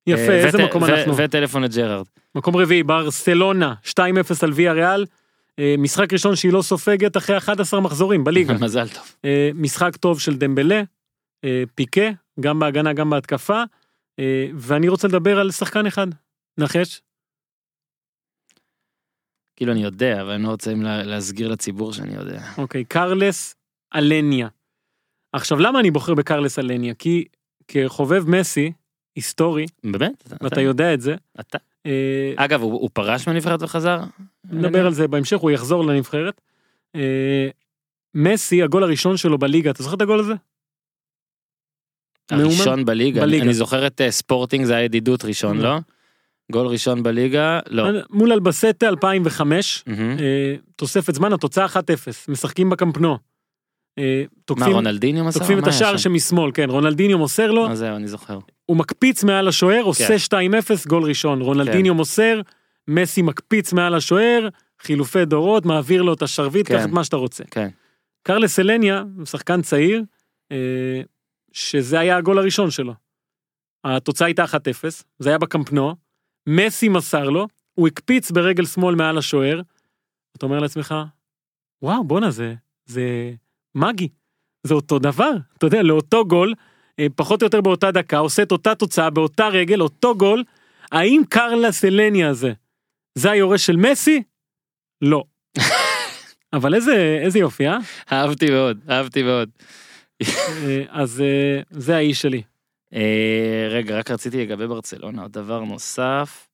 יפה, 0.07 0.31
אה, 0.31 0.45
איזה 0.45 0.65
מקום 0.65 0.83
אנחנו? 0.83 1.17
וטלפון 1.17 1.63
לג'רארד. 1.63 2.05
מקום 2.35 2.55
רביעי, 2.55 2.83
ברסלונה, 2.83 3.73
2-0 3.83 4.43
על 4.43 4.51
ויה 4.53 4.73
ריאל. 4.73 5.05
אה, 5.59 5.75
משחק 5.77 6.13
ראשון 6.13 6.35
שהיא 6.35 6.53
לא 6.53 6.61
סופגת 6.61 7.17
אחרי 7.17 7.37
11 7.37 7.81
מחזורים 7.81 8.23
בליגה. 8.23 8.53
מזל 8.63 8.89
טוב. 8.89 9.15
אה, 9.25 9.49
משחק 9.53 9.95
טוב 9.95 10.19
של 10.19 10.35
דמבלה, 10.35 10.81
אה, 11.43 11.63
פיקה, 11.75 12.09
גם 12.39 12.59
בהגנה 12.59 12.93
גם 12.93 13.09
בהתקפה. 13.09 13.63
ואני 14.57 14.89
רוצה 14.89 15.07
לדבר 15.07 15.39
על 15.39 15.51
שחקן 15.51 15.85
אחד. 15.85 16.07
נחש? 16.57 17.01
כאילו 19.55 19.71
אני 19.71 19.83
יודע 19.83 20.21
אבל 20.21 20.31
אני 20.31 20.43
לא 20.43 20.49
רוצה 20.49 20.73
להסגיר 21.05 21.47
לציבור 21.47 21.93
שאני 21.93 22.15
יודע. 22.15 22.41
אוקיי, 22.57 22.83
קרלס 22.83 23.55
אלניה. 23.95 24.47
עכשיו 25.33 25.59
למה 25.59 25.79
אני 25.79 25.91
בוחר 25.91 26.13
בקרלס 26.13 26.59
אלניה? 26.59 26.93
כי 26.93 27.25
כחובב 27.67 28.29
מסי, 28.29 28.71
היסטורי, 29.15 29.65
באמת? 29.83 30.23
אתה- 30.27 30.35
ואתה 30.41 30.61
יודע 30.61 30.93
את 30.93 31.01
זה, 31.01 31.15
אתה? 31.39 31.57
אה, 31.85 32.33
אגב 32.35 32.61
הוא 32.61 32.73
הוא 32.73 32.89
פרש 32.93 33.27
מהנבחרת 33.27 33.61
וחזר? 33.63 33.99
נדבר 34.49 34.85
על 34.85 34.93
זה 34.93 35.07
בהמשך, 35.07 35.37
הוא 35.37 35.51
יחזור 35.51 35.85
לנבחרת. 35.85 36.41
אה, 36.95 37.49
מסי, 38.15 38.63
הגול 38.63 38.83
הראשון 38.83 39.17
שלו 39.17 39.37
בליגה, 39.37 39.71
אתה 39.71 39.83
זוכר 39.83 39.95
את 39.95 40.01
הגול 40.01 40.19
הזה? 40.19 40.33
הראשון 42.31 42.85
בליגה. 42.85 43.21
בליגה. 43.21 43.43
אני 43.43 43.53
זוכר 43.53 43.87
את 43.87 44.01
אה, 44.01 44.11
ספורטינג 44.11 44.65
זה 44.65 44.75
היה 44.75 44.83
ידידות 44.85 45.25
ראשון 45.25 45.57
לא? 45.57 45.77
גול 46.51 46.67
ראשון 46.67 47.03
בליגה 47.03 47.59
לא. 47.69 47.83
מול 48.09 48.31
אלבסטה 48.31 48.87
2005, 48.87 49.83
מהמם. 49.87 50.17
אה, 50.19 50.55
תוספת 50.75 51.13
זמן, 51.15 51.33
התוצאה 51.33 51.65
1-0, 51.65 51.77
משחקים 52.27 52.69
בקמפנו. 52.69 53.17
אה, 53.97 54.21
מה 54.21 54.41
תוקפים, 54.45 54.73
רונלדיניו 54.73 55.25
מסר? 55.25 55.39
תוקפים 55.39 55.59
את 55.59 55.63
מה 55.63 55.69
השער? 55.69 55.97
שמשמאל, 55.97 56.51
כן, 56.53 56.69
רונלדיניו 56.69 57.17
מוסר 57.17 57.51
לו, 57.51 57.67
מה 57.67 57.75
זהו 57.75 57.95
אני 57.95 58.07
זוכר. 58.07 58.39
הוא 58.65 58.77
מקפיץ 58.77 59.23
מעל 59.23 59.47
השוער, 59.47 59.79
כן. 59.81 59.85
עושה 59.85 60.15
2-0, 60.85 60.87
גול 60.87 61.03
ראשון, 61.03 61.41
רונלדיניו 61.41 61.95
מוסר, 61.95 62.41
מסי 62.87 63.21
מקפיץ 63.21 63.73
מעל 63.73 63.95
השוער, 63.95 64.47
חילופי 64.81 65.25
דורות, 65.25 65.65
מעביר 65.65 66.01
לו 66.01 66.13
את 66.13 66.21
השרביט, 66.21 66.67
כן. 66.67 66.77
קח 66.77 66.85
את 66.85 66.89
מה 66.89 67.03
שאתה 67.03 67.15
רוצה. 67.15 67.43
כן. 67.51 67.69
קרלס 68.23 68.59
אלניה, 68.59 69.03
שחקן 69.25 69.61
צעיר, 69.61 70.03
אה, 70.51 71.01
שזה 71.51 71.99
היה 71.99 72.17
הגול 72.17 72.37
הראשון 72.37 72.71
שלו. 72.71 72.93
התוצאה 73.83 74.27
הייתה 74.27 74.43
1-0, 74.43 74.47
זה 75.19 75.29
היה 75.29 75.37
בקמפנו, 75.37 75.95
מסי 76.47 76.89
מסר 76.89 77.29
לו, 77.29 77.47
הוא 77.73 77.87
הקפיץ 77.87 78.31
ברגל 78.31 78.65
שמאל 78.65 78.95
מעל 78.95 79.17
השוער, 79.17 79.61
אתה 80.37 80.45
אומר 80.45 80.59
לעצמך, 80.59 80.95
וואו 81.81 82.03
בואנה 82.03 82.31
זה, 82.31 82.53
זה 82.85 83.33
מגי, 83.77 84.07
זה 84.63 84.73
אותו 84.73 84.99
דבר, 84.99 85.31
אתה 85.57 85.65
יודע, 85.65 85.83
לאותו 85.83 86.25
גול, 86.25 86.53
אה, 86.99 87.07
פחות 87.15 87.41
או 87.41 87.45
יותר 87.45 87.61
באותה 87.61 87.91
דקה, 87.91 88.17
עושה 88.17 88.43
את 88.43 88.51
אותה 88.51 88.75
תוצאה 88.75 89.09
באותה 89.09 89.47
רגל, 89.47 89.81
אותו 89.81 90.15
גול, 90.15 90.43
האם 90.91 91.21
קרלס 91.29 91.85
אלניה 91.85 92.29
הזה, 92.29 92.53
זה 93.15 93.31
היורש 93.31 93.65
של 93.65 93.75
מסי? 93.75 94.23
לא. 95.01 95.23
אבל 96.53 96.75
איזה, 96.75 97.19
איזה 97.23 97.39
יופי, 97.39 97.67
אה? 97.67 97.77
אהבתי 98.11 98.49
מאוד 98.49 98.79
אהבתי 98.89 99.23
מאוד. 99.23 99.49
אה, 100.21 100.83
אז 100.89 101.21
אה, 101.21 101.61
זה 101.69 101.95
האיש 101.95 102.21
שלי. 102.21 102.41
רגע 103.69 103.99
רק 103.99 104.11
רציתי 104.11 104.37
לגבי 104.37 104.67
ברצלונה 104.67 105.21
עוד 105.21 105.31
דבר 105.31 105.59
נוסף. 105.63 106.47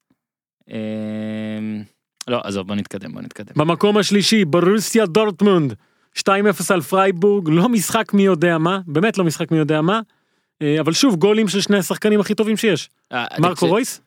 לא 2.28 2.41
עזוב 2.43 2.67
בוא 2.67 2.76
נתקדם 2.76 3.13
בוא 3.13 3.21
נתקדם. 3.21 3.53
במקום 3.55 3.97
השלישי, 3.97 4.45
ברוסיה 4.45 5.05
דורטמונד, 5.05 5.74
2-0 6.20 6.24
על 6.70 6.82
פרייבורג, 6.82 7.49
לא 7.49 7.70
משחק 7.70 8.14
מי 8.14 8.24
יודע 8.24 8.57
מה, 8.57 8.80
באמת 8.88 9.18
לא 9.18 9.24
משחק 9.24 9.51
מי 9.51 9.57
יודע 9.57 9.82
מה, 9.82 9.99
אה, 10.61 10.80
אבל 10.80 10.93
שוב, 10.93 11.16
גולים 11.16 11.47
של 11.47 11.61
שני 11.61 11.78
השחקנים 11.78 12.20
הכי 12.20 12.36
טובים 12.36 12.57
שיש, 12.57 12.89
אה, 13.11 13.26
מרקו 13.39 13.68
רויס 13.68 14.01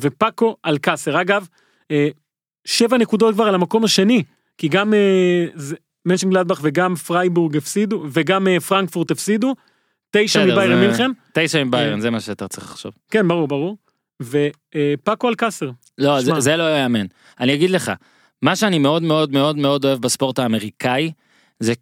ופאקו 0.00 0.56
אלקאסר. 0.66 1.20
אגב, 1.20 1.46
אה, 1.90 2.08
שבע 2.64 2.98
נקודות 2.98 3.34
כבר 3.34 3.44
על 3.44 3.54
המקום 3.54 3.84
השני, 3.84 4.22
כי 4.58 4.68
גם 4.68 4.92
מנשנגלדבך 6.06 6.60
וגם 6.62 6.94
פרייבורג 6.94 7.56
הפסידו, 7.56 8.04
וגם 8.12 8.46
פרנקפורט 8.68 9.10
הפסידו, 9.10 9.54
תשע 10.10 10.44
מביירן 10.44 10.80
מינכן, 10.80 11.10
תשע 11.32 11.58
עם 11.58 11.66
אה. 11.66 11.70
ביירן 11.70 12.00
זה 12.00 12.10
מה 12.10 12.20
שאתה 12.20 12.48
צריך 12.48 12.70
לחשוב. 12.70 12.92
כן 13.10 13.28
ברור 13.28 13.48
ברור, 13.48 13.76
ופאקו 14.20 15.28
אלקאסר, 15.28 15.70
לא, 15.98 16.40
זה 16.40 16.56
לא 16.56 16.78
יאמן. 16.78 17.06
אני 17.40 17.54
אגיד 17.54 17.70
לך, 17.70 17.92
מה 18.42 18.56
שאני 18.56 18.78
מאוד 18.78 19.02
מאוד 19.02 19.32
מאוד 19.32 19.56
מאוד 19.56 19.84
אוהב 19.84 19.98
בספורט 20.00 20.38
האמריקאי, 20.38 21.12
זה, 21.60 21.72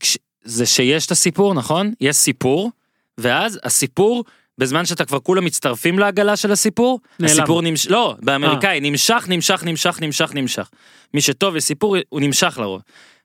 זה 0.44 0.66
שיש 0.66 1.06
את 1.06 1.10
הסיפור, 1.10 1.54
נכון? 1.54 1.92
יש 2.00 2.16
סיפור, 2.16 2.70
ואז 3.18 3.60
הסיפור, 3.64 4.24
בזמן 4.58 4.86
שאתה 4.86 5.04
כבר 5.04 5.20
כולם 5.20 5.44
מצטרפים 5.44 5.98
לעגלה 5.98 6.36
של 6.36 6.52
הסיפור, 6.52 7.00
נעלם. 7.20 7.32
הסיפור 7.32 7.62
נמשך, 7.62 7.90
לא, 7.90 8.16
באמריקאי, 8.22 8.80
נמשך, 8.80 9.26
נמשך, 9.28 9.64
נמשך, 9.64 9.98
נמשך, 10.00 10.34
נמשך. 10.34 10.70
מי 11.14 11.20
שטוב 11.20 11.56
לסיפור, 11.56 11.96
הוא 12.08 12.20
נמשך 12.20 12.58
לרוב. 12.60 12.82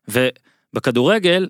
ובכדורגל, 0.08 1.50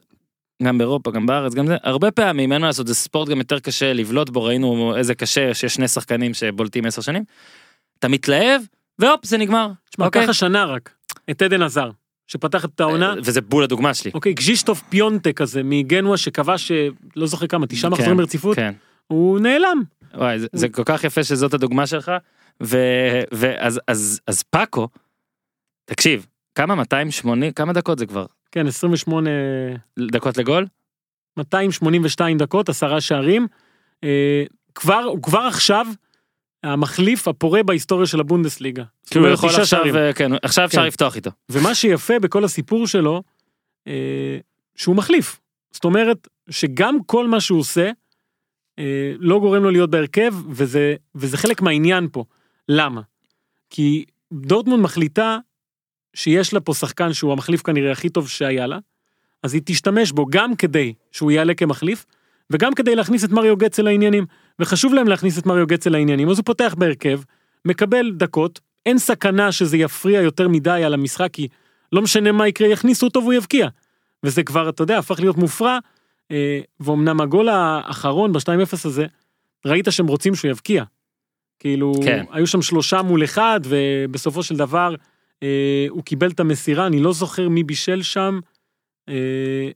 גם 0.63 0.77
באירופה, 0.77 1.11
גם 1.11 1.25
בארץ, 1.25 1.53
גם 1.53 1.67
זה, 1.67 1.77
הרבה 1.83 2.11
פעמים, 2.11 2.51
אין 2.51 2.61
מה 2.61 2.67
לעשות, 2.67 2.87
זה 2.87 2.95
ספורט 2.95 3.29
גם 3.29 3.37
יותר 3.37 3.59
קשה 3.59 3.93
לבלוט 3.93 4.29
בו, 4.29 4.43
ראינו 4.43 4.97
איזה 4.97 5.15
קשה 5.15 5.53
שיש 5.53 5.73
שני 5.73 5.87
שחקנים 5.87 6.33
שבולטים 6.33 6.85
עשר 6.85 7.01
שנים. 7.01 7.23
אתה 7.99 8.07
מתלהב, 8.07 8.61
והופ, 8.99 9.25
זה 9.25 9.37
נגמר. 9.37 9.71
תשמע, 9.89 10.05
אוקיי? 10.05 10.23
ככה 10.23 10.33
שנה 10.33 10.65
רק, 10.65 10.91
את 11.31 11.41
עדן 11.41 11.61
עזר, 11.61 11.89
שפתח 12.27 12.65
את 12.65 12.79
העונה, 12.79 13.15
וזה 13.23 13.41
בול 13.41 13.63
הדוגמה 13.63 13.93
שלי. 13.93 14.11
אוקיי, 14.13 14.33
גז'ישטוף 14.33 14.81
פיונטק 14.89 15.37
כזה 15.37 15.61
מגנואה 15.63 16.17
שכבש, 16.17 16.71
אה, 16.71 16.87
לא 17.15 17.27
זוכר 17.27 17.47
כמה, 17.47 17.67
תשעה 17.67 17.89
כן, 17.89 17.93
מחזורים 17.93 18.17
ברציפות, 18.17 18.55
כן. 18.55 18.73
הוא 19.07 19.39
נעלם. 19.39 19.81
וואי, 20.13 20.39
זה, 20.39 20.47
זה 20.53 20.69
כל 20.69 20.83
כך 20.85 21.03
יפה 21.03 21.23
שזאת 21.23 21.53
הדוגמה 21.53 21.87
שלך, 21.87 22.11
ו, 22.63 22.77
ואז 23.31 23.79
אז, 23.87 24.19
אז 24.27 24.43
פאקו, 24.43 24.87
תקשיב, 25.85 26.25
כמה 26.55 26.75
280, 26.75 27.51
כמה 27.51 27.73
דקות 27.73 27.99
זה 27.99 28.05
כבר? 28.05 28.25
כן, 28.51 28.67
28, 28.67 29.29
דקות 30.11 30.37
לגול? 30.37 30.65
282 31.37 32.37
דקות, 32.37 32.69
עשרה 32.69 33.01
שערים. 33.01 33.47
אה, 34.03 34.43
כבר, 34.75 35.13
כבר 35.21 35.39
עכשיו 35.39 35.87
המחליף 36.73 37.27
הפורה 37.27 37.63
בהיסטוריה 37.63 38.07
של 38.07 38.19
הבונדסליגה. 38.19 38.83
זאת 39.03 39.11
כאילו 39.11 39.25
הוא 39.25 39.33
יכול 39.33 39.49
עכשיו. 39.49 39.97
אה, 39.97 40.13
כן, 40.13 40.31
עכשיו 40.41 40.65
אפשר 40.65 40.81
כן. 40.81 40.87
לפתוח 40.87 41.15
איתו. 41.15 41.31
ומה 41.49 41.75
שיפה 41.75 42.19
בכל 42.19 42.43
הסיפור 42.43 42.87
שלו, 42.87 43.23
אה, 43.87 44.37
שהוא 44.75 44.95
מחליף. 44.95 45.39
זאת 45.71 45.85
אומרת, 45.85 46.27
שגם 46.49 47.03
כל 47.05 47.27
מה 47.27 47.39
שהוא 47.41 47.59
עושה, 47.59 47.91
אה, 48.79 49.13
לא 49.19 49.39
גורם 49.39 49.63
לו 49.63 49.71
להיות 49.71 49.89
בהרכב, 49.89 50.33
וזה, 50.49 50.95
וזה 51.15 51.37
חלק 51.37 51.61
מהעניין 51.61 52.07
פה. 52.11 52.23
למה? 52.69 53.01
כי 53.69 54.05
דורטמונד 54.33 54.83
מחליטה 54.83 55.37
שיש 56.13 56.53
לה 56.53 56.59
פה 56.59 56.73
שחקן 56.73 57.13
שהוא 57.13 57.31
המחליף 57.31 57.61
כנראה 57.61 57.91
הכי 57.91 58.09
טוב 58.09 58.29
שהיה 58.29 58.67
לה, 58.67 58.79
אז 59.43 59.53
היא 59.53 59.61
תשתמש 59.65 60.11
בו 60.11 60.25
גם 60.29 60.55
כדי 60.55 60.93
שהוא 61.11 61.31
יעלה 61.31 61.53
כמחליף, 61.53 62.05
וגם 62.49 62.73
כדי 62.73 62.95
להכניס 62.95 63.23
את 63.23 63.29
מריו 63.29 63.57
גצל 63.57 63.81
לעניינים. 63.83 64.25
וחשוב 64.59 64.93
להם 64.93 65.07
להכניס 65.07 65.39
את 65.39 65.45
מריו 65.45 65.67
גצל 65.67 65.89
לעניינים, 65.89 66.29
אז 66.29 66.37
הוא 66.37 66.45
פותח 66.45 66.75
בהרכב, 66.77 67.19
מקבל 67.65 68.11
דקות, 68.11 68.59
אין 68.85 68.97
סכנה 68.97 69.51
שזה 69.51 69.77
יפריע 69.77 70.21
יותר 70.21 70.47
מדי 70.47 70.83
על 70.83 70.93
המשחק, 70.93 71.29
כי 71.33 71.47
לא 71.91 72.01
משנה 72.01 72.31
מה 72.31 72.47
יקרה, 72.47 72.67
יכניסו 72.67 73.05
אותו 73.05 73.21
והוא 73.21 73.33
יבקיע. 73.33 73.67
וזה 74.23 74.43
כבר, 74.43 74.69
אתה 74.69 74.83
יודע, 74.83 74.97
הפך 74.97 75.19
להיות 75.19 75.37
מופרע, 75.37 75.79
אה, 76.31 76.59
ואומנם 76.79 77.21
הגול 77.21 77.49
האחרון 77.49 78.33
ב-2-0 78.33 78.73
הזה, 78.85 79.05
ראית 79.65 79.87
שהם 79.89 80.07
רוצים 80.07 80.35
שהוא 80.35 80.51
יבקיע. 80.51 80.83
כאילו, 81.59 81.93
כן. 82.03 82.25
היו 82.31 82.47
שם 82.47 82.61
שלושה 82.61 83.01
מול 83.01 83.23
אחד, 83.23 83.59
ובסופו 83.63 84.43
של 84.43 84.55
דבר 84.55 84.95
אה, 85.43 85.85
הוא 85.89 86.03
קיבל 86.03 86.31
את 86.31 86.39
המסירה, 86.39 86.87
אני 86.87 86.99
לא 86.99 87.13
זוכר 87.13 87.49
מי 87.49 87.63
בישל 87.63 88.01
שם. 88.01 88.39
אה, 89.09 89.69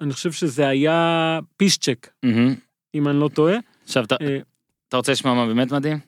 אני 0.00 0.12
חושב 0.12 0.32
שזה 0.32 0.68
היה 0.68 1.38
פישצ'ק, 1.56 2.10
מהמם. 2.22 2.54
אם 2.94 3.08
אני 3.08 3.20
לא 3.20 3.28
טועה. 3.28 3.56
עכשיו, 3.92 4.04
אתה- 4.04 4.16
אה, 4.20 4.38
אתה 4.88 4.96
רוצה 4.96 5.12
לשמוע 5.12 5.34
מה 5.34 5.46
באמת 5.46 5.72
מדהים? 5.72 5.98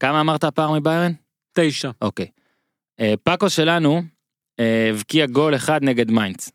כמה 0.00 0.20
אמרת 0.20 0.44
הפער 0.44 0.72
מביירן? 0.72 1.12
תשע. 1.52 1.90
אוקיי. 2.02 2.26
אה, 3.00 3.14
פאקו 3.22 3.50
שלנו 3.50 4.02
אה, 4.60 4.90
הבקיע 4.90 5.26
גול 5.26 5.54
אחד 5.54 5.80
נגד 5.82 6.10
מיינדס. 6.10 6.52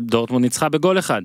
דורטמונד 0.00 0.44
ניצחה 0.44 0.68
בגול 0.68 0.98
אחד. 0.98 1.22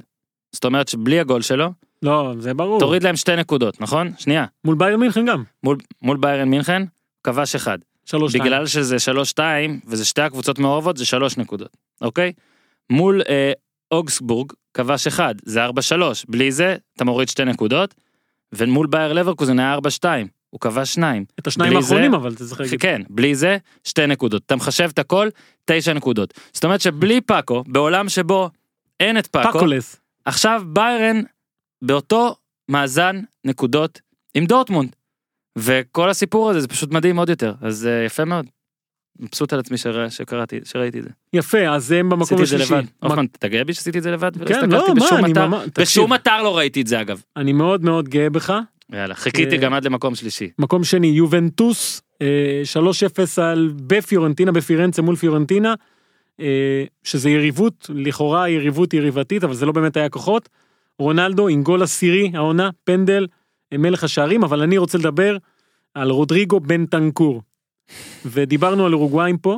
זאת 0.52 0.66
אומרת 0.66 0.88
שבלי 0.88 1.20
הגול 1.20 1.42
שלו, 1.42 1.70
לא, 2.02 2.34
זה 2.40 2.54
ברור. 2.54 2.80
תוריד 2.80 3.04
להם 3.04 3.16
שתי 3.16 3.36
נקודות, 3.36 3.82
נכון? 3.82 4.12
שנייה. 4.18 4.46
מול 4.66 4.76
ביירן 4.76 4.98
מינכן 4.98 5.26
גם. 5.26 5.44
מול, 5.64 5.78
מול 6.02 6.18
ביירן 6.18 6.50
מינכן, 6.50 6.82
כבש 7.24 7.56
אחד. 7.56 7.78
שלוש 8.06 8.32
שתיים. 8.32 8.44
בגלל 8.44 8.68
שזה 8.68 9.00
שלוש 9.00 9.30
שתיים, 9.30 9.80
וזה 9.88 10.06
שתי 10.06 10.22
הקבוצות 10.22 10.60
מעורבות, 10.60 10.98
זה 10.98 11.06
שלוש 11.06 11.38
נקודות, 11.38 11.78
אוקיי? 12.02 12.34
מול 12.90 13.22
אה, 13.30 13.52
אוגסבורג, 13.92 14.52
כבש 14.74 15.08
אחד, 15.08 15.36
זה 15.46 15.64
ארבע 15.64 15.82
שלוש. 15.82 16.26
בלי 16.30 16.52
זה, 16.52 16.76
אתה 16.96 17.06
מוריד 17.06 17.30
שתי 17.30 17.46
נקודות, 17.46 17.94
ומול 18.56 18.88
באייר 18.88 19.14
לברקוזן 19.14 19.60
היה 19.60 19.74
ארבע 19.74 19.90
שתיים. 19.90 20.28
הוא 20.50 20.60
כבש 20.60 20.94
שניים. 20.94 21.26
את 21.40 21.48
השניים 21.48 21.74
בלי 21.74 21.82
זה- 21.82 21.88
האחרונים 21.88 22.14
אבל 22.14 22.34
אתה 22.34 22.46
צריך 22.46 22.62
להגיד. 22.62 22.82
כן, 22.82 23.02
בלי 23.10 23.36
זה, 23.36 23.58
שתי 23.84 24.08
נקודות. 24.08 24.42
אתה 24.46 24.56
מחשב 24.56 24.90
את 24.94 25.00
הכל, 25.00 25.28
תשע 25.66 25.94
נקודות. 25.94 26.34
זאת 26.54 26.64
אומרת 26.64 26.82
שבלי 26.82 27.22
פאקו, 27.22 27.64
בעולם 27.68 28.10
שבו 28.10 28.50
אין 29.00 29.20
את 29.20 29.28
פאקו, 29.28 29.52
פאקו 29.54 29.74
less. 29.74 30.00
עכשיו 30.26 30.62
ביירן 30.68 31.22
באותו 31.82 32.36
מאזן 32.70 33.22
נקודות 33.46 34.02
עם 34.34 34.46
דורטמונד. 34.46 34.96
וכל 35.58 36.10
הסיפור 36.10 36.50
הזה 36.50 36.60
זה 36.60 36.68
פשוט 36.68 36.92
מדהים 36.92 37.18
עוד 37.20 37.30
יותר, 37.30 37.54
אז 37.62 37.86
uh, 37.88 38.06
יפה 38.06 38.26
מאוד. 38.26 38.46
מבסוט 39.20 39.54
על 39.54 39.60
עצמי 39.60 39.78
שרא, 39.78 40.10
שקראתי, 40.10 40.60
שראיתי 40.64 41.00
את 41.00 41.04
זה. 41.04 41.10
יפה, 41.34 41.70
אז 41.70 41.92
הם 41.92 42.10
במקום 42.10 42.22
עשיתי 42.22 42.42
את 42.42 42.48
זה 42.48 42.56
השלישי. 42.56 42.74
לבד. 42.74 42.84
הופמן, 43.00 43.26
אתה 43.26 43.48
גאה 43.48 43.64
בי 43.64 43.74
שעשיתי 43.74 43.98
את 43.98 44.04
זה 44.04 44.12
לבד? 44.12 44.48
כן, 44.48 44.70
לא, 44.70 44.94
מה, 44.96 45.20
אני? 45.20 45.34
ממש... 45.34 45.68
בשום 45.80 46.14
אתר 46.14 46.44
לא 46.44 46.58
ראיתי 46.58 46.82
את 46.82 46.88
זה 46.88 47.02
אגב. 47.02 47.22
אני 47.38 47.54
מאוד 47.54 47.84
מאוד 47.84 48.10
גאה 48.10 48.30
בך. 48.30 48.54
יאללה, 48.94 49.16
חיכיתי 49.16 49.56
אה, 49.56 49.62
גם 49.62 49.74
עד 49.74 49.86
למקום 49.86 50.16
שלישי. 50.16 50.50
מקום 50.60 50.84
שני, 50.84 51.08
יובנטוס, 51.08 52.02
אה, 52.22 52.62
3-0 53.38 53.42
על 53.42 53.72
בפיורנטינה, 53.88 54.52
בפירנצה 54.52 55.02
מול 55.02 55.16
פיורנטינה, 55.16 55.74
אה, 56.40 56.84
שזה 57.04 57.30
יריבות, 57.30 57.90
לכאורה 57.94 58.50
יריבות 58.50 58.94
יריבתית, 58.94 59.44
אבל 59.44 59.54
זה 59.54 59.66
לא 59.66 59.72
באמת 59.72 59.98
היה 59.98 60.10
כוחות. 60.10 60.50
רונלדו 61.00 61.48
עם 61.48 61.64
גול 61.64 61.84
עשירי, 61.84 62.32
העונה, 62.34 62.70
פנדל, 62.84 63.28
אה, 63.74 63.78
מלך 63.78 64.04
השערים, 64.04 64.44
אבל 64.44 64.62
אני 64.62 64.78
רוצה 64.78 64.98
לדבר 64.98 65.38
על 65.94 66.10
רודריגו 66.10 66.60
בן 66.60 66.86
טנקור. 66.86 67.42
ודיברנו 68.26 68.86
על 68.86 68.94
אורוגוואים 68.94 69.38
פה, 69.38 69.58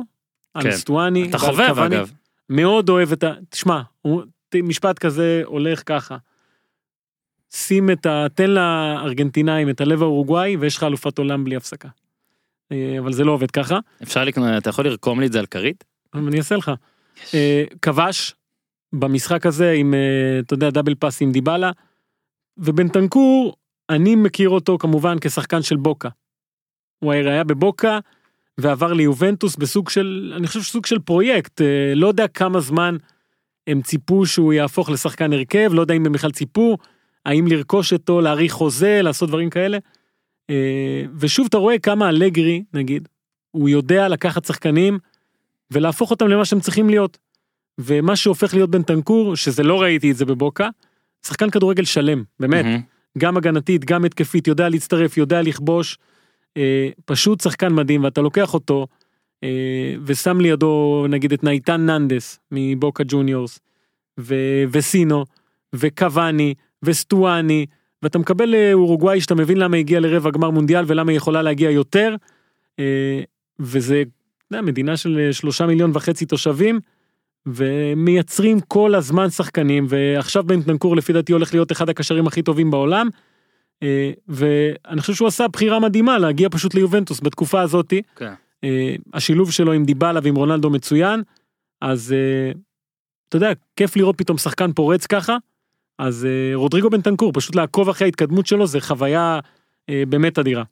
על 0.54 0.62
כן. 0.62 0.72
סטואני, 0.72 1.28
אתה 1.30 1.38
חובב. 1.38 1.78
אגב. 1.78 2.12
מאוד 2.48 2.88
אוהב 2.88 3.12
את 3.12 3.24
ה... 3.24 3.32
תשמע, 3.50 3.82
הוא- 4.02 4.22
משפט 4.54 4.98
כזה 4.98 5.42
הולך 5.44 5.82
ככה. 5.86 6.16
שים 7.50 7.90
את 7.90 8.06
ה... 8.06 8.26
תן 8.34 8.50
לארגנטינאים 8.50 9.70
את 9.70 9.80
הלב 9.80 10.02
האורוגוואי 10.02 10.56
ויש 10.56 10.76
לך 10.76 10.82
אלופת 10.82 11.18
עולם 11.18 11.44
בלי 11.44 11.56
הפסקה. 11.56 11.88
אה, 12.72 12.96
אבל 12.98 13.12
זה 13.12 13.24
לא 13.24 13.32
עובד 13.32 13.50
ככה, 13.50 13.78
אפשר 14.02 14.24
לקנות, 14.24 14.48
אתה 14.58 14.70
יכול 14.70 14.84
לרקום 14.84 15.20
לי 15.20 15.26
את 15.26 15.32
זה 15.32 15.38
על 15.38 15.46
כרית? 15.46 15.84
אני 16.14 16.38
אעשה 16.38 16.56
לך. 16.56 16.70
אה, 17.34 17.64
כבש 17.82 18.34
במשחק 18.92 19.46
הזה 19.46 19.72
עם, 19.72 19.94
אה, 19.94 20.40
אתה 20.40 20.54
יודע, 20.54 20.70
דאבל 20.70 20.94
פאס 20.94 21.22
עם 21.22 21.32
דיבלה, 21.32 21.70
ובנטנקור, 22.58 23.56
אני 23.90 24.14
מכיר 24.14 24.48
אותו 24.48 24.78
כמובן 24.78 25.16
כשחקן 25.20 25.62
של 25.62 25.76
בוקה. 25.76 26.08
הוא 26.98 27.12
היה 27.12 27.44
בבוקה 27.44 27.98
ועבר 28.60 28.92
ליובנטוס 28.92 29.56
בסוג 29.56 29.88
של, 29.88 30.32
אני 30.36 30.46
חושב 30.46 30.60
סוג 30.60 30.86
של 30.86 30.98
פרויקט, 30.98 31.60
אה, 31.60 31.92
לא 31.94 32.06
יודע 32.06 32.28
כמה 32.28 32.60
זמן 32.60 32.96
הם 33.66 33.82
ציפו 33.82 34.26
שהוא 34.26 34.52
יהפוך 34.52 34.90
לשחקן 34.90 35.32
הרכב, 35.32 35.70
לא 35.74 35.80
יודע 35.80 35.94
אם 35.94 36.06
הם 36.06 36.12
בכלל 36.12 36.30
ציפו, 36.30 36.76
האם 37.26 37.46
לרכוש 37.46 37.92
אותו, 37.92 38.20
להאריך 38.20 38.52
חוזה, 38.52 39.02
לעשות 39.02 39.28
דברים 39.28 39.50
כאלה. 39.50 39.78
אה, 40.50 41.02
ושוב 41.18 41.46
אתה 41.48 41.58
רואה 41.58 41.78
כמה 41.78 42.08
אלגרי, 42.08 42.62
נגיד, 42.74 43.08
הוא 43.50 43.68
יודע 43.68 44.08
לקחת 44.08 44.44
שחקנים 44.44 44.98
ולהפוך 45.70 46.10
אותם 46.10 46.28
למה 46.28 46.44
שהם 46.44 46.60
צריכים 46.60 46.88
להיות. 46.90 47.18
ומה 47.80 48.16
שהופך 48.16 48.54
להיות 48.54 48.70
בנטנקור, 48.70 49.36
שזה 49.36 49.62
לא 49.62 49.82
ראיתי 49.82 50.10
את 50.10 50.16
זה 50.16 50.24
בבוקה, 50.24 50.68
שחקן 51.26 51.50
כדורגל 51.50 51.84
שלם, 51.84 52.24
באמת, 52.40 52.64
מהמם. 52.64 52.80
גם 53.18 53.36
הגנתית, 53.36 53.84
גם 53.84 54.04
התקפית, 54.04 54.46
יודע 54.46 54.68
להצטרף, 54.68 55.16
יודע 55.16 55.42
לכבוש, 55.42 55.98
פשוט 57.04 57.40
שחקן 57.40 57.72
מדהים, 57.72 58.04
ואתה 58.04 58.20
לוקח 58.20 58.54
אותו, 58.54 58.86
אה, 59.44 59.94
ושם 60.04 60.40
לידו 60.40 61.06
נגיד 61.08 61.32
את 61.32 61.44
נייטן 61.44 61.86
ננדס 61.86 62.40
מבוקה 62.52 63.04
ג'וניורס, 63.06 63.60
ו- 64.20 64.64
וסינו, 64.72 65.24
וקוואני, 65.74 66.54
וסטואני, 66.82 67.66
ואתה 68.02 68.18
מקבל 68.18 68.54
אה, 68.54 68.72
אורוגוואי 68.72 69.20
שאתה 69.20 69.34
מבין 69.34 69.56
למה 69.56 69.76
הגיע 69.76 70.00
לרבע 70.00 70.30
גמר 70.30 70.50
מונדיאל 70.50 70.84
ולמה 70.86 71.12
היא 71.12 71.16
יכולה 71.16 71.42
להגיע 71.42 71.70
יותר, 71.70 72.16
אה, 72.78 73.20
וזה 73.60 74.02
מדינה 74.50 74.96
של 74.96 75.18
אה, 75.18 75.32
שלושה 75.32 75.66
מיליון 75.66 75.90
וחצי 75.94 76.26
תושבים, 76.26 76.80
ומייצרים 77.46 78.60
כל 78.60 78.94
הזמן 78.94 79.30
שחקנים, 79.30 79.86
ועכשיו 79.88 80.44
בנטנקור 80.44 80.96
לפי 80.96 81.12
דעתי 81.12 81.32
הולך 81.32 81.54
להיות 81.54 81.72
אחד 81.72 81.88
הקשרים 81.88 82.26
הכי 82.26 82.42
טובים 82.42 82.70
בעולם. 82.70 83.08
אה, 83.82 84.10
ואני 84.28 85.00
חושב 85.00 85.14
שהוא 85.14 85.28
עשה 85.28 85.48
בחירה 85.48 85.80
מדהימה 85.80 86.18
להגיע 86.18 86.48
פשוט 86.50 86.74
ליובנטוס 86.74 87.20
בתקופה 87.20 87.60
הזאתי. 87.60 88.02
כן. 88.16 88.32
אה, 88.64 88.94
השילוב 89.14 89.50
שלו 89.52 89.72
עם 89.72 89.84
דיבלה 89.84 90.20
ועם 90.22 90.34
רונלדו 90.34 90.70
מצוין, 90.70 91.22
אז 91.80 92.12
אה, 92.12 92.52
אתה 93.28 93.36
יודע, 93.36 93.52
כיף 93.76 93.96
לראות 93.96 94.18
פתאום 94.18 94.38
שחקן 94.38 94.72
פורץ 94.72 95.06
ככה, 95.06 95.36
אז 95.98 96.28
רודריגו 96.54 96.90
בנטנקור, 96.90 97.32
פשוט 97.32 97.54
לעקוב 97.54 97.88
אחרי 97.88 98.06
ההתקדמות 98.06 98.46
שלו 98.46 98.66
זה 98.66 98.80
חוויה 98.80 99.38
באמת 99.90 100.38
אדירה. 100.38 100.64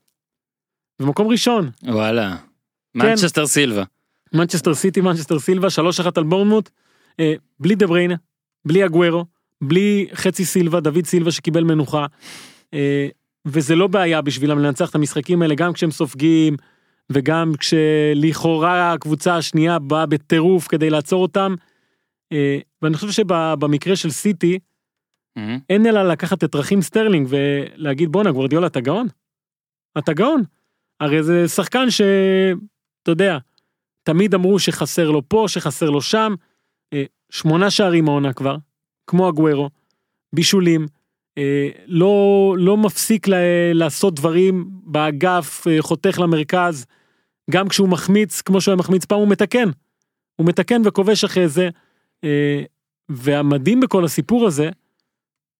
במקום 1.01 1.28
ראשון, 1.28 1.70
וואלה. 1.82 2.37
כן. 2.37 2.99
מנצ'סטר 2.99 3.47
סילבה. 3.47 3.85
מנצ'סטר 4.32 4.74
סיטי, 4.74 5.01
מנצ'סטר 5.01 5.39
סילבה, 5.39 5.69
3-1 6.01 6.09
על 6.16 6.24
בורנמוט, 6.24 6.70
בלי 7.61 7.74
דה 7.74 7.87
בריינה, 7.87 8.15
בלי 8.65 8.85
אגוורו, 8.87 9.24
בלי 9.62 10.07
חצי 10.15 10.45
סילבה, 10.45 10.81
דוד 10.81 11.07
סילבה 11.07 11.31
שקיבל 11.31 11.65
מנוחה, 11.65 12.07
וזה 13.47 13.77
לא 13.77 13.86
בעיה 13.86 14.23
בשבילם 14.23 14.59
לנצח 14.59 14.90
את 14.90 14.95
המשחקים 14.95 15.43
האלה, 15.43 15.55
גם 15.55 15.73
כשהם 15.73 15.90
סופגים, 15.90 16.57
וגם 17.12 17.53
כשלכאורה 17.59 18.93
הקבוצה 18.93 19.36
השנייה 19.36 19.78
באה 19.78 20.07
בטירוף 20.07 20.69
כדי 20.69 20.90
לעצור 20.90 21.23
אותם. 21.23 21.55
אה, 22.32 22.59
ואני 22.82 22.97
חושב 22.97 23.12
שבמקרה 23.12 23.97
של 23.97 24.11
סיטי, 24.11 24.59
מהמם. 25.36 25.59
אין 25.70 25.86
אלא 25.86 26.03
לקחת 26.03 26.45
את 26.45 26.55
רחים 26.55 26.82
סטרלינג 26.82 27.28
ולהגיד 27.31 28.12
בואנה 28.12 28.32
גוורדיולה 28.32 28.66
אתה 28.66 28.81
גאון. 28.81 29.07
אתה 29.99 30.12
גאון. 30.12 30.43
הרי 31.01 31.23
זה 31.23 31.49
שחקן 31.49 31.90
שאתה 31.90 33.11
יודע 33.11 33.39
תמיד 34.03 34.35
אמרו 34.35 34.59
שחסר 34.59 35.11
לו 35.11 35.28
פה 35.28 35.45
שחסר 35.49 35.90
לו 35.90 36.01
שם. 36.01 36.35
אה, 36.93 37.05
שמונה 37.31 37.70
שערים 37.70 38.09
העונה 38.09 38.32
כבר 38.32 38.57
כמו 39.07 39.28
אגוורו. 39.28 39.70
בישולים. 40.35 40.86
אה, 41.39 41.69
לא 41.86 42.55
לא 42.59 42.77
מפסיק 42.77 43.28
ל- 43.28 43.73
לעשות 43.74 44.15
דברים 44.15 44.69
באגף 44.70 45.66
אה, 45.66 45.77
חותך 45.81 46.19
למרכז. 46.19 46.86
גם 47.51 47.69
כשהוא 47.69 47.89
מחמיץ 47.89 48.40
כמו 48.43 48.60
שהוא 48.60 48.73
היה 48.73 48.78
מחמיץ 48.78 49.05
פעם 49.05 49.19
הוא 49.19 49.28
מתקן. 49.28 49.69
הוא 50.36 50.47
מתקן 50.47 50.82
וכובש 50.85 51.24
אחרי 51.24 51.48
זה. 51.48 51.69
אה, 52.24 52.62
והמדהים 53.09 53.81
בכל 53.81 54.05
הסיפור 54.05 54.47
הזה 54.47 54.70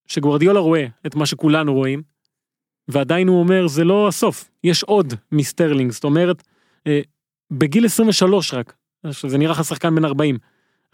שגוורדיולה 0.07 0.61
רואה 0.61 0.87
את 1.07 1.15
מה 1.15 1.27
שכולנו 1.27 1.75
רואים, 1.75 2.03
ועדיין 2.89 3.29
הוא 3.29 3.39
אומר 3.41 3.67
זה 3.67 3.85
לא 3.85 4.09
הסוף, 4.09 4.51
יש 4.65 4.83
עוד 4.83 5.15
מסטרלינג, 5.33 5.93
זאת 5.93 6.05
אומרת, 6.05 6.43
בגיל 7.51 7.85
23 7.85 8.55
רק, 8.55 8.75
זה 9.27 9.39
נראה 9.39 9.53
לך 9.53 9.65
שחקן 9.65 9.95
בן 9.95 10.05
40, 10.05 10.39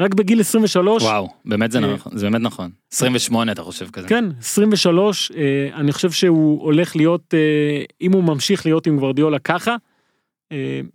רק 0.00 0.14
בגיל 0.14 0.40
23, 0.40 1.02
וואו, 1.02 1.28
באמת 1.44 1.72
זה 1.72 1.78
אה, 1.78 1.94
נכון, 1.94 2.18
זה 2.18 2.30
באמת 2.30 2.42
נכון. 2.42 2.70
28 2.92 3.52
אתה 3.52 3.62
חושב 3.62 3.90
כזה. 3.90 4.08
כן, 4.08 4.24
23, 4.38 5.32
אה, 5.36 5.70
אני 5.74 5.92
חושב 5.92 6.10
שהוא 6.10 6.62
הולך 6.62 6.96
להיות, 6.96 7.34
אה, 7.34 7.84
אם 8.00 8.12
הוא 8.12 8.24
ממשיך 8.24 8.66
להיות 8.66 8.86
עם 8.86 8.98
גוורדיולה 8.98 9.38
ככה, 9.38 9.76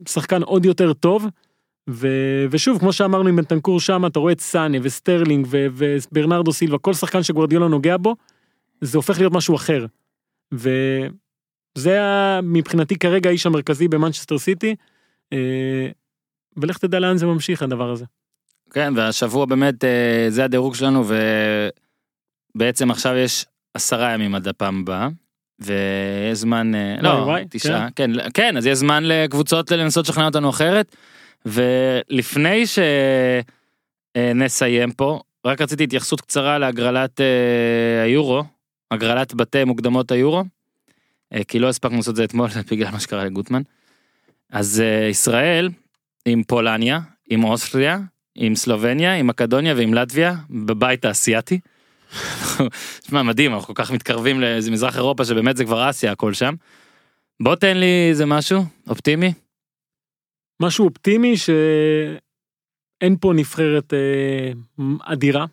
שחקן 0.08 0.42
עוד 0.42 0.66
יותר 0.66 0.94
טוב. 0.94 1.26
ו, 1.90 2.08
ושוב, 2.52 2.80
כמו 2.80 2.94
שאמרנו 2.94 3.30
עם 3.30 3.36
בנטנקור 3.36 3.80
שם, 3.80 4.06
אתה 4.06 4.20
רואה 4.20 4.34
את 4.34 4.40
סאנה 4.40 4.78
וסטרלינג 4.82 5.48
ו, 5.50 5.68
וברנרדו 5.74 6.54
סילבה, 6.54 6.78
כל 6.78 6.94
שחקן 6.94 7.24
שגוורדיולה 7.24 7.68
נוגע 7.68 7.98
בו, 7.98 8.16
זה 8.82 8.98
הופך 8.98 9.20
להיות 9.20 9.34
משהו 9.34 9.56
אחר. 9.56 9.86
וזה 10.52 12.00
מבחינתי 12.44 12.96
כרגע 12.96 13.30
האיש 13.30 13.46
המרכזי 13.46 13.88
במנצ'סטר 13.88 14.38
סיטי, 14.38 14.76
ולך 16.58 16.78
תדע 16.78 17.00
לאן 17.00 17.18
זה 17.18 17.26
ממשיך 17.26 17.62
הדבר 17.62 17.92
הזה. 17.92 18.06
כן, 18.74 18.94
והשבוע 18.96 19.46
באמת 19.46 19.84
אה, 19.84 20.26
זה 20.30 20.44
הדירוג 20.44 20.76
שלנו, 20.76 21.04
ובעצם 22.56 22.92
עכשיו 22.92 23.16
יש 23.16 23.46
עשרה 23.74 24.12
ימים 24.14 24.36
עד 24.36 24.48
הפעם 24.48 24.82
הבאה. 24.82 25.08
ויש 25.60 26.38
זמן, 26.38 26.76
אה, 26.76 26.96
לא, 27.02 27.10
וואי, 27.10 27.46
תשעה, 27.50 27.88
כן, 27.96 28.12
כן, 28.34 28.58
אז 28.58 28.66
יש 28.66 28.78
זמן 28.78 29.04
לקבוצות 29.04 29.72
לנסות 29.72 30.10
לשכנע 30.10 30.26
אותנו 30.26 30.50
אחרת. 30.50 30.96
ולפני 31.46 32.64
שנסיים 34.16 34.92
פה, 34.92 35.20
רק 35.46 35.62
רציתי 35.62 35.84
התייחסות 35.84 36.22
קצרה 36.22 36.58
להגרלת 36.58 37.22
אה, 37.22 38.04
היורו, 38.04 38.44
הגרלת 38.92 39.34
בתי 39.34 39.64
מוקדמות 39.64 40.12
היורו, 40.12 40.44
אה, 41.34 41.44
כי 41.44 41.60
לא 41.60 41.70
הספקנו 41.70 41.98
לעשות 41.98 42.12
את 42.12 42.16
זה 42.16 42.24
אתמול 42.24 42.48
בגלל 42.72 42.92
מה 42.92 43.00
שקרה 43.00 43.26
לגוטמן. 43.26 43.62
אז 44.52 44.82
אה, 44.82 45.08
ישראל 45.08 45.70
עם 46.26 46.44
פולניה, 46.44 47.00
עם 47.30 47.44
אוסטריה, 47.44 48.00
עם 48.36 48.56
סלובניה, 48.56 49.16
עם 49.16 49.28
מקדוניה 49.28 49.74
ועם 49.78 49.94
לטביה, 49.94 50.36
בבית 50.50 51.06
האסייתי. 51.06 51.60
תשמע, 53.02 53.24
מדהים, 53.24 53.54
אנחנו 53.54 53.76
כל 53.76 53.84
כך 53.84 53.92
מתקרבים 53.92 54.42
לאיזה 54.42 54.72
מזרח 54.72 54.96
אירופה 54.96 55.26
שבאמת 55.26 55.58
זה 55.58 55.66
כבר 55.66 55.90
אסיה 55.90 56.12
הכל 56.12 56.34
שם. 56.34 56.54
בוא 57.44 57.56
תן 57.56 57.78
לי 57.78 58.08
איזה 58.10 58.26
משהו 58.26 58.64
אופטימי. 58.88 59.34
משהו 60.62 60.86
אופטימי 60.86 61.38
שאין 61.38 63.16
פה 63.22 63.34
נבחרת 63.36 63.94
אה, 63.94 64.52
אדירה. 65.02 65.46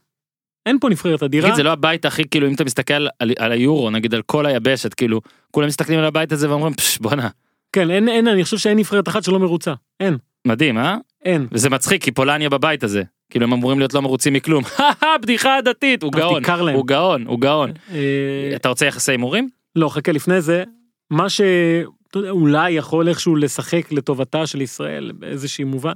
אין 0.66 0.78
פה 0.80 0.88
נבחרת 0.88 1.22
אדירה. 1.22 1.46
תגיד, 1.46 1.56
זה 1.56 1.62
לא 1.62 1.72
הבית 1.72 2.04
הכי 2.04 2.28
כאילו 2.28 2.48
אם 2.48 2.54
אתה 2.54 2.64
מסתכל 2.64 3.06
על, 3.18 3.32
על 3.38 3.52
היורו 3.52 3.90
נגיד 3.90 4.14
על 4.14 4.22
כל 4.22 4.46
היבשת 4.46 4.94
כאילו 4.94 5.20
כולם 5.50 5.66
מסתכלים 5.66 5.98
על 5.98 6.04
הבית 6.04 6.32
הזה 6.32 6.50
ואומרים 6.50 6.74
פש 6.74 6.98
בואנה 6.98 7.28
כן, 7.72 7.90
אין, 7.90 8.08
אין, 8.08 8.28
אני 8.28 8.44
חושב 8.44 8.56
שאין 8.56 8.78
נבחרת 8.78 9.08
אחת 9.08 9.24
שלא 9.24 9.38
מרוצה. 9.38 9.74
אין, 10.00 10.16
מדהים 10.46 10.78
אה 10.78 10.96
אין. 11.26 11.46
וזה 11.52 11.70
מצחיק 11.70 12.02
כי 12.02 12.10
פולניה 12.10 12.50
בבית 12.50 12.84
הזה 12.84 13.02
כאילו 13.30 13.44
הם 13.44 13.52
אמורים 13.52 13.78
להיות 13.78 13.94
לא 13.94 14.02
מרוצים 14.02 14.32
מכלום 14.32 14.64
בדיחה 15.22 15.56
עדתית 15.58 16.02
הוא 16.02 16.12
גאון. 16.12 16.42
הוא 16.74 16.86
גאון 16.86 17.26
הוא 17.26 17.40
גאון 17.40 17.72
אה, 17.90 18.52
אתה 18.56 18.68
רוצה 18.68 18.86
יחסי 18.86 19.12
הימורים 19.12 19.48
לא, 19.76 19.88
חכה, 19.88 20.12
לפני 20.12 20.40
זה, 20.40 20.64
מה 21.10 21.26
שאולי 21.28 22.70
יכול 22.70 23.08
איכשהו 23.08 23.36
לשחק 23.36 23.92
לטובתה 23.92 24.46
של 24.46 24.60
ישראל 24.60 25.12
באיזשהי 25.12 25.64
מובן, 25.64 25.92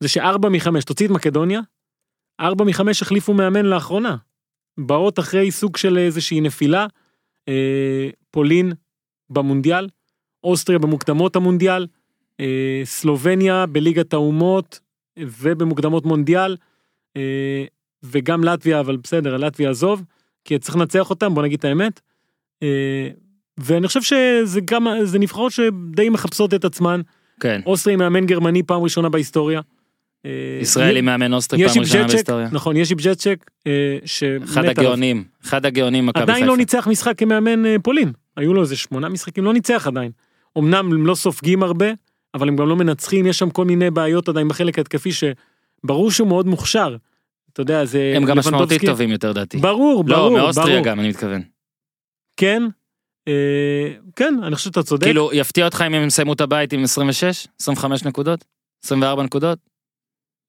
זה 0.00 0.08
שארבע 0.08 0.48
מחמש, 0.48 0.84
תוציא 0.84 1.06
את 1.06 1.10
מקדוניה, 1.10 1.60
ארבע 2.40 2.64
מחמש 2.64 3.02
החליפו 3.02 3.34
מאמן 3.34 3.66
לאחרונה. 3.66 4.16
באות 4.78 5.18
אחרי 5.18 5.50
סוג 5.50 5.76
של 5.76 5.98
איזושהי 5.98 6.40
נפילה, 6.40 6.86
אה, 7.48 8.08
פולין 8.30 8.72
במונדיאל, 9.30 9.88
אוסטריה 10.44 10.78
במוקדמות 10.78 11.36
המונדיאל, 11.36 11.86
סלובניה 12.84 13.66
בליגת 13.66 14.12
האומות 14.12 14.80
ובמוקדמות 15.18 16.06
מונדיאל, 16.06 16.56
אה, 17.16 17.64
וגם 18.02 18.44
לטביה, 18.44 18.80
אבל 18.80 18.96
בסדר, 18.96 19.36
לטביה 19.36 19.70
עזוב, 19.70 20.02
כי 20.44 20.58
צריך 20.58 20.76
לנצח 20.76 21.10
אותם, 21.10 21.34
בוא 21.34 21.42
נגיד 21.42 21.58
את 21.58 21.64
האמת. 21.64 22.00
אה, 22.62 23.08
ואני 23.58 23.86
חושב 23.86 24.02
שזה 24.02 24.60
גם, 24.64 24.86
זה 25.02 25.18
נבחרות 25.18 25.52
שדי 25.52 26.08
מחפשות 26.08 26.54
את 26.54 26.64
עצמן. 26.64 27.00
כן 27.40 27.60
אוסטרי 27.66 27.96
מאמן 27.96 28.26
גרמני 28.26 28.62
פעם 28.62 28.82
ראשונה 28.82 29.08
בהיסטוריה. 29.08 29.60
אה, 30.26 30.58
ישראלי 30.60 31.00
מאמן 31.00 31.32
אוסטרי 31.32 31.64
פעם 31.66 31.76
עם 31.76 31.82
ראשונה 31.82 32.06
בהיסטוריה 32.06 32.48
נכון, 32.52 32.76
יש 32.76 32.92
עם 32.92 32.98
ג'צ'ק, 32.98 33.50
אה, 33.66 33.98
אחד. 34.44 34.64
הגאונים 34.64 35.24
אחד 35.44 35.66
הגאונים 35.66 36.06
מכבי 36.06 36.22
עדיין 36.22 36.46
לא. 36.46 36.56
ניצח 36.56 36.86
משחק 36.90 37.18
כמאמן 37.18 37.66
אה, 37.66 37.76
פולין. 37.82 38.12
היו 38.36 38.54
לו 38.54 38.62
איזה 38.62 38.76
שמונה 38.76 39.08
משחקים, 39.08 39.44
לא 39.44 39.52
ניצח 39.52 39.86
עדיין. 39.86 40.10
אמנם 40.58 40.74
הם 40.74 41.06
לא 41.06 41.14
סופגים 41.14 41.62
הרבה, 41.62 41.86
אבל 42.34 42.48
הם 42.48 42.56
גם 42.56 42.68
לא 42.68 42.76
מנצחים, 42.76 43.26
יש 43.26 43.38
שם 43.38 43.50
כל 43.50 43.64
מיני 43.64 43.90
בעיות 43.90 44.28
עדיין 44.28 44.48
בחלק 44.48 44.78
ההתקפי 44.78 45.10
שברור 45.12 46.10
שהוא 46.10 46.28
מאוד 46.28 46.46
מוכשר. 46.46 46.96
אתה 47.52 47.62
יודע, 47.62 47.84
זה... 47.84 48.12
הם 48.16 48.24
גם 48.24 48.38
משמעותית 48.38 48.84
טובים 48.86 49.10
יותר 49.10 49.32
דעתי. 49.32 49.58
ברור, 49.58 50.04
לא 50.06 50.16
ברור, 50.16 50.38
מאוסטריה 50.38 50.74
ברור. 50.74 50.84
גם 50.84 51.00
אני 51.00 51.08
מתכוון. 51.08 51.42
כן, 52.36 52.62
אה, 53.28 53.92
כן, 54.16 54.34
אני 54.42 54.54
חושב 54.54 54.64
שאתה 54.64 54.82
צודק. 54.82 55.04
כאילו 55.04 55.30
יפתיע 55.32 55.64
אותך 55.64 55.84
אם 55.86 55.94
הם 55.94 56.06
יסיימו 56.06 56.32
את 56.32 56.40
הבית 56.40 56.72
עם 56.72 56.82
26 56.82 57.46
25 57.60 58.04
נקודות 58.04 58.44
24 58.84 59.22
נקודות 59.22 59.58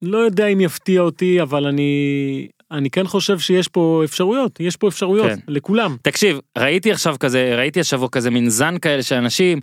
לא 0.02 0.18
יודע 0.18 0.48
אם 0.48 0.62
יפתיע 0.62 1.02
אותי, 1.02 1.42
אבל 1.42 1.66
אני, 1.66 2.48
אני 2.72 2.90
כן 2.90 3.08
חושב 3.08 3.40
שיש 3.40 3.68
פה 3.68 4.02
אפשרויות, 4.06 4.60
יש 4.60 4.76
פה 4.76 4.88
אפשרויות 4.88 5.28
כן. 5.28 5.40
לכולם. 5.48 5.98
תקשיב 6.02 6.40
ראיתי 6.58 6.92
עכשיו 6.92 7.16
כזה 7.20 7.56
ראיתי 7.58 7.80
השבוע 7.80 8.10
כזה 8.10 8.30
מין 8.30 8.50
זן 8.50 8.76
כאלה 8.82 9.04
של 9.04 9.16
אנשים 9.16 9.60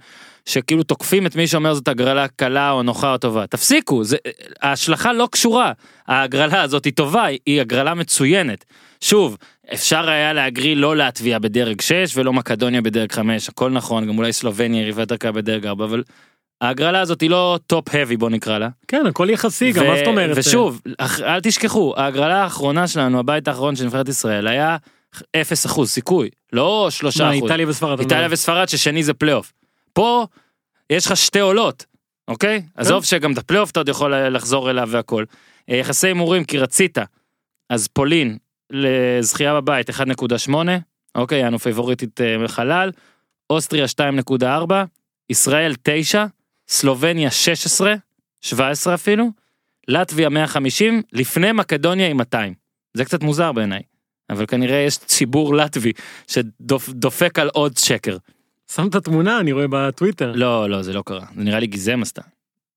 שכאילו 0.47 0.83
תוקפים 0.83 1.27
את 1.27 1.37
מי 1.37 1.47
שאומר 1.47 1.75
זאת 1.75 1.89
הגרלה 1.89 2.29
קלה 2.29 2.71
או 2.71 2.83
נוחה 2.83 3.13
או 3.13 3.19
טובה 3.19 3.47
תפסיקו 3.47 4.05
זה 4.05 4.17
ההשלכה 4.63 5.13
לא 5.13 5.29
קשורה 5.33 5.73
ההגרלה 6.09 6.63
הזאת 6.63 6.85
היא 6.85 6.93
טובה 6.93 7.25
היא 7.47 7.61
הגרלה 7.61 7.95
מצוינת 7.95 8.65
שוב 9.01 9.37
אפשר 9.75 10.09
היה 10.09 10.33
להגריל 10.33 10.79
לא 10.79 10.97
את 10.97 11.09
לטביה 11.09 11.39
בדרג 11.39 11.81
6 11.81 12.17
ולא 12.17 12.33
מקדוניה 12.33 12.83
בדרג 12.83 13.13
5 13.13 13.49
הכל 13.49 13.71
נכון 13.71 14.09
גם 14.09 14.19
אולי 14.19 14.33
סלובניה 14.33 14.83
יריבה 14.83 15.03
יותר 15.03 15.17
קלה 15.17 15.33
בדרג 15.33 15.67
4 15.67 15.85
אבל. 15.85 16.03
ההגרלה 16.61 17.01
הזאת 17.01 17.21
היא 17.21 17.31
לא 17.31 17.59
top 17.67 17.95
heavy 17.95 18.17
בוא 18.17 18.31
נקרא 18.31 18.59
לה. 18.59 18.69
כן, 18.89 19.07
הכל 19.07 19.31
יחסי, 19.31 19.73
גם 19.73 19.87
מה 19.87 19.97
זאת 19.97 20.07
אומרת? 20.07 20.37
ושוב, 20.39 20.81
אל 21.01 21.41
תשכחו, 21.41 21.95
ההגרלה 21.97 22.43
האחרונה 22.43 22.89
שלנו, 22.89 23.19
הבית 23.19 23.49
האחרון 23.49 23.77
של 23.77 23.85
נבחרת 23.85 24.09
ישראל, 24.09 24.47
היה 24.47 24.77
0 25.37 25.67
אחוז 25.67 25.91
סיכוי, 25.91 26.29
לא 26.53 26.89
3 26.91 27.21
מה, 27.21 27.31
אחוז. 27.31 27.43
איטליה 27.43 27.69
וספרד. 27.69 28.01
איטליה. 28.01 28.29
וספרד 28.31 28.69
ששני 28.69 29.03
זה 29.03 29.15
פלייאוף. 29.15 29.53
פה 29.93 30.27
יש 30.91 31.07
לך 31.07 31.17
שתי 31.17 31.41
עולות, 31.41 31.87
אוקיי? 32.29 32.63
עזוב 32.75 33.05
שגם 33.05 33.33
את 33.33 33.39
הפלייאוף 33.39 33.71
אתה 33.71 33.81
עוד 33.81 33.89
יכול 33.89 34.15
לחזור 34.15 34.71
אליו 34.71 34.89
והכל. 34.91 35.25
אה, 35.71 35.77
יחסי 35.77 36.07
הימורים 36.07 36.45
כי 36.45 36.59
רצית, 36.59 36.99
אז 37.71 37.89
פולין 37.89 38.39
לזכייה 38.71 39.55
בבית 39.55 39.91
1.8, 39.91 40.55
אוקיי, 41.15 41.41
יענו 41.41 41.59
פייבוריטית 41.59 42.21
אה, 42.21 42.49
חלל, 42.49 42.91
אוסטריה 43.51 43.85
2.4, 43.85 44.73
ישראל 45.31 45.75
9, 45.83 46.27
סלובניה 46.69 47.31
16, 47.31 47.95
17 48.41 48.95
אפילו, 48.95 49.31
לטביה 49.89 50.29
150, 50.29 51.03
לפני 51.13 51.53
מקדוניה 51.53 52.09
עם 52.09 52.17
200. 52.17 52.55
זה 52.95 53.05
קצת 53.05 53.23
מוזר 53.23 53.53
בעיניי, 53.53 53.83
אבל 54.31 54.47
כנראה 54.47 54.77
יש 54.77 54.99
ציבור 54.99 55.55
לטבי 55.55 55.93
שדופק 56.27 57.39
על 57.39 57.49
עוד 57.49 57.77
שקר. 57.77 58.17
שם 58.71 58.89
את 58.89 58.95
התמונה, 58.95 59.41
אני 59.41 59.53
רואה 59.53 59.67
בטוויטר. 59.71 60.33
לא, 60.37 60.71
לא, 60.71 60.83
זה 60.83 60.93
לא 60.93 61.03
קרה. 61.07 61.27
זה 61.37 61.43
נראה 61.45 61.61
לי 61.61 61.67
גיזם 61.67 62.03
עשתה. 62.03 62.23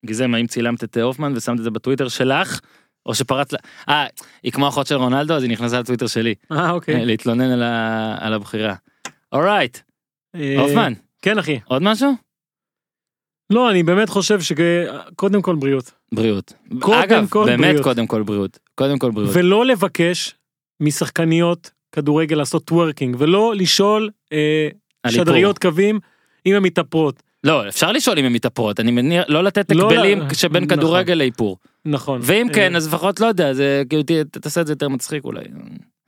גיזם, 0.06 0.34
האם 0.34 0.48
צילמת 0.48 0.84
את 0.84 0.98
הופמן 0.98 1.34
ושמת 1.36 1.60
את 1.60 1.64
זה 1.64 1.72
בטוויטר 1.72 2.08
שלך, 2.08 2.60
או 3.06 3.16
שפרצת 3.16 3.54
לה... 3.54 3.60
אה, 3.90 4.06
היא 4.44 4.52
כמו 4.52 4.68
אחות 4.68 4.88
של 4.88 4.96
רונלדו, 4.96 5.34
אז 5.34 5.44
היא 5.44 5.52
נכנסה 5.52 5.80
לטוויטר 5.80 6.08
שלי. 6.08 6.36
אה, 6.52 6.72
אוקיי. 6.72 7.06
להתלונן 7.06 7.52
על 7.52 7.64
ה- 7.64 8.16
על 8.20 8.34
הבחירה. 8.34 8.76
אורייט, 9.32 9.78
אה, 10.36 10.56
הופמן, 10.60 10.94
כן, 11.22 11.38
אחי. 11.38 11.60
עוד 11.66 11.82
משהו? 11.82 12.12
לא, 13.50 13.72
אני 13.72 13.84
באמת 13.84 14.10
חושב 14.10 14.40
שקודם 14.42 15.42
כל 15.42 15.56
בריאות. 15.56 15.92
בריאות. 16.12 16.54
קודם 16.80 17.00
אגב, 17.00 17.28
כל 17.30 17.46
באמת 17.46 17.60
בריאות. 17.68 17.84
קודם 17.84 18.08
כל 18.08 18.24
בריאות. 18.24 18.60
קודם 18.76 19.00
כל 19.00 19.12
בריאות. 19.12 19.32
ולא 19.36 19.66
לבקש 19.66 20.36
משחקניות 20.80 21.72
כדורגל 21.92 22.36
לעשות 22.38 22.66
טוורקינג, 22.66 23.16
ולא 23.20 23.54
לשאול 23.56 24.10
אה. 24.34 24.70
שדריות 25.12 25.60
קווים 25.60 26.00
אם 26.46 26.56
הן 26.56 26.64
מתאפרות. 26.64 27.24
לא, 27.44 27.68
אפשר 27.68 27.92
לשאול 27.92 28.20
אם 28.20 28.26
הן 28.26 28.34
מתאפרות, 28.34 28.80
אני 28.80 28.92
מניח, 28.92 29.26
לא 29.28 29.44
לתת 29.44 29.72
לא, 29.72 29.88
הקבלים 29.88 30.20
לא, 30.20 30.34
שבין 30.34 30.64
נכון. 30.64 30.78
כדורגל 30.78 31.14
לאיפור. 31.14 31.58
נכון. 31.86 32.20
ואם 32.24 32.50
אה, 32.50 32.54
כן, 32.54 32.76
אז 32.76 32.88
לפחות 32.88 33.20
לא 33.20 33.26
יודע, 33.26 33.54
זה 33.54 33.84
כאילו 33.90 34.04
תעשה 34.32 34.62
את 34.62 34.68
זה 34.68 34.74
יותר 34.74 34.90
מצחיק 34.90 35.26
אולי. 35.26 35.44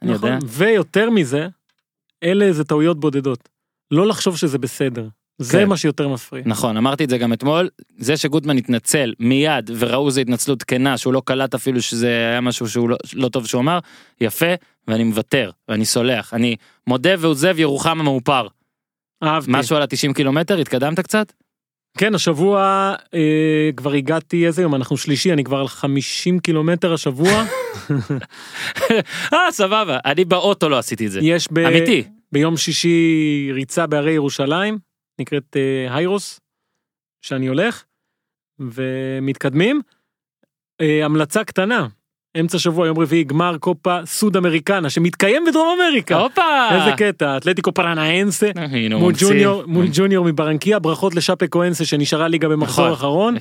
נכון. 0.01 0.39
ויותר 0.45 1.09
מזה, 1.09 1.47
אלה 2.23 2.53
זה 2.53 2.63
טעויות 2.63 2.99
בודדות. 2.99 3.49
לא 3.91 4.07
לחשוב 4.07 4.37
שזה 4.37 4.57
בסדר. 4.57 5.07
זה 5.39 5.57
כן. 5.57 5.69
מה 5.69 5.77
שיותר 5.77 6.07
מפריע. 6.07 6.43
נכון, 6.45 6.77
אמרתי 6.77 7.03
את 7.03 7.09
זה 7.09 7.17
גם 7.17 7.33
אתמול, 7.33 7.69
זה 7.97 8.17
שגוטמן 8.17 8.57
התנצל 8.57 9.13
מיד 9.19 9.71
וראו 9.77 10.11
זה 10.11 10.21
התנצלות 10.21 10.63
כנה, 10.63 10.97
שהוא 10.97 11.13
לא 11.13 11.21
קלט 11.25 11.55
אפילו 11.55 11.81
שזה 11.81 12.07
היה 12.07 12.41
משהו 12.41 12.69
שהוא 12.69 12.89
לא, 12.89 12.97
לא 13.13 13.29
טוב 13.29 13.47
שהוא 13.47 13.61
אמר, 13.61 13.79
יפה, 14.21 14.53
ואני 14.87 15.03
מוותר, 15.03 15.51
ואני 15.69 15.85
סולח, 15.85 16.33
אני 16.33 16.55
מודה 16.87 17.09
ועוזב 17.19 17.59
ירוחם 17.59 17.99
המאופר. 17.99 18.47
אהבתי. 19.23 19.51
משהו 19.53 19.75
על 19.75 19.81
ה-90 19.81 20.13
קילומטר, 20.13 20.57
התקדמת 20.57 20.99
קצת? 20.99 21.33
כן, 21.97 22.15
השבוע 22.15 22.59
אה, 23.13 23.69
כבר 23.75 23.93
הגעתי, 23.93 24.47
איזה 24.47 24.61
יום? 24.61 24.75
אנחנו 24.75 24.97
שלישי, 24.97 25.33
אני 25.33 25.43
כבר 25.43 25.57
על 25.57 25.67
50 25.67 26.39
קילומטר 26.39 26.93
השבוע. 26.93 27.31
אה, 29.33 29.51
סבבה, 29.51 29.99
אני 30.05 30.25
באוטו 30.25 30.69
לא 30.69 30.77
עשיתי 30.77 31.05
את 31.05 31.11
זה. 31.11 31.19
יש 31.23 31.47
ב... 31.51 31.57
אמיתי. 31.57 32.03
ביום 32.31 32.57
שישי 32.57 33.49
ריצה 33.53 33.87
בהרי 33.87 34.11
ירושלים, 34.11 34.77
נקראת 35.19 35.57
אה, 35.57 35.95
היירוס, 35.95 36.39
שאני 37.21 37.47
הולך, 37.47 37.83
ומתקדמים. 38.59 39.81
אה, 40.81 41.05
המלצה 41.05 41.43
קטנה, 41.43 41.87
אמצע 42.39 42.59
שבוע, 42.59 42.87
יום 42.87 42.99
רביעי, 42.99 43.23
גמר 43.23 43.57
קופה 43.57 43.99
סוד 44.05 44.37
אמריקנה, 44.37 44.89
שמתקיים 44.89 45.43
בדרום 45.45 45.79
אמריקה. 45.79 46.19
הופה! 46.19 46.69
איזה 46.71 46.91
קטע, 46.97 47.37
אתלטיקו 47.37 47.73
פרנאנסה, 47.73 48.49
הנה, 48.55 48.95
הוא 48.95 49.01
מול. 49.01 49.13
ג'וניור, 49.19 49.63
מול 49.67 49.85
ג'וניור 49.93 50.25
מברנקיה, 50.25 50.79
ברכות 50.79 51.15
לשאפה 51.15 51.47
קואנסה 51.47 51.85
שנשארה 51.85 52.27
ליגה 52.27 52.49
במחזור 52.49 52.85
נכון. 52.85 52.91
האחרון. 52.91 53.35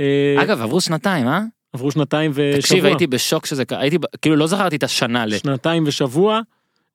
אה, 0.00 0.36
אגב, 0.42 0.62
עברו 0.62 0.80
שנתיים, 0.80 1.28
אה? 1.28 1.40
עברו 1.72 1.90
שנתיים 1.90 2.30
ושבוע. 2.34 2.60
תקשיב, 2.60 2.84
הייתי 2.84 3.06
בשוק 3.06 3.46
שזה 3.46 3.64
קרה, 3.64 3.80
הייתי, 3.80 3.98
כאילו 4.22 4.36
לא 4.36 4.46
זכרתי 4.46 4.76
את 4.76 4.82
השנה. 4.82 5.24
שנתיים 5.38 5.84
ושבוע. 5.86 6.40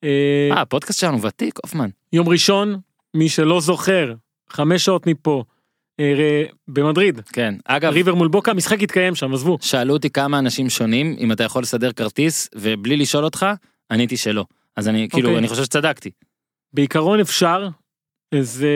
אה, 0.04 0.10
אה, 0.52 0.62
הפודקאסט 0.62 1.00
שלנו 1.00 1.22
ותיק, 1.22 1.60
הופמן. 1.64 1.90
יום 2.14 2.30
ראשון, 2.30 2.80
מי 3.14 3.30
שלא 3.30 3.62
זוכר, 3.62 4.14
חמש 4.50 4.86
שעות 4.86 5.08
מפה, 5.08 5.44
אה, 5.44 5.44
במדריד, 6.68 7.22
כן. 7.34 7.56
אגב, 7.66 7.94
ריבר 7.94 8.16
מול 8.16 8.28
בוקה, 8.28 8.52
המשחק 8.52 8.84
התקיים 8.84 9.16
שם, 9.16 9.34
עזבו. 9.34 9.58
שאלו 9.62 9.94
אותי 9.94 10.10
כמה 10.10 10.40
אנשים 10.40 10.70
שונים, 10.70 11.16
אם 11.20 11.32
אתה 11.32 11.44
יכול 11.44 11.62
לסדר 11.62 11.92
כרטיס, 11.92 12.50
ובלי 12.56 12.98
לשאול 12.98 13.24
אותך, 13.24 13.46
עניתי 13.92 14.18
שלא. 14.18 14.46
אז 14.78 14.88
אני, 14.88 15.08
כאילו, 15.10 15.30
אוקיי. 15.30 15.40
אני 15.40 15.48
חושב 15.48 15.64
שצדקתי. 15.64 16.12
בעיקרון 16.74 17.20
אפשר, 17.20 17.68
זה... 18.40 18.70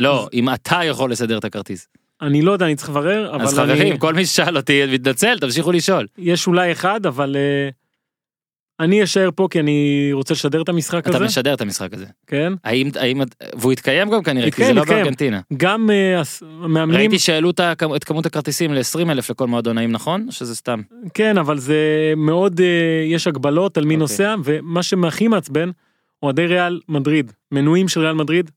לא, 0.00 0.28
אם 0.32 0.54
אתה 0.54 0.84
יכול 0.84 1.10
לסדר 1.10 1.38
את 1.38 1.44
הכרטיס. 1.44 1.88
אני 2.22 2.42
לא 2.42 2.52
יודע, 2.52 2.66
אני 2.66 2.76
צריך 2.76 2.88
לברר, 2.88 3.34
אבל 3.34 3.42
אז 3.42 3.58
אני... 3.58 3.72
חברים, 3.72 3.98
כל 3.98 4.14
מי 4.14 4.26
ששאל 4.26 4.56
אותי, 4.56 4.82
מתנצל, 4.92 5.38
תמשיכו 5.38 5.72
לשאול. 5.72 6.06
יש 6.18 6.46
אולי 6.46 6.72
אחד, 6.72 7.06
אבל 7.06 7.36
אה, 7.36 7.68
אני 8.80 9.04
אשאר 9.04 9.28
פה 9.34 9.48
כי 9.50 9.60
אני 9.60 10.08
רוצה 10.12 10.34
לשדר 10.34 10.62
את 10.62 10.68
המשחק 10.68 11.08
אתה 11.08 11.16
הזה, 11.16 11.24
משדר 11.24 11.54
את 11.54 11.60
המשחק 11.60 11.94
הזה. 11.94 12.06
כן? 12.26 12.52
האם, 12.64 12.88
האם, 13.00 13.20
והוא 13.56 13.72
התקיים 13.72 14.10
גם 14.10 14.22
כנראה, 14.22 14.50
כי 14.50 14.64
זה 14.64 14.70
התקיים, 14.70 14.76
לא. 14.76 14.84
בארגנטינה. 14.84 15.40
גם 15.56 15.90
הס- 16.20 16.42
המאמנים, 16.42 17.00
ראיתי 17.00 17.18
שהעלו 17.18 17.50
את 17.96 18.04
כמות 18.04 18.26
הכרטיסים 18.26 18.74
ל-20 18.74 19.10
אלף 19.10 19.30
לכל 19.30 19.46
מועדון, 19.46 19.78
האם 19.78 19.92
נכון? 19.92 20.24
או 20.26 20.32
שזה 20.32 20.54
סתם? 20.56 20.80
כן, 21.14 21.38
אבל 21.38 21.58
זה 21.58 21.76
מאוד, 22.16 22.60
אה, 22.60 22.66
יש 23.06 23.26
הגבלות 23.26 23.76
על 23.78 23.84
מי 23.84 23.94
אוקיי. 23.94 23.96
נוסע, 24.00 24.34
ומה 24.44 24.82
שהכי 24.82 25.28
מעצבן, 25.28 25.70
אוהדי 26.22 26.46
ריאל 26.46 26.80
מדריד, 26.88 27.32
מנויים 27.52 27.88
של 27.88 28.00
ריאל 28.00 28.12
מדריד, 28.14 28.50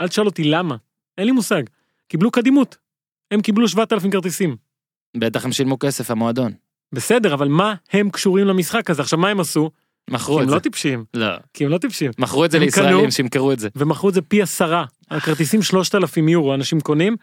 אל 0.00 0.08
תשאל 0.08 0.26
אותי 0.26 0.44
למה, 0.44 0.76
אין 1.18 1.26
לי 1.26 1.32
מושג. 1.32 1.62
קיבלו 2.08 2.30
קדימות, 2.30 2.76
הם 3.30 3.40
קיבלו 3.40 3.68
7,000 3.68 4.10
כרטיסים. 4.10 4.56
בטח 5.16 5.44
הם 5.44 5.52
שילמו 5.52 5.78
כסף, 5.78 6.10
המועדון. 6.10 6.52
בסדר, 6.92 7.34
אבל 7.34 7.48
מה 7.48 7.74
הם 7.92 8.10
קשורים 8.10 8.46
למשחק 8.46 8.90
הזה? 8.90 9.02
עכשיו, 9.02 9.18
מה 9.18 9.28
הם 9.28 9.40
עשו? 9.40 9.70
כי 10.06 10.14
מכרו 10.14 10.38
הם 10.38 10.44
את 10.44 10.48
זה. 10.48 10.54
לא 10.54 10.60
טיפשים, 10.60 11.04
לא. 11.14 11.26
כי 11.54 11.64
הם 11.64 11.70
לא 11.70 11.78
טיפשים. 11.78 12.10
מכרו 12.18 12.44
את 12.44 12.50
זה 12.50 12.56
הם 12.56 12.62
לישראלים 12.62 13.10
שימכרו 13.10 13.52
את 13.52 13.58
זה. 13.58 13.68
ומכרו 13.76 14.08
את 14.08 14.14
זה 14.14 14.22
פי 14.22 14.42
עשרה, 14.42 14.84
הכרטיסים 15.10 15.62
3,000 15.62 16.28
יורו, 16.28 16.54
אנשים 16.54 16.80
קונים, 16.80 17.16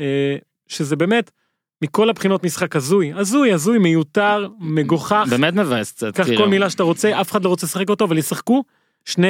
אה, 0.00 0.36
שזה 0.68 0.96
באמת, 0.96 1.30
מכל 1.82 2.10
הבחינות 2.10 2.44
משחק 2.44 2.76
הזוי, 2.76 3.12
הזוי, 3.12 3.52
הזוי, 3.52 3.78
מיותר, 3.78 4.48
מגוחך. 4.58 5.26
באמת 5.30 5.54
מבאס 5.54 5.92
קצת. 5.92 6.16
קח 6.16 6.24
כאילו. 6.24 6.38
כל 6.42 6.48
מילה 6.48 6.70
שאתה 6.70 6.82
רוצה, 6.82 7.20
אף 7.20 7.30
אחד 7.30 7.44
לא 7.44 7.48
רוצה 7.48 7.66
לשחק 7.66 7.88
אותו, 7.90 8.04
אבל 8.04 8.18
ישחקו. 8.18 8.64
שני, 9.04 9.26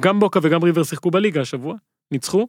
גם 0.00 0.20
בוקה 0.20 0.40
וגם 0.42 0.62
ריבר 0.62 0.82
שיחקו 0.82 1.10
בליגה 1.10 1.40
השבוע, 1.40 1.74
ניצחו, 2.10 2.46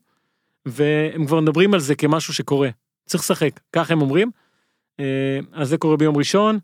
והם 0.66 1.26
כבר 1.26 1.42
מדברים 1.42 1.74
על 1.74 1.80
זה 1.80 1.96
כמשהו 1.96 2.34
שקורה. 2.34 2.70
צריך 3.06 3.24
לשחק, 3.24 3.60
כך 3.74 3.92
הם 3.92 4.02
אומרים. 4.02 4.32
אה, 5.00 5.40
אז 5.54 5.70
זה 5.70 5.78
קורה 5.78 5.98
ביום 5.98 6.18
ראשון. 6.18 6.60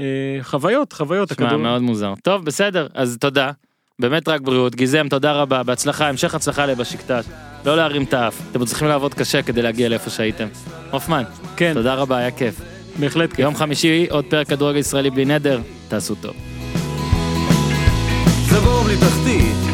אה, 0.00 0.04
חוויות, 0.42 0.92
חוויות, 0.92 1.28
שמע, 1.28 1.56
מאוד 1.56 1.82
מוזר. 1.82 2.14
טוב, 2.22 2.44
בסדר, 2.44 2.86
אז 2.94 3.16
תודה. 3.20 3.50
באמת 3.98 4.28
רק 4.28 4.40
בריאות. 4.40 4.74
גיזם, 4.74 5.08
תודה 5.08 5.32
רבה, 5.32 5.62
בהצלחה, 5.62 6.08
המשך 6.08 6.34
הצלחה 6.34 6.66
לבשיקטש. 6.66 7.24
לא 7.64 7.76
להרים 7.76 8.02
את 8.02 8.14
האף, 8.14 8.40
אתם 8.50 8.64
צריכים 8.64 8.88
לעבוד 8.88 9.14
קשה 9.14 9.42
כדי 9.42 9.62
להגיע 9.62 9.88
לאיפה 9.88 10.10
שהייתם. 10.10 10.48
הופמן, 10.90 11.22
כן, 11.56 11.74
תודה 11.74 11.94
רבה, 11.94 12.16
היה 12.16 12.30
כיף. 12.30 12.60
בהחלט 12.98 13.30
כן. 13.34 13.42
יום 13.42 13.54
חמישי, 13.54 14.06
עוד 14.10 14.24
פרק 14.24 14.48
כדורגל 14.48 14.78
ישראלי 14.78 15.10
בלי 15.10 15.24
נדר, 15.24 15.60
תעשו 15.88 16.14
טוב. 16.14 16.34
זה 18.48 18.60
בור 18.60 18.82
בלי 18.82 18.96
תחתית, 18.96 19.67